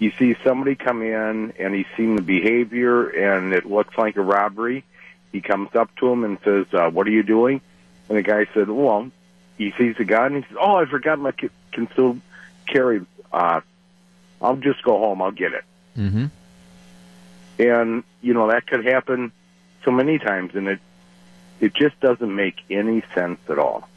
You 0.00 0.10
see 0.18 0.34
somebody 0.42 0.74
come 0.74 1.02
in 1.02 1.52
and 1.58 1.74
he's 1.74 1.86
seen 1.96 2.16
the 2.16 2.22
behavior 2.22 3.08
and 3.08 3.52
it 3.52 3.66
looks 3.66 3.96
like 3.96 4.16
a 4.16 4.22
robbery. 4.22 4.82
He 5.30 5.40
comes 5.40 5.76
up 5.76 5.94
to 5.96 6.08
him 6.08 6.24
and 6.24 6.38
says, 6.42 6.66
uh, 6.72 6.90
"What 6.90 7.06
are 7.06 7.10
you 7.10 7.22
doing?" 7.22 7.60
And 8.08 8.18
the 8.18 8.22
guy 8.22 8.46
said, 8.52 8.68
"Well," 8.68 9.12
he 9.56 9.72
sees 9.78 9.96
the 9.96 10.04
gun. 10.04 10.34
And 10.34 10.44
he 10.44 10.48
says, 10.48 10.58
"Oh, 10.60 10.74
I 10.76 10.86
forgot 10.86 11.18
my 11.20 11.32
concealed 11.70 12.20
carry. 12.66 13.06
Uh, 13.32 13.60
I'll 14.42 14.56
just 14.56 14.82
go 14.82 14.98
home. 14.98 15.22
I'll 15.22 15.30
get 15.30 15.52
it." 15.52 15.64
Mm-hmm. 15.98 16.26
and 17.58 18.04
you 18.22 18.32
know 18.32 18.46
that 18.48 18.66
could 18.66 18.86
happen 18.86 19.32
so 19.84 19.90
many 19.90 20.18
times 20.18 20.54
and 20.54 20.68
it 20.68 20.78
it 21.60 21.74
just 21.74 21.98
doesn't 22.00 22.34
make 22.34 22.54
any 22.70 23.02
sense 23.12 23.40
at 23.48 23.58
all 23.58 23.88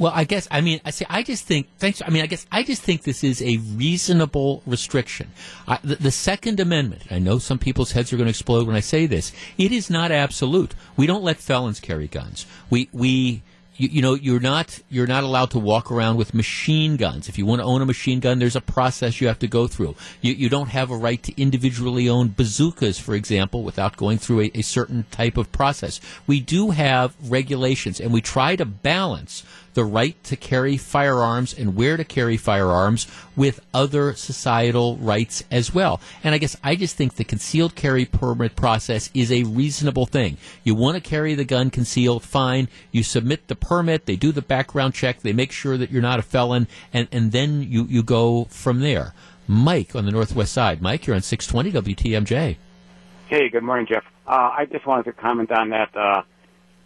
Well, 0.00 0.12
I 0.14 0.24
guess 0.24 0.48
I 0.50 0.62
mean 0.62 0.80
I 0.82 0.92
say 0.92 1.04
I 1.10 1.22
just 1.22 1.44
think 1.44 1.68
thanks. 1.76 2.00
I 2.02 2.08
mean 2.08 2.22
I 2.22 2.26
guess 2.26 2.46
I 2.50 2.62
just 2.62 2.80
think 2.80 3.02
this 3.02 3.22
is 3.22 3.42
a 3.42 3.58
reasonable 3.58 4.62
restriction. 4.64 5.30
I, 5.68 5.78
the, 5.84 5.96
the 5.96 6.10
Second 6.10 6.58
Amendment. 6.58 7.02
I 7.10 7.18
know 7.18 7.38
some 7.38 7.58
people's 7.58 7.92
heads 7.92 8.10
are 8.10 8.16
going 8.16 8.24
to 8.24 8.30
explode 8.30 8.66
when 8.66 8.74
I 8.74 8.80
say 8.80 9.04
this. 9.04 9.30
It 9.58 9.72
is 9.72 9.90
not 9.90 10.10
absolute. 10.10 10.74
We 10.96 11.06
don't 11.06 11.22
let 11.22 11.36
felons 11.36 11.80
carry 11.80 12.08
guns. 12.08 12.46
We 12.70 12.88
we. 12.92 13.42
You, 13.76 13.88
you 13.88 14.02
know 14.02 14.12
you're 14.12 14.40
not 14.40 14.78
you're 14.90 15.06
not 15.06 15.24
allowed 15.24 15.52
to 15.52 15.58
walk 15.58 15.90
around 15.90 16.18
with 16.18 16.34
machine 16.34 16.98
guns. 16.98 17.30
If 17.30 17.38
you 17.38 17.46
want 17.46 17.60
to 17.62 17.64
own 17.64 17.80
a 17.80 17.86
machine 17.86 18.20
gun, 18.20 18.38
there's 18.38 18.56
a 18.56 18.60
process 18.60 19.22
you 19.22 19.28
have 19.28 19.38
to 19.38 19.48
go 19.48 19.66
through. 19.68 19.94
You, 20.20 20.34
you 20.34 20.50
don't 20.50 20.68
have 20.68 20.90
a 20.90 20.96
right 20.96 21.22
to 21.22 21.40
individually 21.40 22.06
own 22.06 22.34
bazookas, 22.36 22.98
for 22.98 23.14
example, 23.14 23.62
without 23.62 23.96
going 23.96 24.18
through 24.18 24.40
a, 24.42 24.50
a 24.54 24.60
certain 24.60 25.06
type 25.10 25.38
of 25.38 25.50
process. 25.50 25.98
We 26.26 26.40
do 26.40 26.72
have 26.72 27.14
regulations, 27.30 28.00
and 28.00 28.12
we 28.12 28.20
try 28.20 28.54
to 28.54 28.66
balance 28.66 29.44
the 29.74 29.84
right 29.84 30.22
to 30.24 30.36
carry 30.36 30.76
firearms 30.76 31.56
and 31.56 31.76
where 31.76 31.96
to 31.96 32.04
carry 32.04 32.36
firearms 32.36 33.06
with 33.36 33.60
other 33.72 34.14
societal 34.14 34.96
rights 34.96 35.44
as 35.50 35.72
well. 35.72 36.00
And 36.24 36.34
I 36.34 36.38
guess 36.38 36.56
I 36.62 36.76
just 36.76 36.96
think 36.96 37.14
the 37.14 37.24
concealed 37.24 37.74
carry 37.74 38.04
permit 38.04 38.56
process 38.56 39.10
is 39.14 39.30
a 39.30 39.44
reasonable 39.44 40.06
thing. 40.06 40.36
You 40.64 40.74
want 40.74 40.96
to 40.96 41.00
carry 41.00 41.34
the 41.34 41.44
gun 41.44 41.70
concealed, 41.70 42.22
fine. 42.22 42.68
You 42.92 43.02
submit 43.02 43.48
the 43.48 43.56
permit, 43.56 44.06
they 44.06 44.16
do 44.16 44.32
the 44.32 44.42
background 44.42 44.94
check, 44.94 45.20
they 45.20 45.32
make 45.32 45.52
sure 45.52 45.76
that 45.76 45.90
you're 45.90 46.02
not 46.02 46.18
a 46.18 46.22
felon, 46.22 46.66
and, 46.92 47.08
and 47.12 47.32
then 47.32 47.62
you, 47.62 47.84
you 47.84 48.02
go 48.02 48.44
from 48.50 48.80
there. 48.80 49.14
Mike 49.46 49.96
on 49.96 50.06
the 50.06 50.12
northwest 50.12 50.52
side. 50.52 50.80
Mike, 50.80 51.06
you're 51.06 51.16
on 51.16 51.22
620 51.22 51.94
WTMJ. 51.94 52.56
Hey, 53.26 53.48
good 53.48 53.62
morning, 53.62 53.86
Jeff. 53.86 54.04
Uh, 54.26 54.50
I 54.56 54.66
just 54.70 54.86
wanted 54.86 55.04
to 55.06 55.12
comment 55.12 55.50
on 55.50 55.70
that. 55.70 55.96
Uh, 55.96 56.22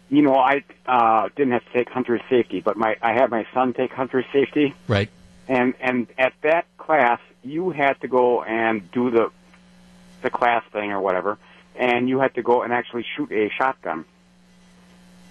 you 0.09 0.21
know, 0.21 0.35
I 0.35 0.63
uh, 0.85 1.29
didn't 1.35 1.53
have 1.53 1.65
to 1.65 1.73
take 1.73 1.89
hunter 1.89 2.19
safety, 2.29 2.61
but 2.61 2.77
my 2.77 2.95
I 3.01 3.13
had 3.13 3.29
my 3.29 3.45
son 3.53 3.73
take 3.73 3.91
hunter 3.91 4.23
safety, 4.31 4.73
Right. 4.87 5.09
and 5.47 5.73
and 5.81 6.07
at 6.17 6.33
that 6.41 6.65
class, 6.77 7.19
you 7.43 7.71
had 7.71 7.99
to 8.01 8.07
go 8.07 8.43
and 8.43 8.89
do 8.91 9.09
the 9.09 9.31
the 10.21 10.29
class 10.29 10.63
thing 10.71 10.91
or 10.91 11.01
whatever, 11.01 11.37
and 11.75 12.07
you 12.07 12.19
had 12.19 12.35
to 12.35 12.41
go 12.43 12.61
and 12.63 12.71
actually 12.73 13.05
shoot 13.15 13.31
a 13.31 13.49
shotgun. 13.49 14.05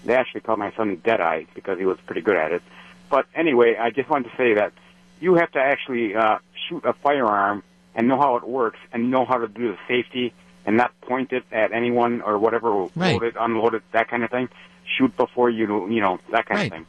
They 0.03 0.13
actually 0.13 0.41
called 0.41 0.59
my 0.59 0.71
son 0.73 0.95
Deadeye 0.97 1.45
because 1.55 1.79
he 1.79 1.85
was 1.85 1.97
pretty 2.05 2.21
good 2.21 2.35
at 2.37 2.51
it. 2.51 2.61
But 3.09 3.25
anyway, 3.33 3.75
I 3.75 3.89
just 3.89 4.09
wanted 4.09 4.29
to 4.29 4.37
say 4.37 4.53
that 4.55 4.73
you 5.19 5.35
have 5.35 5.51
to 5.53 5.59
actually 5.59 6.15
uh, 6.15 6.39
shoot 6.67 6.85
a 6.85 6.93
firearm 6.93 7.63
and 7.95 8.07
know 8.07 8.17
how 8.19 8.35
it 8.35 8.43
works 8.43 8.79
and 8.91 9.09
know 9.09 9.25
how 9.25 9.37
to 9.37 9.47
do 9.47 9.71
the 9.71 9.77
safety 9.87 10.33
and 10.65 10.77
not 10.77 10.91
point 11.01 11.31
it 11.31 11.43
at 11.51 11.71
anyone 11.71 12.21
or 12.21 12.37
whatever, 12.37 12.87
Right. 12.95 13.13
load 13.13 13.23
it, 13.23 13.35
unload 13.39 13.75
it, 13.75 13.83
that 13.91 14.09
kind 14.09 14.23
of 14.23 14.31
thing. 14.31 14.49
Shoot 14.97 15.15
before 15.17 15.49
you, 15.49 15.89
you 15.89 16.01
know, 16.01 16.19
that 16.31 16.45
kind 16.45 16.59
Right. 16.59 16.65
of 16.67 16.71
thing. 16.71 16.85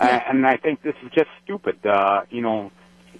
Uh, 0.00 0.20
and 0.28 0.46
I 0.46 0.56
think 0.56 0.82
this 0.82 0.94
is 1.04 1.10
just 1.12 1.28
stupid. 1.44 1.84
Uh, 1.84 2.22
you 2.30 2.40
know, 2.40 2.70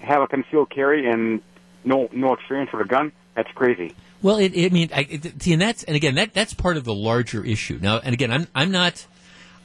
have 0.00 0.22
a 0.22 0.26
concealed 0.26 0.70
carry 0.70 1.06
and 1.06 1.42
no 1.84 2.08
no 2.12 2.32
experience 2.32 2.72
with 2.72 2.80
a 2.82 2.88
gun. 2.88 3.12
That's 3.34 3.50
crazy. 3.52 3.92
Well, 4.22 4.38
it, 4.38 4.54
it 4.54 4.72
I 4.72 4.74
mean, 4.74 4.90
I, 4.94 5.00
it, 5.08 5.42
see, 5.42 5.52
and 5.52 5.60
that's 5.60 5.82
and 5.84 5.94
again 5.94 6.14
that 6.14 6.32
that's 6.32 6.54
part 6.54 6.76
of 6.78 6.84
the 6.84 6.94
larger 6.94 7.44
issue. 7.44 7.78
Now, 7.82 7.98
and 7.98 8.14
again, 8.14 8.32
I'm 8.32 8.46
I'm 8.54 8.70
not. 8.70 9.06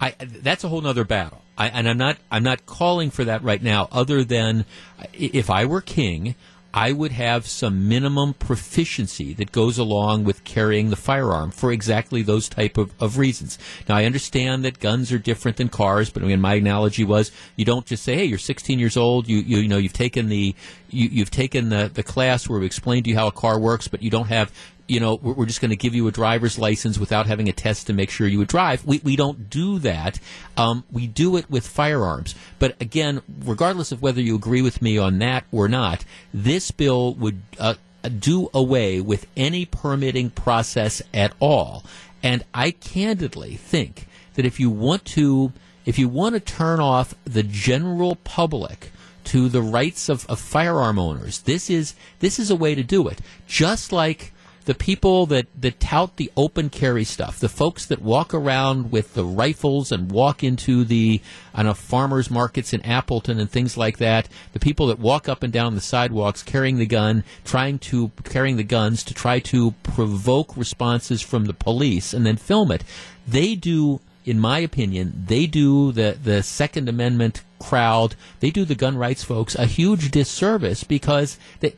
I 0.02 0.14
that's 0.20 0.64
a 0.66 0.68
whole 0.68 0.86
other 0.86 1.06
battle. 1.06 1.42
I, 1.58 1.70
and 1.70 1.88
I'm 1.88 1.98
not 1.98 2.18
I'm 2.30 2.44
not 2.44 2.66
calling 2.66 3.12
for 3.12 3.24
that 3.24 3.44
right 3.44 3.64
now. 3.64 3.88
Other 3.94 4.26
than 4.26 4.66
if 5.14 5.50
I 5.50 5.66
were 5.66 5.82
king, 5.82 6.36
I 6.76 6.92
would 6.92 7.14
have 7.14 7.48
some 7.48 7.88
minimum 7.88 8.34
proficiency 8.34 9.34
that 9.36 9.54
goes 9.54 9.78
along 9.78 10.26
with 10.26 10.44
carrying 10.44 10.90
the 10.90 10.98
firearm 10.98 11.52
for 11.52 11.72
exactly 11.72 12.22
those 12.22 12.50
type 12.50 12.78
of, 12.78 12.94
of 13.00 13.18
reasons. 13.18 13.58
Now, 13.88 13.96
I 13.96 14.04
understand 14.04 14.66
that 14.66 14.80
guns 14.80 15.10
are 15.14 15.18
different 15.18 15.56
than 15.56 15.70
cars, 15.70 16.10
but 16.10 16.22
again, 16.22 16.42
my 16.42 16.56
analogy 16.56 17.06
was 17.06 17.32
you 17.56 17.64
don't 17.64 17.86
just 17.86 18.04
say, 18.04 18.16
"Hey, 18.16 18.26
you're 18.26 18.38
16 18.38 18.78
years 18.78 18.98
old. 18.98 19.30
You 19.30 19.38
you, 19.38 19.60
you 19.60 19.70
know 19.70 19.78
you've 19.78 19.94
taken 19.94 20.28
the 20.28 20.54
you, 20.90 21.08
you've 21.10 21.32
taken 21.32 21.70
the 21.70 21.90
the 21.94 22.04
class 22.04 22.50
where 22.50 22.60
we 22.60 22.66
explained 22.66 23.06
to 23.06 23.12
you 23.12 23.16
how 23.16 23.28
a 23.28 23.32
car 23.32 23.58
works, 23.58 23.88
but 23.88 24.04
you 24.04 24.10
don't 24.10 24.28
have." 24.28 24.52
You 24.88 25.00
know, 25.00 25.16
we're 25.16 25.48
just 25.48 25.62
going 25.62 25.72
to 25.72 25.76
give 25.76 25.96
you 25.96 26.08
a 26.08 26.12
driver's 26.12 26.60
license 26.60 27.00
without 27.00 27.26
having 27.26 27.50
a 27.50 27.54
test 27.54 27.88
to 27.88 27.94
make 27.94 28.12
sure 28.12 28.28
you 28.28 28.38
would 28.38 28.48
drive. 28.48 28.86
We, 28.86 29.02
we 29.04 29.16
don't 29.16 29.50
do 29.50 29.80
that. 29.80 30.20
Um, 30.58 30.84
we 30.92 31.08
do 31.08 31.38
it 31.38 31.50
with 31.50 31.68
firearms. 31.68 32.36
But 32.60 32.80
again, 32.80 33.22
regardless 33.44 33.92
of 33.92 34.02
whether 34.02 34.22
you 34.22 34.36
agree 34.36 34.62
with 34.62 34.82
me 34.82 34.98
on 34.98 35.18
that 35.20 35.46
or 35.52 35.68
not, 35.68 36.06
this 36.34 36.70
bill 36.70 37.16
would 37.16 37.42
uh, 37.60 37.76
do 38.20 38.50
away 38.54 39.02
with 39.02 39.26
any 39.36 39.66
permitting 39.66 40.30
process 40.30 41.02
at 41.14 41.34
all. 41.40 41.84
And 42.22 42.44
I 42.54 42.72
candidly 42.72 43.56
think 43.56 44.08
that 44.36 44.46
if 44.46 44.60
you 44.60 44.70
want 44.70 45.06
to, 45.06 45.52
if 45.86 45.98
you 45.98 46.08
want 46.08 46.34
to 46.36 46.40
turn 46.40 46.80
off 46.80 47.16
the 47.24 47.44
general 47.44 48.16
public 48.18 48.92
to 49.26 49.50
the 49.50 49.62
rights 49.62 50.10
of, 50.10 50.26
of 50.28 50.40
firearm 50.40 51.00
owners, 51.00 51.42
this 51.42 51.70
is 51.70 51.96
this 52.20 52.40
is 52.40 52.52
a 52.52 52.56
way 52.56 52.76
to 52.76 52.84
do 52.84 53.08
it. 53.08 53.22
Just 53.48 53.92
like 53.92 54.34
the 54.66 54.76
people 54.76 55.26
that, 55.28 55.48
that 55.60 55.80
tout 55.80 56.18
the 56.18 56.32
open 56.36 56.70
carry 56.70 57.04
stuff, 57.04 57.40
the 57.40 57.50
folks 57.50 57.86
that 57.86 58.02
walk 58.02 58.34
around 58.34 58.92
with 58.92 59.14
the 59.14 59.24
rifles 59.24 59.92
and 59.92 60.12
walk 60.12 60.44
into 60.44 60.84
the 60.84 61.22
I 61.54 61.64
know, 61.64 61.74
farmers 61.74 62.30
markets 62.30 62.74
in 62.74 62.82
Appleton 62.82 63.40
and 63.40 63.50
things 63.50 63.78
like 63.78 63.98
that, 63.98 64.28
the 64.54 64.60
people 64.60 64.88
that 64.88 65.00
walk 65.00 65.30
up 65.30 65.44
and 65.44 65.54
down 65.54 65.76
the 65.76 65.82
sidewalks 65.82 66.44
carrying 66.44 66.78
the 66.78 66.86
gun, 66.86 67.24
trying 67.44 67.80
to 67.80 68.12
carrying 68.24 68.58
the 68.58 68.64
guns 68.64 69.04
to 69.06 69.14
try 69.14 69.40
to 69.40 69.72
provoke 69.84 70.58
responses 70.58 71.22
from 71.22 71.46
the 71.46 71.54
police 71.54 72.14
and 72.14 72.26
then 72.26 72.36
film 72.36 72.72
it, 72.72 72.84
they 73.28 73.56
do 73.56 74.02
in 74.26 74.40
my 74.40 74.58
opinion, 74.58 75.24
they 75.28 75.46
do 75.46 75.92
the, 75.92 76.18
the 76.22 76.42
Second 76.42 76.90
Amendment 76.90 77.44
crowd, 77.60 78.16
they 78.40 78.50
do 78.50 78.66
the 78.66 78.74
gun 78.74 78.98
rights 78.98 79.24
folks 79.24 79.54
a 79.56 79.68
huge 79.68 80.10
disservice 80.10 80.84
because 80.84 81.38
they, 81.60 81.76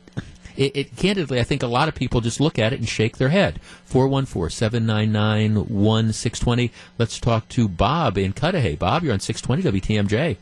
it, 0.58 0.76
it 0.76 0.96
candidly, 0.96 1.38
I 1.38 1.44
think 1.44 1.62
a 1.62 1.68
lot 1.68 1.86
of 1.88 1.94
people 1.94 2.20
just 2.20 2.40
look 2.40 2.58
at 2.58 2.72
it 2.72 2.80
and 2.80 2.88
shake 2.88 3.16
their 3.16 3.28
head. 3.28 3.60
414-799-1620. 3.88 6.72
Let's 6.98 7.20
talk 7.20 7.48
to 7.50 7.68
Bob 7.68 8.18
in 8.18 8.32
Cudahy. 8.32 8.74
Bob, 8.74 9.04
you're 9.04 9.12
on 9.12 9.20
620 9.20 9.80
WTMJ. 9.80 10.36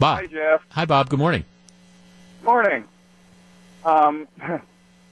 Bob. 0.00 0.18
Hi, 0.18 0.26
Jeff. 0.26 0.64
Hi, 0.70 0.84
Bob. 0.84 1.08
Good 1.08 1.20
morning. 1.20 1.44
Morning. 2.42 2.82
Um, 3.84 4.26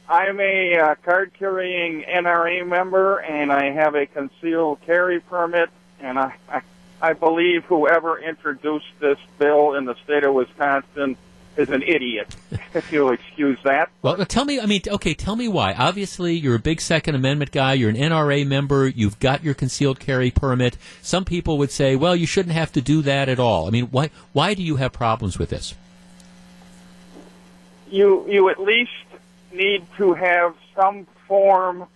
I'm 0.09 0.41
a 0.41 0.79
uh, 0.79 0.95
card 1.05 1.35
carrying 1.39 2.03
NRA 2.03 2.67
member, 2.67 3.19
and 3.19 3.53
I 3.53 3.71
have 3.71 3.95
a 3.95 4.07
concealed 4.07 4.81
carry 4.85 5.21
permit. 5.21 5.71
And 6.01 6.19
I, 6.19 6.35
I, 6.49 6.63
I 7.01 7.13
believe 7.13 7.63
whoever 7.65 8.19
introduced 8.19 8.87
this 8.99 9.19
bill 9.39 9.75
in 9.75 9.85
the 9.85 9.95
state 10.05 10.25
of 10.25 10.35
Wisconsin 10.35 11.17
is 11.57 11.71
an 11.71 11.83
idiot, 11.83 12.35
if 12.75 12.91
you'll 12.93 13.13
excuse 13.13 13.59
that. 13.65 13.91
Well, 14.03 14.17
tell 14.27 14.45
me, 14.45 14.61
I 14.61 14.67
mean, 14.67 14.83
okay, 14.87 15.15
tell 15.15 15.37
me 15.37 15.49
why. 15.49 15.73
Obviously, 15.75 16.35
you're 16.35 16.57
a 16.57 16.61
big 16.61 16.81
Second 16.81 17.15
Amendment 17.15 17.53
guy. 17.53 17.75
You're 17.75 17.91
an 17.91 17.97
NRA 17.97 18.47
member. 18.47 18.87
You've 18.87 19.19
got 19.19 19.43
your 19.43 19.55
concealed 19.55 20.01
carry 20.01 20.31
permit. 20.31 20.77
Some 21.03 21.25
people 21.25 21.59
would 21.59 21.71
say, 21.71 21.97
well, 21.97 22.15
you 22.15 22.27
shouldn't 22.27 22.55
have 22.55 22.73
to 22.73 22.81
do 22.81 23.03
that 23.03 23.29
at 23.29 23.39
all. 23.39 23.67
I 23.67 23.71
mean, 23.71 23.87
why, 23.87 24.11
why 24.33 24.55
do 24.55 24.63
you 24.63 24.77
have 24.77 24.93
problems 24.93 25.39
with 25.39 25.51
this? 25.51 25.75
you 27.91 28.25
you 28.29 28.49
at 28.49 28.61
least 28.61 28.91
need 29.53 29.85
to 29.97 30.15
have 30.15 30.55
some 30.75 31.07
form 31.27 31.87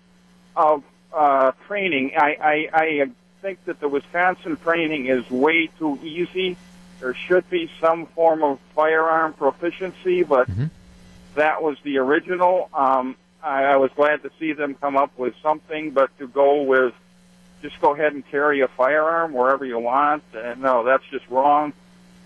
of 0.57 0.82
uh, 1.12 1.53
training. 1.66 2.12
I, 2.16 2.37
I 2.41 2.69
I 2.73 3.11
think 3.43 3.65
that 3.65 3.81
the 3.81 3.89
Wisconsin 3.89 4.57
training 4.57 5.07
is 5.07 5.28
way 5.31 5.69
too 5.78 5.99
easy. 6.03 6.57
There 7.01 7.14
should 7.14 7.48
be 7.51 7.70
some 7.81 8.06
form 8.06 8.43
of 8.43 8.59
firearm 8.74 9.32
proficiency, 9.32 10.22
but 10.22 10.48
that 11.35 11.62
was 11.62 11.77
the 11.82 11.98
original. 11.98 12.68
Um, 12.74 13.16
I, 13.43 13.64
I 13.64 13.77
was 13.77 13.90
glad 13.97 14.22
to 14.22 14.31
see 14.39 14.52
them 14.52 14.74
come 14.74 14.97
up 14.97 15.18
with 15.18 15.35
something, 15.43 15.93
but 15.93 16.16
to 16.18 16.28
go 16.28 16.62
with 16.62 16.94
just 17.62 17.81
go 17.81 17.94
ahead 17.94 18.12
and 18.12 18.27
carry 18.31 18.60
a 18.60 18.68
firearm 18.68 19.32
wherever 19.32 19.64
you 19.64 19.78
want, 19.78 20.22
and 20.35 20.62
no, 20.62 20.85
that's 20.85 21.05
just 21.10 21.28
wrong. 21.28 21.72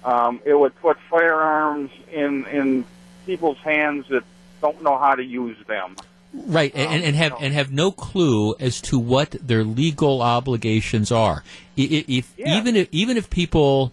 Um, 0.05 0.41
it 0.45 0.55
would 0.55 0.75
put 0.81 0.99
firearms 1.11 1.91
in 2.13 2.45
in 2.47 2.85
people's 3.27 3.59
hands 3.59 4.07
that 4.09 4.23
don't 4.61 4.83
know 4.83 4.99
how 4.99 5.15
to 5.15 5.25
use 5.25 5.57
them. 5.67 5.97
Right, 6.33 6.75
and, 6.75 7.05
and 7.05 7.15
have 7.15 7.35
and 7.41 7.55
have 7.55 7.73
no 7.73 7.93
clue 7.93 8.57
as 8.59 8.81
to 8.83 8.99
what 8.99 9.31
their 9.31 9.63
legal 9.63 10.21
obligations 10.21 11.13
are. 11.13 11.45
If 11.77 12.39
even 12.39 12.75
if 12.75 12.89
even 12.91 13.17
if 13.17 13.31
people, 13.31 13.93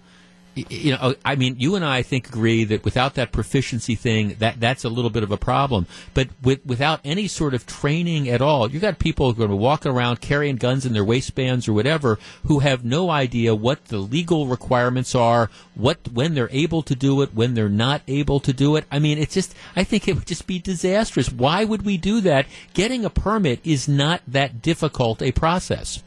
you 0.56 0.92
know, 0.92 0.98
uh, 1.00 1.14
I 1.24 1.36
mean, 1.36 1.56
you 1.60 1.76
and 1.76 1.86
I, 1.86 1.98
I 1.98 2.04
think 2.04 2.28
agree 2.28 2.64
that 2.66 2.84
without 2.84 3.16
that 3.16 3.32
proficiency 3.32 3.96
thing, 3.96 4.36
that 4.40 4.60
that's 4.60 4.84
a 4.84 4.90
little 4.90 5.10
bit 5.10 5.24
of 5.24 5.32
a 5.32 5.38
problem. 5.38 5.86
But 6.14 6.30
with 6.42 6.66
without 6.66 7.00
any 7.06 7.28
sort 7.28 7.54
of 7.54 7.66
training 7.66 8.28
at 8.30 8.42
all, 8.42 8.70
you 8.70 8.80
got 8.80 9.00
people 9.00 9.28
who 9.28 9.32
are 9.32 9.48
going 9.48 9.50
to 9.50 9.56
walk 9.56 9.86
around 9.86 10.20
carrying 10.20 10.58
guns 10.58 10.86
in 10.86 10.94
their 10.94 11.06
waistbands 11.06 11.68
or 11.68 11.74
whatever, 11.74 12.20
who 12.48 12.60
have 12.60 12.84
no 12.84 13.10
idea 13.10 13.56
what 13.56 13.86
the 13.86 14.00
legal 14.00 14.48
requirements 14.48 15.16
are, 15.16 15.50
what 15.76 16.00
when 16.12 16.34
they're 16.34 16.50
able 16.52 16.82
to 16.84 16.96
do 16.96 17.22
it, 17.22 17.34
when 17.34 17.54
they're 17.54 17.70
not 17.70 18.02
able 18.08 18.40
to 18.42 18.52
do 18.52 18.76
it. 18.76 18.86
I 18.92 19.00
mean, 19.00 19.18
it's 19.18 19.34
just, 19.34 19.56
I 19.76 19.84
think 19.84 20.08
it 20.08 20.16
would 20.16 20.28
just 20.28 20.48
be 20.48 20.60
disastrous. 20.60 21.32
Why 21.32 21.64
would 21.64 21.86
we 21.86 21.98
do 21.98 22.20
that? 22.22 22.46
Getting 22.74 23.06
a 23.06 23.10
permit 23.10 23.60
is 23.64 23.88
not 23.88 24.22
that 24.28 24.62
difficult 24.62 25.22
a 25.22 25.32
process. 25.32 26.04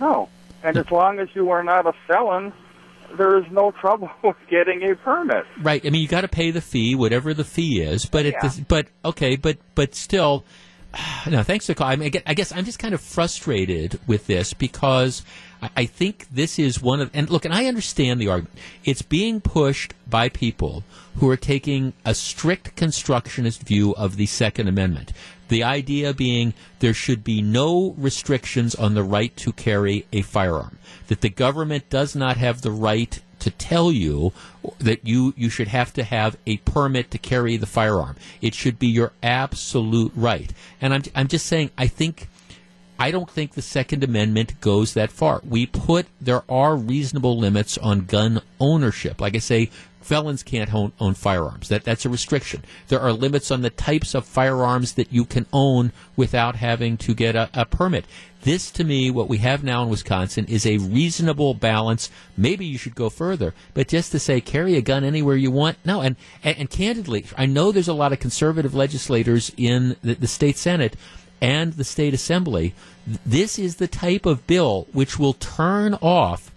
No, 0.00 0.28
and 0.64 0.76
as 0.76 0.90
long 0.90 1.20
as 1.20 1.28
you 1.34 1.50
are 1.50 1.62
not 1.62 1.86
a 1.86 1.92
felon, 2.08 2.52
there 3.16 3.38
is 3.38 3.44
no 3.50 3.70
trouble 3.72 4.10
with 4.22 4.36
getting 4.50 4.82
a 4.82 4.94
permit. 4.96 5.44
Right. 5.60 5.84
I 5.84 5.90
mean, 5.90 6.02
you 6.02 6.08
got 6.08 6.22
to 6.22 6.28
pay 6.28 6.50
the 6.50 6.60
fee, 6.60 6.94
whatever 6.94 7.34
the 7.34 7.44
fee 7.44 7.80
is. 7.82 8.06
But 8.06 8.26
Yeah. 8.26 8.50
but 8.68 8.86
okay, 9.04 9.36
but 9.36 9.58
but 9.74 9.94
still, 9.94 10.44
no. 11.28 11.42
Thanks 11.42 11.66
for 11.66 11.74
calling. 11.74 11.92
I, 11.92 11.96
mean, 11.96 12.12
I 12.26 12.34
guess 12.34 12.52
I'm 12.52 12.64
just 12.64 12.78
kind 12.78 12.94
of 12.94 13.00
frustrated 13.00 14.00
with 14.06 14.26
this 14.26 14.52
because 14.54 15.22
I, 15.76 15.86
think 15.86 16.26
this 16.30 16.58
is 16.58 16.82
one 16.82 17.00
of 17.00 17.10
and 17.14 17.30
look, 17.30 17.44
and 17.44 17.54
I 17.54 17.66
understand 17.66 18.20
the 18.20 18.28
argument. 18.28 18.58
It's 18.84 19.02
being 19.02 19.40
pushed 19.40 19.94
by 20.08 20.28
people 20.28 20.82
who 21.16 21.30
are 21.30 21.36
taking 21.36 21.92
a 22.04 22.14
strict 22.14 22.74
constructionist 22.74 23.62
view 23.62 23.94
of 23.94 24.16
the 24.16 24.26
Second 24.26 24.66
Amendment. 24.66 25.12
The 25.48 25.62
idea 25.62 26.14
being 26.14 26.54
there 26.80 26.94
should 26.94 27.22
be 27.22 27.42
no 27.42 27.94
restrictions 27.96 28.74
on 28.74 28.94
the 28.94 29.04
right 29.04 29.36
to 29.36 29.52
carry 29.52 30.06
a 30.12 30.22
firearm. 30.22 30.78
That 31.06 31.20
the 31.20 31.28
government 31.28 31.88
does 31.90 32.16
not 32.16 32.38
have 32.38 32.62
the 32.62 32.70
right 32.72 33.20
to 33.38 33.50
tell 33.50 33.92
you 33.92 34.32
that 34.78 35.06
you, 35.06 35.34
you 35.36 35.50
should 35.50 35.68
have 35.68 35.92
to 35.94 36.04
have 36.04 36.36
a 36.46 36.56
permit 36.58 37.10
to 37.10 37.18
carry 37.18 37.56
the 37.56 37.66
firearm. 37.66 38.16
It 38.40 38.54
should 38.54 38.78
be 38.78 38.86
your 38.86 39.12
absolute 39.22 40.12
right. 40.14 40.52
And 40.80 40.94
I'm, 40.94 41.02
I'm 41.14 41.28
just 41.28 41.46
saying, 41.46 41.70
I 41.76 41.86
think 41.86 42.28
I 43.02 43.10
don't 43.10 43.28
think 43.28 43.54
the 43.54 43.62
Second 43.62 44.04
Amendment 44.04 44.60
goes 44.60 44.94
that 44.94 45.10
far. 45.10 45.40
We 45.44 45.66
put 45.66 46.06
there 46.20 46.44
are 46.48 46.76
reasonable 46.76 47.36
limits 47.36 47.76
on 47.76 48.04
gun 48.04 48.42
ownership. 48.60 49.20
Like 49.20 49.34
I 49.34 49.40
say, 49.40 49.70
felons 50.00 50.44
can't 50.44 50.72
own, 50.72 50.92
own 51.00 51.14
firearms. 51.14 51.68
That 51.68 51.82
that's 51.82 52.06
a 52.06 52.08
restriction. 52.08 52.62
There 52.86 53.00
are 53.00 53.12
limits 53.12 53.50
on 53.50 53.62
the 53.62 53.70
types 53.70 54.14
of 54.14 54.24
firearms 54.24 54.92
that 54.92 55.12
you 55.12 55.24
can 55.24 55.46
own 55.52 55.90
without 56.14 56.54
having 56.54 56.96
to 56.98 57.12
get 57.12 57.34
a, 57.34 57.50
a 57.52 57.64
permit. 57.64 58.04
This, 58.42 58.70
to 58.70 58.84
me, 58.84 59.10
what 59.10 59.28
we 59.28 59.38
have 59.38 59.64
now 59.64 59.82
in 59.82 59.88
Wisconsin 59.88 60.44
is 60.44 60.64
a 60.64 60.78
reasonable 60.78 61.54
balance. 61.54 62.08
Maybe 62.36 62.66
you 62.66 62.78
should 62.78 62.94
go 62.94 63.10
further, 63.10 63.52
but 63.74 63.88
just 63.88 64.12
to 64.12 64.20
say 64.20 64.40
carry 64.40 64.76
a 64.76 64.80
gun 64.80 65.02
anywhere 65.02 65.34
you 65.34 65.50
want, 65.50 65.76
no. 65.84 66.02
And 66.02 66.14
and, 66.44 66.56
and 66.56 66.70
candidly, 66.70 67.26
I 67.36 67.46
know 67.46 67.72
there's 67.72 67.88
a 67.88 67.94
lot 67.94 68.12
of 68.12 68.20
conservative 68.20 68.76
legislators 68.76 69.50
in 69.56 69.96
the, 70.02 70.14
the 70.14 70.28
state 70.28 70.56
senate 70.56 70.94
and 71.42 71.72
the 71.74 71.84
state 71.84 72.14
assembly. 72.14 72.72
This 73.26 73.58
is 73.58 73.76
the 73.76 73.88
type 73.88 74.24
of 74.24 74.46
bill 74.46 74.86
which 74.92 75.18
will 75.18 75.34
turn 75.34 75.94
off 75.94 76.52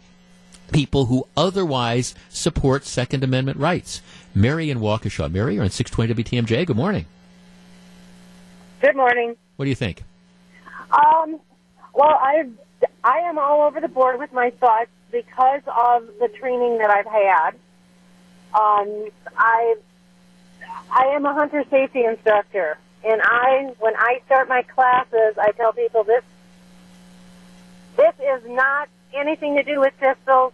people 0.71 1.05
who 1.05 1.27
otherwise 1.35 2.13
support 2.29 2.85
Second 2.85 3.23
Amendment 3.23 3.57
rights. 3.57 4.01
Mary 4.35 4.69
and 4.69 4.79
Waukesha. 4.79 5.31
Mary, 5.31 5.55
you're 5.55 5.63
on 5.63 5.69
620 5.69 6.23
WTMJ. 6.23 6.67
Good 6.67 6.77
morning. 6.77 7.05
Good 8.79 8.95
morning. 8.95 9.35
What 9.55 9.65
do 9.65 9.69
you 9.69 9.75
think? 9.75 10.03
Um, 10.91 11.39
well, 11.93 12.19
I 12.21 12.45
I 13.03 13.19
am 13.19 13.39
all 13.39 13.63
over 13.63 13.81
the 13.81 13.87
board 13.87 14.19
with 14.19 14.31
my 14.33 14.51
thoughts 14.51 14.91
because 15.11 15.61
of 15.65 16.07
the 16.19 16.27
training 16.39 16.77
that 16.77 16.91
I've 16.91 17.05
had. 17.05 17.51
Um, 18.53 19.09
I 19.35 19.75
I 20.91 21.05
am 21.15 21.25
a 21.25 21.33
hunter 21.33 21.63
safety 21.71 22.03
instructor, 22.03 22.77
and 23.05 23.21
I 23.23 23.73
when 23.79 23.93
I 23.95 24.21
start 24.25 24.49
my 24.49 24.63
classes, 24.63 25.37
I 25.37 25.51
tell 25.51 25.73
people 25.73 26.03
this 26.03 26.23
this 27.95 28.13
is 28.19 28.41
not 28.49 28.89
anything 29.13 29.55
to 29.55 29.63
do 29.63 29.79
with 29.79 29.93
pistols. 29.99 30.53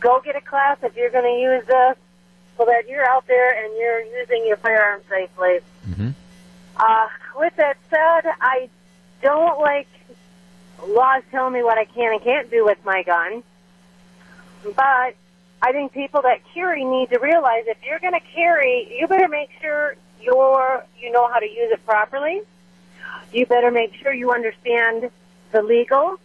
Go 0.00 0.20
get 0.22 0.36
a 0.36 0.40
class 0.40 0.78
if 0.82 0.96
you're 0.96 1.10
going 1.10 1.24
to 1.24 1.40
use 1.40 1.66
this, 1.66 1.96
so 2.58 2.64
that 2.66 2.88
you're 2.88 3.08
out 3.08 3.26
there 3.26 3.64
and 3.64 3.74
you're 3.78 4.20
using 4.20 4.44
your 4.46 4.56
firearm 4.58 5.00
safely. 5.08 5.60
Mm-hmm. 5.88 6.10
Uh, 6.76 7.08
with 7.36 7.54
that 7.56 7.76
said, 7.88 8.32
I 8.40 8.68
don't 9.22 9.58
like 9.60 9.88
laws 10.86 11.22
telling 11.30 11.54
me 11.54 11.62
what 11.62 11.78
I 11.78 11.84
can 11.86 12.12
and 12.12 12.22
can't 12.22 12.50
do 12.50 12.64
with 12.64 12.78
my 12.84 13.02
gun. 13.04 13.42
But 14.64 15.14
I 15.62 15.72
think 15.72 15.92
people 15.92 16.22
that 16.22 16.40
carry 16.52 16.84
need 16.84 17.10
to 17.10 17.18
realize 17.18 17.64
if 17.66 17.78
you're 17.86 18.00
going 18.00 18.12
to 18.12 18.26
carry, 18.34 18.98
you 18.98 19.06
better 19.06 19.28
make 19.28 19.50
sure 19.60 19.96
you 20.24 21.12
know 21.12 21.28
how 21.28 21.38
to 21.38 21.46
use 21.46 21.70
it 21.72 21.84
properly. 21.84 22.42
You 23.32 23.46
better 23.46 23.70
make 23.70 23.94
sure 23.94 24.12
you 24.12 24.32
understand 24.32 25.10
the 25.52 25.62
legal, 25.62 26.18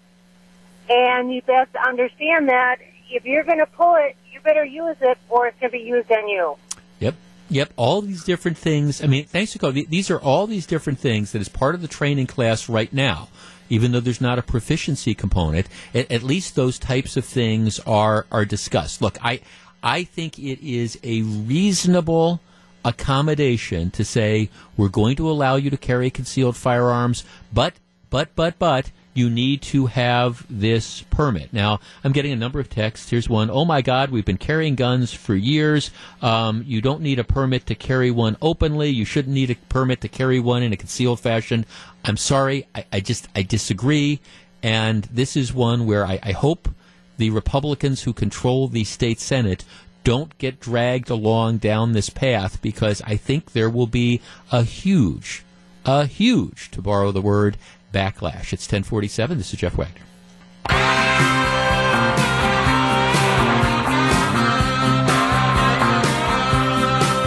and 0.89 1.33
you 1.33 1.41
best 1.41 1.75
understand 1.75 2.49
that 2.49 2.77
if 3.09 3.25
you're 3.25 3.43
going 3.43 3.59
to 3.59 3.65
pull 3.65 3.95
it, 3.95 4.15
you 4.31 4.39
better 4.41 4.63
use 4.63 4.97
it, 5.01 5.17
or 5.29 5.47
it's 5.47 5.59
going 5.59 5.71
to 5.71 5.77
be 5.77 5.83
used 5.83 6.11
on 6.11 6.27
you. 6.27 6.55
Yep. 6.99 7.15
Yep, 7.51 7.73
all 7.77 8.01
these 8.01 8.23
different 8.23 8.57
things. 8.57 9.03
I 9.03 9.07
mean, 9.07 9.25
thanks 9.25 9.53
to 9.53 9.71
these 9.71 10.11
are 10.11 10.19
all 10.19 10.45
these 10.45 10.67
different 10.67 10.99
things 10.99 11.31
that 11.31 11.41
is 11.41 11.49
part 11.49 11.73
of 11.73 11.81
the 11.81 11.87
training 11.87 12.27
class 12.27 12.69
right 12.69 12.91
now. 12.93 13.29
Even 13.71 13.91
though 13.91 13.99
there's 13.99 14.21
not 14.21 14.39
a 14.39 14.41
proficiency 14.41 15.13
component, 15.13 15.67
at, 15.93 16.11
at 16.11 16.23
least 16.23 16.55
those 16.55 16.79
types 16.79 17.17
of 17.17 17.25
things 17.25 17.79
are 17.81 18.25
are 18.31 18.45
discussed. 18.45 19.01
Look, 19.01 19.17
I 19.23 19.41
I 19.81 20.03
think 20.03 20.37
it 20.37 20.59
is 20.63 20.99
a 21.03 21.21
reasonable 21.21 22.39
accommodation 22.83 23.91
to 23.91 24.05
say 24.05 24.49
we're 24.77 24.89
going 24.89 25.15
to 25.17 25.29
allow 25.29 25.55
you 25.55 25.69
to 25.69 25.77
carry 25.77 26.09
concealed 26.09 26.55
firearms, 26.55 27.23
but 27.53 27.73
but 28.09 28.35
but 28.35 28.57
but 28.57 28.91
you 29.13 29.29
need 29.29 29.61
to 29.61 29.87
have 29.87 30.45
this 30.49 31.01
permit. 31.09 31.51
Now, 31.51 31.79
I'm 32.03 32.11
getting 32.11 32.31
a 32.31 32.37
number 32.37 32.59
of 32.59 32.69
texts. 32.69 33.09
Here's 33.09 33.27
one. 33.27 33.49
Oh 33.49 33.65
my 33.65 33.81
God, 33.81 34.11
we've 34.11 34.25
been 34.25 34.37
carrying 34.37 34.75
guns 34.75 35.13
for 35.13 35.35
years. 35.35 35.91
Um, 36.21 36.63
you 36.65 36.79
don't 36.79 37.01
need 37.01 37.19
a 37.19 37.23
permit 37.23 37.65
to 37.65 37.75
carry 37.75 38.11
one 38.11 38.37
openly. 38.41 38.89
You 38.89 39.05
shouldn't 39.05 39.33
need 39.33 39.49
a 39.49 39.55
permit 39.55 40.01
to 40.01 40.07
carry 40.07 40.39
one 40.39 40.63
in 40.63 40.71
a 40.71 40.77
concealed 40.77 41.19
fashion. 41.19 41.65
I'm 42.05 42.17
sorry. 42.17 42.67
I, 42.73 42.85
I 42.93 42.99
just, 43.01 43.27
I 43.35 43.41
disagree. 43.41 44.21
And 44.63 45.03
this 45.05 45.35
is 45.35 45.53
one 45.53 45.85
where 45.85 46.05
I, 46.05 46.19
I 46.23 46.31
hope 46.31 46.69
the 47.17 47.29
Republicans 47.29 48.03
who 48.03 48.13
control 48.13 48.67
the 48.67 48.85
state 48.85 49.19
Senate 49.19 49.65
don't 50.03 50.37
get 50.37 50.59
dragged 50.59 51.09
along 51.09 51.57
down 51.57 51.91
this 51.91 52.09
path 52.09 52.61
because 52.61 53.01
I 53.05 53.15
think 53.15 53.51
there 53.51 53.69
will 53.69 53.87
be 53.87 54.21
a 54.51 54.63
huge, 54.63 55.43
a 55.85 56.05
huge, 56.05 56.71
to 56.71 56.81
borrow 56.81 57.11
the 57.11 57.21
word, 57.21 57.57
backlash. 57.93 58.53
It's 58.53 58.65
1047. 58.65 59.37
This 59.37 59.53
is 59.53 59.59
Jeff 59.59 59.75
Wagner. 59.75 60.05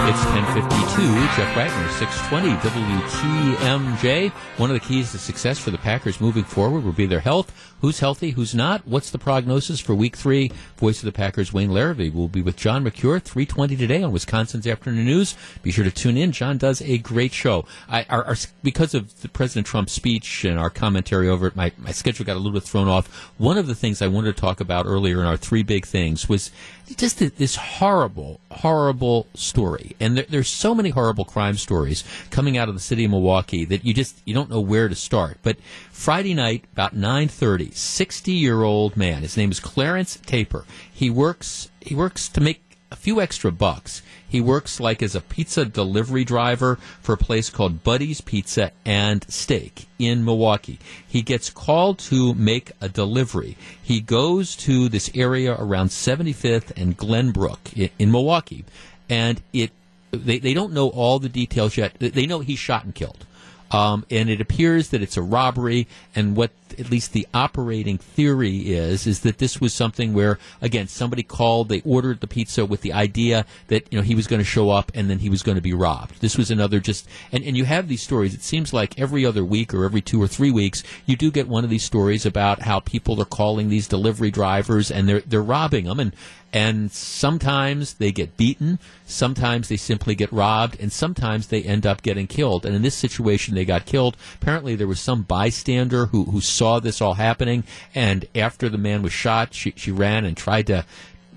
It's 0.04 0.24
1052. 0.26 1.02
Jeff 1.36 1.56
Wagner, 1.56 1.88
620 1.92 2.50
WTMJ. 2.68 4.30
One 4.58 4.68
of 4.68 4.74
the 4.74 4.80
keys 4.80 5.12
to 5.12 5.18
success 5.18 5.58
for 5.58 5.70
the 5.70 5.78
Packers 5.78 6.20
moving 6.20 6.44
forward 6.44 6.84
will 6.84 6.92
be 6.92 7.06
their 7.06 7.20
health. 7.20 7.71
Who's 7.82 7.98
healthy, 7.98 8.30
who's 8.30 8.54
not? 8.54 8.86
What's 8.86 9.10
the 9.10 9.18
prognosis 9.18 9.80
for 9.80 9.92
week 9.92 10.14
three? 10.14 10.52
Voice 10.76 11.00
of 11.00 11.04
the 11.04 11.10
Packers, 11.10 11.52
Wayne 11.52 11.70
Larrivee, 11.70 12.14
will 12.14 12.28
be 12.28 12.40
with 12.40 12.56
John 12.56 12.84
Mercure, 12.84 13.18
320 13.18 13.74
today 13.74 14.04
on 14.04 14.12
Wisconsin's 14.12 14.68
Afternoon 14.68 15.04
News. 15.04 15.34
Be 15.64 15.72
sure 15.72 15.82
to 15.82 15.90
tune 15.90 16.16
in. 16.16 16.30
John 16.30 16.58
does 16.58 16.80
a 16.80 16.98
great 16.98 17.32
show. 17.32 17.64
I, 17.88 18.06
our, 18.08 18.22
our, 18.24 18.36
because 18.62 18.94
of 18.94 19.20
the 19.22 19.28
President 19.28 19.66
Trump 19.66 19.90
speech 19.90 20.44
and 20.44 20.60
our 20.60 20.70
commentary 20.70 21.28
over 21.28 21.48
it, 21.48 21.56
my, 21.56 21.72
my 21.76 21.90
schedule 21.90 22.24
got 22.24 22.34
a 22.34 22.38
little 22.38 22.52
bit 22.52 22.62
thrown 22.62 22.86
off. 22.86 23.08
One 23.36 23.58
of 23.58 23.66
the 23.66 23.74
things 23.74 24.00
I 24.00 24.06
wanted 24.06 24.36
to 24.36 24.40
talk 24.40 24.60
about 24.60 24.86
earlier 24.86 25.18
in 25.18 25.26
our 25.26 25.36
three 25.36 25.64
big 25.64 25.84
things 25.84 26.28
was 26.28 26.52
just 26.96 27.18
this 27.18 27.56
horrible, 27.56 28.40
horrible 28.50 29.26
story. 29.34 29.96
And 30.00 30.16
there, 30.16 30.26
there's 30.28 30.48
so 30.48 30.74
many 30.74 30.90
horrible 30.90 31.24
crime 31.24 31.56
stories 31.56 32.04
coming 32.30 32.56
out 32.56 32.68
of 32.68 32.74
the 32.74 32.80
city 32.80 33.04
of 33.04 33.10
Milwaukee 33.10 33.64
that 33.66 33.84
you 33.84 33.94
just 33.94 34.20
you 34.24 34.34
don't 34.34 34.50
know 34.50 34.60
where 34.60 34.88
to 34.88 34.94
start. 34.94 35.38
But 35.42 35.58
Friday 35.90 36.34
night, 36.34 36.64
about 36.72 36.94
9:30, 36.94 37.70
60-year-old 37.70 38.96
man. 38.96 39.22
His 39.22 39.36
name 39.36 39.50
is 39.50 39.60
Clarence 39.60 40.18
Taper. 40.26 40.64
He 40.92 41.10
works 41.10 41.70
he 41.80 41.94
works 41.94 42.28
to 42.28 42.40
make 42.40 42.62
a 42.90 42.96
few 42.96 43.20
extra 43.20 43.50
bucks. 43.50 44.02
He 44.32 44.40
works 44.40 44.80
like 44.80 45.02
as 45.02 45.14
a 45.14 45.20
pizza 45.20 45.66
delivery 45.66 46.24
driver 46.24 46.76
for 47.02 47.12
a 47.12 47.18
place 47.18 47.50
called 47.50 47.84
Buddy's 47.84 48.22
Pizza 48.22 48.72
and 48.82 49.30
Steak 49.30 49.88
in 49.98 50.24
Milwaukee. 50.24 50.78
He 51.06 51.20
gets 51.20 51.50
called 51.50 51.98
to 52.10 52.32
make 52.32 52.72
a 52.80 52.88
delivery. 52.88 53.58
He 53.82 54.00
goes 54.00 54.56
to 54.56 54.88
this 54.88 55.10
area 55.14 55.54
around 55.58 55.90
75th 55.90 56.72
and 56.80 56.96
Glenbrook 56.96 57.76
in, 57.76 57.90
in 57.98 58.10
Milwaukee, 58.10 58.64
and 59.10 59.42
it 59.52 59.70
they, 60.12 60.38
they 60.38 60.54
don't 60.54 60.72
know 60.72 60.88
all 60.88 61.18
the 61.18 61.28
details 61.28 61.76
yet. 61.76 61.96
They 61.98 62.24
know 62.24 62.40
he's 62.40 62.58
shot 62.58 62.84
and 62.84 62.94
killed. 62.94 63.26
Um, 63.72 64.04
and 64.10 64.28
it 64.28 64.40
appears 64.40 64.88
that 64.90 65.02
it's 65.02 65.16
a 65.16 65.22
robbery. 65.22 65.88
And 66.14 66.36
what 66.36 66.50
at 66.78 66.90
least 66.90 67.12
the 67.12 67.26
operating 67.34 67.98
theory 67.98 68.72
is 68.72 69.06
is 69.06 69.20
that 69.20 69.38
this 69.38 69.60
was 69.60 69.74
something 69.74 70.14
where 70.14 70.38
again 70.60 70.88
somebody 70.88 71.22
called, 71.22 71.68
they 71.68 71.82
ordered 71.82 72.20
the 72.20 72.26
pizza 72.26 72.64
with 72.64 72.80
the 72.80 72.92
idea 72.92 73.44
that 73.68 73.86
you 73.90 73.98
know 73.98 74.02
he 74.02 74.14
was 74.14 74.26
going 74.26 74.40
to 74.40 74.44
show 74.44 74.70
up 74.70 74.90
and 74.94 75.10
then 75.10 75.18
he 75.18 75.28
was 75.28 75.42
going 75.42 75.56
to 75.56 75.62
be 75.62 75.74
robbed. 75.74 76.20
This 76.20 76.36
was 76.36 76.50
another 76.50 76.80
just 76.80 77.08
and 77.30 77.44
and 77.44 77.56
you 77.56 77.64
have 77.64 77.88
these 77.88 78.02
stories. 78.02 78.34
It 78.34 78.42
seems 78.42 78.72
like 78.72 78.98
every 78.98 79.24
other 79.24 79.44
week 79.44 79.74
or 79.74 79.84
every 79.84 80.00
two 80.00 80.22
or 80.22 80.28
three 80.28 80.50
weeks 80.50 80.82
you 81.06 81.16
do 81.16 81.30
get 81.30 81.48
one 81.48 81.64
of 81.64 81.70
these 81.70 81.84
stories 81.84 82.26
about 82.26 82.62
how 82.62 82.80
people 82.80 83.20
are 83.20 83.26
calling 83.26 83.68
these 83.68 83.88
delivery 83.88 84.30
drivers 84.30 84.90
and 84.90 85.08
they're 85.08 85.20
they're 85.20 85.42
robbing 85.42 85.84
them 85.84 86.00
and 86.00 86.14
and 86.52 86.92
sometimes 86.92 87.94
they 87.94 88.12
get 88.12 88.36
beaten, 88.36 88.78
sometimes 89.06 89.68
they 89.68 89.76
simply 89.76 90.14
get 90.14 90.32
robbed, 90.32 90.78
and 90.78 90.92
sometimes 90.92 91.46
they 91.46 91.62
end 91.62 91.86
up 91.86 92.02
getting 92.02 92.26
killed. 92.26 92.66
And 92.66 92.74
in 92.74 92.82
this 92.82 92.94
situation, 92.94 93.54
they 93.54 93.64
got 93.64 93.86
killed. 93.86 94.16
Apparently, 94.34 94.74
there 94.74 94.86
was 94.86 95.00
some 95.00 95.22
bystander 95.22 96.06
who, 96.06 96.24
who 96.24 96.40
saw 96.40 96.78
this 96.78 97.00
all 97.00 97.14
happening, 97.14 97.64
and 97.94 98.26
after 98.34 98.68
the 98.68 98.78
man 98.78 99.02
was 99.02 99.12
shot, 99.12 99.54
she, 99.54 99.72
she 99.76 99.90
ran 99.90 100.24
and 100.24 100.36
tried 100.36 100.66
to 100.66 100.84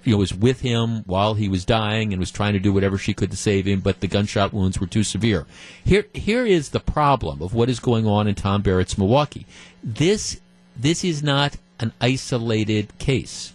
you 0.06 0.12
know, 0.12 0.20
was 0.20 0.34
with 0.34 0.62
him 0.62 1.04
while 1.06 1.34
he 1.34 1.50
was 1.50 1.66
dying 1.66 2.14
and 2.14 2.20
was 2.20 2.32
trying 2.32 2.54
to 2.54 2.60
do 2.60 2.72
whatever 2.72 2.98
she 2.98 3.14
could 3.14 3.32
to 3.32 3.38
save 3.38 3.66
him, 3.66 3.80
but 3.80 4.00
the 4.00 4.08
gunshot 4.08 4.54
wounds 4.54 4.80
were 4.80 4.86
too 4.86 5.04
severe. 5.04 5.46
Here, 5.84 6.06
here 6.14 6.46
is 6.46 6.70
the 6.70 6.80
problem 6.80 7.42
of 7.42 7.54
what 7.54 7.70
is 7.70 7.80
going 7.80 8.06
on 8.06 8.28
in 8.28 8.36
Tom 8.36 8.62
Barrett's 8.62 8.98
Milwaukee. 8.98 9.48
This, 9.84 10.40
this 10.78 11.04
is 11.04 11.24
not 11.24 11.58
an 11.80 11.92
isolated 12.00 12.98
case. 13.00 13.54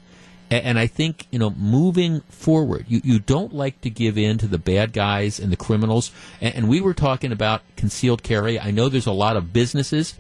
And 0.51 0.81
I 0.81 0.89
think, 0.89 1.29
you 1.31 1.39
know, 1.39 1.51
moving 1.51 2.23
forward, 2.23 2.87
you, 2.89 3.01
you 3.05 3.21
don't 3.21 3.55
like 3.55 3.81
to 3.83 3.91
give 3.91 4.19
in 4.19 4.37
to 4.39 4.49
the 4.49 4.59
bad 4.59 4.93
guys 4.93 5.39
and 5.39 5.53
the 5.53 5.57
criminals. 5.57 6.11
And, 6.41 6.55
and 6.57 6.69
we 6.69 6.81
were 6.81 6.95
talking 6.95 7.31
about 7.31 7.63
concealed 7.77 8.25
carry. 8.25 8.59
I 8.59 8.73
know 8.73 8.89
there's 8.89 9.07
a 9.07 9.13
lot 9.13 9.37
of 9.37 9.53
businesses 9.53 10.17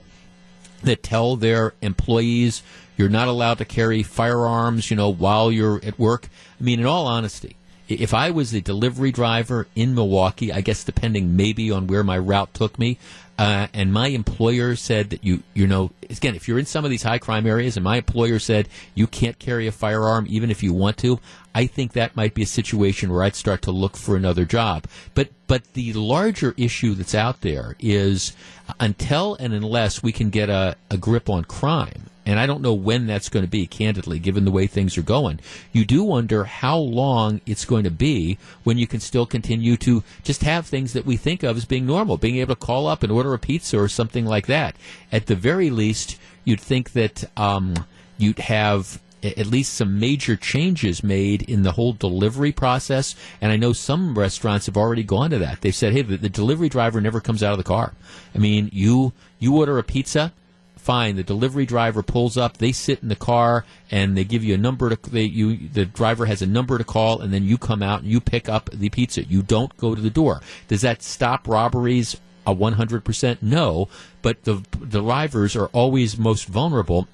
that 0.84 1.02
tell 1.02 1.34
their 1.34 1.74
employees 1.82 2.62
you're 2.96 3.08
not 3.08 3.28
allowed 3.28 3.58
to 3.58 3.64
carry 3.64 4.02
firearms, 4.02 4.90
you 4.90 4.96
know, 4.96 5.08
while 5.08 5.50
you're 5.50 5.84
at 5.84 5.98
work. 5.98 6.28
I 6.60 6.62
mean, 6.62 6.80
in 6.80 6.86
all 6.86 7.06
honesty, 7.06 7.56
if 7.88 8.14
I 8.14 8.30
was 8.30 8.54
a 8.54 8.60
delivery 8.60 9.10
driver 9.10 9.66
in 9.74 9.94
Milwaukee, 9.94 10.52
I 10.52 10.60
guess 10.60 10.84
depending 10.84 11.36
maybe 11.36 11.70
on 11.70 11.86
where 11.86 12.04
my 12.04 12.18
route 12.18 12.54
took 12.54 12.78
me, 12.78 12.98
uh, 13.40 13.68
and 13.72 13.90
my 13.90 14.08
employer 14.08 14.76
said 14.76 15.08
that 15.08 15.24
you, 15.24 15.42
you 15.54 15.66
know, 15.66 15.90
again, 16.10 16.34
if 16.34 16.46
you're 16.46 16.58
in 16.58 16.66
some 16.66 16.84
of 16.84 16.90
these 16.90 17.04
high 17.04 17.16
crime 17.16 17.46
areas, 17.46 17.74
and 17.74 17.82
my 17.82 17.96
employer 17.96 18.38
said 18.38 18.68
you 18.94 19.06
can't 19.06 19.38
carry 19.38 19.66
a 19.66 19.72
firearm 19.72 20.26
even 20.28 20.50
if 20.50 20.62
you 20.62 20.74
want 20.74 20.98
to, 20.98 21.18
I 21.54 21.64
think 21.64 21.94
that 21.94 22.14
might 22.14 22.34
be 22.34 22.42
a 22.42 22.46
situation 22.46 23.10
where 23.10 23.22
I'd 23.22 23.34
start 23.34 23.62
to 23.62 23.70
look 23.70 23.96
for 23.96 24.14
another 24.14 24.44
job. 24.44 24.84
But 25.14 25.30
but 25.46 25.72
the 25.72 25.94
larger 25.94 26.52
issue 26.58 26.92
that's 26.92 27.14
out 27.14 27.40
there 27.40 27.76
is 27.80 28.36
until 28.78 29.36
and 29.36 29.54
unless 29.54 30.02
we 30.02 30.12
can 30.12 30.28
get 30.28 30.50
a, 30.50 30.76
a 30.90 30.98
grip 30.98 31.30
on 31.30 31.44
crime, 31.44 32.10
and 32.30 32.38
I 32.38 32.46
don't 32.46 32.62
know 32.62 32.74
when 32.74 33.06
that's 33.06 33.28
going 33.28 33.44
to 33.44 33.50
be, 33.50 33.66
candidly, 33.66 34.20
given 34.20 34.44
the 34.44 34.50
way 34.50 34.66
things 34.66 34.96
are 34.96 35.02
going. 35.02 35.40
You 35.72 35.84
do 35.84 36.04
wonder 36.04 36.44
how 36.44 36.78
long 36.78 37.40
it's 37.44 37.64
going 37.64 37.84
to 37.84 37.90
be 37.90 38.38
when 38.62 38.78
you 38.78 38.86
can 38.86 39.00
still 39.00 39.26
continue 39.26 39.76
to 39.78 40.04
just 40.22 40.42
have 40.42 40.66
things 40.66 40.92
that 40.92 41.04
we 41.04 41.16
think 41.16 41.42
of 41.42 41.56
as 41.56 41.64
being 41.64 41.86
normal, 41.86 42.16
being 42.16 42.36
able 42.36 42.54
to 42.54 42.60
call 42.60 42.86
up 42.86 43.02
and 43.02 43.10
order 43.10 43.34
a 43.34 43.38
pizza 43.38 43.78
or 43.78 43.88
something 43.88 44.26
like 44.26 44.46
that. 44.46 44.76
At 45.10 45.26
the 45.26 45.34
very 45.34 45.70
least, 45.70 46.18
you'd 46.44 46.60
think 46.60 46.92
that 46.92 47.24
um, 47.36 47.74
you'd 48.16 48.38
have 48.38 49.00
at 49.22 49.46
least 49.46 49.74
some 49.74 49.98
major 49.98 50.36
changes 50.36 51.02
made 51.02 51.42
in 51.42 51.62
the 51.62 51.72
whole 51.72 51.92
delivery 51.92 52.52
process. 52.52 53.14
And 53.40 53.52
I 53.52 53.56
know 53.56 53.72
some 53.72 54.18
restaurants 54.18 54.66
have 54.66 54.76
already 54.76 55.02
gone 55.02 55.30
to 55.30 55.38
that. 55.38 55.60
They've 55.60 55.74
said, 55.74 55.92
hey, 55.92 56.02
the, 56.02 56.16
the 56.16 56.28
delivery 56.28 56.68
driver 56.68 57.00
never 57.00 57.20
comes 57.20 57.42
out 57.42 57.52
of 57.52 57.58
the 57.58 57.64
car. 57.64 57.92
I 58.34 58.38
mean, 58.38 58.70
you 58.72 59.12
you 59.38 59.56
order 59.56 59.78
a 59.78 59.82
pizza, 59.82 60.32
fine. 60.80 61.16
The 61.16 61.22
delivery 61.22 61.66
driver 61.66 62.02
pulls 62.02 62.36
up. 62.36 62.58
They 62.58 62.72
sit 62.72 63.02
in 63.02 63.08
the 63.08 63.16
car 63.16 63.64
and 63.90 64.16
they 64.16 64.24
give 64.24 64.42
you 64.42 64.54
a 64.54 64.58
number 64.58 64.94
to. 64.94 65.10
They, 65.10 65.24
you 65.24 65.68
the 65.68 65.84
driver 65.84 66.26
has 66.26 66.42
a 66.42 66.46
number 66.46 66.78
to 66.78 66.84
call, 66.84 67.20
and 67.20 67.32
then 67.32 67.44
you 67.44 67.58
come 67.58 67.82
out 67.82 68.02
and 68.02 68.10
you 68.10 68.20
pick 68.20 68.48
up 68.48 68.70
the 68.72 68.88
pizza. 68.88 69.24
You 69.24 69.42
don't 69.42 69.76
go 69.76 69.94
to 69.94 70.00
the 70.00 70.10
door. 70.10 70.40
Does 70.68 70.82
that 70.82 71.02
stop 71.02 71.46
robberies? 71.46 72.20
A 72.46 72.54
100% 72.54 73.42
no, 73.42 73.88
but 74.22 74.44
the, 74.44 74.64
the 74.80 75.00
drivers 75.02 75.54
are 75.54 75.66
always 75.66 76.18
most 76.18 76.46
vulnerable 76.46 77.06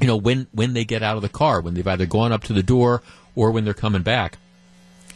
you 0.00 0.06
know, 0.06 0.16
when, 0.16 0.46
when 0.52 0.74
they 0.74 0.84
get 0.84 1.02
out 1.02 1.16
of 1.16 1.22
the 1.22 1.28
car, 1.28 1.60
when 1.60 1.74
they've 1.74 1.86
either 1.86 2.06
gone 2.06 2.32
up 2.32 2.44
to 2.44 2.52
the 2.52 2.62
door 2.62 3.02
or 3.34 3.50
when 3.50 3.64
they're 3.64 3.74
coming 3.74 4.02
back. 4.02 4.38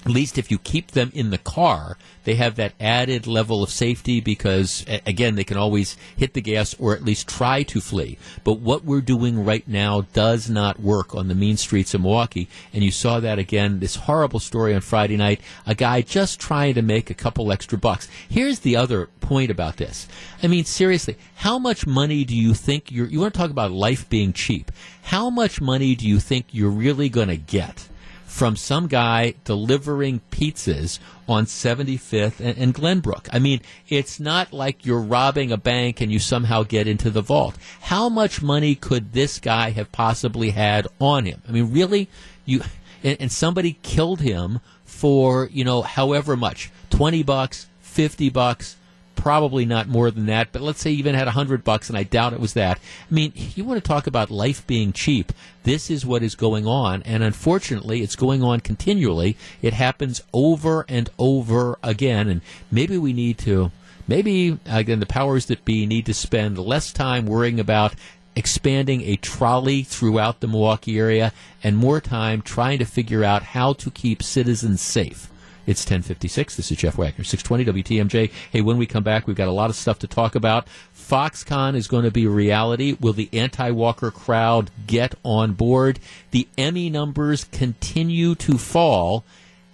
At 0.05 0.11
least 0.11 0.37
if 0.37 0.51
you 0.51 0.59
keep 0.59 0.91
them 0.91 1.13
in 1.15 1.31
the 1.31 1.39
car, 1.39 1.97
they 2.25 2.35
have 2.35 2.57
that 2.57 2.73
added 2.81 3.27
level 3.27 3.63
of 3.63 3.71
safety 3.71 4.21
because, 4.21 4.85
again, 5.07 5.37
they 5.37 5.45
can 5.45 5.57
always 5.57 5.97
hit 6.17 6.35
the 6.35 6.41
gas 6.41 6.75
or 6.79 6.95
at 6.95 7.05
least 7.05 7.29
try 7.29 7.63
to 7.65 7.81
flee. 7.81 8.19
But 8.43 8.59
what 8.59 8.85
we're 8.85 9.01
doing 9.01 9.45
right 9.45 9.67
now 9.67 10.03
does 10.13 10.51
not 10.51 10.81
work 10.81 11.15
on 11.15 11.29
the 11.29 11.35
mean 11.37 11.57
streets 11.57 11.95
of 11.95 12.01
Milwaukee. 12.01 12.49
And 12.73 12.83
you 12.83 12.91
saw 12.91 13.21
that 13.21 13.39
again, 13.39 13.79
this 13.79 13.95
horrible 13.95 14.41
story 14.41 14.75
on 14.75 14.81
Friday 14.81 15.17
night, 15.17 15.41
a 15.67 15.75
guy 15.75 16.03
just 16.03 16.41
trying 16.41 16.75
to 16.75 16.83
make 16.83 17.09
a 17.09 17.15
couple 17.15 17.53
extra 17.53 17.79
bucks. 17.79 18.09
Here's 18.29 18.61
the 18.61 18.77
other 18.77 19.07
point 19.21 19.51
about 19.51 19.77
this. 19.77 20.09
I 20.43 20.49
mean, 20.49 20.65
seriously, 20.65 21.17
how 21.37 21.59
much 21.59 21.87
money 21.87 22.25
do 22.25 22.37
you 22.37 22.55
think 22.55 22.91
you're, 22.91 23.07
you 23.07 23.21
want 23.21 23.35
to 23.35 23.39
talk 23.39 23.51
about 23.51 23.71
life 23.71 24.09
being 24.09 24.33
cheap? 24.33 24.73
How 25.03 25.31
much 25.31 25.61
money 25.61 25.95
do 25.95 26.09
you 26.09 26.19
think 26.19 26.47
you're 26.51 26.71
really 26.71 27.09
going 27.09 27.29
to 27.29 27.37
get? 27.37 27.89
From 28.33 28.57
some 28.57 28.87
guy 28.87 29.35
delivering 29.45 30.19
pizzas 30.31 30.99
on 31.29 31.45
75th 31.45 32.41
and, 32.41 32.57
and, 32.57 32.75
Glenbrook. 32.75 33.29
I 33.31 33.39
mean, 33.39 33.61
it's 33.91 34.19
not 34.19 34.55
like 34.55 34.87
you're 34.87 35.03
robbing 35.03 35.53
a 35.53 35.59
bank 35.59 36.01
and 36.01 36.11
you 36.11 36.19
somehow 36.19 36.63
get 36.63 36.89
into 36.89 37.11
the 37.11 37.21
vault. 37.21 37.57
How 37.83 38.09
much 38.09 38.41
money 38.41 38.75
could 38.75 39.13
this 39.13 39.39
guy 39.39 39.71
have 39.73 39.93
possibly 39.93 40.49
had 40.49 40.89
on 40.99 41.27
him? 41.27 41.43
I 41.47 41.53
mean, 41.53 41.73
really, 41.73 42.09
you 42.47 42.63
and, 43.05 43.19
and 43.21 43.31
somebody 43.31 43.79
killed 43.83 44.23
him 44.23 44.61
for 44.87 45.51
you 45.53 45.63
know 45.63 45.83
however 45.83 46.35
much, 46.35 46.71
20 46.89 47.23
bucks, 47.23 47.69
50 47.83 48.31
bucks 48.31 48.77
probably 49.23 49.65
not 49.65 49.87
more 49.87 50.11
than 50.11 50.27
that, 50.27 50.49
but 50.51 50.61
let's 50.61 50.81
say 50.81 50.91
you 50.91 50.99
even 50.99 51.15
had 51.15 51.29
a 51.29 51.33
hundred 51.33 51.63
bucks, 51.63 51.89
and 51.89 51.97
I 51.97 52.03
doubt 52.03 52.33
it 52.33 52.41
was 52.41 52.55
that. 52.55 52.79
I 53.09 53.15
mean, 53.15 53.33
you 53.37 53.63
want 53.63 53.81
to 53.81 53.87
talk 53.87 54.09
about 54.09 54.33
life 54.33 54.67
being 54.67 54.93
cheap. 54.93 55.33
This 55.63 55.91
is 55.91 56.05
what 56.05 56.25
is 56.25 56.35
going 56.35 56.67
on, 56.67 57.03
and 57.03 57.23
unfortunately, 57.23 58.03
it's 58.03 58.17
going 58.17 58.43
on 58.43 58.59
continually. 58.59 59.37
It 59.63 59.75
happens 59.75 60.23
over 60.33 60.85
and 60.89 61.09
over 61.21 61.79
again, 61.85 62.29
and 62.29 62.41
maybe 62.69 62.99
we 62.99 63.13
need 63.13 63.39
to, 63.39 63.71
maybe 64.09 64.59
again, 64.67 64.99
the 64.99 65.07
powers 65.07 65.47
that 65.47 65.65
be 65.65 65.87
need 65.87 66.07
to 66.07 66.15
spend 66.15 66.59
less 66.59 66.93
time 66.93 67.25
worrying 67.25 67.61
about 67.61 67.95
expanding 68.35 69.03
a 69.03 69.15
trolley 69.15 69.85
throughout 69.85 70.41
the 70.41 70.49
Milwaukee 70.49 70.99
area 70.99 71.33
and 71.63 71.77
more 71.77 72.01
time 72.01 72.43
trying 72.43 72.81
to 72.81 72.85
figure 72.85 73.23
out 73.23 73.45
how 73.45 73.73
to 73.75 73.89
keep 73.89 74.21
citizens 74.21 74.81
safe. 74.81 75.32
It's 75.65 75.83
1056. 75.83 76.57
This 76.57 76.73
is 76.73 76.79
Jeff 76.79 76.97
Wagner, 76.99 77.23
620 77.23 77.83
WTMJ. 77.83 78.33
Hey, 78.51 78.61
when 78.61 78.79
we 78.79 78.87
come 78.87 79.05
back, 79.05 79.27
we've 79.27 79.37
got 79.37 79.47
a 79.47 79.53
lot 79.53 79.71
of 79.71 79.77
stuff 79.77 80.01
to 80.01 80.09
talk 80.09 80.35
about. 80.35 80.67
Foxconn 80.93 81.77
is 81.77 81.87
going 81.87 82.05
to 82.05 82.11
be 82.11 82.27
reality. 82.27 82.97
Will 82.99 83.13
the 83.13 83.29
anti-Walker 83.33 84.11
crowd 84.11 84.71
get 84.89 85.15
on 85.23 85.53
board? 85.53 86.01
The 86.33 86.49
Emmy 86.59 86.91
numbers 86.91 87.45
continue 87.45 88.35
to 88.37 88.59
fall. 88.59 89.25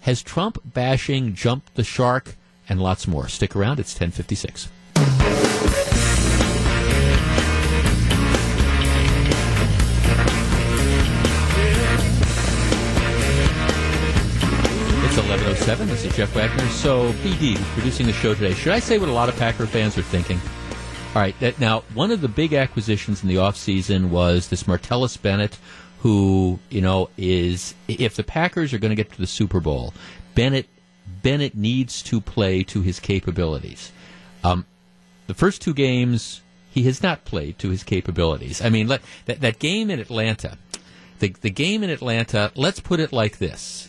Has 0.03 0.23
Trump 0.23 0.59
bashing 0.65 1.35
jumped 1.35 1.75
the 1.75 1.85
shark? 1.85 2.37
And 2.69 2.83
lots 2.83 3.09
more. 3.09 3.29
Stick 3.29 3.57
around. 3.57 3.81
It's 3.81 3.95
1056. 3.95 4.69
1107. 15.19 15.89
This 15.89 16.05
is 16.05 16.15
Jeff 16.15 16.33
Wagner. 16.37 16.65
So, 16.69 17.13
BD, 17.15 17.57
producing 17.75 18.07
the 18.07 18.13
show 18.13 18.35
today. 18.35 18.55
Should 18.55 18.73
I 18.73 18.79
say 18.79 18.99
what 18.99 19.09
a 19.09 19.13
lot 19.13 19.29
of 19.29 19.37
Packer 19.37 19.67
fans 19.67 19.99
are 19.99 20.03
thinking? 20.03 20.41
All 21.09 21.23
right. 21.23 21.35
That, 21.41 21.59
now, 21.59 21.81
one 21.95 22.13
of 22.13 22.21
the 22.21 22.29
big 22.29 22.53
acquisitions 22.53 23.23
in 23.23 23.29
the 23.29 23.35
offseason 23.35 24.11
was 24.11 24.49
this 24.49 24.63
Martellus 24.65 25.21
Bennett, 25.21 25.59
who, 26.01 26.61
you 26.71 26.81
know, 26.81 27.11
is, 27.17 27.75
if 27.89 28.15
the 28.15 28.23
Packers 28.23 28.73
are 28.73 28.79
going 28.79 28.91
to 28.91 28.95
get 28.95 29.11
to 29.11 29.19
the 29.19 29.27
Super 29.27 29.59
Bowl, 29.59 29.93
Bennett, 30.37 30.69
Bennett 31.23 31.57
needs 31.57 32.01
to 32.03 32.21
play 32.21 32.63
to 32.65 32.83
his 32.83 33.01
capabilities. 33.01 33.91
Um, 34.45 34.67
the 35.27 35.35
first 35.35 35.61
two 35.61 35.75
games, 35.75 36.43
he 36.71 36.85
has 36.85 37.03
not 37.03 37.25
played 37.25 37.59
to 37.59 37.71
his 37.71 37.83
capabilities. 37.83 38.63
I 38.63 38.69
mean, 38.69 38.87
let, 38.87 39.03
that, 39.27 39.41
that 39.41 39.59
game 39.59 39.91
in 39.91 39.99
Atlanta, 39.99 40.59
the, 41.19 41.35
the 41.41 41.51
game 41.51 41.83
in 41.83 41.91
Atlanta, 41.91 42.53
let's 42.55 42.79
put 42.79 43.01
it 43.01 43.13
like 43.13 43.39
this 43.39 43.88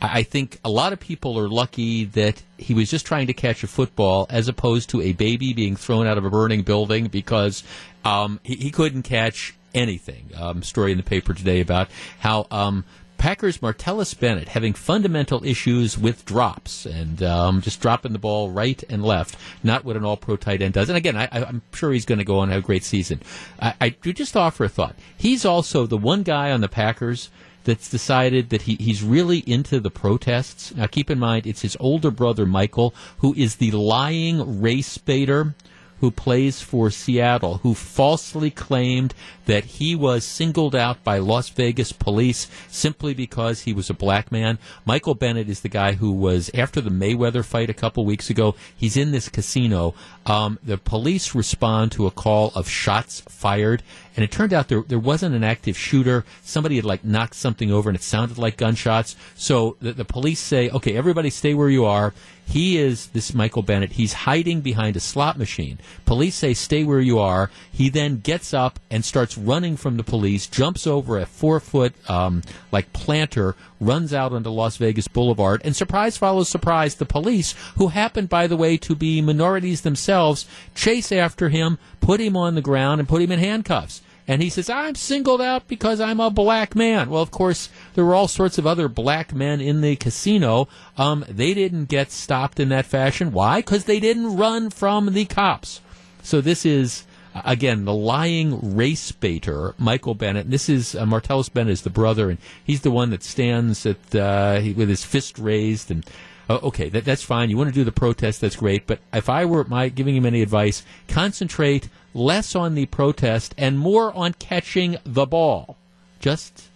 I 0.00 0.22
think 0.22 0.58
a 0.64 0.68
lot 0.68 0.92
of 0.92 1.00
people 1.00 1.38
are 1.38 1.48
lucky 1.48 2.04
that 2.04 2.42
he 2.58 2.74
was 2.74 2.90
just 2.90 3.06
trying 3.06 3.28
to 3.28 3.32
catch 3.32 3.62
a 3.62 3.66
football 3.66 4.26
as 4.28 4.48
opposed 4.48 4.90
to 4.90 5.00
a 5.00 5.12
baby 5.12 5.54
being 5.54 5.74
thrown 5.74 6.06
out 6.06 6.18
of 6.18 6.24
a 6.24 6.30
burning 6.30 6.62
building 6.62 7.06
because 7.06 7.62
um, 8.04 8.38
he, 8.42 8.56
he, 8.56 8.70
couldn't 8.70 9.02
catch 9.02 9.54
anything. 9.74 10.30
Um, 10.36 10.62
story 10.62 10.92
in 10.92 10.98
the 10.98 11.02
paper 11.02 11.32
today 11.32 11.60
about 11.60 11.88
how 12.18 12.46
um, 12.50 12.84
Packers 13.16 13.58
Martellus 13.58 14.18
Bennett 14.18 14.48
having 14.48 14.74
fundamental 14.74 15.44
issues 15.44 15.96
with 15.96 16.24
drops 16.24 16.86
and 16.86 17.22
um, 17.22 17.60
just 17.60 17.80
dropping 17.80 18.12
the 18.12 18.18
ball 18.18 18.50
right 18.50 18.82
and 18.88 19.02
left, 19.02 19.36
not 19.62 19.84
what 19.84 19.96
an 19.96 20.04
all 20.04 20.16
pro 20.16 20.36
tight 20.36 20.62
end 20.62 20.74
does. 20.74 20.88
And 20.88 20.96
again, 20.96 21.16
I, 21.16 21.28
am 21.32 21.62
sure 21.72 21.92
he's 21.92 22.04
going 22.04 22.18
to 22.18 22.24
go 22.24 22.38
on 22.38 22.44
and 22.44 22.52
have 22.52 22.62
a 22.64 22.66
great 22.66 22.84
season. 22.84 23.20
I, 23.60 23.74
I 23.80 23.88
do 23.90 24.12
just 24.12 24.36
offer 24.36 24.64
a 24.64 24.68
thought. 24.68 24.94
He's 25.16 25.44
also 25.44 25.86
the 25.86 25.96
one 25.96 26.22
guy 26.22 26.52
on 26.52 26.60
the 26.60 26.68
Packers 26.68 27.30
that's 27.66 27.90
decided 27.90 28.48
that 28.50 28.62
he, 28.62 28.76
he's 28.76 29.02
really 29.02 29.40
into 29.40 29.80
the 29.80 29.90
protests. 29.90 30.74
Now, 30.74 30.86
keep 30.86 31.10
in 31.10 31.18
mind, 31.18 31.46
it's 31.46 31.62
his 31.62 31.76
older 31.80 32.12
brother, 32.12 32.46
Michael, 32.46 32.94
who 33.18 33.34
is 33.34 33.56
the 33.56 33.72
lying 33.72 34.60
race 34.62 34.96
baiter 34.96 35.54
who 36.00 36.10
plays 36.10 36.60
for 36.60 36.90
Seattle, 36.90 37.58
who 37.58 37.74
falsely 37.74 38.50
claimed 38.50 39.14
that 39.46 39.64
he 39.64 39.94
was 39.94 40.24
singled 40.24 40.74
out 40.74 41.02
by 41.02 41.18
Las 41.18 41.48
Vegas 41.48 41.92
police 41.92 42.48
simply 42.68 43.14
because 43.14 43.62
he 43.62 43.72
was 43.72 43.88
a 43.88 43.94
black 43.94 44.30
man. 44.30 44.58
Michael 44.84 45.14
Bennett 45.14 45.48
is 45.48 45.60
the 45.60 45.68
guy 45.68 45.92
who 45.92 46.12
was, 46.12 46.50
after 46.54 46.80
the 46.80 46.90
Mayweather 46.90 47.44
fight 47.44 47.70
a 47.70 47.74
couple 47.74 48.04
weeks 48.04 48.28
ago, 48.28 48.54
he's 48.76 48.96
in 48.96 49.12
this 49.12 49.28
casino. 49.28 49.94
Um, 50.26 50.58
the 50.62 50.76
police 50.76 51.34
respond 51.34 51.92
to 51.92 52.06
a 52.06 52.10
call 52.10 52.52
of 52.54 52.68
shots 52.68 53.22
fired, 53.28 53.82
and 54.16 54.24
it 54.24 54.30
turned 54.30 54.52
out 54.52 54.68
there, 54.68 54.82
there 54.82 54.98
wasn't 54.98 55.34
an 55.34 55.44
active 55.44 55.76
shooter. 55.78 56.24
Somebody 56.42 56.76
had 56.76 56.84
like 56.84 57.04
knocked 57.04 57.36
something 57.36 57.70
over, 57.70 57.88
and 57.88 57.96
it 57.96 58.02
sounded 58.02 58.38
like 58.38 58.56
gunshots. 58.56 59.16
So 59.34 59.76
the, 59.80 59.92
the 59.92 60.04
police 60.04 60.40
say, 60.40 60.68
okay, 60.70 60.96
everybody 60.96 61.30
stay 61.30 61.54
where 61.54 61.70
you 61.70 61.84
are. 61.84 62.12
He 62.48 62.78
is 62.78 63.08
this 63.08 63.34
Michael 63.34 63.62
Bennett. 63.62 63.92
He's 63.92 64.12
hiding 64.12 64.60
behind 64.60 64.96
a 64.96 65.00
slot 65.00 65.36
machine. 65.36 65.78
Police 66.04 66.36
say, 66.36 66.54
stay 66.54 66.84
where 66.84 67.00
you 67.00 67.18
are. 67.18 67.50
He 67.72 67.88
then 67.88 68.20
gets 68.20 68.54
up 68.54 68.78
and 68.88 69.04
starts 69.04 69.36
running 69.36 69.76
from 69.76 69.96
the 69.96 70.04
police, 70.04 70.46
jumps 70.46 70.86
over 70.86 71.18
a 71.18 71.26
four 71.26 71.58
foot, 71.58 71.92
um, 72.08 72.42
like 72.70 72.92
planter, 72.92 73.56
runs 73.80 74.14
out 74.14 74.32
onto 74.32 74.48
Las 74.48 74.76
Vegas 74.76 75.08
Boulevard, 75.08 75.60
and 75.64 75.74
surprise 75.74 76.16
follows 76.16 76.48
surprise, 76.48 76.94
the 76.94 77.04
police, 77.04 77.54
who 77.76 77.88
happen, 77.88 78.26
by 78.26 78.46
the 78.46 78.56
way, 78.56 78.76
to 78.76 78.94
be 78.94 79.20
minorities 79.20 79.80
themselves, 79.80 80.46
chase 80.74 81.10
after 81.10 81.48
him, 81.48 81.78
put 82.00 82.20
him 82.20 82.36
on 82.36 82.54
the 82.54 82.62
ground, 82.62 83.00
and 83.00 83.08
put 83.08 83.20
him 83.20 83.32
in 83.32 83.40
handcuffs. 83.40 84.02
And 84.28 84.42
he 84.42 84.50
says, 84.50 84.68
I'm 84.68 84.96
singled 84.96 85.40
out 85.40 85.68
because 85.68 86.00
I'm 86.00 86.18
a 86.18 86.30
black 86.30 86.74
man. 86.74 87.10
Well, 87.10 87.22
of 87.22 87.30
course, 87.30 87.68
there 87.94 88.04
were 88.04 88.14
all 88.14 88.28
sorts 88.28 88.58
of 88.58 88.66
other 88.66 88.88
black 88.88 89.32
men 89.32 89.60
in 89.60 89.82
the 89.82 89.94
casino. 89.96 90.68
Um, 90.98 91.24
they 91.28 91.54
didn't 91.54 91.84
get 91.84 92.10
stopped 92.10 92.58
in 92.58 92.70
that 92.70 92.86
fashion. 92.86 93.30
Why? 93.32 93.58
Because 93.58 93.84
they 93.84 94.00
didn't 94.00 94.36
run 94.36 94.70
from 94.70 95.12
the 95.12 95.26
cops. 95.26 95.80
so 96.22 96.40
this 96.40 96.66
is 96.66 97.04
uh, 97.36 97.42
again 97.44 97.84
the 97.84 97.94
lying 97.94 98.74
race 98.74 99.12
baiter, 99.12 99.74
Michael 99.78 100.14
Bennett. 100.14 100.50
This 100.50 100.68
is 100.68 100.96
uh, 100.96 101.04
Martellus 101.04 101.52
Bennett 101.52 101.74
is 101.74 101.82
the 101.82 101.90
brother, 101.90 102.28
and 102.30 102.38
he's 102.64 102.80
the 102.80 102.90
one 102.90 103.10
that 103.10 103.22
stands 103.22 103.86
at 103.86 104.14
uh, 104.14 104.60
with 104.76 104.88
his 104.88 105.04
fist 105.04 105.38
raised 105.38 105.90
and. 105.90 106.04
Uh, 106.48 106.60
okay, 106.62 106.88
that, 106.88 107.04
that's 107.04 107.24
fine. 107.24 107.50
You 107.50 107.56
want 107.56 107.70
to 107.70 107.74
do 107.74 107.82
the 107.82 107.90
protest, 107.90 108.40
that's 108.40 108.54
great. 108.54 108.86
But 108.86 109.00
if 109.12 109.28
I 109.28 109.46
were 109.46 109.64
my 109.64 109.88
giving 109.88 110.14
him 110.14 110.24
any 110.24 110.42
advice, 110.42 110.84
concentrate 111.08 111.88
less 112.16 112.56
on 112.56 112.74
the 112.74 112.86
protest 112.86 113.54
and 113.58 113.78
more 113.78 114.12
on 114.16 114.32
catching 114.34 114.96
the 115.04 115.26
ball. 115.26 115.76
Just, 116.18 116.68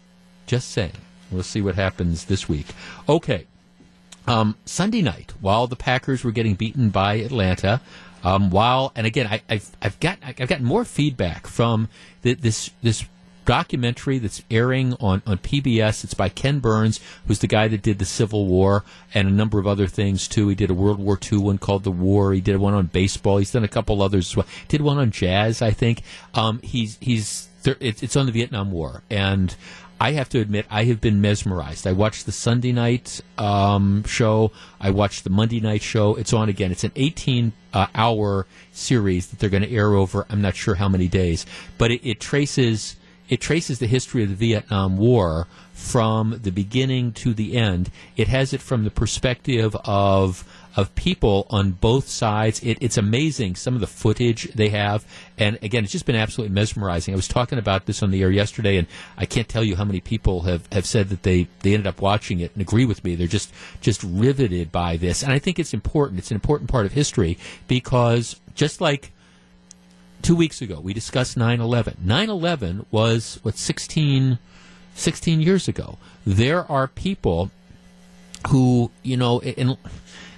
just 0.47 0.71
saying. 0.71 0.93
We'll 1.31 1.43
see 1.43 1.62
what 1.62 1.77
happens 1.77 2.27
this 2.27 2.49
week. 2.49 2.67
Okay, 3.09 3.47
um, 4.27 4.57
Sunday 4.65 5.03
night, 5.03 5.33
while 5.41 5.67
the 5.67 5.77
Packers 5.77 6.23
were 6.23 6.33
getting 6.33 6.55
beaten 6.55 6.91
by 6.91 7.15
Atlanta, 7.15 7.81
um, 8.23 8.51
while 8.51 8.93
and 8.95 9.07
again, 9.07 9.27
I, 9.27 9.41
have 9.49 9.77
I've 9.81 10.01
got 10.01 10.19
I've 10.23 10.49
gotten 10.49 10.65
more 10.65 10.85
feedback 10.85 11.47
from 11.47 11.89
the, 12.23 12.35
this 12.35 12.71
this 12.83 13.05
documentary 13.51 14.19
that's 14.19 14.45
airing 14.49 14.95
on, 15.01 15.21
on 15.27 15.37
PBS. 15.37 16.05
It's 16.05 16.15
by 16.15 16.29
Ken 16.29 16.61
Burns, 16.61 17.01
who's 17.27 17.41
the 17.41 17.49
guy 17.49 17.67
that 17.67 17.83
did 17.83 17.99
the 17.99 18.05
Civil 18.05 18.47
War 18.47 18.85
and 19.13 19.27
a 19.27 19.31
number 19.33 19.59
of 19.59 19.67
other 19.67 19.89
things 19.89 20.29
too. 20.29 20.47
He 20.47 20.55
did 20.55 20.71
a 20.71 20.75
World 20.75 21.01
War 21.01 21.19
II 21.21 21.39
one 21.39 21.59
called 21.59 21.83
The 21.83 21.91
War. 21.91 22.33
He 22.33 22.41
did 22.41 22.59
one 22.59 22.75
on 22.75 22.87
baseball. 22.87 23.39
He's 23.39 23.51
done 23.51 23.65
a 23.65 23.69
couple 23.69 24.03
others 24.03 24.31
as 24.31 24.37
well. 24.37 24.47
Did 24.69 24.83
one 24.83 24.99
on 24.99 25.11
jazz, 25.11 25.63
I 25.63 25.73
think. 25.73 26.03
Um, 26.33 26.61
he's 26.63 26.97
he's 27.01 27.49
it's 27.65 28.15
on 28.15 28.27
the 28.27 28.33
Vietnam 28.33 28.71
War, 28.71 29.03
and 29.11 29.57
I 29.99 30.13
have 30.13 30.29
to 30.29 30.39
admit, 30.39 30.67
I 30.71 30.85
have 30.85 31.01
been 31.01 31.21
mesmerized. 31.21 31.89
I 31.89 31.93
watched 31.93 32.27
the 32.27 32.33
Sunday 32.33 32.71
night 32.71 33.21
um, 33.37 34.05
show. 34.05 34.53
I 34.81 34.91
watched 34.91 35.25
the 35.25 35.31
Monday 35.31 35.59
night 35.59 35.83
show. 35.83 36.15
It's 36.15 36.33
on 36.33 36.49
again. 36.49 36.71
It's 36.71 36.85
an 36.85 36.93
18 36.95 37.53
uh, 37.75 37.87
hour 37.97 38.47
series 38.71 39.27
that 39.27 39.41
they're 39.41 39.51
going 39.51 39.65
to 39.65 39.73
air 39.73 39.95
over. 39.95 40.25
I'm 40.31 40.41
not 40.41 40.55
sure 40.55 40.77
how 40.77 40.89
many 40.89 41.09
days, 41.09 41.47
but 41.79 41.91
it, 41.91 42.09
it 42.09 42.21
traces 42.21 42.95
it 43.31 43.40
traces 43.40 43.78
the 43.78 43.86
history 43.86 44.24
of 44.24 44.28
the 44.28 44.35
Vietnam 44.35 44.98
War 44.98 45.47
from 45.73 46.39
the 46.43 46.51
beginning 46.51 47.12
to 47.12 47.32
the 47.32 47.57
end. 47.57 47.90
It 48.16 48.28
has 48.28 48.52
it 48.52 48.61
from 48.61 48.85
the 48.85 48.90
perspective 48.90 49.74
of 49.85 50.44
of 50.77 50.94
people 50.94 51.47
on 51.51 51.73
both 51.73 52.09
sides. 52.09 52.62
It, 52.62 52.78
it's 52.81 52.97
amazing 52.97 53.57
some 53.57 53.74
of 53.74 53.81
the 53.81 53.89
footage 53.89 54.52
they 54.52 54.69
have, 54.69 55.05
and 55.39 55.59
again, 55.62 55.82
it's 55.82 55.93
just 55.93 56.07
been 56.07 56.16
absolutely 56.16 56.55
mesmerizing. 56.55 57.15
I 57.15 57.16
was 57.16 57.27
talking 57.27 57.59
about 57.59 57.86
this 57.86 58.02
on 58.02 58.11
the 58.11 58.23
air 58.23 58.31
yesterday, 58.31 58.77
and 58.77 58.86
I 59.16 59.27
can't 59.27 59.48
tell 59.48 59.65
you 59.65 59.74
how 59.74 59.85
many 59.85 60.01
people 60.01 60.43
have, 60.43 60.69
have 60.70 60.86
said 60.86 61.09
that 61.09 61.24
they, 61.24 61.48
they 61.61 61.74
ended 61.74 61.89
up 61.89 62.01
watching 62.01 62.39
it 62.39 62.52
and 62.52 62.62
agree 62.62 62.85
with 62.85 63.02
me. 63.02 63.16
They're 63.16 63.27
just 63.27 63.52
just 63.81 64.02
riveted 64.05 64.70
by 64.70 64.97
this, 64.97 65.23
and 65.23 65.32
I 65.32 65.39
think 65.39 65.59
it's 65.59 65.74
important. 65.74 66.19
It's 66.19 66.31
an 66.31 66.36
important 66.36 66.70
part 66.70 66.86
of 66.86 66.93
history 66.93 67.39
because 67.66 68.40
just 68.55 68.81
like 68.81 69.12
two 70.23 70.37
weeks 70.37 70.61
ago 70.61 70.81
we 70.81 70.93
discussed 70.93 71.39
9-11 71.39 71.97
9-11 71.97 72.85
was 72.91 73.39
what 73.43 73.57
16, 73.57 74.39
16 74.95 75.41
years 75.41 75.69
ago 75.69 75.99
there 76.27 76.71
are 76.71 76.87
people 76.87 77.51
who 78.49 78.91
you 79.03 79.17
know 79.17 79.41
in 79.43 79.77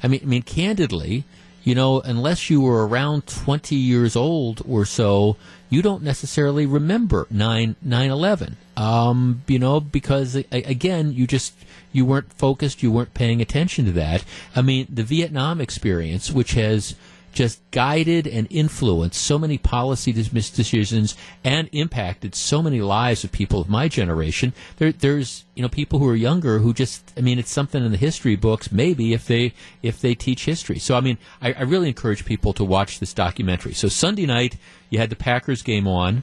I 0.03 0.09
mean, 0.09 0.21
I 0.23 0.27
mean, 0.27 0.43
candidly, 0.43 1.25
you 1.63 1.75
know, 1.75 2.01
unless 2.01 2.51
you 2.51 2.61
were 2.61 2.87
around 2.87 3.27
20 3.27 3.77
years 3.77 4.17
old 4.17 4.63
or 4.69 4.85
so, 4.85 5.37
you 5.71 5.81
don't 5.81 6.03
necessarily 6.03 6.67
remember 6.67 7.27
9 7.31 7.77
11. 7.83 8.57
Um, 8.77 9.43
you 9.47 9.59
know, 9.59 9.81
because 9.81 10.35
again, 10.51 11.13
you 11.13 11.27
just 11.27 11.55
you 11.93 12.05
weren't 12.05 12.33
focused, 12.33 12.83
you 12.83 12.91
weren't 12.91 13.15
paying 13.15 13.41
attention 13.41 13.85
to 13.85 13.93
that. 13.93 14.25
I 14.57 14.63
mean, 14.63 14.89
the 14.91 15.05
Vietnam 15.05 15.61
experience, 15.61 16.33
which 16.33 16.53
has 16.53 16.97
just 17.33 17.61
guided 17.71 18.27
and 18.27 18.47
influenced 18.51 19.21
so 19.21 19.39
many 19.39 19.59
policy 19.59 20.13
decisions 20.13 21.17
and 21.43 21.69
impacted 21.73 22.35
so 22.35 22.63
many 22.63 22.81
lives 22.81 23.25
of 23.25 23.33
people 23.33 23.61
of 23.61 23.69
my 23.69 23.89
generation. 23.89 24.53
There, 24.77 24.93
there's 24.93 25.45
you 25.55 25.63
know 25.63 25.69
people 25.69 25.99
who 25.99 26.09
are 26.09 26.15
younger 26.15 26.59
who 26.59 26.73
just 26.73 27.13
I 27.17 27.23
mean 27.23 27.39
it's 27.39 27.51
something 27.51 27.85
in 27.85 27.91
the 27.91 27.99
history 27.99 28.37
books 28.37 28.71
maybe 28.71 29.13
if 29.13 29.27
they 29.27 29.55
if 29.83 30.01
they 30.01 30.15
teach 30.15 30.45
history. 30.45 30.79
So 30.79 30.95
I 30.95 31.01
mean 31.01 31.19
I, 31.41 31.53
I 31.53 31.63
really 31.63 31.89
encourage 31.89 32.25
people 32.25 32.53
to 32.55 32.65
watch 32.65 33.01
this 33.01 33.15
documentary. 33.15 33.75
So 33.75 33.89
Sunday 33.89 34.27
night 34.27 34.57
you 34.91 34.99
had 34.99 35.11
the 35.11 35.17
Packers 35.17 35.63
game 35.63 35.89
on. 35.89 36.23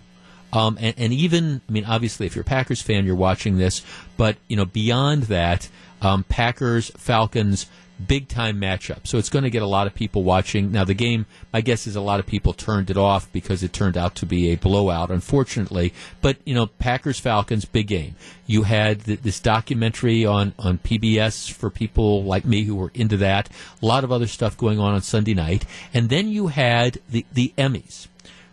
Um, 0.51 0.79
and, 0.81 0.95
and, 0.97 1.13
even, 1.13 1.61
I 1.69 1.71
mean, 1.71 1.85
obviously, 1.85 2.25
if 2.25 2.35
you're 2.35 2.41
a 2.41 2.43
Packers 2.43 2.81
fan, 2.81 3.05
you're 3.05 3.13
watching 3.13 3.59
this. 3.59 3.83
But 4.17 4.37
you 4.47 4.57
know, 4.57 4.65
beyond 4.65 5.23
that, 5.23 5.69
um, 6.01 6.23
Packers, 6.23 6.89
Falcons, 6.97 7.67
big 8.07 8.27
time 8.27 8.59
matchup. 8.59 9.05
So 9.05 9.17
it's 9.17 9.29
going 9.29 9.43
to 9.43 9.49
get 9.49 9.61
a 9.61 9.67
lot 9.67 9.87
of 9.87 9.93
people 9.93 10.23
watching. 10.23 10.71
Now, 10.71 10.83
the 10.83 10.93
game, 10.93 11.25
my 11.51 11.61
guess 11.61 11.87
is 11.87 11.95
a 11.95 12.01
lot 12.01 12.19
of 12.19 12.25
people 12.25 12.53
turned 12.53 12.89
it 12.89 12.97
off 12.97 13.31
because 13.31 13.63
it 13.63 13.73
turned 13.73 13.97
out 13.97 14.15
to 14.15 14.25
be 14.25 14.49
a 14.49 14.55
blowout, 14.55 15.11
unfortunately. 15.11 15.93
But, 16.21 16.37
you 16.45 16.53
know, 16.53 16.67
Packers 16.67 17.19
Falcons, 17.19 17.65
big 17.65 17.87
game. 17.87 18.15
You 18.45 18.63
had 18.63 19.05
th- 19.05 19.21
this 19.21 19.39
documentary 19.39 20.25
on, 20.25 20.53
on 20.57 20.77
PBS 20.77 21.51
for 21.51 21.69
people 21.69 22.23
like 22.23 22.45
me 22.45 22.63
who 22.63 22.75
were 22.75 22.91
into 22.93 23.17
that. 23.17 23.49
A 23.81 23.85
lot 23.85 24.03
of 24.03 24.11
other 24.11 24.27
stuff 24.27 24.57
going 24.57 24.79
on 24.79 24.93
on 24.93 25.01
Sunday 25.01 25.33
night. 25.33 25.65
And 25.93 26.09
then 26.09 26.29
you 26.29 26.47
had 26.47 26.99
the, 27.09 27.25
the 27.31 27.53
Emmys, 27.57 28.07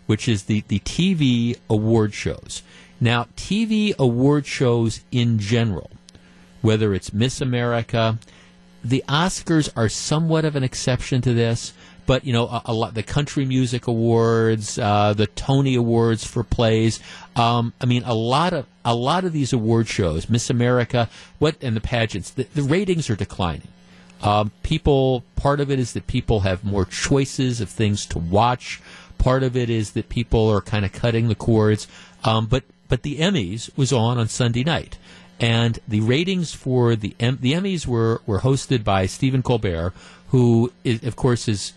which 0.06 0.28
is 0.28 0.44
the, 0.44 0.64
the 0.68 0.80
TV 0.80 1.56
award 1.70 2.14
shows. 2.14 2.62
Now, 3.00 3.24
TV 3.36 3.94
award 3.98 4.46
shows 4.46 5.00
in 5.12 5.38
general, 5.38 5.90
whether 6.62 6.94
it's 6.94 7.12
Miss 7.12 7.40
America, 7.40 8.18
the 8.88 9.04
Oscars 9.08 9.68
are 9.76 9.88
somewhat 9.88 10.44
of 10.44 10.56
an 10.56 10.62
exception 10.62 11.20
to 11.22 11.34
this, 11.34 11.72
but 12.06 12.24
you 12.24 12.32
know, 12.32 12.46
a, 12.46 12.62
a 12.66 12.72
lot 12.72 12.94
the 12.94 13.02
country 13.02 13.44
music 13.44 13.86
awards, 13.86 14.78
uh, 14.78 15.12
the 15.12 15.26
Tony 15.26 15.74
awards 15.74 16.24
for 16.24 16.44
plays. 16.44 17.00
Um, 17.34 17.72
I 17.80 17.86
mean, 17.86 18.04
a 18.04 18.14
lot 18.14 18.52
of 18.52 18.66
a 18.84 18.94
lot 18.94 19.24
of 19.24 19.32
these 19.32 19.52
award 19.52 19.88
shows, 19.88 20.30
Miss 20.30 20.48
America, 20.48 21.08
what 21.38 21.56
and 21.62 21.76
the 21.76 21.80
pageants, 21.80 22.30
the, 22.30 22.44
the 22.54 22.62
ratings 22.62 23.10
are 23.10 23.16
declining. 23.16 23.68
Um, 24.22 24.50
people, 24.62 25.24
part 25.34 25.60
of 25.60 25.70
it 25.70 25.78
is 25.78 25.92
that 25.92 26.06
people 26.06 26.40
have 26.40 26.64
more 26.64 26.84
choices 26.84 27.60
of 27.60 27.68
things 27.68 28.06
to 28.06 28.18
watch. 28.18 28.80
Part 29.18 29.42
of 29.42 29.56
it 29.56 29.68
is 29.68 29.92
that 29.92 30.08
people 30.08 30.48
are 30.48 30.60
kind 30.60 30.84
of 30.84 30.92
cutting 30.92 31.28
the 31.28 31.34
cords. 31.34 31.86
Um, 32.24 32.46
but 32.46 32.64
but 32.88 33.02
the 33.02 33.18
Emmys 33.18 33.76
was 33.76 33.92
on 33.92 34.18
on 34.18 34.28
Sunday 34.28 34.62
night, 34.62 34.96
and 35.40 35.78
the 35.86 36.00
ratings 36.00 36.54
for 36.54 36.96
the 36.96 37.14
the 37.18 37.52
Emmys 37.52 37.86
were 37.86 38.22
were 38.26 38.40
hosted 38.40 38.84
by 38.84 39.06
Stephen 39.06 39.42
Colbert, 39.42 39.92
who 40.28 40.72
is, 40.84 41.02
of 41.04 41.16
course 41.16 41.46
has 41.46 41.72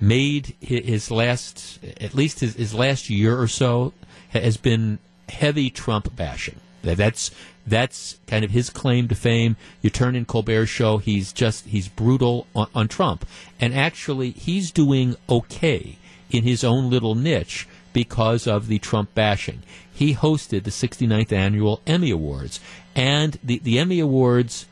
made 0.00 0.54
his 0.60 1.10
last 1.10 1.78
at 2.00 2.14
least 2.14 2.40
his, 2.40 2.54
his 2.54 2.74
last 2.74 3.08
year 3.08 3.40
or 3.40 3.48
so 3.48 3.92
has 4.30 4.56
been 4.56 4.98
heavy 5.28 5.70
Trump 5.70 6.14
bashing. 6.16 6.56
That's 6.82 7.30
that's 7.66 8.18
kind 8.26 8.44
of 8.44 8.50
his 8.50 8.68
claim 8.68 9.08
to 9.08 9.14
fame. 9.14 9.56
You 9.80 9.88
turn 9.88 10.14
in 10.16 10.26
Colbert's 10.26 10.70
show, 10.70 10.98
he's 10.98 11.32
just 11.32 11.66
he's 11.66 11.88
brutal 11.88 12.46
on, 12.54 12.68
on 12.74 12.88
Trump, 12.88 13.24
and 13.60 13.74
actually 13.74 14.30
he's 14.30 14.70
doing 14.70 15.16
okay 15.30 15.96
in 16.30 16.42
his 16.42 16.64
own 16.64 16.90
little 16.90 17.14
niche 17.14 17.66
because 17.94 18.46
of 18.46 18.68
the 18.68 18.78
Trump 18.78 19.14
bashing. 19.14 19.62
He 19.90 20.14
hosted 20.14 20.64
the 20.64 20.70
69th 20.70 21.32
annual 21.32 21.80
Emmy 21.86 22.10
Awards, 22.10 22.60
and 22.94 23.38
the 23.42 23.58
the 23.60 23.78
Emmy 23.78 24.00
Awards, 24.00 24.66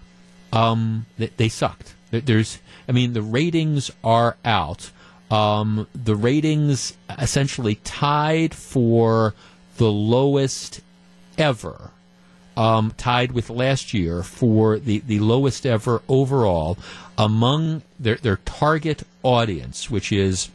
um, 0.52 1.06
they, 1.16 1.30
they 1.38 1.48
sucked. 1.48 1.94
There's, 2.10 2.58
I 2.86 2.92
mean, 2.92 3.14
the 3.14 3.22
ratings 3.22 3.90
are 4.04 4.36
out. 4.44 4.90
Um, 5.30 5.86
the 5.94 6.14
ratings 6.14 6.94
essentially 7.18 7.76
tied 7.76 8.54
for 8.54 9.34
the 9.78 9.90
lowest 9.90 10.82
ever, 11.38 11.90
um, 12.54 12.92
tied 12.98 13.32
with 13.32 13.48
last 13.48 13.94
year 13.94 14.22
for 14.22 14.78
the, 14.78 14.98
the 14.98 15.20
lowest 15.20 15.64
ever 15.64 16.02
overall 16.06 16.76
among 17.16 17.80
their, 17.98 18.16
their 18.16 18.36
target 18.44 19.04
audience, 19.22 19.90
which 19.90 20.12
is, 20.12 20.50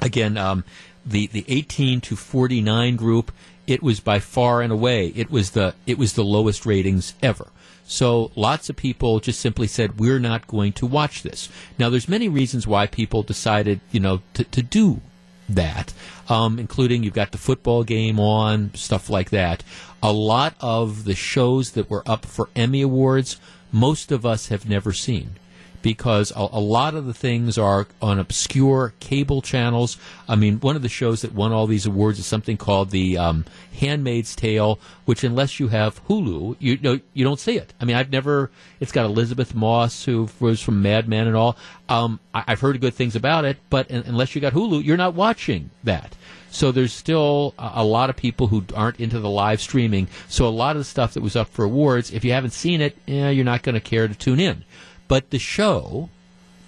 again, 0.00 0.36
um, 0.36 0.62
the, 1.04 1.26
the 1.28 1.44
18 1.48 2.00
to 2.02 2.16
49 2.16 2.96
group 2.96 3.32
it 3.66 3.82
was 3.82 4.00
by 4.00 4.18
far 4.18 4.62
and 4.62 4.72
away 4.72 5.08
it 5.08 5.30
was 5.30 5.50
the 5.50 5.74
it 5.86 5.98
was 5.98 6.14
the 6.14 6.24
lowest 6.24 6.66
ratings 6.66 7.14
ever. 7.22 7.48
So 7.84 8.30
lots 8.36 8.70
of 8.70 8.76
people 8.76 9.18
just 9.18 9.40
simply 9.40 9.66
said 9.66 9.98
we're 9.98 10.20
not 10.20 10.46
going 10.46 10.72
to 10.74 10.86
watch 10.86 11.22
this. 11.22 11.48
Now 11.78 11.90
there's 11.90 12.08
many 12.08 12.28
reasons 12.28 12.66
why 12.66 12.86
people 12.86 13.22
decided 13.22 13.80
you 13.90 14.00
know 14.00 14.22
to, 14.34 14.44
to 14.44 14.62
do 14.62 15.00
that, 15.48 15.92
um, 16.28 16.58
including 16.58 17.02
you've 17.02 17.14
got 17.14 17.32
the 17.32 17.38
football 17.38 17.82
game 17.84 18.20
on 18.20 18.72
stuff 18.74 19.10
like 19.10 19.30
that. 19.30 19.62
A 20.02 20.12
lot 20.12 20.54
of 20.60 21.04
the 21.04 21.14
shows 21.14 21.72
that 21.72 21.90
were 21.90 22.04
up 22.06 22.24
for 22.24 22.48
Emmy 22.56 22.82
awards, 22.82 23.40
most 23.72 24.12
of 24.12 24.24
us 24.24 24.48
have 24.48 24.68
never 24.68 24.92
seen 24.92 25.36
because 25.82 26.32
a, 26.32 26.48
a 26.52 26.60
lot 26.60 26.94
of 26.94 27.06
the 27.06 27.14
things 27.14 27.58
are 27.58 27.86
on 28.00 28.18
obscure 28.18 28.94
cable 29.00 29.42
channels. 29.42 29.96
I 30.28 30.36
mean, 30.36 30.60
one 30.60 30.76
of 30.76 30.82
the 30.82 30.88
shows 30.88 31.22
that 31.22 31.32
won 31.34 31.52
all 31.52 31.66
these 31.66 31.86
awards 31.86 32.18
is 32.18 32.26
something 32.26 32.56
called 32.56 32.90
the 32.90 33.18
um, 33.18 33.44
Handmaid's 33.78 34.36
Tale, 34.36 34.78
which 35.04 35.24
unless 35.24 35.58
you 35.58 35.68
have 35.68 36.04
Hulu, 36.06 36.56
you 36.58 36.78
know 36.78 37.00
you 37.14 37.24
don't 37.24 37.40
see 37.40 37.56
it. 37.56 37.72
I 37.80 37.84
mean, 37.84 37.96
I've 37.96 38.10
never. 38.10 38.50
It's 38.78 38.92
got 38.92 39.06
Elisabeth 39.06 39.54
Moss, 39.54 40.04
who 40.04 40.28
was 40.38 40.60
from 40.60 40.82
Mad 40.82 41.08
Men 41.08 41.26
and 41.26 41.36
all. 41.36 41.56
Um, 41.88 42.20
I, 42.34 42.44
I've 42.48 42.60
heard 42.60 42.80
good 42.80 42.94
things 42.94 43.16
about 43.16 43.44
it, 43.44 43.58
but 43.70 43.90
un- 43.90 44.04
unless 44.06 44.34
you 44.34 44.40
got 44.40 44.52
Hulu, 44.52 44.84
you're 44.84 44.96
not 44.96 45.14
watching 45.14 45.70
that. 45.84 46.16
So 46.50 46.72
there's 46.72 46.92
still 46.92 47.54
a, 47.58 47.72
a 47.76 47.84
lot 47.84 48.10
of 48.10 48.16
people 48.16 48.48
who 48.48 48.64
aren't 48.74 49.00
into 49.00 49.20
the 49.20 49.30
live 49.30 49.60
streaming. 49.60 50.08
So 50.28 50.46
a 50.46 50.50
lot 50.50 50.76
of 50.76 50.80
the 50.80 50.84
stuff 50.84 51.14
that 51.14 51.22
was 51.22 51.36
up 51.36 51.48
for 51.48 51.64
awards, 51.64 52.10
if 52.12 52.24
you 52.24 52.32
haven't 52.32 52.50
seen 52.50 52.80
it, 52.80 52.96
eh, 53.06 53.30
you're 53.30 53.44
not 53.44 53.62
going 53.62 53.74
to 53.74 53.80
care 53.80 54.08
to 54.08 54.14
tune 54.14 54.40
in. 54.40 54.64
But 55.10 55.30
the 55.30 55.38
show, 55.40 56.08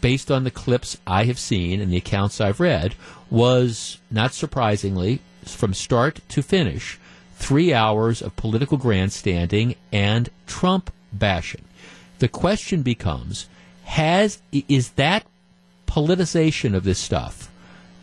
based 0.01 0.29
on 0.29 0.43
the 0.43 0.51
clips 0.51 0.99
I 1.07 1.27
have 1.27 1.39
seen 1.39 1.81
and 1.81 1.93
the 1.93 1.97
accounts 1.97 2.41
I've 2.41 2.59
read, 2.59 2.97
was 3.31 3.99
not 4.11 4.35
surprisingly, 4.35 5.21
from 5.45 5.73
start 5.73 6.19
to 6.31 6.43
finish, 6.43 6.99
three 7.37 7.73
hours 7.73 8.21
of 8.21 8.35
political 8.35 8.79
grandstanding 8.79 9.77
and 9.93 10.29
Trump 10.49 10.93
bashing. 11.13 11.63
The 12.19 12.27
question 12.27 12.83
becomes: 12.83 13.47
Has 13.85 14.43
is 14.51 14.91
that 15.03 15.25
politicization 15.87 16.75
of 16.75 16.83
this 16.83 16.99
stuff? 16.99 17.49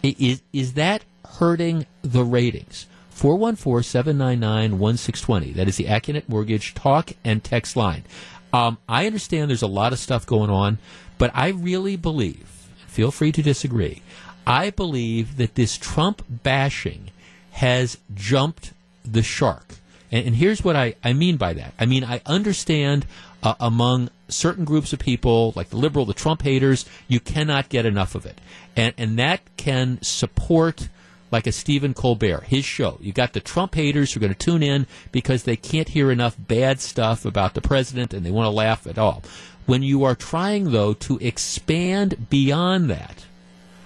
Is 0.02 0.41
is 0.53 0.76
that 0.76 1.03
hurting 1.26 1.86
the 2.02 2.24
ratings? 2.24 2.86
414-799-1620. 3.14 5.56
That 5.56 5.68
is 5.68 5.76
the 5.76 5.88
Accunet 5.88 6.30
Mortgage 6.30 6.74
talk 6.74 7.11
and 7.26 7.44
text 7.44 7.76
line. 7.76 8.06
Um, 8.52 8.78
I 8.88 9.06
understand 9.06 9.50
there's 9.50 9.62
a 9.62 9.68
lot 9.68 9.94
of 9.94 10.00
stuff 10.00 10.26
going 10.26 10.50
on, 10.50 10.80
but 11.18 11.32
I 11.34 11.50
really 11.50 11.96
believe, 11.96 12.68
feel 12.88 13.12
free 13.12 13.32
to 13.34 13.42
disagree, 13.42 14.02
I 14.48 14.72
believe 14.72 15.38
that 15.38 15.56
this 15.56 15.78
Trump 15.78 16.24
bashing 16.28 17.12
has 17.52 17.98
jumped 18.14 18.74
the 19.04 19.22
shark. 19.22 19.76
And, 20.12 20.28
and 20.28 20.36
here's 20.36 20.64
what 20.64 20.76
I, 20.76 20.96
I 21.04 21.14
mean 21.14 21.38
by 21.38 21.54
that. 21.54 21.74
I 21.80 21.86
mean, 21.86 22.04
I 22.04 22.22
understand 22.26 23.06
uh, 23.44 23.56
among 23.60 24.10
certain 24.28 24.66
groups 24.66 24.94
of 24.94 25.00
people, 25.00 25.54
like 25.56 25.70
the 25.70 25.78
liberal, 25.78 26.06
the 26.06 26.14
Trump 26.14 26.42
haters, 26.42 26.86
you 27.08 27.20
cannot 27.20 27.70
get 27.70 27.86
enough 27.86 28.16
of 28.16 28.26
it. 28.26 28.40
And, 28.76 28.94
and 28.98 29.20
that 29.20 29.42
can 29.58 30.02
support 30.02 30.90
like 31.32 31.48
a 31.48 31.52
Stephen 31.52 31.94
Colbert, 31.94 32.44
his 32.46 32.66
show. 32.66 32.98
You 33.02 33.12
got 33.12 33.34
the 33.34 33.40
Trump 33.40 33.76
haters 33.76 34.14
who 34.14 34.20
are 34.20 34.22
going 34.22 34.34
to 34.34 34.38
tune 34.38 34.64
in 34.64 34.88
because 35.12 35.44
they 35.44 35.56
can't 35.56 35.90
hear 35.90 36.12
enough 36.12 36.36
bad 36.38 36.80
stuff 36.80 37.26
about 37.26 37.54
the 37.54 37.62
president 37.62 38.14
and 38.14 38.26
they 38.26 38.32
want 38.32 38.46
to 38.46 38.52
laugh 38.52 38.88
at 38.88 38.98
all. 38.98 39.24
When 39.66 39.84
you 39.84 40.04
are 40.04 40.16
trying, 40.16 40.72
though, 40.72 40.94
to 40.94 41.18
expand 41.20 42.30
beyond 42.30 42.90
that, 42.90 43.26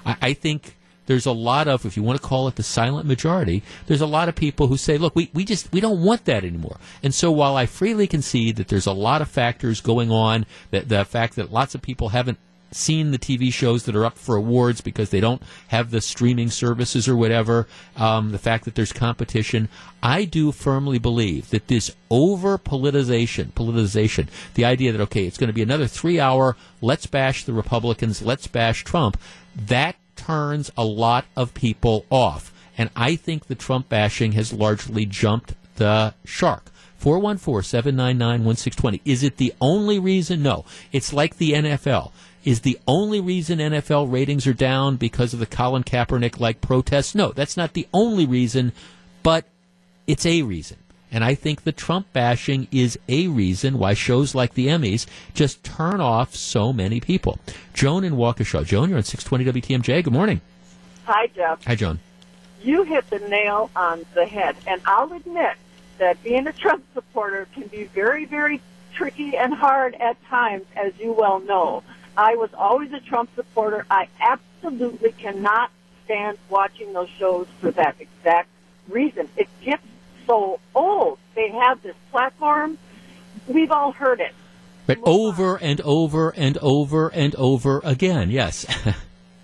I, 0.06 0.16
I 0.22 0.34
think 0.34 0.78
there's 1.06 1.26
a 1.26 1.32
lot 1.34 1.68
of, 1.68 1.86
if 1.86 1.98
you 1.98 2.04
want 2.04 2.22
to 2.22 2.26
call 2.26 2.48
it 2.48 2.56
the 2.56 2.64
silent 2.64 3.06
majority, 3.06 3.64
there's 3.88 4.02
a 4.02 4.08
lot 4.08 4.30
of 4.30 4.36
people 4.36 4.68
who 4.68 4.78
say, 4.78 4.98
look, 4.98 5.16
we, 5.16 5.30
we 5.34 5.44
just, 5.44 5.72
we 5.74 5.82
don't 5.82 6.02
want 6.02 6.26
that 6.26 6.46
anymore. 6.46 6.78
And 7.02 7.14
so 7.14 7.32
while 7.32 7.58
I 7.58 7.66
freely 7.66 8.08
concede 8.08 8.56
that 8.56 8.70
there's 8.70 8.88
a 8.88 8.94
lot 8.94 9.22
of 9.22 9.28
factors 9.28 9.82
going 9.82 10.12
on, 10.12 10.46
that 10.72 10.88
the 10.88 11.04
fact 11.04 11.36
that 11.36 11.52
lots 11.52 11.76
of 11.76 11.82
people 11.82 12.10
haven't 12.10 12.40
seen 12.76 13.12
the 13.12 13.20
TV 13.20 13.52
shows 13.52 13.84
that 13.84 13.96
are 13.96 14.06
up 14.06 14.18
for 14.18 14.36
awards 14.36 14.82
because 14.82 15.10
they 15.10 15.20
don't 15.20 15.42
have 15.70 15.92
the 15.92 16.02
streaming 16.02 16.50
services 16.50 17.08
or 17.08 17.16
whatever, 17.16 17.68
um, 17.98 18.32
the 18.32 18.38
fact 18.38 18.66
that 18.66 18.76
there's 18.76 18.94
competition, 18.94 19.70
I 20.02 20.26
do 20.26 20.52
firmly 20.52 21.00
believe 21.00 21.50
that 21.50 21.68
this 21.68 21.92
over 22.10 22.58
politicization, 22.58 23.52
politicization, 23.54 24.28
the 24.56 24.66
idea 24.66 24.92
that 24.92 25.02
okay, 25.02 25.26
it's 25.26 25.38
going 25.38 25.48
to 25.48 25.54
be 25.54 25.62
another 25.62 25.88
three 25.88 26.20
hour, 26.20 26.56
let's 26.82 27.06
bash 27.06 27.46
the 27.46 27.54
Republicans, 27.54 28.22
let's 28.22 28.48
bash 28.48 28.84
Trump, 28.84 29.20
that 29.56 29.96
turns 30.16 30.72
a 30.78 30.86
lot 30.86 31.26
of 31.36 31.54
people 31.54 32.06
off. 32.10 32.54
And 32.78 32.90
I 32.96 33.16
think 33.16 33.46
the 33.48 33.56
Trump 33.56 33.90
bashing 33.90 34.32
has 34.34 34.52
largely 34.52 35.06
jumped 35.06 35.54
the 35.76 36.14
shark. 36.26 36.72
414-799-1620. 37.04 39.02
Is 39.04 39.24
it 39.24 39.38
the 39.38 39.54
only 39.60 40.00
reason? 40.00 40.42
No. 40.42 40.66
It's 40.92 41.14
like 41.14 41.38
the 41.38 41.52
NFL. 41.52 42.12
Is 42.44 42.62
the 42.62 42.78
only 42.88 43.22
reason 43.22 43.60
NFL 43.60 44.12
ratings 44.12 44.46
are 44.48 44.54
down 44.54 44.98
because 44.98 45.34
of 45.34 45.40
the 45.40 45.46
Colin 45.46 45.84
Kaepernick 45.84 46.40
like 46.40 46.60
protests? 46.60 47.16
No, 47.16 47.32
that's 47.32 47.56
not 47.56 47.74
the 47.74 47.88
only 47.94 48.26
reason, 48.26 48.74
but 49.24 49.46
it's 50.08 50.26
a 50.26 50.42
reason. 50.42 50.78
And 51.10 51.24
I 51.24 51.36
think 51.36 51.64
the 51.64 51.72
Trump 51.72 52.12
bashing 52.12 52.68
is 52.72 52.98
a 53.08 53.28
reason 53.28 53.78
why 53.78 53.94
shows 53.94 54.34
like 54.34 54.56
the 54.56 54.68
Emmys 54.68 55.06
just 55.34 55.64
turn 55.64 56.02
off 56.02 56.36
so 56.36 56.74
many 56.74 57.00
people. 57.00 57.40
Joan 57.74 58.04
in 58.04 58.14
Waukesha. 58.14 58.66
Joan, 58.66 58.90
you're 58.90 58.98
on 58.98 59.04
620 59.04 59.62
WTMJ. 59.62 60.04
Good 60.04 60.14
morning. 60.14 60.42
Hi, 61.06 61.28
Jeff. 61.28 61.64
Hi, 61.66 61.76
Joan. 61.76 62.00
You 62.64 62.84
hit 62.84 63.10
the 63.10 63.20
nail 63.20 63.70
on 63.76 64.06
the 64.16 64.26
head. 64.26 64.56
And 64.66 64.82
I'll 64.86 65.14
admit 65.14 65.56
that 66.00 66.22
being 66.24 66.48
a 66.48 66.54
Trump 66.54 66.84
supporter 66.94 67.48
can 67.54 67.68
be 67.68 67.84
very, 67.84 68.26
very 68.26 68.60
tricky 68.94 69.38
and 69.38 69.54
hard 69.54 69.96
at 69.96 70.22
times, 70.26 70.66
as 70.76 70.94
you 71.00 71.14
well 71.14 71.40
know. 71.40 71.84
I 72.18 72.36
was 72.36 72.50
always 72.54 72.92
a 72.94 73.00
Trump 73.00 73.30
supporter. 73.36 73.86
I 73.90 74.08
absolutely 74.20 75.12
cannot 75.14 75.72
stand 76.06 76.38
watching 76.50 76.94
those 76.94 77.10
shows 77.10 77.48
for 77.60 77.72
that 77.72 77.96
exact 78.00 78.50
reason. 78.90 79.30
It 79.38 79.48
gets 79.62 79.84
so 80.28 80.60
old. 80.76 81.18
They 81.36 81.50
have 81.50 81.82
this 81.82 81.96
platform. 82.12 82.78
We've 83.48 83.72
all 83.72 83.92
heard 83.92 84.20
it. 84.20 84.34
But 84.86 85.00
over 85.04 85.56
and 85.56 85.80
over 85.82 86.30
and 86.32 86.58
over 86.58 87.08
and 87.08 87.36
over 87.36 87.82
again, 87.84 88.30
yes. 88.30 88.66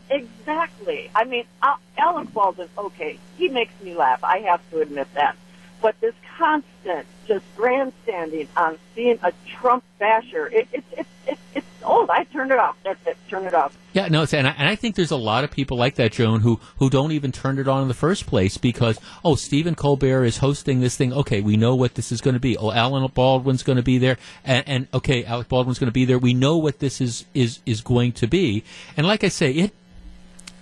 Exactly. 0.09 1.09
I 1.13 1.23
mean, 1.25 1.45
uh, 1.61 1.75
Al- 1.97 2.15
Alec 2.15 2.33
Baldwin, 2.33 2.67
okay, 2.77 3.19
he 3.37 3.47
makes 3.49 3.71
me 3.83 3.93
laugh. 3.93 4.23
I 4.23 4.39
have 4.39 4.67
to 4.71 4.81
admit 4.81 5.07
that. 5.13 5.35
But 5.81 5.99
this 6.01 6.15
constant 6.37 7.05
just 7.27 7.45
grandstanding 7.55 8.47
on 8.57 8.77
being 8.95 9.19
a 9.21 9.31
Trump 9.45 9.83
basher, 9.99 10.47
it, 10.47 10.67
it, 10.73 10.83
it, 10.97 11.07
it, 11.27 11.39
it's 11.53 11.67
old. 11.83 12.09
I 12.09 12.23
turned 12.25 12.51
it 12.51 12.59
off. 12.59 12.77
That's 12.83 13.05
it. 13.07 13.17
Turn 13.29 13.45
it 13.45 13.53
off. 13.53 13.77
Yeah, 13.93 14.07
no, 14.07 14.25
and, 14.31 14.47
I, 14.47 14.51
and 14.51 14.69
I 14.69 14.75
think 14.75 14.95
there's 14.95 15.11
a 15.11 15.17
lot 15.17 15.43
of 15.43 15.51
people 15.51 15.77
like 15.77 15.95
that, 15.95 16.11
Joan, 16.11 16.41
who, 16.41 16.59
who 16.77 16.89
don't 16.89 17.11
even 17.11 17.31
turn 17.31 17.57
it 17.57 17.67
on 17.67 17.81
in 17.81 17.87
the 17.87 17.93
first 17.93 18.27
place 18.27 18.57
because, 18.57 18.99
oh, 19.25 19.35
Stephen 19.35 19.75
Colbert 19.75 20.25
is 20.25 20.37
hosting 20.37 20.79
this 20.79 20.95
thing. 20.95 21.11
Okay, 21.11 21.41
we 21.41 21.57
know 21.57 21.75
what 21.75 21.95
this 21.95 22.11
is 22.11 22.21
going 22.21 22.35
to 22.35 22.39
be. 22.39 22.55
Oh, 22.57 22.71
Alan 22.71 23.05
Baldwin's 23.13 23.63
going 23.63 23.77
to 23.77 23.83
be 23.83 23.97
there. 23.97 24.17
And, 24.45 24.67
and 24.67 24.87
okay, 24.93 25.25
Alec 25.25 25.49
Baldwin's 25.49 25.79
going 25.79 25.87
to 25.87 25.93
be 25.93 26.05
there. 26.05 26.19
We 26.19 26.33
know 26.33 26.57
what 26.57 26.79
this 26.79 27.01
is, 27.01 27.25
is, 27.33 27.59
is 27.65 27.81
going 27.81 28.11
to 28.13 28.27
be. 28.27 28.63
And 28.95 29.07
like 29.07 29.23
I 29.23 29.29
say, 29.29 29.51
it, 29.51 29.73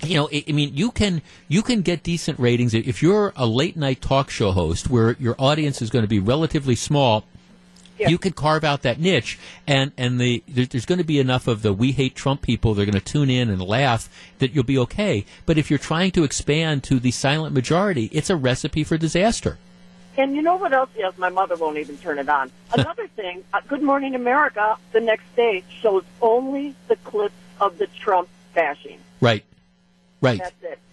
you 0.04 0.16
know, 0.16 0.30
I 0.32 0.52
mean, 0.52 0.76
you 0.76 0.92
can 0.92 1.22
you 1.48 1.64
can 1.64 1.82
get 1.82 2.04
decent 2.04 2.40
ratings 2.40 2.74
if 2.74 3.02
you're 3.02 3.34
a 3.36 3.48
late 3.48 3.76
night 3.76 4.00
talk 4.02 4.30
show 4.30 4.52
host 4.52 4.90
where 4.90 5.16
your 5.20 5.36
audience 5.40 5.82
is 5.82 5.90
going 5.90 6.04
to 6.04 6.08
be 6.08 6.20
relatively 6.20 6.76
small. 6.76 7.26
You 8.00 8.18
could 8.18 8.36
carve 8.36 8.64
out 8.64 8.84
that 8.84 9.00
niche, 9.00 9.40
and 9.66 9.92
and 9.98 10.20
the 10.20 10.44
there, 10.48 10.66
there's 10.66 10.86
going 10.86 11.00
to 11.00 11.04
be 11.04 11.20
enough 11.20 11.48
of 11.48 11.62
the 11.62 11.74
we 11.74 11.92
hate 11.92 12.16
Trump 12.16 12.42
people. 12.42 12.74
They're 12.74 12.86
going 12.86 12.94
to 12.94 13.02
tune 13.02 13.30
in 13.30 13.50
and 13.50 13.62
laugh 13.62 14.10
that 14.40 14.52
you'll 14.52 14.64
be 14.64 14.78
okay. 14.80 15.26
But 15.46 15.58
if 15.58 15.70
you're 15.70 15.80
trying 15.80 16.12
to 16.12 16.24
expand 16.24 16.84
to 16.86 17.00
the 17.00 17.12
silent 17.12 17.54
majority, 17.54 18.10
it's 18.12 18.30
a 18.30 18.36
recipe 18.36 18.84
for 18.84 18.98
disaster. 18.98 19.58
And 20.18 20.36
you 20.36 20.42
know 20.42 20.56
what 20.56 20.74
else? 20.74 20.90
Yes, 20.98 21.14
my 21.18 21.30
mother 21.30 21.56
won't 21.56 21.78
even 21.78 21.98
turn 21.98 22.18
it 22.18 22.28
on. 22.28 22.52
Another 22.74 23.08
thing, 23.08 23.44
uh, 23.54 23.62
Good 23.68 23.84
Morning 23.84 24.16
America, 24.16 24.78
the 24.92 25.00
next 25.00 25.36
day 25.36 25.64
shows 25.82 26.04
only 26.22 26.76
the 26.88 26.96
clips 26.98 27.36
of 27.62 27.78
the 27.78 27.88
Trump 27.88 28.28
bashing. 28.54 29.00
Right. 29.22 29.44
Right. 30.20 30.42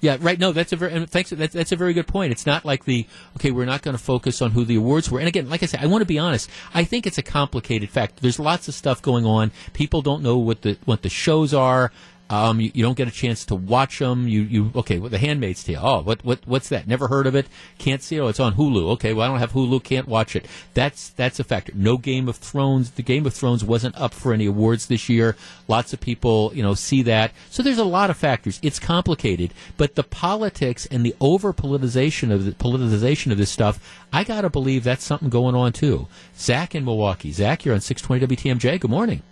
Yeah, 0.01 0.19
right. 0.21 0.39
No, 0.39 0.53
that's 0.53 0.73
a 0.73 0.77
very 0.77 0.93
and 0.93 1.09
thanks. 1.09 1.31
That's, 1.31 1.55
that's 1.55 1.73
a 1.73 1.77
very 1.77 1.95
good 1.95 2.07
point. 2.07 2.31
It's 2.31 2.45
not 2.45 2.67
like 2.67 2.85
the 2.85 3.07
okay. 3.37 3.51
We're 3.53 3.65
not 3.65 3.81
going 3.81 3.97
to 3.97 4.03
focus 4.03 4.43
on 4.43 4.51
who 4.51 4.67
the 4.67 4.77
awards 4.77 5.11
were. 5.11 5.19
And 5.19 5.27
again, 5.27 5.49
like 5.49 5.63
I 5.63 5.67
said, 5.67 5.81
I 5.83 5.87
want 5.87 6.03
to 6.03 6.07
be 6.07 6.19
honest. 6.19 6.51
I 6.75 6.85
think 6.85 7.07
it's 7.07 7.17
a 7.17 7.23
complicated 7.23 7.89
fact. 7.89 8.21
There's 8.21 8.39
lots 8.39 8.69
of 8.69 8.75
stuff 8.75 9.01
going 9.01 9.25
on. 9.25 9.51
People 9.73 10.03
don't 10.03 10.23
know 10.23 10.37
what 10.37 10.61
the 10.61 10.77
what 10.85 11.03
the 11.03 11.09
shows 11.09 11.55
are. 11.55 11.91
Um, 12.31 12.59
you, 12.59 12.71
you 12.75 12.83
don't 12.83 12.97
get 12.97 13.07
a 13.07 13.11
chance 13.11 13.45
to 13.47 13.55
watch 13.55 13.99
them. 13.99 14.27
You, 14.27 14.43
you 14.43 14.73
okay? 14.75 14.99
Well, 14.99 15.11
the 15.11 15.19
Handmaid's 15.19 15.63
Tale. 15.63 15.81
Oh, 15.83 16.03
what, 16.03 16.25
what, 16.25 16.41
what's 16.47 16.71
that? 16.71 16.89
Never 16.89 17.09
heard 17.09 17.27
of 17.27 17.35
it. 17.35 17.47
Can't 17.77 18.03
see 18.03 18.17
it. 18.17 18.21
Oh, 18.21 18.29
it's 18.29 18.41
on 18.41 18.55
Hulu. 18.55 18.93
Okay, 18.93 19.13
well, 19.13 19.27
I 19.27 19.29
don't 19.29 19.41
have 19.41 19.53
Hulu. 19.53 19.85
Can't 19.85 20.09
watch 20.09 20.35
it. 20.35 20.47
That's 20.73 21.11
that's 21.11 21.39
a 21.39 21.45
factor. 21.45 21.73
No 21.75 21.99
Game 21.99 22.29
of 22.29 22.37
Thrones. 22.37 22.93
The 22.93 23.03
Game 23.03 23.27
of 23.27 23.35
Thrones 23.35 23.63
wasn't 23.63 23.95
up 23.97 24.15
for 24.15 24.33
any 24.33 24.47
awards 24.47 24.87
this 24.87 25.09
year. 25.09 25.37
Lots 25.69 25.93
of 25.93 26.01
people, 26.01 26.51
you 26.55 26.63
know, 26.63 26.75
see 26.75 27.03
that. 27.03 27.33
So 27.51 27.63
there's 27.63 27.79
a 27.79 27.85
lot 27.85 28.09
of 28.09 28.17
factors. 28.17 28.59
It's 28.63 28.79
complicated, 28.79 29.53
but 29.77 29.95
the 29.95 30.03
politics 30.03 30.87
and 30.87 31.05
the 31.05 31.15
over 31.21 31.53
politicization 31.53 32.33
of 32.33 32.47
the 32.47 32.53
politicization 32.53 33.33
of 33.33 33.39
this 33.39 33.51
stuff, 33.51 34.03
I 34.13 34.25
gotta 34.25 34.49
believe 34.49 34.83
that's 34.83 35.05
something 35.05 35.29
going 35.29 35.55
on 35.55 35.73
too. 35.73 36.09
Zach 36.39 36.75
in 36.75 36.87
Milwaukee. 36.87 37.33
Zach, 37.33 37.65
you're 37.65 37.75
on 37.75 37.83
620 37.83 38.37
WTMJ. 38.37 38.81
Good 38.81 38.91
morning. 38.91 39.23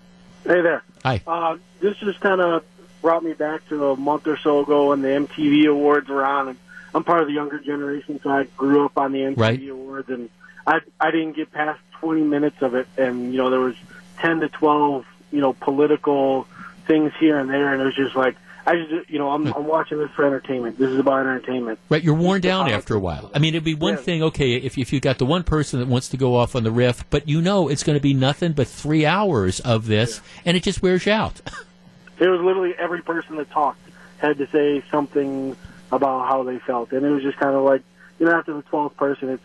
Hey 0.44 0.60
there. 0.60 0.82
Hi. 1.05 1.23
Uh, 1.27 1.56
this 1.81 1.97
is 2.02 2.16
kind 2.19 2.40
of 2.40 2.64
brought 3.03 3.23
me 3.23 3.35
back 3.35 3.69
to 3.69 3.91
a 3.91 3.97
month 3.97 4.27
or 4.27 4.39
so 4.39 4.61
ago 4.61 4.89
when 4.91 5.03
the 5.03 5.09
MTV 5.09 5.69
Awards 5.69 6.09
were 6.09 6.24
on. 6.24 6.49
And 6.49 6.59
I'm 6.95 7.05
part 7.05 7.20
of 7.20 7.27
the 7.27 7.35
younger 7.35 7.59
generation, 7.59 8.20
so 8.23 8.31
I 8.31 8.45
grew 8.57 8.85
up 8.87 8.97
on 8.97 9.12
the 9.12 9.20
MTV 9.20 9.37
Right. 9.37 9.69
Awards, 9.69 10.09
and 10.09 10.31
I 10.66 10.81
I 11.01 11.11
didn't 11.11 11.37
get 11.37 11.53
past 11.53 11.81
20 12.01 12.23
minutes 12.23 12.62
of 12.62 12.74
it, 12.74 12.87
and 12.97 13.33
you 13.33 13.39
know 13.39 13.51
there 13.51 13.61
was 13.61 13.77
10 14.19 14.41
to 14.41 14.49
12 14.49 15.05
you 15.33 15.41
know 15.41 15.53
political 15.53 16.47
things 16.87 17.12
here 17.19 17.39
and 17.39 17.51
there, 17.51 17.73
and 17.73 17.83
it 17.83 17.85
was 17.85 17.95
just 17.95 18.15
like 18.15 18.37
I 18.66 18.77
just 18.77 19.11
you 19.11 19.19
know 19.19 19.31
I'm, 19.31 19.47
I'm 19.55 19.66
watching 19.66 19.99
this 19.99 20.11
for 20.11 20.24
entertainment. 20.24 20.79
This 20.79 20.91
is 20.91 20.99
about 20.99 21.20
entertainment. 21.20 21.79
Right, 21.89 22.03
you're 22.03 22.15
worn 22.15 22.41
down 22.41 22.70
after 22.70 22.95
a 22.95 23.01
while. 23.01 23.31
I 23.35 23.39
mean, 23.39 23.55
it'd 23.55 23.65
be 23.65 23.74
one 23.74 23.97
thing, 23.97 24.23
okay, 24.24 24.55
if, 24.55 24.79
if 24.79 24.93
you've 24.93 25.03
got 25.03 25.19
the 25.19 25.27
one 25.27 25.43
person 25.43 25.81
that 25.81 25.89
wants 25.89 26.09
to 26.11 26.16
go 26.16 26.37
off 26.37 26.55
on 26.55 26.62
the 26.62 26.70
riff, 26.70 27.05
but 27.11 27.29
you 27.29 27.43
know 27.43 27.69
it's 27.69 27.83
going 27.83 27.97
to 27.97 28.03
be 28.03 28.15
nothing 28.15 28.53
but 28.53 28.69
three 28.69 29.05
hours 29.05 29.59
of 29.61 29.87
this, 29.87 30.20
and 30.45 30.57
it 30.57 30.62
just 30.62 30.83
wears 30.83 31.07
you 31.07 31.12
out. 31.12 31.41
It 32.19 32.29
was 32.29 32.41
literally 32.41 32.75
every 32.79 33.03
person 33.03 33.37
that 33.37 33.51
talked 33.51 33.81
had 34.19 34.39
to 34.39 34.47
say 34.49 34.85
something 34.91 35.57
about 35.91 36.29
how 36.29 36.43
they 36.45 36.59
felt, 36.59 36.93
and 36.93 37.05
it 37.05 37.11
was 37.11 37.23
just 37.23 37.39
kind 37.39 37.55
of 37.55 37.65
like 37.65 37.83
you 38.19 38.27
know 38.27 38.33
after 38.33 38.55
the 38.55 38.63
twelfth 38.63 38.97
person, 38.97 39.29
it's 39.31 39.43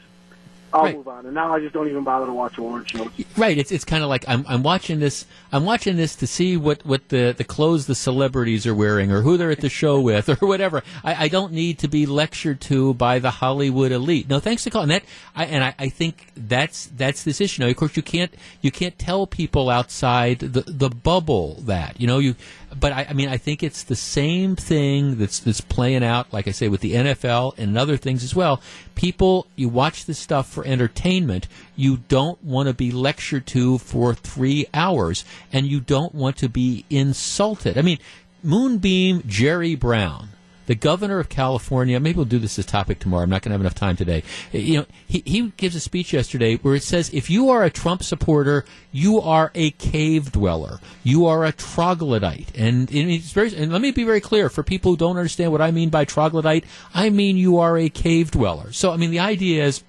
I'll 0.73 0.83
Right. 0.83 0.95
move 0.97 1.07
on, 1.07 1.25
and 1.25 1.33
now 1.33 1.53
I 1.53 1.59
just 1.59 1.73
don't 1.73 1.87
even 1.87 2.03
bother 2.03 2.25
to 2.25 2.33
watch 2.33 2.57
award 2.57 2.89
shows. 2.89 3.07
Right. 3.37 3.57
It's 3.57 3.71
it's 3.71 3.85
kind 3.85 4.03
of 4.03 4.09
like 4.09 4.25
I'm 4.27 4.45
I'm 4.47 4.63
watching 4.63 4.99
this. 4.99 5.25
I'm 5.51 5.63
watching 5.65 5.95
this 5.95 6.15
to 6.17 6.27
see 6.27 6.57
what, 6.57 6.85
what 6.85 7.07
the, 7.07 7.33
the 7.37 7.45
clothes 7.45 7.85
the 7.87 7.95
celebrities 7.95 8.67
are 8.67 8.75
wearing 8.75 9.11
or 9.11 9.21
who 9.21 9.37
they're 9.37 9.49
at 9.51 9.61
the 9.61 9.69
show 9.69 9.99
with 10.09 10.27
or 10.29 10.35
whatever. 10.45 10.83
I, 11.03 11.25
I 11.25 11.27
don't 11.29 11.53
need 11.53 11.79
to 11.79 11.87
be 11.87 12.05
lectured 12.05 12.59
to 12.61 12.93
by 12.95 13.19
the 13.19 13.31
Hollywood 13.31 13.91
elite. 13.93 14.29
No, 14.29 14.39
thanks 14.41 14.65
for 14.65 14.69
calling 14.69 14.89
that. 14.89 15.03
I, 15.35 15.45
and 15.45 15.63
I, 15.63 15.73
I 15.79 15.89
think 15.89 16.27
that's 16.35 16.87
that's 16.97 17.23
this 17.23 17.39
issue. 17.39 17.63
Now, 17.63 17.69
of 17.69 17.75
course, 17.77 17.95
you 17.95 18.03
can't 18.03 18.33
you 18.61 18.71
can't 18.71 18.97
tell 18.99 19.25
people 19.25 19.69
outside 19.69 20.39
the 20.39 20.61
the 20.67 20.89
bubble 20.89 21.55
that 21.61 21.99
you 22.01 22.07
know 22.07 22.19
you. 22.19 22.35
But 22.77 22.91
I, 22.91 23.07
I 23.09 23.13
mean, 23.13 23.29
I 23.29 23.37
think 23.37 23.63
it's 23.63 23.83
the 23.83 23.95
same 23.95 24.57
thing 24.57 25.17
that's 25.17 25.39
that's 25.39 25.61
playing 25.61 26.03
out. 26.03 26.33
Like 26.33 26.49
I 26.49 26.51
say, 26.51 26.67
with 26.67 26.81
the 26.81 26.93
NFL 26.95 27.57
and 27.57 27.77
other 27.77 27.95
things 27.95 28.25
as 28.25 28.35
well. 28.35 28.61
People, 28.95 29.45
you 29.55 29.69
watch 29.69 30.05
this 30.05 30.17
stuff 30.17 30.49
for 30.49 30.65
entertainment. 30.67 31.47
You 31.75 31.97
don't 32.07 32.43
want 32.43 32.67
to 32.67 32.73
be 32.73 32.91
lectured 32.91 33.47
to 33.47 33.77
for 33.77 34.13
three 34.13 34.67
hours, 34.73 35.25
and 35.51 35.65
you 35.65 35.79
don't 35.79 36.13
want 36.13 36.37
to 36.37 36.49
be 36.49 36.85
insulted. 36.89 37.77
I 37.77 37.81
mean, 37.81 37.99
Moonbeam 38.43 39.23
Jerry 39.25 39.75
Brown, 39.75 40.29
the 40.67 40.75
governor 40.75 41.19
of 41.19 41.29
California. 41.29 41.99
Maybe 41.99 42.17
we'll 42.17 42.25
do 42.25 42.39
this 42.39 42.59
as 42.59 42.65
a 42.65 42.67
topic 42.67 42.99
tomorrow. 42.99 43.23
I'm 43.23 43.29
not 43.29 43.41
going 43.41 43.49
to 43.49 43.53
have 43.53 43.61
enough 43.61 43.73
time 43.73 43.95
today. 43.95 44.23
Eh, 44.53 44.59
you 44.59 44.77
know, 44.79 44.85
he, 45.07 45.23
he 45.25 45.51
gives 45.57 45.75
a 45.75 45.79
speech 45.79 46.13
yesterday 46.13 46.57
where 46.57 46.75
it 46.75 46.83
says, 46.83 47.09
if 47.13 47.29
you 47.29 47.49
are 47.49 47.63
a 47.63 47.69
Trump 47.69 48.03
supporter, 48.03 48.63
you 48.91 49.19
are 49.19 49.51
a 49.55 49.71
cave 49.71 50.31
dweller. 50.31 50.79
You 51.03 51.25
are 51.25 51.45
a 51.45 51.51
troglodyte. 51.51 52.55
And, 52.55 52.91
and 52.93 53.21
very, 53.21 53.55
and 53.55 53.71
let 53.71 53.81
me 53.81 53.91
be 53.91 54.03
very 54.03 54.21
clear 54.21 54.49
for 54.49 54.61
people 54.61 54.91
who 54.91 54.97
don't 54.97 55.17
understand 55.17 55.51
what 55.51 55.61
I 55.61 55.71
mean 55.71 55.89
by 55.89 56.05
troglodyte. 56.05 56.65
I 56.93 57.09
mean 57.09 57.37
you 57.37 57.57
are 57.57 57.77
a 57.77 57.89
cave 57.89 58.31
dweller. 58.31 58.71
So, 58.73 58.91
I 58.91 58.97
mean, 58.97 59.11
the 59.11 59.19
idea 59.19 59.65
is, 59.65 59.83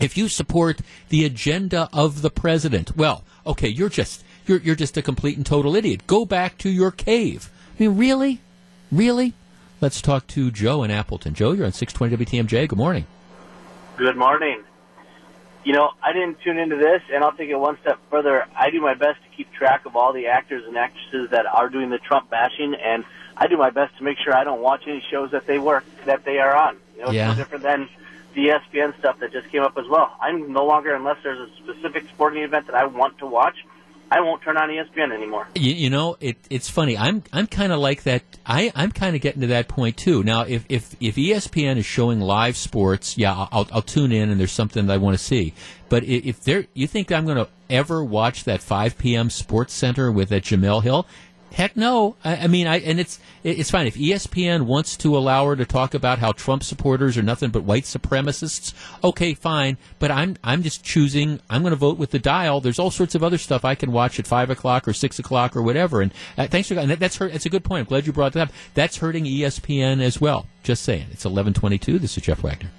if 0.00 0.16
you 0.16 0.28
support 0.28 0.80
the 1.08 1.24
agenda 1.24 1.88
of 1.92 2.22
the 2.22 2.30
president, 2.30 2.96
well, 2.96 3.24
okay, 3.46 3.68
you're 3.68 3.88
just 3.88 4.24
you're 4.46 4.58
you're 4.58 4.74
just 4.76 4.96
a 4.96 5.02
complete 5.02 5.36
and 5.36 5.46
total 5.46 5.76
idiot. 5.76 6.06
Go 6.06 6.24
back 6.24 6.58
to 6.58 6.68
your 6.70 6.90
cave. 6.90 7.50
I 7.78 7.82
mean, 7.84 7.96
really, 7.96 8.40
really. 8.90 9.34
Let's 9.80 10.00
talk 10.00 10.26
to 10.28 10.50
Joe 10.52 10.84
in 10.84 10.90
Appleton. 10.92 11.34
Joe, 11.34 11.52
you're 11.52 11.66
on 11.66 11.72
620 11.72 12.24
WTMJ. 12.46 12.68
Good 12.68 12.78
morning. 12.78 13.06
Good 13.96 14.16
morning. 14.16 14.62
You 15.64 15.72
know, 15.72 15.90
I 16.02 16.12
didn't 16.12 16.40
tune 16.40 16.58
into 16.58 16.76
this, 16.76 17.02
and 17.12 17.22
I'll 17.22 17.32
take 17.32 17.48
it 17.50 17.56
one 17.58 17.78
step 17.82 17.98
further. 18.10 18.44
I 18.56 18.70
do 18.70 18.80
my 18.80 18.94
best 18.94 19.18
to 19.22 19.36
keep 19.36 19.52
track 19.52 19.86
of 19.86 19.94
all 19.94 20.12
the 20.12 20.26
actors 20.26 20.64
and 20.66 20.76
actresses 20.76 21.30
that 21.30 21.46
are 21.46 21.68
doing 21.68 21.90
the 21.90 21.98
Trump 21.98 22.30
bashing, 22.30 22.74
and 22.74 23.04
I 23.36 23.46
do 23.46 23.56
my 23.56 23.70
best 23.70 23.96
to 23.98 24.04
make 24.04 24.18
sure 24.18 24.34
I 24.36 24.42
don't 24.44 24.60
watch 24.60 24.82
any 24.88 25.04
shows 25.10 25.30
that 25.32 25.46
they 25.46 25.58
work 25.58 25.84
that 26.04 26.24
they 26.24 26.38
are 26.38 26.54
on. 26.56 26.76
You 26.96 27.02
know, 27.02 27.06
it's 27.08 27.14
Yeah. 27.14 27.28
no 27.28 27.34
different 27.36 27.62
than 27.62 27.88
the 28.34 28.48
ESPN 28.48 28.98
stuff 28.98 29.18
that 29.20 29.32
just 29.32 29.48
came 29.50 29.62
up 29.62 29.76
as 29.78 29.86
well. 29.88 30.16
I'm 30.20 30.52
no 30.52 30.64
longer, 30.64 30.94
unless 30.94 31.18
there's 31.22 31.50
a 31.50 31.56
specific 31.56 32.08
sporting 32.08 32.42
event 32.42 32.66
that 32.66 32.74
I 32.74 32.86
want 32.86 33.18
to 33.18 33.26
watch, 33.26 33.56
I 34.12 34.20
won't 34.20 34.42
turn 34.42 34.58
on 34.58 34.68
ESPN 34.68 35.10
anymore. 35.10 35.48
You, 35.54 35.72
you 35.72 35.88
know, 35.88 36.18
it, 36.20 36.36
it's 36.50 36.68
funny. 36.68 36.98
I'm 36.98 37.22
I'm 37.32 37.46
kind 37.46 37.72
of 37.72 37.80
like 37.80 38.02
that. 38.02 38.22
I 38.44 38.70
I'm 38.74 38.92
kind 38.92 39.16
of 39.16 39.22
getting 39.22 39.40
to 39.40 39.46
that 39.48 39.68
point 39.68 39.96
too. 39.96 40.22
Now, 40.22 40.42
if 40.42 40.66
if 40.68 40.94
if 41.00 41.16
ESPN 41.16 41.78
is 41.78 41.86
showing 41.86 42.20
live 42.20 42.58
sports, 42.58 43.16
yeah, 43.16 43.46
I'll 43.50 43.66
I'll, 43.72 43.80
tune 43.80 44.12
in 44.12 44.28
and 44.28 44.38
there's 44.38 44.52
something 44.52 44.86
that 44.86 44.92
I 44.92 44.98
want 44.98 45.16
to 45.16 45.24
see. 45.24 45.54
But 45.88 46.04
if 46.04 46.44
there, 46.44 46.66
you 46.74 46.86
think 46.86 47.10
I'm 47.10 47.24
going 47.24 47.38
to 47.38 47.48
ever 47.70 48.04
watch 48.04 48.44
that 48.44 48.60
5 48.60 48.98
p.m. 48.98 49.30
Sports 49.30 49.72
Center 49.72 50.12
with 50.12 50.28
that 50.28 50.42
Jemele 50.42 50.82
Hill? 50.82 51.06
Heck 51.52 51.76
no. 51.76 52.16
I, 52.24 52.36
I 52.36 52.46
mean, 52.46 52.66
I 52.66 52.78
and 52.78 52.98
it's 52.98 53.18
it's 53.44 53.70
fine 53.70 53.86
if 53.86 53.94
ESPN 53.94 54.62
wants 54.62 54.96
to 54.98 55.16
allow 55.16 55.46
her 55.46 55.56
to 55.56 55.66
talk 55.66 55.92
about 55.92 56.18
how 56.18 56.32
Trump 56.32 56.62
supporters 56.62 57.18
are 57.18 57.22
nothing 57.22 57.50
but 57.50 57.62
white 57.62 57.84
supremacists. 57.84 58.72
Okay, 59.04 59.34
fine. 59.34 59.76
But 59.98 60.10
I'm 60.10 60.36
I'm 60.42 60.62
just 60.62 60.82
choosing. 60.82 61.40
I'm 61.50 61.62
going 61.62 61.72
to 61.72 61.76
vote 61.76 61.98
with 61.98 62.10
the 62.10 62.18
dial. 62.18 62.60
There's 62.60 62.78
all 62.78 62.90
sorts 62.90 63.14
of 63.14 63.22
other 63.22 63.38
stuff 63.38 63.64
I 63.64 63.74
can 63.74 63.92
watch 63.92 64.18
at 64.18 64.26
five 64.26 64.48
o'clock 64.48 64.88
or 64.88 64.94
six 64.94 65.18
o'clock 65.18 65.54
or 65.54 65.62
whatever. 65.62 66.00
And 66.00 66.12
uh, 66.38 66.46
thanks 66.46 66.68
for 66.68 66.74
and 66.74 66.90
that, 66.90 67.00
that's 67.00 67.16
hurt. 67.16 67.32
That's 67.32 67.46
a 67.46 67.50
good 67.50 67.64
point. 67.64 67.80
I'm 67.80 67.86
glad 67.86 68.06
you 68.06 68.12
brought 68.12 68.32
that 68.32 68.48
up. 68.48 68.54
That's 68.72 68.96
hurting 68.96 69.24
ESPN 69.24 70.00
as 70.00 70.20
well. 70.20 70.46
Just 70.62 70.82
saying. 70.82 71.08
It's 71.10 71.24
11:22. 71.24 72.00
This 72.00 72.16
is 72.16 72.22
Jeff 72.22 72.42
Wagner. 72.42 72.70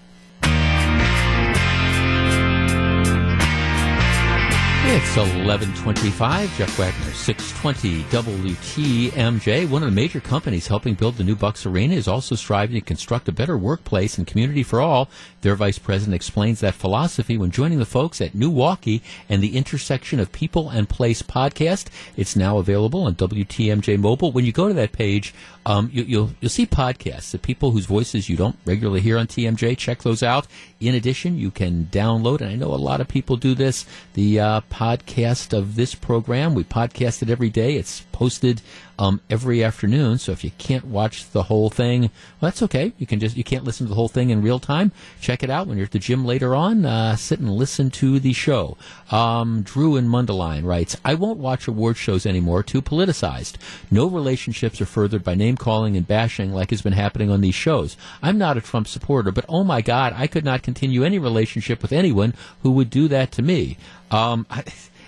It's 4.85 5.15
1125. 5.15 6.57
Jeff 6.57 6.77
Wagner, 6.77 7.14
620 7.14 8.03
WTMJ. 8.03 9.69
One 9.69 9.81
of 9.81 9.89
the 9.89 9.95
major 9.95 10.19
companies 10.19 10.68
helping 10.68 10.93
build 10.93 11.15
the 11.15 11.23
new 11.23 11.38
Bucks 11.38 11.65
Arena 11.65 11.95
is 11.95 12.10
also 12.10 12.35
striving 12.35 12.76
to 12.76 12.81
construct 12.81 13.30
a 13.30 13.31
better 13.31 13.57
workplace 13.57 14.18
and 14.18 14.27
community 14.27 14.61
for 14.61 14.81
all. 14.81 15.10
Their 15.39 15.55
vice 15.55 15.80
president 15.80 16.15
explains 16.15 16.60
that 16.60 16.73
philosophy 16.73 17.38
when 17.38 17.49
joining 17.49 17.80
the 17.80 17.85
folks 17.85 18.19
at 18.19 18.34
Newaukee 18.34 19.01
and 19.30 19.41
the 19.41 19.55
Intersection 19.55 20.19
of 20.19 20.34
People 20.34 20.69
and 20.69 20.89
Place 20.89 21.22
podcast. 21.22 21.88
It's 22.18 22.35
now 22.35 22.57
available 22.57 23.03
on 23.03 23.15
WTMJ 23.15 23.97
Mobile. 23.97 24.34
When 24.34 24.43
you 24.43 24.51
go 24.51 24.68
to 24.68 24.73
that 24.73 24.91
page, 24.91 25.34
um, 25.65 25.90
you, 25.94 26.03
you'll 26.03 26.31
you'll 26.41 26.49
see 26.49 26.65
podcasts 26.65 27.31
the 27.31 27.40
people 27.40 27.72
whose 27.72 27.85
voices 27.85 28.27
you 28.27 28.35
don't 28.35 28.57
regularly 28.65 29.02
hear 29.02 29.18
on 29.18 29.27
TMJ. 29.27 29.77
Check 29.77 30.02
those 30.02 30.22
out. 30.22 30.48
In 30.80 30.95
addition, 30.95 31.38
you 31.38 31.52
can 31.52 31.85
download, 31.91 32.41
and 32.41 32.49
I 32.49 32.56
know 32.56 32.73
a 32.73 32.76
lot 32.76 32.99
of 32.99 33.07
people 33.07 33.38
do 33.38 33.56
this, 33.56 33.85
the 34.14 34.40
uh, 34.40 34.61
podcast 34.69 35.57
of 35.57 35.76
this 35.76 35.95
program. 35.95 36.53
We 36.53 36.64
podcast 36.64 37.22
it 37.22 37.30
every 37.30 37.49
day. 37.49 37.76
It's 37.76 38.02
posted 38.11 38.61
um, 38.99 39.21
every 39.29 39.63
afternoon. 39.63 40.17
So 40.17 40.31
if 40.31 40.43
you 40.43 40.51
can't 40.57 40.85
watch 40.85 41.29
the 41.31 41.43
whole 41.43 41.69
thing, 41.69 42.01
well, 42.01 42.49
that's 42.49 42.61
okay. 42.63 42.93
You 42.97 43.07
can 43.07 43.19
just 43.19 43.35
you 43.35 43.43
can't 43.43 43.63
listen 43.63 43.85
to 43.85 43.89
the 43.89 43.95
whole 43.95 44.07
thing 44.07 44.29
in 44.29 44.41
real 44.41 44.59
time. 44.59 44.91
Check 45.19 45.43
it 45.43 45.49
out 45.49 45.67
when 45.67 45.77
you're 45.77 45.85
at 45.85 45.91
the 45.91 45.99
gym 45.99 46.25
later 46.25 46.55
on. 46.55 46.85
Uh, 46.85 47.15
sit 47.15 47.39
and 47.39 47.49
listen 47.49 47.89
to 47.91 48.19
the 48.19 48.33
show. 48.33 48.77
Um, 49.11 49.61
Drew 49.63 49.95
in 49.95 50.07
Mundelein 50.07 50.63
writes, 50.63 50.97
"I 51.03 51.15
won't 51.15 51.39
watch 51.39 51.67
award 51.67 51.97
shows 51.97 52.25
anymore. 52.25 52.63
Too 52.63 52.81
politicized. 52.81 53.55
No 53.89 54.07
relationships 54.07 54.79
are 54.81 54.85
furthered 54.85 55.23
by 55.23 55.35
name 55.35 55.57
calling 55.57 55.97
and 55.97 56.07
bashing 56.07 56.53
like 56.53 56.69
has 56.69 56.81
been 56.81 56.93
happening 56.93 57.29
on 57.29 57.41
these 57.41 57.55
shows. 57.55 57.97
I'm 58.21 58.37
not 58.37 58.57
a 58.57 58.61
Trump 58.61 58.87
supporter, 58.87 59.31
but 59.31 59.45
oh 59.49 59.63
my 59.63 59.81
God, 59.81 60.13
I 60.15 60.27
could 60.27 60.45
not 60.45 60.63
continue 60.63 61.03
any 61.03 61.19
relationship 61.19 61.81
with 61.81 61.91
anyone 61.91 62.33
who 62.61 62.71
would 62.71 62.89
do 62.89 63.07
that 63.07 63.31
to 63.33 63.41
me." 63.41 63.77
Um, 64.11 64.45
I, 64.51 64.63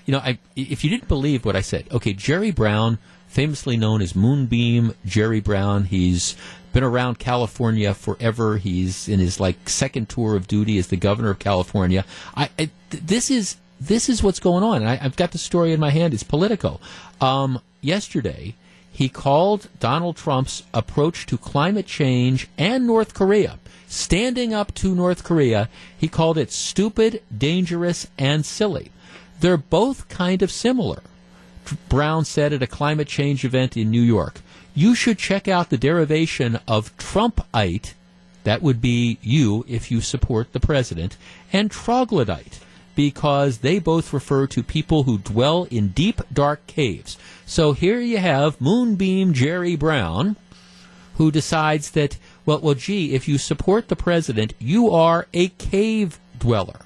you 0.06 0.12
know, 0.12 0.20
I, 0.20 0.38
if 0.56 0.84
you 0.84 0.90
didn't 0.90 1.08
believe 1.08 1.46
what 1.46 1.56
I 1.56 1.62
said, 1.62 1.88
okay, 1.92 2.14
Jerry 2.14 2.52
Brown, 2.52 3.00
famously 3.36 3.76
known 3.76 4.02
as 4.02 4.16
Moonbeam 4.16 4.96
Jerry 5.06 5.42
Brown, 5.42 5.84
he's 5.84 6.38
been 6.72 6.86
around 6.86 7.20
California 7.20 7.94
forever. 7.94 8.56
He's 8.58 9.10
in 9.10 9.20
his 9.20 9.42
like 9.42 9.68
second 9.68 10.08
tour 10.08 10.38
of 10.38 10.48
duty 10.48 10.78
as 10.78 10.88
the 10.88 10.96
governor 10.96 11.32
of 11.32 11.40
California. 11.40 12.06
I, 12.34 12.50
I 12.58 12.70
this 12.90 13.30
is 13.30 13.58
this 13.78 14.08
is 14.08 14.24
what's 14.24 14.40
going 14.40 14.64
on, 14.64 14.84
I, 14.84 14.98
I've 15.04 15.18
got 15.18 15.34
the 15.34 15.38
story 15.38 15.74
in 15.74 15.82
my 15.82 15.90
hand. 15.90 16.14
It's 16.14 16.24
Politico. 16.24 16.80
Um, 17.20 17.60
yesterday, 17.82 18.56
he 18.90 19.10
called 19.10 19.68
Donald 19.82 20.16
Trump's 20.16 20.64
approach 20.74 21.26
to 21.26 21.38
climate 21.38 21.88
change 21.88 22.48
and 22.58 22.88
North 22.88 23.14
Korea, 23.14 23.60
standing 23.86 24.54
up 24.54 24.74
to 24.76 24.96
North 24.96 25.26
Korea. 25.26 25.68
He 25.98 26.08
called 26.08 26.38
it 26.38 26.54
stupid, 26.54 27.22
dangerous, 27.38 28.08
and 28.18 28.46
silly. 28.46 28.92
They're 29.42 29.58
both 29.58 30.08
kind 30.08 30.42
of 30.42 30.52
similar. 30.52 31.02
Brown 31.90 32.26
said 32.26 32.54
at 32.54 32.64
a 32.64 32.68
climate 32.68 33.08
change 33.08 33.44
event 33.46 33.76
in 33.78 33.92
New 33.92 34.02
York, 34.02 34.42
you 34.74 34.96
should 34.96 35.18
check 35.18 35.48
out 35.48 35.70
the 35.70 35.78
derivation 35.78 36.60
of 36.68 36.96
Trumpite, 36.98 37.94
that 38.44 38.62
would 38.62 38.82
be 38.82 39.18
you 39.22 39.66
if 39.68 39.90
you 39.90 40.02
support 40.02 40.54
the 40.54 40.60
president, 40.60 41.18
and 41.52 41.72
troglodyte, 41.72 42.60
because 42.96 43.60
they 43.60 43.80
both 43.80 44.14
refer 44.14 44.48
to 44.48 44.64
people 44.64 45.04
who 45.04 45.18
dwell 45.18 45.68
in 45.72 45.90
deep, 45.90 46.22
dark 46.32 46.66
caves. 46.68 47.18
So 47.46 47.74
here 47.74 48.00
you 48.00 48.18
have 48.18 48.62
Moonbeam 48.62 49.34
Jerry 49.34 49.76
Brown, 49.76 50.36
who 51.16 51.32
decides 51.32 51.92
that, 51.92 52.18
well, 52.46 52.60
well, 52.60 52.76
gee, 52.76 53.14
if 53.14 53.28
you 53.28 53.38
support 53.38 53.88
the 53.88 53.96
president, 53.96 54.54
you 54.60 54.90
are 54.92 55.28
a 55.34 55.48
cave 55.50 56.20
dweller. 56.38 56.82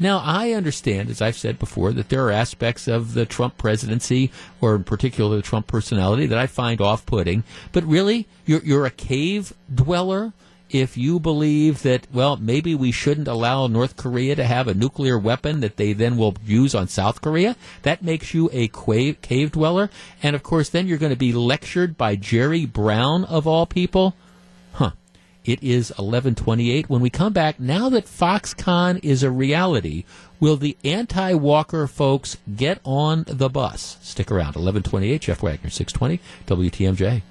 Now, 0.00 0.22
I 0.24 0.52
understand, 0.52 1.10
as 1.10 1.20
I've 1.20 1.36
said 1.36 1.58
before, 1.58 1.92
that 1.92 2.08
there 2.08 2.26
are 2.26 2.30
aspects 2.30 2.88
of 2.88 3.12
the 3.12 3.26
Trump 3.26 3.58
presidency, 3.58 4.32
or 4.60 4.74
in 4.74 4.84
particular 4.84 5.36
the 5.36 5.42
Trump 5.42 5.66
personality, 5.66 6.24
that 6.26 6.38
I 6.38 6.46
find 6.46 6.80
off 6.80 7.04
putting. 7.04 7.44
But 7.70 7.84
really, 7.84 8.26
you're, 8.46 8.62
you're 8.62 8.86
a 8.86 8.90
cave 8.90 9.52
dweller? 9.72 10.32
if 10.70 10.96
you 10.96 11.18
believe 11.18 11.82
that, 11.82 12.06
well, 12.12 12.36
maybe 12.36 12.74
we 12.74 12.92
shouldn't 12.92 13.28
allow 13.28 13.66
North 13.66 13.96
Korea 13.96 14.36
to 14.36 14.44
have 14.44 14.68
a 14.68 14.74
nuclear 14.74 15.18
weapon 15.18 15.60
that 15.60 15.76
they 15.76 15.92
then 15.92 16.16
will 16.16 16.36
use 16.44 16.74
on 16.74 16.88
South 16.88 17.20
Korea, 17.20 17.56
that 17.82 18.02
makes 18.02 18.34
you 18.34 18.48
a 18.52 18.68
cave, 18.68 19.20
cave 19.20 19.52
dweller. 19.52 19.90
And 20.22 20.36
of 20.36 20.42
course, 20.42 20.68
then 20.68 20.86
you're 20.86 20.98
going 20.98 21.10
to 21.10 21.16
be 21.16 21.32
lectured 21.32 21.98
by 21.98 22.16
Jerry 22.16 22.66
Brown, 22.66 23.24
of 23.24 23.46
all 23.46 23.66
people. 23.66 24.14
It 25.50 25.64
is 25.64 25.90
1128. 25.90 26.88
When 26.88 27.00
we 27.00 27.10
come 27.10 27.32
back, 27.32 27.58
now 27.58 27.88
that 27.88 28.04
Foxconn 28.04 29.02
is 29.02 29.24
a 29.24 29.32
reality, 29.32 30.04
will 30.38 30.56
the 30.56 30.76
anti-Walker 30.84 31.88
folks 31.88 32.36
get 32.54 32.80
on 32.84 33.24
the 33.26 33.48
bus? 33.48 33.98
Stick 34.00 34.30
around. 34.30 34.54
1128, 34.54 35.22
Jeff 35.22 35.42
Wagner, 35.42 35.68
620, 35.68 36.20
WTMJ. 36.46 37.22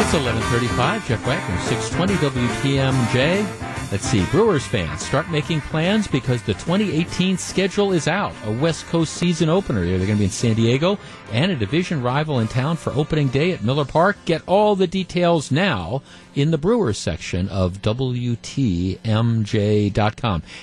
It's 0.00 0.14
1135, 0.14 1.08
Jeff 1.08 1.26
Wagner, 1.26 1.58
620 1.60 2.14
WTMJ. 2.48 3.75
Let's 3.92 4.08
see, 4.08 4.26
Brewers 4.32 4.66
fans, 4.66 5.00
start 5.06 5.30
making 5.30 5.60
plans 5.60 6.08
because 6.08 6.42
the 6.42 6.54
2018 6.54 7.38
schedule 7.38 7.92
is 7.92 8.08
out. 8.08 8.32
A 8.44 8.50
West 8.50 8.84
Coast 8.86 9.14
season 9.14 9.48
opener. 9.48 9.86
They're 9.86 9.98
going 9.98 10.10
to 10.10 10.16
be 10.16 10.24
in 10.24 10.30
San 10.30 10.56
Diego 10.56 10.98
and 11.30 11.52
a 11.52 11.56
division 11.56 12.02
rival 12.02 12.40
in 12.40 12.48
town 12.48 12.78
for 12.78 12.92
opening 12.94 13.28
day 13.28 13.52
at 13.52 13.62
Miller 13.62 13.84
Park. 13.84 14.16
Get 14.24 14.42
all 14.48 14.74
the 14.74 14.88
details 14.88 15.52
now 15.52 16.02
in 16.34 16.50
the 16.50 16.58
Brewers 16.58 16.98
section 16.98 17.48
of 17.48 17.80
WTMJ.com. 17.80 18.02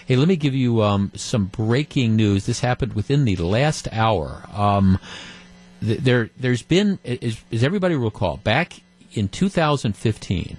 Hey, 0.06 0.18
let 0.18 0.28
me 0.28 0.36
give 0.36 0.54
you 0.54 0.82
um, 0.84 1.14
some 1.16 1.46
breaking 1.46 2.18
news. 2.18 2.46
This 2.46 2.60
happened 2.60 2.92
within 2.92 3.24
the 3.24 3.38
last 3.38 3.88
hour. 3.94 4.44
Um, 4.54 5.00
th- 5.80 6.00
there, 6.00 6.30
there's 6.38 6.62
been, 6.62 7.00
as, 7.06 7.42
as 7.54 7.64
everybody 7.64 7.96
recall, 7.96 8.36
back 8.36 8.82
in 9.14 9.30
2015, 9.30 10.58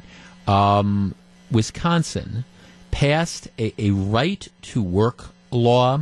um, 0.49 1.15
Wisconsin 1.51 2.47
passed 2.95 3.49
a, 3.59 3.75
a 3.77 3.91
right 3.91 4.47
to 4.63 4.81
work 4.81 5.25
law 5.51 5.99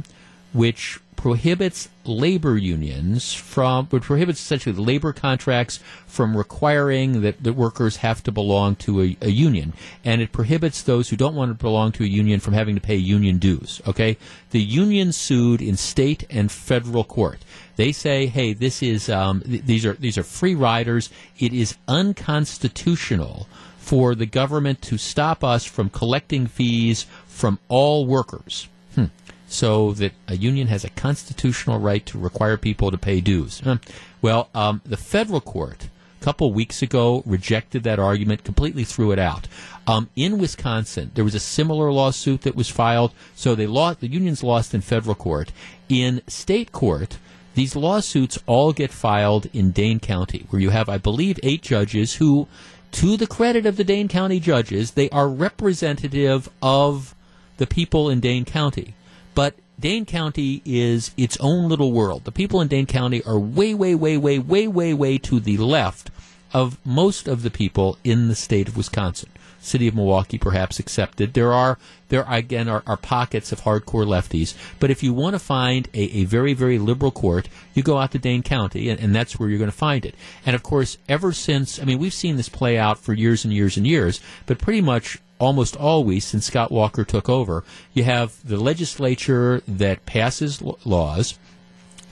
which 0.52 1.00
prohibits 1.16 1.88
labor 2.04 2.58
unions 2.58 3.32
from, 3.32 3.86
which 3.86 4.02
prohibits 4.02 4.38
essentially 4.38 4.74
labor 4.74 5.10
contracts 5.14 5.80
from 6.06 6.36
requiring 6.36 7.22
that 7.22 7.42
the 7.42 7.54
workers 7.54 7.96
have 7.96 8.22
to 8.22 8.30
belong 8.30 8.76
to 8.76 9.00
a, 9.00 9.16
a, 9.22 9.30
union. 9.30 9.72
And 10.04 10.20
it 10.20 10.32
prohibits 10.32 10.82
those 10.82 11.08
who 11.08 11.16
don't 11.16 11.34
want 11.34 11.50
to 11.50 11.54
belong 11.54 11.92
to 11.92 12.04
a 12.04 12.06
union 12.06 12.40
from 12.40 12.52
having 12.52 12.74
to 12.74 12.80
pay 12.80 12.96
union 12.96 13.38
dues. 13.38 13.80
Okay? 13.86 14.18
The 14.50 14.60
union 14.60 15.12
sued 15.12 15.62
in 15.62 15.78
state 15.78 16.26
and 16.28 16.52
federal 16.52 17.04
court. 17.04 17.38
They 17.76 17.92
say, 17.92 18.26
hey, 18.26 18.52
this 18.52 18.82
is, 18.82 19.08
um, 19.08 19.40
th- 19.40 19.62
these 19.62 19.86
are, 19.86 19.94
these 19.94 20.18
are 20.18 20.24
free 20.24 20.54
riders. 20.54 21.08
It 21.38 21.54
is 21.54 21.74
unconstitutional 21.88 23.46
for 23.82 24.14
the 24.14 24.26
government 24.26 24.80
to 24.80 24.96
stop 24.96 25.42
us 25.42 25.64
from 25.64 25.90
collecting 25.90 26.46
fees 26.46 27.04
from 27.26 27.58
all 27.68 28.06
workers. 28.06 28.68
Hmm. 28.94 29.06
So 29.48 29.92
that 29.94 30.12
a 30.28 30.36
union 30.36 30.68
has 30.68 30.84
a 30.84 30.90
constitutional 30.90 31.80
right 31.80 32.06
to 32.06 32.16
require 32.16 32.56
people 32.56 32.92
to 32.92 32.96
pay 32.96 33.20
dues. 33.20 33.60
Huh. 33.60 33.78
Well, 34.22 34.48
um, 34.54 34.82
the 34.86 34.96
federal 34.96 35.40
court 35.40 35.88
a 36.20 36.24
couple 36.24 36.52
weeks 36.52 36.80
ago 36.80 37.24
rejected 37.26 37.82
that 37.82 37.98
argument, 37.98 38.44
completely 38.44 38.84
threw 38.84 39.10
it 39.10 39.18
out. 39.18 39.48
Um, 39.88 40.08
in 40.14 40.38
Wisconsin, 40.38 41.10
there 41.14 41.24
was 41.24 41.34
a 41.34 41.40
similar 41.40 41.90
lawsuit 41.90 42.42
that 42.42 42.54
was 42.54 42.68
filed. 42.68 43.12
So 43.34 43.56
they 43.56 43.66
lost, 43.66 43.98
the 43.98 44.06
unions 44.06 44.44
lost 44.44 44.74
in 44.74 44.80
federal 44.80 45.16
court. 45.16 45.50
In 45.88 46.22
state 46.28 46.70
court, 46.70 47.18
these 47.54 47.74
lawsuits 47.74 48.38
all 48.46 48.72
get 48.72 48.92
filed 48.92 49.48
in 49.52 49.72
Dane 49.72 49.98
County, 49.98 50.46
where 50.50 50.62
you 50.62 50.70
have, 50.70 50.88
I 50.88 50.98
believe, 50.98 51.40
eight 51.42 51.62
judges 51.62 52.14
who 52.14 52.46
to 52.92 53.16
the 53.16 53.26
credit 53.26 53.66
of 53.66 53.76
the 53.76 53.84
Dane 53.84 54.08
County 54.08 54.38
judges, 54.38 54.92
they 54.92 55.10
are 55.10 55.28
representative 55.28 56.48
of 56.62 57.14
the 57.56 57.66
people 57.66 58.08
in 58.08 58.20
Dane 58.20 58.44
County. 58.44 58.94
But 59.34 59.54
Dane 59.80 60.04
County 60.04 60.62
is 60.64 61.10
its 61.16 61.36
own 61.40 61.68
little 61.68 61.92
world. 61.92 62.24
The 62.24 62.32
people 62.32 62.60
in 62.60 62.68
Dane 62.68 62.86
County 62.86 63.22
are 63.24 63.38
way, 63.38 63.74
way, 63.74 63.94
way, 63.94 64.16
way, 64.16 64.38
way, 64.38 64.68
way, 64.68 64.94
way 64.94 65.18
to 65.18 65.40
the 65.40 65.56
left 65.56 66.10
of 66.52 66.78
most 66.84 67.26
of 67.26 67.42
the 67.42 67.50
people 67.50 67.98
in 68.04 68.28
the 68.28 68.34
state 68.34 68.68
of 68.68 68.76
Wisconsin. 68.76 69.30
City 69.62 69.88
of 69.88 69.94
Milwaukee, 69.94 70.38
perhaps 70.38 70.78
accepted. 70.78 71.34
There 71.34 71.52
are 71.52 71.78
there 72.08 72.24
again 72.28 72.68
are, 72.68 72.82
are 72.86 72.96
pockets 72.96 73.52
of 73.52 73.62
hardcore 73.62 74.06
lefties, 74.06 74.54
but 74.78 74.90
if 74.90 75.02
you 75.02 75.12
want 75.12 75.34
to 75.34 75.38
find 75.38 75.88
a, 75.94 76.02
a 76.18 76.24
very 76.24 76.52
very 76.52 76.78
liberal 76.78 77.10
court, 77.10 77.48
you 77.74 77.82
go 77.82 77.98
out 77.98 78.12
to 78.12 78.18
Dane 78.18 78.42
County, 78.42 78.88
and, 78.88 79.00
and 79.00 79.14
that's 79.14 79.38
where 79.38 79.48
you're 79.48 79.58
going 79.58 79.70
to 79.70 79.76
find 79.76 80.04
it. 80.04 80.14
And 80.44 80.54
of 80.54 80.62
course, 80.62 80.98
ever 81.08 81.32
since 81.32 81.80
I 81.80 81.84
mean, 81.84 81.98
we've 81.98 82.12
seen 82.12 82.36
this 82.36 82.48
play 82.48 82.76
out 82.76 82.98
for 82.98 83.12
years 83.12 83.44
and 83.44 83.52
years 83.52 83.76
and 83.76 83.86
years, 83.86 84.20
but 84.46 84.58
pretty 84.58 84.80
much 84.80 85.18
almost 85.38 85.76
always 85.76 86.24
since 86.24 86.46
Scott 86.46 86.70
Walker 86.70 87.04
took 87.04 87.28
over, 87.28 87.64
you 87.92 88.04
have 88.04 88.46
the 88.46 88.56
legislature 88.56 89.60
that 89.66 90.06
passes 90.06 90.62
laws 90.84 91.38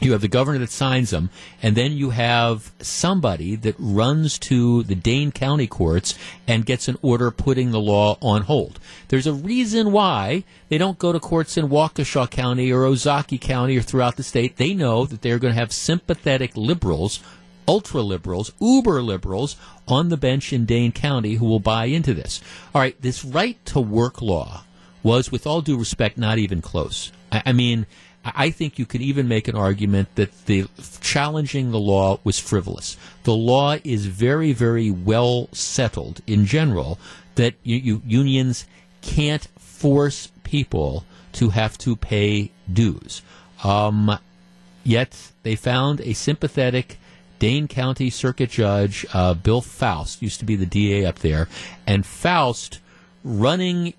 you 0.02 0.12
have 0.12 0.20
the 0.20 0.28
governor 0.28 0.58
that 0.58 0.70
signs 0.70 1.10
them, 1.10 1.30
and 1.62 1.76
then 1.76 1.92
you 1.92 2.10
have 2.10 2.72
somebody 2.80 3.56
that 3.56 3.74
runs 3.78 4.38
to 4.38 4.82
the 4.84 4.94
Dane 4.94 5.32
County 5.32 5.66
courts 5.66 6.18
and 6.46 6.66
gets 6.66 6.88
an 6.88 6.98
order 7.02 7.30
putting 7.30 7.70
the 7.70 7.80
law 7.80 8.16
on 8.20 8.42
hold. 8.42 8.78
There's 9.08 9.26
a 9.26 9.32
reason 9.32 9.92
why 9.92 10.44
they 10.68 10.78
don't 10.78 10.98
go 10.98 11.12
to 11.12 11.20
courts 11.20 11.56
in 11.56 11.68
Waukesha 11.68 12.30
County 12.30 12.72
or 12.72 12.82
Ozaukee 12.82 13.40
County 13.40 13.76
or 13.76 13.82
throughout 13.82 14.16
the 14.16 14.22
state. 14.22 14.56
They 14.56 14.74
know 14.74 15.04
that 15.04 15.22
they're 15.22 15.38
going 15.38 15.54
to 15.54 15.60
have 15.60 15.72
sympathetic 15.72 16.56
liberals, 16.56 17.20
ultra 17.66 18.02
liberals, 18.02 18.52
uber 18.60 19.02
liberals 19.02 19.56
on 19.86 20.08
the 20.08 20.16
bench 20.16 20.52
in 20.52 20.64
Dane 20.64 20.92
County 20.92 21.34
who 21.34 21.46
will 21.46 21.60
buy 21.60 21.86
into 21.86 22.14
this. 22.14 22.40
All 22.74 22.80
right, 22.80 23.00
this 23.00 23.24
right 23.24 23.64
to 23.66 23.80
work 23.80 24.22
law 24.22 24.64
was, 25.02 25.32
with 25.32 25.46
all 25.46 25.62
due 25.62 25.78
respect, 25.78 26.18
not 26.18 26.38
even 26.38 26.60
close. 26.60 27.10
I, 27.32 27.42
I 27.46 27.52
mean, 27.52 27.86
I 28.24 28.50
think 28.50 28.78
you 28.78 28.84
could 28.84 29.00
even 29.00 29.28
make 29.28 29.48
an 29.48 29.56
argument 29.56 30.14
that 30.16 30.46
the 30.46 30.66
challenging 31.00 31.70
the 31.70 31.78
law 31.78 32.20
was 32.22 32.38
frivolous. 32.38 32.96
The 33.24 33.34
law 33.34 33.76
is 33.82 34.06
very, 34.06 34.52
very 34.52 34.90
well 34.90 35.48
settled 35.52 36.20
in 36.26 36.44
general 36.44 36.98
that 37.36 37.54
you, 37.62 37.76
you, 37.76 38.02
unions 38.04 38.66
can't 39.00 39.46
force 39.58 40.30
people 40.44 41.04
to 41.32 41.50
have 41.50 41.78
to 41.78 41.96
pay 41.96 42.50
dues. 42.70 43.22
Um, 43.64 44.18
yet 44.84 45.32
they 45.42 45.56
found 45.56 46.02
a 46.02 46.12
sympathetic 46.12 46.98
Dane 47.38 47.68
County 47.68 48.10
Circuit 48.10 48.50
Judge, 48.50 49.06
uh, 49.14 49.32
Bill 49.32 49.62
Foust, 49.62 50.20
used 50.20 50.40
to 50.40 50.44
be 50.44 50.56
the 50.56 50.66
DA 50.66 51.06
up 51.06 51.20
there, 51.20 51.48
and 51.86 52.04
Foust 52.04 52.80
running 53.24 53.94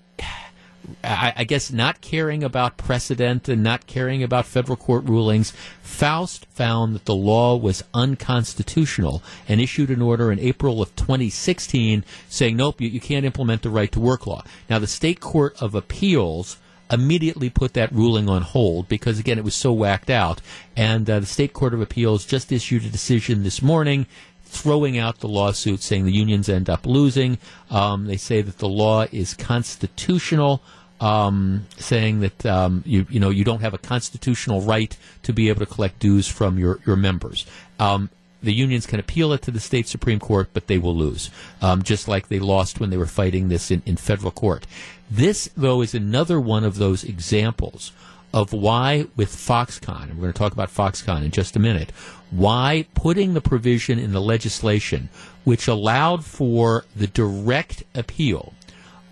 I, 1.04 1.32
I, 1.36 1.44
guess 1.44 1.70
not 1.70 2.00
caring 2.00 2.42
about 2.42 2.76
precedent 2.76 3.48
and 3.48 3.62
not 3.62 3.86
caring 3.86 4.22
about 4.22 4.46
federal 4.46 4.76
court 4.76 5.04
rulings, 5.04 5.52
Foust 5.82 6.46
found 6.46 6.94
that 6.94 7.04
the 7.04 7.14
law 7.14 7.56
was 7.56 7.84
unconstitutional 7.94 9.22
and 9.48 9.60
issued 9.60 9.90
an 9.90 10.02
order 10.02 10.32
in 10.32 10.38
April 10.38 10.82
of 10.82 10.94
2016 10.96 12.04
saying, 12.28 12.56
nope, 12.56 12.80
you, 12.80 12.88
you 12.88 13.00
can't 13.00 13.26
implement 13.26 13.62
the 13.62 13.70
right 13.70 13.92
to 13.92 14.00
work 14.00 14.26
law. 14.26 14.42
Now, 14.68 14.78
the 14.78 14.86
state 14.86 15.20
court 15.20 15.60
of 15.60 15.74
appeals 15.74 16.56
immediately 16.90 17.48
put 17.48 17.72
that 17.74 17.92
ruling 17.92 18.28
on 18.28 18.42
hold 18.42 18.88
because, 18.88 19.18
again, 19.18 19.38
it 19.38 19.44
was 19.44 19.54
so 19.54 19.72
whacked 19.72 20.10
out. 20.10 20.40
And 20.76 21.08
uh, 21.08 21.20
the 21.20 21.26
state 21.26 21.52
court 21.52 21.74
of 21.74 21.80
appeals 21.80 22.26
just 22.26 22.52
issued 22.52 22.84
a 22.84 22.88
decision 22.88 23.42
this 23.42 23.62
morning 23.62 24.06
throwing 24.52 24.98
out 24.98 25.20
the 25.20 25.28
lawsuit, 25.28 25.82
saying 25.82 26.04
the 26.04 26.12
unions 26.12 26.48
end 26.48 26.68
up 26.68 26.86
losing. 26.86 27.38
Um, 27.70 28.06
they 28.06 28.18
say 28.18 28.42
that 28.42 28.58
the 28.58 28.68
law 28.68 29.06
is 29.10 29.34
constitutional. 29.34 30.62
Um, 31.00 31.66
saying 31.78 32.20
that 32.20 32.46
um, 32.46 32.84
you 32.86 33.06
you 33.10 33.18
know 33.18 33.30
you 33.30 33.42
don't 33.42 33.60
have 33.60 33.74
a 33.74 33.78
constitutional 33.78 34.60
right 34.60 34.96
to 35.24 35.32
be 35.32 35.48
able 35.48 35.58
to 35.58 35.66
collect 35.66 35.98
dues 35.98 36.28
from 36.28 36.60
your 36.60 36.78
your 36.86 36.94
members. 36.94 37.44
Um, 37.80 38.08
the 38.40 38.52
unions 38.52 38.86
can 38.86 39.00
appeal 39.00 39.32
it 39.32 39.42
to 39.42 39.50
the 39.50 39.60
state 39.60 39.88
supreme 39.88 40.20
court, 40.20 40.50
but 40.52 40.66
they 40.66 40.78
will 40.78 40.94
lose, 40.94 41.30
um, 41.60 41.82
just 41.82 42.08
like 42.08 42.28
they 42.28 42.38
lost 42.38 42.78
when 42.78 42.90
they 42.90 42.96
were 42.96 43.06
fighting 43.06 43.48
this 43.48 43.70
in, 43.70 43.82
in 43.86 43.96
federal 43.96 44.30
court. 44.32 44.66
This, 45.10 45.50
though, 45.56 45.80
is 45.80 45.94
another 45.94 46.40
one 46.40 46.64
of 46.64 46.76
those 46.76 47.04
examples 47.04 47.92
of 48.34 48.52
why 48.52 49.06
with 49.16 49.34
Foxconn, 49.34 50.04
and 50.04 50.14
we're 50.14 50.22
going 50.22 50.32
to 50.32 50.38
talk 50.38 50.52
about 50.52 50.70
Foxconn 50.70 51.24
in 51.24 51.30
just 51.30 51.54
a 51.54 51.60
minute, 51.60 51.92
why 52.32 52.86
putting 52.94 53.34
the 53.34 53.40
provision 53.40 53.98
in 53.98 54.12
the 54.12 54.20
legislation 54.20 55.08
which 55.44 55.68
allowed 55.68 56.24
for 56.24 56.84
the 56.96 57.06
direct 57.06 57.84
appeal 57.94 58.54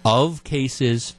of 0.05 0.43
cases, 0.43 1.15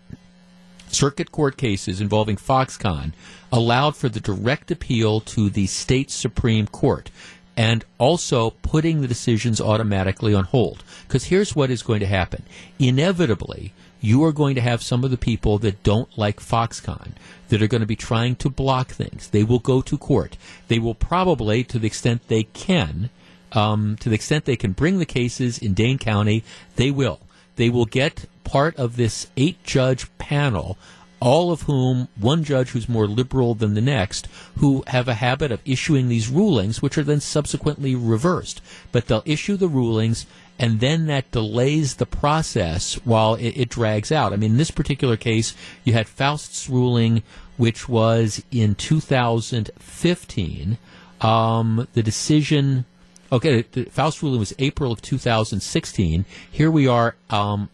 circuit 0.87 1.31
court 1.31 1.55
cases 1.57 2.01
involving 2.01 2.35
Foxconn, 2.35 3.13
allowed 3.51 3.95
for 3.95 4.09
the 4.09 4.19
direct 4.19 4.71
appeal 4.71 5.21
to 5.21 5.49
the 5.49 5.67
state 5.67 6.09
Supreme 6.09 6.65
Court. 6.67 7.09
and 7.57 7.83
also 7.97 8.51
putting 8.61 9.01
the 9.01 9.07
decisions 9.07 9.59
automatically 9.59 10.33
on 10.33 10.45
hold. 10.45 10.83
Because 11.07 11.25
here's 11.25 11.55
what 11.55 11.69
is 11.69 11.83
going 11.83 11.99
to 11.99 12.05
happen. 12.05 12.43
Inevitably, 12.79 13.73
you 14.01 14.23
are 14.23 14.31
going 14.31 14.55
to 14.55 14.61
have 14.61 14.81
some 14.81 15.03
of 15.03 15.11
the 15.11 15.17
people 15.17 15.59
that 15.59 15.83
don't 15.83 16.17
like 16.17 16.39
Foxconn 16.39 17.13
that 17.49 17.61
are 17.61 17.67
going 17.67 17.81
to 17.81 17.87
be 17.87 17.95
trying 17.95 18.35
to 18.37 18.49
block 18.49 18.89
things. 18.89 19.29
They 19.29 19.43
will 19.43 19.59
go 19.59 19.81
to 19.81 19.97
court. 19.97 20.37
They 20.67 20.79
will 20.79 20.95
probably, 20.95 21.63
to 21.65 21.79
the 21.79 21.87
extent 21.87 22.27
they 22.27 22.43
can, 22.43 23.11
um, 23.51 23.97
to 23.99 24.09
the 24.09 24.15
extent 24.15 24.45
they 24.45 24.55
can 24.55 24.71
bring 24.71 24.97
the 24.97 25.05
cases 25.05 25.59
in 25.59 25.73
Dane 25.73 25.99
County, 25.99 26.43
they 26.75 26.89
will. 26.89 27.19
They 27.57 27.69
will 27.69 27.85
get 27.85 28.25
part 28.43 28.75
of 28.77 28.95
this 28.95 29.27
eight 29.37 29.63
judge 29.63 30.07
panel 30.17 30.77
all 31.21 31.51
of 31.51 31.61
whom 31.61 32.07
one 32.19 32.43
judge 32.43 32.69
who's 32.69 32.89
more 32.89 33.07
liberal 33.07 33.53
than 33.53 33.75
the 33.75 33.81
next, 33.81 34.27
who 34.57 34.83
have 34.87 35.07
a 35.07 35.13
habit 35.13 35.51
of 35.51 35.61
issuing 35.63 36.09
these 36.09 36.27
rulings, 36.27 36.81
which 36.81 36.97
are 36.97 37.03
then 37.03 37.21
subsequently 37.21 37.95
reversed. 37.95 38.59
But 38.91 39.05
they'll 39.05 39.21
issue 39.23 39.55
the 39.55 39.67
rulings, 39.67 40.25
and 40.59 40.79
then 40.79 41.07
that 41.07 41.31
delays 41.31 41.95
the 41.95 42.05
process 42.05 42.95
while 43.03 43.35
it, 43.35 43.57
it 43.57 43.69
drags 43.69 44.11
out. 44.11 44.33
I 44.33 44.35
mean, 44.35 44.51
in 44.51 44.57
this 44.57 44.71
particular 44.71 45.17
case, 45.17 45.55
you 45.83 45.93
had 45.93 46.07
Foust's 46.07 46.69
ruling, 46.69 47.23
which 47.57 47.89
was 47.89 48.43
in 48.51 48.75
2015. 48.75 50.77
Um, 51.21 51.87
the 51.93 52.03
decision. 52.03 52.85
Okay, 53.31 53.63
the 53.71 53.85
Foust 53.85 54.21
ruling 54.21 54.39
was 54.39 54.53
April 54.59 54.91
of 54.91 55.01
2016. 55.01 56.25
Here 56.51 56.69
we 56.69 56.87
are 56.87 57.15
um, 57.29 57.69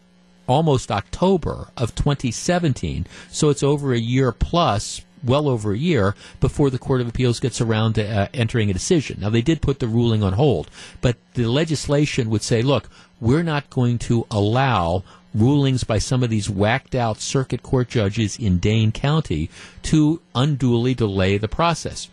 almost 0.47 0.91
October 0.91 1.69
of 1.75 1.95
2017. 1.95 3.07
So 3.29 3.49
it's 3.49 3.63
over 3.63 3.93
a 3.93 3.99
year 3.99 4.31
plus, 4.31 5.01
well 5.27 5.47
over 5.47 5.71
a 5.71 5.77
year, 5.77 6.15
before 6.39 6.69
the 6.69 6.79
Court 6.79 7.01
of 7.01 7.07
Appeals 7.07 7.39
gets 7.39 7.61
around 7.61 7.93
to 7.93 8.07
uh, 8.07 8.27
entering 8.33 8.69
a 8.69 8.73
decision. 8.73 9.19
Now, 9.21 9.29
they 9.29 9.41
did 9.43 9.61
put 9.61 9.79
the 9.79 9.87
ruling 9.87 10.23
on 10.23 10.33
hold, 10.33 10.69
but 11.01 11.17
the 11.35 11.45
legislation 11.45 12.29
would 12.29 12.41
say, 12.41 12.61
look, 12.61 12.89
we're 13.21 13.43
not 13.43 13.69
going 13.69 13.99
to 13.99 14.25
allow 14.31 15.03
rulings 15.33 15.83
by 15.83 15.99
some 15.99 16.23
of 16.23 16.29
these 16.29 16.49
whacked 16.49 16.95
out 16.95 17.19
circuit 17.19 17.61
court 17.61 17.89
judges 17.89 18.37
in 18.37 18.57
Dane 18.57 18.91
County 18.91 19.49
to 19.83 20.21
unduly 20.33 20.93
delay 20.93 21.37
the 21.37 21.47
process. 21.47 22.09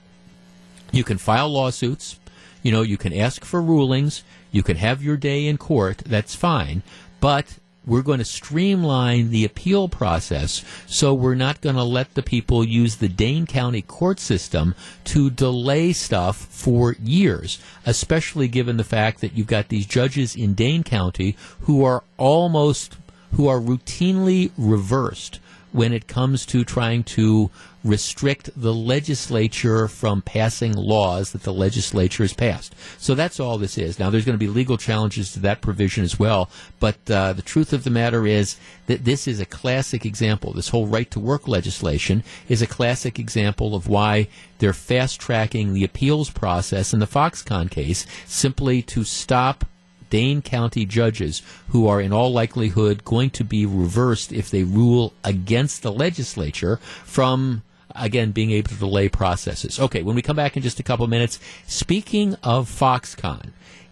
You 0.93 1.05
can 1.05 1.19
file 1.19 1.49
lawsuits. 1.49 2.19
You 2.63 2.73
know, 2.73 2.83
you 2.83 2.97
can 2.97 3.13
ask 3.13 3.45
for 3.45 3.61
rulings. 3.61 4.23
You 4.51 4.63
can 4.63 4.77
have 4.77 5.03
your 5.03 5.17
day 5.17 5.47
in 5.47 5.59
court. 5.59 5.99
That's 5.99 6.35
fine. 6.35 6.83
But 7.21 7.59
we're 7.87 8.03
going 8.03 8.19
to 8.19 8.25
streamline 8.25 9.31
the 9.31 9.45
appeal 9.45 9.89
process 9.89 10.65
so 10.87 11.13
we're 11.13 11.35
not 11.35 11.61
going 11.61 11.77
to 11.77 11.83
let 11.83 12.15
the 12.15 12.23
people 12.23 12.65
use 12.65 12.97
the 12.97 13.09
Dane 13.09 13.47
County 13.47 13.83
court 13.83 14.19
system 14.21 14.75
to 15.05 15.31
delay 15.31 15.93
stuff 15.93 16.37
for 16.37 16.97
years, 17.03 17.59
especially 17.85 18.49
given 18.49 18.77
the 18.77 18.85
fact 18.85 19.21
that 19.21 19.35
you've 19.35 19.47
got 19.47 19.69
these 19.69 19.87
judges 19.87 20.35
in 20.37 20.55
Dane 20.55 20.83
County 20.83 21.37
who 21.61 21.85
are 21.85 22.03
almost, 22.17 22.97
who 23.33 23.49
are 23.49 23.61
routinely 23.61 24.51
reversed 24.57 25.41
when 25.73 25.93
it 25.93 26.07
comes 26.07 26.47
to 26.47 26.65
trying 26.65 27.03
to 27.03 27.51
restrict 27.85 28.51
the 28.57 28.73
legislature 28.73 29.87
from 29.87 30.23
passing 30.23 30.73
laws 30.73 31.33
that 31.33 31.43
the 31.43 31.53
legislature 31.53 32.23
has 32.23 32.33
passed. 32.33 32.75
So 32.99 33.15
that's 33.15 33.39
all 33.39 33.59
this 33.59 33.77
is. 33.77 33.99
Now, 33.99 34.09
there's 34.11 34.25
going 34.25 34.39
to 34.39 34.45
be 34.45 34.49
legal 34.49 34.79
challenges 34.79 35.33
to 35.33 35.41
that 35.41 35.61
provision 35.61 36.03
as 36.03 36.19
well, 36.19 36.49
but 36.81 36.97
uh, 37.11 37.35
the 37.35 37.43
truth 37.43 37.73
of 37.73 37.85
the 37.85 37.91
matter 37.91 38.27
is 38.27 38.57
that 38.87 39.05
this 39.05 39.29
is 39.29 39.39
a 39.39 39.47
classic 39.47 40.07
example. 40.07 40.53
This 40.53 40.71
whole 40.71 40.87
right 40.87 41.11
to 41.11 41.21
work 41.21 41.47
legislation 41.47 42.25
is 42.49 42.63
a 42.63 42.67
classic 42.67 43.19
example 43.19 43.75
of 43.75 43.87
why 43.87 44.29
they're 44.59 44.73
fast 44.73 45.21
tracking 45.21 45.75
the 45.75 45.85
appeals 45.85 46.31
process 46.31 46.95
in 46.95 47.01
the 47.01 47.07
Foxconn 47.07 47.71
case 47.71 48.07
simply 48.27 48.81
to 48.83 49.05
stop 49.05 49.67
Dane 50.11 50.43
County 50.43 50.87
judges 50.87 51.43
who 51.69 51.89
are 51.89 52.01
in 52.01 52.13
all 52.13 52.33
likelihood 52.33 53.05
going 53.05 53.31
to 53.31 53.45
be 53.45 53.67
reversed 53.67 54.33
if 54.33 54.49
they 54.49 54.63
rule 54.63 55.13
against 55.25 55.83
the 55.83 55.93
legislature 55.93 56.77
from 57.05 57.63
again 57.95 58.33
being 58.33 58.51
able 58.51 58.69
to 58.69 58.75
delay 58.75 59.09
processes. 59.09 59.79
Okay, 59.79 60.03
when 60.03 60.17
we 60.17 60.23
come 60.23 60.37
back 60.37 60.57
in 60.57 60.63
just 60.63 60.81
a 60.81 60.83
couple 60.83 61.07
minutes, 61.07 61.39
speaking 61.67 62.35
of 62.43 62.69
Foxconn, 62.69 63.51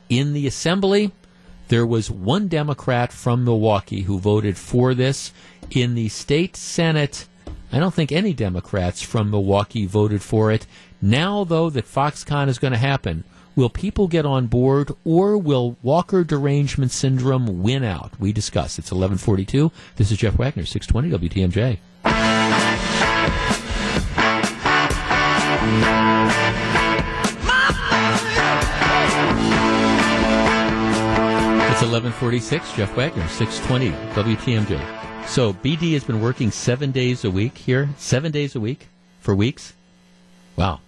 in 0.08 0.32
the 0.32 0.46
assembly 0.46 1.12
there 1.68 1.86
was 1.86 2.10
one 2.10 2.48
Democrat 2.48 3.12
from 3.12 3.44
Milwaukee 3.44 4.02
who 4.02 4.18
voted 4.18 4.58
for 4.58 4.94
this. 4.94 5.32
In 5.70 5.94
the 5.94 6.08
state 6.08 6.54
Senate, 6.54 7.26
I 7.72 7.78
don't 7.78 7.94
think 7.94 8.12
any 8.12 8.34
Democrats 8.34 9.00
from 9.00 9.30
Milwaukee 9.30 9.86
voted 9.86 10.20
for 10.20 10.52
it. 10.52 10.66
Now, 11.00 11.44
though, 11.44 11.70
that 11.70 11.86
Foxconn 11.86 12.48
is 12.48 12.58
going 12.58 12.72
to 12.72 12.78
happen, 12.78 13.24
Will 13.54 13.68
people 13.68 14.08
get 14.08 14.24
on 14.24 14.46
board 14.46 14.90
or 15.04 15.36
will 15.36 15.76
Walker 15.82 16.24
derangement 16.24 16.90
syndrome 16.90 17.62
win 17.62 17.84
out? 17.84 18.18
We 18.18 18.32
discuss. 18.32 18.78
It's 18.78 18.90
1142. 18.90 19.70
This 19.96 20.10
is 20.10 20.16
Jeff 20.16 20.38
Wagner, 20.38 20.64
620 20.64 21.28
WTMJ. 21.28 21.78
1146. 31.92 32.72
Jeff 32.74 32.96
Wagner, 32.96 33.28
620 33.28 33.90
WTMJ. 34.14 35.26
So 35.28 35.52
BD 35.52 35.92
has 35.92 36.04
been 36.04 36.20
working 36.20 36.50
seven 36.50 36.90
days 36.90 37.24
a 37.24 37.30
week 37.30 37.56
here, 37.56 37.90
seven 37.98 38.32
days 38.32 38.56
a 38.56 38.60
week 38.60 38.88
for 39.20 39.34
weeks. 39.34 39.74
Wow 40.56 40.80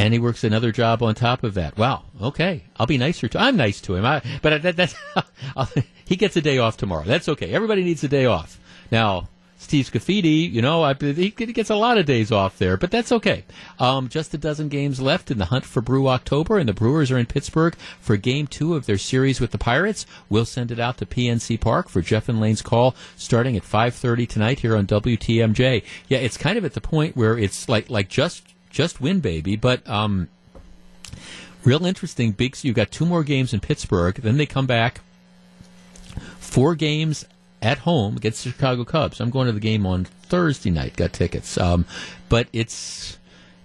and 0.00 0.14
he 0.14 0.18
works 0.18 0.44
another 0.44 0.72
job 0.72 1.02
on 1.02 1.14
top 1.14 1.44
of 1.44 1.52
that. 1.54 1.76
Wow. 1.76 2.04
Okay, 2.22 2.64
I'll 2.78 2.86
be 2.86 2.96
nicer 2.96 3.28
to. 3.28 3.38
I'm 3.38 3.56
nice 3.56 3.82
to 3.82 3.96
him, 3.96 4.06
I, 4.06 4.22
but 4.40 4.62
that, 4.62 4.74
that's 4.74 4.94
he 6.06 6.16
gets 6.16 6.36
a 6.36 6.40
day 6.40 6.56
off 6.56 6.78
tomorrow. 6.78 7.04
That's 7.04 7.28
okay. 7.28 7.50
Everybody 7.50 7.84
needs 7.84 8.02
a 8.02 8.08
day 8.08 8.24
off. 8.24 8.58
Now, 8.90 9.28
Steve 9.60 9.90
Scafidi, 9.90 10.50
you 10.50 10.62
know, 10.62 10.82
I, 10.82 10.94
he 10.94 11.28
gets 11.30 11.68
a 11.68 11.74
lot 11.74 11.98
of 11.98 12.06
days 12.06 12.32
off 12.32 12.56
there, 12.56 12.78
but 12.78 12.90
that's 12.90 13.12
okay. 13.12 13.44
Um, 13.78 14.08
just 14.08 14.32
a 14.32 14.38
dozen 14.38 14.70
games 14.70 15.02
left 15.02 15.30
in 15.30 15.36
the 15.36 15.44
hunt 15.44 15.66
for 15.66 15.82
Brew 15.82 16.08
October, 16.08 16.56
and 16.56 16.66
the 16.66 16.72
Brewers 16.72 17.10
are 17.10 17.18
in 17.18 17.26
Pittsburgh 17.26 17.76
for 18.00 18.16
Game 18.16 18.46
Two 18.46 18.74
of 18.74 18.86
their 18.86 18.96
series 18.96 19.38
with 19.38 19.50
the 19.50 19.58
Pirates. 19.58 20.06
We'll 20.30 20.46
send 20.46 20.72
it 20.72 20.80
out 20.80 20.96
to 20.96 21.06
PNC 21.06 21.60
Park 21.60 21.90
for 21.90 22.00
Jeff 22.00 22.30
and 22.30 22.40
Lane's 22.40 22.62
call, 22.62 22.96
starting 23.16 23.54
at 23.54 23.62
5:30 23.62 24.26
tonight 24.26 24.60
here 24.60 24.74
on 24.74 24.86
WTMJ. 24.86 25.84
Yeah, 26.08 26.18
it's 26.18 26.38
kind 26.38 26.56
of 26.56 26.64
at 26.64 26.72
the 26.72 26.80
point 26.80 27.14
where 27.14 27.36
it's 27.36 27.68
like 27.68 27.90
like 27.90 28.08
just 28.08 28.42
just 28.70 28.98
win, 28.98 29.20
baby. 29.20 29.56
But 29.56 29.86
um, 29.86 30.28
real 31.64 31.84
interesting. 31.84 32.32
Big. 32.32 32.56
you've 32.62 32.76
got 32.76 32.90
two 32.90 33.04
more 33.04 33.22
games 33.22 33.52
in 33.52 33.60
Pittsburgh. 33.60 34.14
Then 34.14 34.38
they 34.38 34.46
come 34.46 34.66
back. 34.66 35.02
Four 36.38 36.74
games 36.74 37.26
at 37.62 37.78
home 37.78 38.16
against 38.16 38.44
the 38.44 38.50
Chicago 38.50 38.84
Cubs. 38.84 39.20
I'm 39.20 39.30
going 39.30 39.46
to 39.46 39.52
the 39.52 39.60
game 39.60 39.86
on 39.86 40.04
Thursday 40.04 40.70
night. 40.70 40.96
Got 40.96 41.12
tickets. 41.12 41.58
Um, 41.58 41.84
but 42.28 42.48
it's 42.52 43.18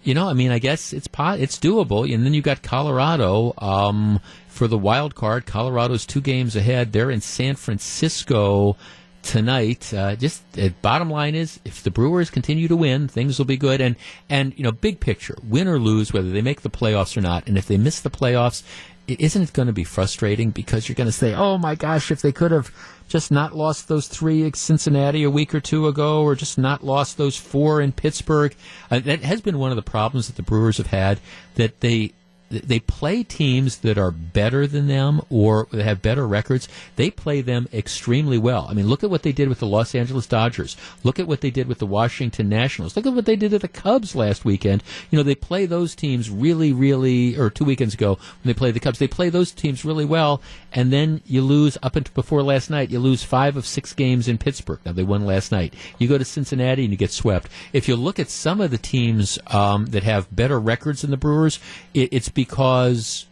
you 0.06 0.14
know, 0.14 0.30
I 0.30 0.34
mean, 0.34 0.52
I 0.52 0.60
guess 0.60 0.94
it's 0.94 1.08
pot, 1.08 1.40
it's 1.40 1.58
doable. 1.58 2.12
And 2.14 2.24
then 2.26 2.34
you 2.34 2.42
got 2.42 2.62
Colorado 2.62 3.54
um, 3.58 4.20
for 4.48 4.68
the 4.68 4.78
wild 4.78 5.16
card. 5.16 5.48
Colorado's 5.48 6.06
two 6.06 6.22
games 6.22 6.56
ahead. 6.56 6.94
They're 6.94 7.10
in 7.10 7.22
San 7.22 7.56
Francisco 7.56 8.78
tonight. 9.24 9.92
Uh, 9.92 10.16
just 10.16 10.44
uh, 10.60 10.70
bottom 10.84 11.10
line 11.10 11.34
is, 11.34 11.60
if 11.66 11.82
the 11.82 11.90
Brewers 11.90 12.30
continue 12.30 12.68
to 12.68 12.76
win, 12.76 13.08
things 13.08 13.40
will 13.40 13.46
be 13.46 13.58
good. 13.58 13.82
And 13.82 13.96
and 14.30 14.54
you 14.56 14.64
know, 14.64 14.72
big 14.72 15.00
picture, 15.00 15.36
win 15.44 15.68
or 15.68 15.80
lose, 15.80 16.14
whether 16.14 16.30
they 16.30 16.44
make 16.44 16.62
the 16.62 16.70
playoffs 16.70 17.18
or 17.18 17.22
not, 17.22 17.48
and 17.48 17.58
if 17.58 17.66
they 17.66 17.78
miss 17.78 18.00
the 18.00 18.12
playoffs, 18.12 18.62
isn't 19.08 19.42
it 19.42 19.54
going 19.54 19.68
to 19.68 19.74
be 19.74 19.84
frustrating 19.84 20.52
because 20.52 20.88
you're 20.88 20.96
going 20.96 21.08
to 21.08 21.12
say, 21.12 21.34
oh 21.34 21.58
my 21.58 21.76
gosh, 21.76 22.12
if 22.12 22.22
they 22.22 22.32
could 22.32 22.52
have 22.52 22.72
just 23.08 23.32
not 23.32 23.56
lost 23.56 23.88
those 23.88 24.08
three 24.08 24.46
at 24.46 24.56
Cincinnati 24.56 25.24
a 25.24 25.30
week 25.30 25.54
or 25.54 25.60
two 25.60 25.88
ago, 25.88 26.24
or 26.24 26.36
just 26.36 26.58
not 26.58 26.84
lost 26.84 27.18
those 27.18 27.38
four 27.38 27.82
in 27.82 27.92
Pittsburgh. 27.92 28.56
Uh, 28.90 29.00
that 29.00 29.22
has 29.22 29.42
been 29.42 29.60
one 29.60 29.72
of 29.72 29.76
the 29.76 29.84
problems 29.84 30.28
that 30.28 30.36
the 30.36 30.44
Brewers 30.44 30.78
have 30.78 30.88
had 30.88 31.20
that 31.56 31.82
they 31.82 32.14
they 32.50 32.80
play 32.80 33.24
teams 33.24 33.80
that 33.80 33.98
are 33.98 34.12
better 34.12 34.68
than 34.68 34.88
them 34.88 35.22
or 35.30 35.68
that 35.72 35.84
have 35.84 36.02
better 36.02 36.28
records. 36.28 36.68
They 36.96 37.10
play 37.10 37.42
them 37.42 37.68
extremely 37.74 38.38
well. 38.38 38.68
I 38.70 38.74
mean, 38.74 38.88
look 38.88 39.04
at 39.04 39.10
what 39.10 39.24
they 39.24 39.32
did 39.32 39.50
with 39.50 39.60
the 39.60 39.68
Los 39.68 39.96
Angeles 39.96 40.28
Dodgers. 40.28 40.78
Look 41.04 41.20
at 41.20 41.28
what 41.28 41.42
they 41.42 41.50
did 41.50 41.68
with 41.68 41.80
the 41.80 41.86
Washington 41.86 42.50
Nationals. 42.50 42.96
Look 42.96 43.06
at 43.06 43.14
what 43.14 43.26
they 43.26 43.36
did 43.36 43.52
to 43.52 43.60
the 43.60 43.68
Cubs 43.68 44.16
last 44.16 44.46
weekend. 44.46 44.84
You 45.10 45.18
know, 45.18 45.24
they 45.24 45.36
play 45.36 45.66
those 45.66 45.96
teams 45.96 46.30
really, 46.30 46.72
really, 46.72 47.38
or 47.38 47.50
two 47.50 47.66
weekends 47.66 47.94
ago 47.94 48.16
when 48.16 48.20
they 48.44 48.54
played 48.54 48.74
the 48.74 48.80
Cubs, 48.80 49.00
they 49.00 49.08
play 49.08 49.30
those 49.30 49.52
teams 49.52 49.86
really 49.86 50.06
well. 50.06 50.42
And 50.72 50.92
then 50.92 51.22
you 51.26 51.42
lose 51.42 51.78
up 51.82 51.96
until 51.96 52.14
before 52.14 52.44
last 52.44 52.70
night. 52.70 52.92
You 52.92 53.00
lose 53.00 53.24
five 53.24 53.58
of 53.58 53.66
six 53.66 53.94
games 53.94 54.28
in 54.28 54.38
Pittsburgh. 54.38 54.80
Now 54.86 54.92
they 54.92 55.04
won 55.04 55.26
last 55.26 55.52
night. 55.52 55.74
You 55.98 56.08
go 56.08 56.18
to 56.18 56.26
Cincinnati 56.26 56.84
and 56.84 56.92
you 56.92 56.98
get 56.98 57.12
swept. 57.12 57.50
If 57.74 57.88
you 57.88 57.96
look 57.96 58.20
at 58.20 58.30
some 58.30 58.62
of 58.62 58.72
the 58.72 58.78
teams 58.78 59.40
um, 59.48 59.88
that 59.88 60.04
have 60.04 60.34
better 60.36 60.60
records 60.60 61.02
than 61.02 61.12
the 61.12 61.18
Brewers, 61.18 61.60
it, 61.94 62.10
it's 62.12 62.30
because 62.36 63.26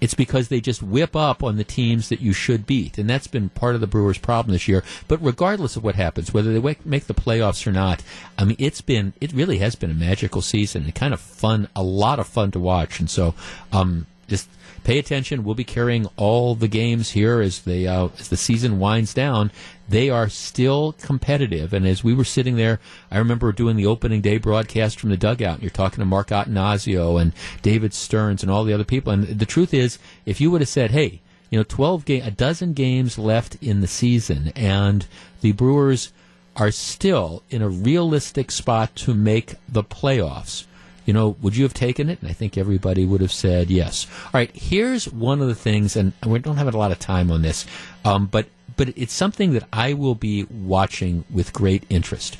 It's 0.00 0.14
because 0.14 0.46
they 0.46 0.60
just 0.60 0.80
whip 0.80 1.16
up 1.16 1.42
on 1.42 1.56
the 1.56 1.64
teams 1.64 2.08
that 2.08 2.20
you 2.20 2.32
should 2.32 2.66
beat. 2.66 2.98
And 2.98 3.10
that's 3.10 3.26
been 3.26 3.48
part 3.48 3.74
of 3.74 3.80
the 3.80 3.88
Brewers' 3.88 4.18
problem 4.18 4.52
this 4.52 4.68
year. 4.68 4.84
But 5.08 5.20
regardless 5.20 5.74
of 5.76 5.82
what 5.82 5.96
happens, 5.96 6.32
whether 6.32 6.52
they 6.52 6.76
make 6.84 7.06
the 7.06 7.14
playoffs 7.14 7.66
or 7.66 7.72
not, 7.72 8.04
I 8.38 8.44
mean, 8.44 8.56
it's 8.60 8.80
been, 8.80 9.12
it 9.20 9.32
really 9.32 9.58
has 9.58 9.74
been 9.74 9.90
a 9.90 9.94
magical 9.94 10.40
season 10.40 10.84
and 10.84 10.94
kind 10.94 11.12
of 11.12 11.20
fun, 11.20 11.66
a 11.74 11.82
lot 11.82 12.20
of 12.20 12.28
fun 12.28 12.52
to 12.52 12.60
watch. 12.60 13.00
And 13.00 13.10
so, 13.10 13.34
um, 13.72 14.06
just 14.28 14.48
pay 14.88 14.98
attention. 14.98 15.44
We'll 15.44 15.54
be 15.54 15.64
carrying 15.64 16.06
all 16.16 16.54
the 16.54 16.66
games 16.66 17.10
here 17.10 17.42
as 17.42 17.60
they 17.60 17.86
uh, 17.86 18.08
as 18.18 18.30
the 18.30 18.38
season 18.38 18.78
winds 18.78 19.12
down. 19.12 19.52
They 19.86 20.08
are 20.08 20.30
still 20.30 20.92
competitive, 20.92 21.74
and 21.74 21.86
as 21.86 22.02
we 22.02 22.14
were 22.14 22.24
sitting 22.24 22.56
there, 22.56 22.80
I 23.10 23.18
remember 23.18 23.52
doing 23.52 23.76
the 23.76 23.84
opening 23.84 24.22
day 24.22 24.38
broadcast 24.38 24.98
from 24.98 25.10
the 25.10 25.18
dugout. 25.18 25.56
And 25.56 25.62
you're 25.62 25.70
talking 25.70 26.00
to 26.00 26.06
Mark 26.06 26.28
Attanasio 26.28 27.20
and 27.20 27.34
David 27.60 27.92
Stearns 27.92 28.42
and 28.42 28.50
all 28.50 28.64
the 28.64 28.72
other 28.72 28.84
people. 28.84 29.12
And 29.12 29.26
the 29.26 29.44
truth 29.44 29.74
is, 29.74 29.98
if 30.24 30.40
you 30.40 30.50
would 30.50 30.62
have 30.62 30.70
said, 30.70 30.92
"Hey," 30.92 31.20
you 31.50 31.58
know, 31.58 31.64
12 31.64 32.06
game, 32.06 32.22
a 32.24 32.30
dozen 32.30 32.72
games 32.72 33.18
left 33.18 33.58
in 33.60 33.82
the 33.82 33.86
season, 33.86 34.52
and 34.56 35.04
the 35.42 35.52
Brewers 35.52 36.14
are 36.56 36.70
still 36.70 37.42
in 37.50 37.60
a 37.60 37.68
realistic 37.68 38.50
spot 38.50 38.96
to 38.96 39.12
make 39.12 39.56
the 39.68 39.84
playoffs 39.84 40.64
you 41.08 41.14
know, 41.14 41.38
would 41.40 41.56
you 41.56 41.62
have 41.62 41.72
taken 41.72 42.10
it? 42.10 42.20
And 42.20 42.28
I 42.28 42.34
think 42.34 42.58
everybody 42.58 43.06
would 43.06 43.22
have 43.22 43.32
said 43.32 43.70
yes. 43.70 44.06
All 44.26 44.32
right, 44.34 44.54
here's 44.54 45.10
one 45.10 45.40
of 45.40 45.48
the 45.48 45.54
things, 45.54 45.96
and 45.96 46.12
we 46.26 46.38
don't 46.38 46.58
have 46.58 46.72
a 46.72 46.76
lot 46.76 46.92
of 46.92 46.98
time 46.98 47.30
on 47.30 47.40
this, 47.40 47.64
um, 48.04 48.26
but 48.26 48.44
but 48.76 48.90
it's 48.94 49.14
something 49.14 49.54
that 49.54 49.66
I 49.72 49.94
will 49.94 50.14
be 50.14 50.44
watching 50.44 51.24
with 51.30 51.54
great 51.54 51.84
interest. 51.88 52.36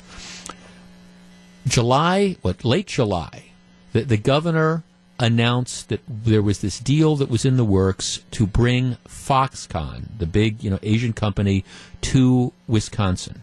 July, 1.65 2.37
what 2.43 2.63
late 2.63 2.85
July, 2.85 3.45
the, 3.91 4.03
the 4.03 4.17
governor 4.17 4.83
announced 5.19 5.89
that 5.89 6.01
there 6.07 6.43
was 6.43 6.59
this 6.61 6.79
deal 6.79 7.15
that 7.15 7.27
was 7.27 7.45
in 7.45 7.57
the 7.57 7.65
works 7.65 8.19
to 8.31 8.45
bring 8.45 8.97
Foxconn, 9.07 10.15
the 10.19 10.27
big 10.27 10.63
you 10.63 10.69
know 10.69 10.79
Asian 10.83 11.13
company, 11.13 11.65
to 12.01 12.53
Wisconsin, 12.67 13.41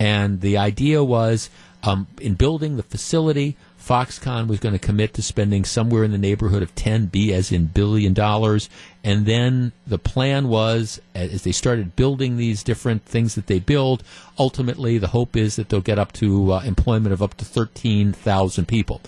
and 0.00 0.40
the 0.40 0.56
idea 0.56 1.04
was 1.04 1.48
um, 1.84 2.08
in 2.20 2.34
building 2.34 2.76
the 2.76 2.82
facility, 2.82 3.56
Foxconn 3.84 4.46
was 4.46 4.60
going 4.60 4.72
to 4.72 4.78
commit 4.78 5.12
to 5.14 5.22
spending 5.22 5.64
somewhere 5.64 6.04
in 6.04 6.12
the 6.12 6.18
neighborhood 6.18 6.62
of 6.62 6.74
10 6.74 7.06
B 7.06 7.34
as 7.34 7.52
in 7.52 7.66
billion 7.66 8.14
dollars. 8.14 8.70
And 9.02 9.26
then 9.26 9.72
the 9.86 9.98
plan 9.98 10.48
was, 10.48 11.02
as 11.14 11.42
they 11.42 11.52
started 11.52 11.94
building 11.94 12.36
these 12.36 12.62
different 12.62 13.04
things 13.04 13.34
that 13.34 13.46
they 13.46 13.58
build, 13.58 14.02
ultimately 14.38 14.96
the 14.96 15.08
hope 15.08 15.36
is 15.36 15.56
that 15.56 15.68
they'll 15.68 15.82
get 15.82 15.98
up 15.98 16.12
to 16.12 16.52
uh, 16.52 16.60
employment 16.60 17.12
of 17.12 17.22
up 17.22 17.34
to 17.34 17.44
13,000 17.44 18.66
people. 18.66 19.02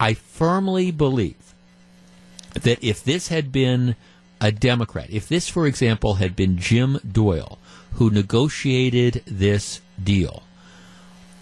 I 0.00 0.14
firmly 0.14 0.90
believe 0.90 1.54
that 2.54 2.82
if 2.82 3.04
this 3.04 3.28
had 3.28 3.52
been 3.52 3.94
a 4.40 4.50
Democrat, 4.50 5.08
if 5.10 5.28
this, 5.28 5.48
for 5.48 5.66
example, 5.66 6.14
had 6.14 6.34
been 6.34 6.56
Jim 6.56 6.98
Doyle 7.10 7.58
who 7.94 8.10
negotiated 8.10 9.22
this 9.26 9.82
deal, 10.02 10.43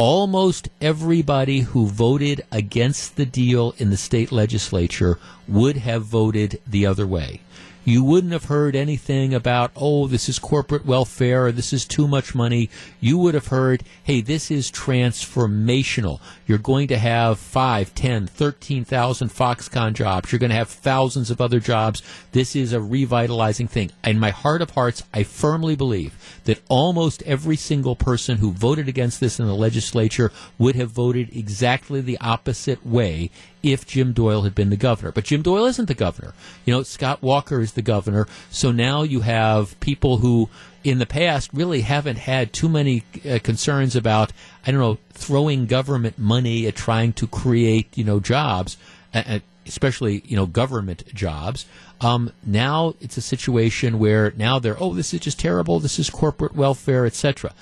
almost 0.03 0.69
everybody 0.81 1.61
who 1.61 1.87
voted 1.87 2.45
against 2.51 3.15
the 3.15 3.25
deal 3.25 3.73
in 3.79 3.89
the 3.91 3.97
state 3.97 4.33
legislature 4.33 5.17
would 5.47 5.77
have 5.77 6.03
voted 6.03 6.61
the 6.67 6.85
other 6.85 7.07
way. 7.07 7.41
You 7.85 8.05
wouldn't 8.05 8.33
have 8.33 8.45
heard 8.45 8.77
anything 8.77 9.35
about, 9.35 9.73
oh, 9.75 10.07
this 10.07 10.29
is 10.29 10.39
corporate 10.39 10.87
welfare 10.87 11.47
or 11.47 11.53
this 11.53 11.73
is 11.73 11.85
too 11.85 12.07
much 12.07 12.33
money. 12.33 12.71
You 13.01 13.19
would 13.19 13.35
have 13.35 13.49
heard, 13.49 13.83
hey, 14.05 14.21
this 14.21 14.53
is 14.53 14.71
transformational. 14.71 16.21
You're 16.47 16.59
going 16.59 16.87
to 16.89 16.99
have 16.99 17.41
5, 17.41 17.93
10, 17.93 18.29
13,000 18.29 19.29
Foxconn 19.29 19.95
jobs. 19.95 20.31
You're 20.31 20.39
going 20.39 20.51
to 20.51 20.57
have 20.57 20.69
thousands 20.69 21.31
of 21.31 21.41
other 21.41 21.59
jobs. 21.59 22.03
This 22.31 22.55
is 22.55 22.73
a 22.73 22.81
revitalizing 22.81 23.67
thing. 23.67 23.91
In 24.05 24.21
my 24.21 24.31
heart 24.31 24.63
of 24.63 24.71
hearts, 24.71 25.03
I 25.13 25.25
firmly 25.25 25.75
believe 25.75 26.15
that 26.45 26.61
almost 26.69 27.23
every 27.23 27.57
single 27.57 27.97
person 27.97 28.39
who 28.39 28.53
voted 28.53 28.89
against 28.89 29.19
this 29.19 29.41
in 29.41 29.47
the 29.47 29.55
legislature 29.55 30.31
would 30.57 30.77
have 30.77 30.91
voted 30.91 31.35
exactly 31.37 32.01
the 32.01 32.19
opposite 32.21 32.87
way 32.87 33.31
if 33.63 33.87
Jim 33.87 34.13
Doyle 34.13 34.43
had 34.43 34.55
been 34.55 34.71
the 34.71 34.77
governor. 34.77 35.13
But 35.13 35.25
Jim 35.25 35.43
Doyle 35.43 35.67
isn't 35.67 35.87
the 35.87 35.95
governor. 35.95 36.35
You 36.65 36.75
know, 36.75 36.83
Scott 36.83 37.23
Walker 37.23 37.61
is 37.61 37.73
the 37.73 37.83
governor. 37.83 38.27
So 38.51 38.73
now 38.73 39.03
you 39.03 39.21
have 39.21 39.79
people 39.81 40.19
who 40.19 40.49
in 40.85 40.99
the 40.99 41.07
past 41.07 41.51
really 41.53 41.83
haven't 41.83 42.19
had 42.19 42.53
too 42.53 42.69
many 42.69 43.05
uh, 43.29 43.39
concerns 43.43 43.95
about 43.95 44.33
I 44.67 44.71
don't 44.71 44.81
know 44.81 44.99
throwing 45.11 45.67
government 45.67 46.19
money 46.19 46.67
at 46.67 46.75
trying 46.75 47.13
to 47.15 47.27
create 47.27 47.97
you 47.97 48.05
know 48.05 48.21
jobs, 48.21 48.77
especially 49.67 50.23
you 50.27 50.37
know 50.37 50.47
government 50.47 51.05
jobs. 51.15 51.67
Um, 52.01 52.33
now 52.45 52.95
it's 53.01 53.17
a 53.17 53.23
situation 53.23 54.01
where 54.01 54.33
now 54.37 54.59
they're 54.59 54.81
oh 54.83 54.95
this 54.95 55.15
is 55.15 55.21
just 55.21 55.39
terrible. 55.39 55.79
This 55.79 55.99
is 55.99 56.11
corporate 56.11 56.57
welfare, 56.57 57.07
etc. 57.07 57.53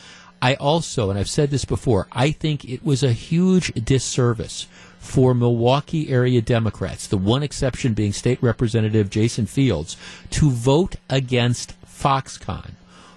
I 0.42 0.54
also, 0.54 1.10
and 1.10 1.18
I've 1.18 1.28
said 1.28 1.50
this 1.50 1.66
before, 1.66 2.08
I 2.12 2.30
think 2.30 2.64
it 2.64 2.82
was 2.82 3.02
a 3.02 3.12
huge 3.12 3.74
disservice 3.74 4.66
for 5.00 5.34
Milwaukee 5.34 6.10
area 6.10 6.40
Democrats, 6.40 7.08
the 7.08 7.16
one 7.16 7.42
exception 7.42 7.94
being 7.94 8.12
State 8.12 8.40
Representative 8.40 9.10
Jason 9.10 9.46
Fields, 9.46 9.96
to 10.30 10.50
vote 10.50 10.96
against 11.08 11.74
Foxconn. 11.84 12.72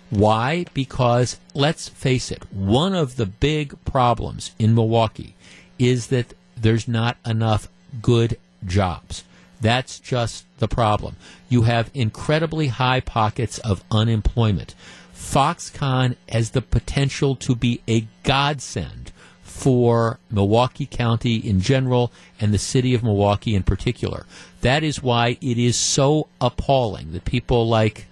Why? 0.10 0.65
Because 0.73 1.38
let's 1.53 1.89
face 1.89 2.31
it, 2.31 2.51
one 2.51 2.95
of 2.95 3.18
the 3.18 3.26
big 3.26 3.76
problems 3.85 4.51
in 4.57 4.73
Milwaukee 4.73 5.35
is 5.77 6.07
that 6.07 6.34
there's 6.55 6.88
not 6.88 7.18
enough 7.26 7.68
good 8.01 8.38
jobs. 8.65 9.23
That's 9.60 9.99
just 9.99 10.45
the 10.57 10.68
problem. 10.68 11.15
You 11.49 11.64
have 11.64 11.91
incredibly 11.93 12.68
high 12.68 13.01
pockets 13.01 13.60
of 13.60 13.84
unemployment. 13.91 14.76
Foxconn 15.15 16.15
has 16.30 16.51
the 16.51 16.61
potential 16.61 17.35
to 17.38 17.55
be 17.55 17.81
a 17.88 18.07
godsend 18.23 19.12
for 19.53 20.19
Milwaukee 20.31 20.88
County 20.88 21.35
in 21.35 21.61
general 21.61 22.11
and 22.41 22.51
the 22.51 22.57
city 22.57 22.95
of 22.95 23.03
Milwaukee 23.03 23.55
in 23.55 23.61
particular. 23.61 24.25
That 24.61 24.84
is 24.84 25.03
why 25.03 25.38
it 25.41 25.59
is 25.59 25.77
so 25.77 26.27
appalling 26.41 27.13
that 27.13 27.23
people 27.23 27.67
like 27.67 28.07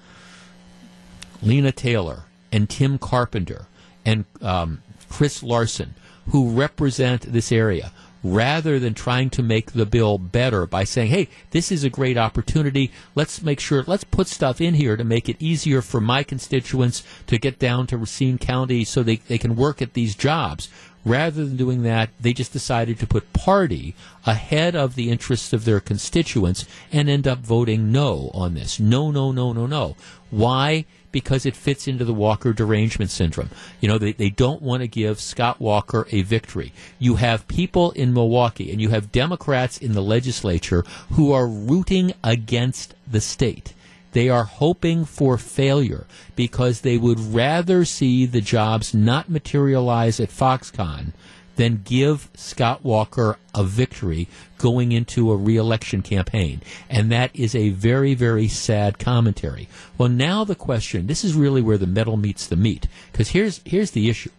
Lena 1.41 1.71
Taylor 1.71 2.25
and 2.51 2.69
Tim 2.69 2.99
Carpenter 2.99 3.65
and 4.05 4.25
um, 4.41 4.83
Chris 5.09 5.41
Larson, 5.41 5.95
who 6.27 6.51
represent 6.51 7.23
this 7.23 7.51
area, 7.51 7.91
rather 8.23 8.77
than 8.77 8.93
trying 8.93 9.31
to 9.31 9.41
make 9.41 9.71
the 9.71 9.85
bill 9.85 10.19
better 10.19 10.67
by 10.67 10.83
saying, 10.83 11.09
hey, 11.09 11.27
this 11.49 11.71
is 11.71 11.83
a 11.83 11.89
great 11.89 12.17
opportunity. 12.17 12.91
Let's 13.15 13.41
make 13.41 13.59
sure, 13.59 13.83
let's 13.87 14.03
put 14.03 14.27
stuff 14.27 14.61
in 14.61 14.75
here 14.75 14.95
to 14.95 15.03
make 15.03 15.27
it 15.27 15.37
easier 15.39 15.81
for 15.81 15.99
my 15.99 16.21
constituents 16.21 17.03
to 17.25 17.39
get 17.39 17.57
down 17.57 17.87
to 17.87 17.97
Racine 17.97 18.37
County 18.37 18.83
so 18.83 19.01
they, 19.01 19.15
they 19.15 19.39
can 19.39 19.55
work 19.55 19.81
at 19.81 19.93
these 19.93 20.13
jobs. 20.13 20.69
Rather 21.03 21.45
than 21.45 21.57
doing 21.57 21.83
that, 21.83 22.09
they 22.19 22.33
just 22.33 22.53
decided 22.53 22.99
to 22.99 23.07
put 23.07 23.33
party 23.33 23.95
ahead 24.25 24.75
of 24.75 24.95
the 24.95 25.09
interests 25.09 25.51
of 25.51 25.65
their 25.65 25.79
constituents 25.79 26.65
and 26.91 27.09
end 27.09 27.27
up 27.27 27.39
voting 27.39 27.91
no 27.91 28.29
on 28.33 28.53
this. 28.53 28.79
No, 28.79 29.09
no, 29.09 29.31
no, 29.31 29.53
no, 29.53 29.65
no. 29.65 29.95
Why? 30.29 30.85
because 31.11 31.45
it 31.45 31.55
fits 31.55 31.87
into 31.87 32.05
the 32.05 32.13
Walker 32.13 32.53
derangement 32.53 33.11
syndrome. 33.11 33.49
You 33.79 33.89
know, 33.89 33.97
they, 33.97 34.13
they 34.13 34.29
don't 34.29 34.61
want 34.61 34.81
to 34.81 34.87
give 34.87 35.19
Scott 35.19 35.59
Walker 35.59 36.07
a 36.11 36.21
victory. 36.21 36.71
You 36.99 37.15
have 37.15 37.47
people 37.47 37.91
in 37.91 38.13
Milwaukee 38.13 38.71
and 38.71 38.81
you 38.81 38.89
have 38.89 39.11
Democrats 39.11 39.77
in 39.77 39.93
the 39.93 40.01
legislature 40.01 40.83
who 41.11 41.31
are 41.31 41.47
rooting 41.47 42.13
against 42.23 42.95
the 43.09 43.21
state. 43.21 43.73
They 44.11 44.29
are 44.29 44.43
hoping 44.43 45.05
for 45.05 45.37
failure 45.37 46.05
because 46.35 46.81
they 46.81 46.97
would 46.97 47.19
rather 47.19 47.85
see 47.85 48.25
the 48.25 48.41
jobs 48.41 48.93
not 48.93 49.29
materialize 49.29 50.19
at 50.19 50.29
Foxconn 50.29 51.13
than 51.55 51.81
give 51.83 52.29
Scott 52.33 52.83
Walker 52.83 53.37
a 53.53 53.63
victory 53.63 54.27
going 54.57 54.91
into 54.91 55.31
a 55.31 55.37
reelection 55.37 56.01
campaign. 56.01 56.61
And 56.89 57.11
that 57.11 57.35
is 57.35 57.53
a 57.53 57.69
very, 57.69 58.13
very 58.13 58.47
sad 58.47 58.99
commentary. 58.99 59.67
Well, 59.97 60.09
now 60.09 60.43
the 60.43 60.55
question 60.55 61.07
this 61.07 61.23
is 61.23 61.33
really 61.33 61.61
where 61.61 61.77
the 61.77 61.87
metal 61.87 62.17
meets 62.17 62.47
the 62.47 62.55
meat. 62.55 62.87
Because 63.11 63.29
here's, 63.29 63.61
here's 63.65 63.91
the 63.91 64.09
issue 64.09 64.31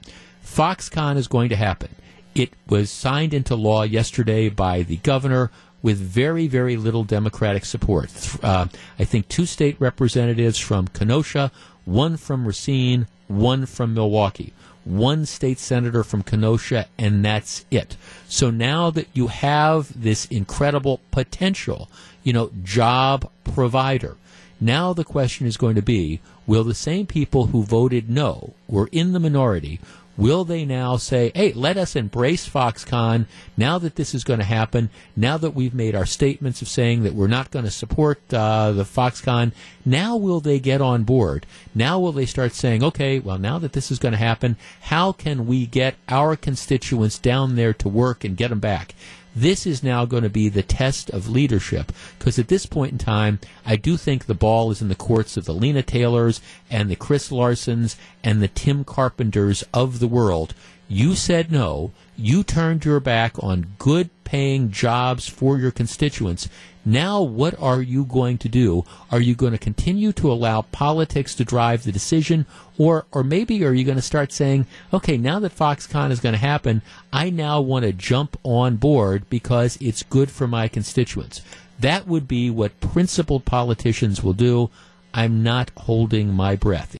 Foxconn 0.44 1.16
is 1.16 1.28
going 1.28 1.48
to 1.50 1.56
happen. 1.56 1.94
It 2.34 2.54
was 2.66 2.90
signed 2.90 3.34
into 3.34 3.54
law 3.54 3.82
yesterday 3.82 4.48
by 4.48 4.82
the 4.82 4.96
governor 4.96 5.50
with 5.82 5.98
very, 5.98 6.46
very 6.46 6.76
little 6.76 7.04
Democratic 7.04 7.64
support. 7.64 8.10
Uh, 8.42 8.66
I 8.98 9.04
think 9.04 9.28
two 9.28 9.46
state 9.46 9.76
representatives 9.78 10.58
from 10.58 10.88
Kenosha, 10.88 11.50
one 11.84 12.16
from 12.16 12.46
Racine, 12.46 13.08
one 13.28 13.66
from 13.66 13.94
Milwaukee 13.94 14.52
one 14.84 15.26
state 15.26 15.58
senator 15.58 16.02
from 16.02 16.22
Kenosha, 16.22 16.88
and 16.98 17.24
that's 17.24 17.64
it. 17.70 17.96
So 18.28 18.50
now 18.50 18.90
that 18.90 19.08
you 19.12 19.28
have 19.28 20.00
this 20.00 20.26
incredible 20.26 21.00
potential, 21.10 21.88
you 22.22 22.32
know, 22.32 22.50
job 22.62 23.30
provider, 23.44 24.16
now 24.60 24.92
the 24.92 25.04
question 25.04 25.46
is 25.46 25.56
going 25.56 25.76
to 25.76 25.82
be 25.82 26.20
will 26.46 26.64
the 26.64 26.74
same 26.74 27.06
people 27.06 27.46
who 27.46 27.62
voted 27.62 28.10
no, 28.10 28.54
were 28.66 28.88
in 28.90 29.12
the 29.12 29.20
minority, 29.20 29.78
Will 30.22 30.44
they 30.44 30.64
now 30.64 30.98
say, 30.98 31.32
hey, 31.34 31.52
let 31.52 31.76
us 31.76 31.96
embrace 31.96 32.48
Foxconn 32.48 33.26
now 33.56 33.78
that 33.78 33.96
this 33.96 34.14
is 34.14 34.22
going 34.22 34.38
to 34.38 34.44
happen, 34.44 34.88
now 35.16 35.36
that 35.36 35.50
we've 35.50 35.74
made 35.74 35.96
our 35.96 36.06
statements 36.06 36.62
of 36.62 36.68
saying 36.68 37.02
that 37.02 37.14
we're 37.14 37.26
not 37.26 37.50
going 37.50 37.64
to 37.64 37.72
support 37.72 38.20
uh, 38.32 38.70
the 38.70 38.84
Foxconn? 38.84 39.50
Now 39.84 40.16
will 40.16 40.38
they 40.38 40.60
get 40.60 40.80
on 40.80 41.02
board? 41.02 41.44
Now 41.74 41.98
will 41.98 42.12
they 42.12 42.26
start 42.26 42.52
saying, 42.52 42.84
okay, 42.84 43.18
well, 43.18 43.36
now 43.36 43.58
that 43.58 43.72
this 43.72 43.90
is 43.90 43.98
going 43.98 44.12
to 44.12 44.18
happen, 44.18 44.56
how 44.82 45.10
can 45.10 45.44
we 45.48 45.66
get 45.66 45.96
our 46.08 46.36
constituents 46.36 47.18
down 47.18 47.56
there 47.56 47.72
to 47.74 47.88
work 47.88 48.22
and 48.22 48.36
get 48.36 48.50
them 48.50 48.60
back? 48.60 48.94
This 49.34 49.66
is 49.66 49.82
now 49.82 50.04
going 50.04 50.24
to 50.24 50.30
be 50.30 50.48
the 50.48 50.62
test 50.62 51.08
of 51.10 51.28
leadership 51.28 51.90
because 52.18 52.38
at 52.38 52.48
this 52.48 52.66
point 52.66 52.92
in 52.92 52.98
time, 52.98 53.40
I 53.64 53.76
do 53.76 53.96
think 53.96 54.26
the 54.26 54.34
ball 54.34 54.70
is 54.70 54.82
in 54.82 54.88
the 54.88 54.94
courts 54.94 55.36
of 55.36 55.46
the 55.46 55.54
Lena 55.54 55.82
Taylors 55.82 56.40
and 56.70 56.90
the 56.90 56.96
Chris 56.96 57.30
Larsons 57.30 57.96
and 58.22 58.42
the 58.42 58.48
Tim 58.48 58.84
Carpenters 58.84 59.64
of 59.72 60.00
the 60.00 60.08
world. 60.08 60.54
You 60.86 61.14
said 61.14 61.50
no. 61.50 61.92
You 62.18 62.42
turned 62.42 62.84
your 62.84 63.00
back 63.00 63.42
on 63.42 63.74
good 63.78 64.10
paying 64.24 64.70
jobs 64.70 65.28
for 65.28 65.58
your 65.58 65.70
constituents. 65.70 66.48
Now, 66.84 67.22
what 67.22 67.54
are 67.60 67.80
you 67.80 68.04
going 68.04 68.38
to 68.38 68.48
do? 68.48 68.84
Are 69.12 69.20
you 69.20 69.36
going 69.36 69.52
to 69.52 69.58
continue 69.58 70.12
to 70.14 70.32
allow 70.32 70.62
politics 70.62 71.34
to 71.36 71.44
drive 71.44 71.84
the 71.84 71.92
decision? 71.92 72.44
Or, 72.76 73.06
or 73.12 73.22
maybe 73.22 73.64
are 73.64 73.72
you 73.72 73.84
going 73.84 73.96
to 73.96 74.02
start 74.02 74.32
saying, 74.32 74.66
okay, 74.92 75.16
now 75.16 75.38
that 75.38 75.56
Foxconn 75.56 76.10
is 76.10 76.18
going 76.18 76.32
to 76.32 76.38
happen, 76.38 76.82
I 77.12 77.30
now 77.30 77.60
want 77.60 77.84
to 77.84 77.92
jump 77.92 78.36
on 78.42 78.76
board 78.76 79.30
because 79.30 79.78
it's 79.80 80.02
good 80.02 80.30
for 80.30 80.48
my 80.48 80.66
constituents? 80.66 81.40
That 81.78 82.08
would 82.08 82.26
be 82.26 82.50
what 82.50 82.80
principled 82.80 83.44
politicians 83.44 84.22
will 84.22 84.32
do. 84.32 84.70
I'm 85.14 85.42
not 85.42 85.70
holding 85.76 86.32
my 86.32 86.56
breath. 86.56 86.90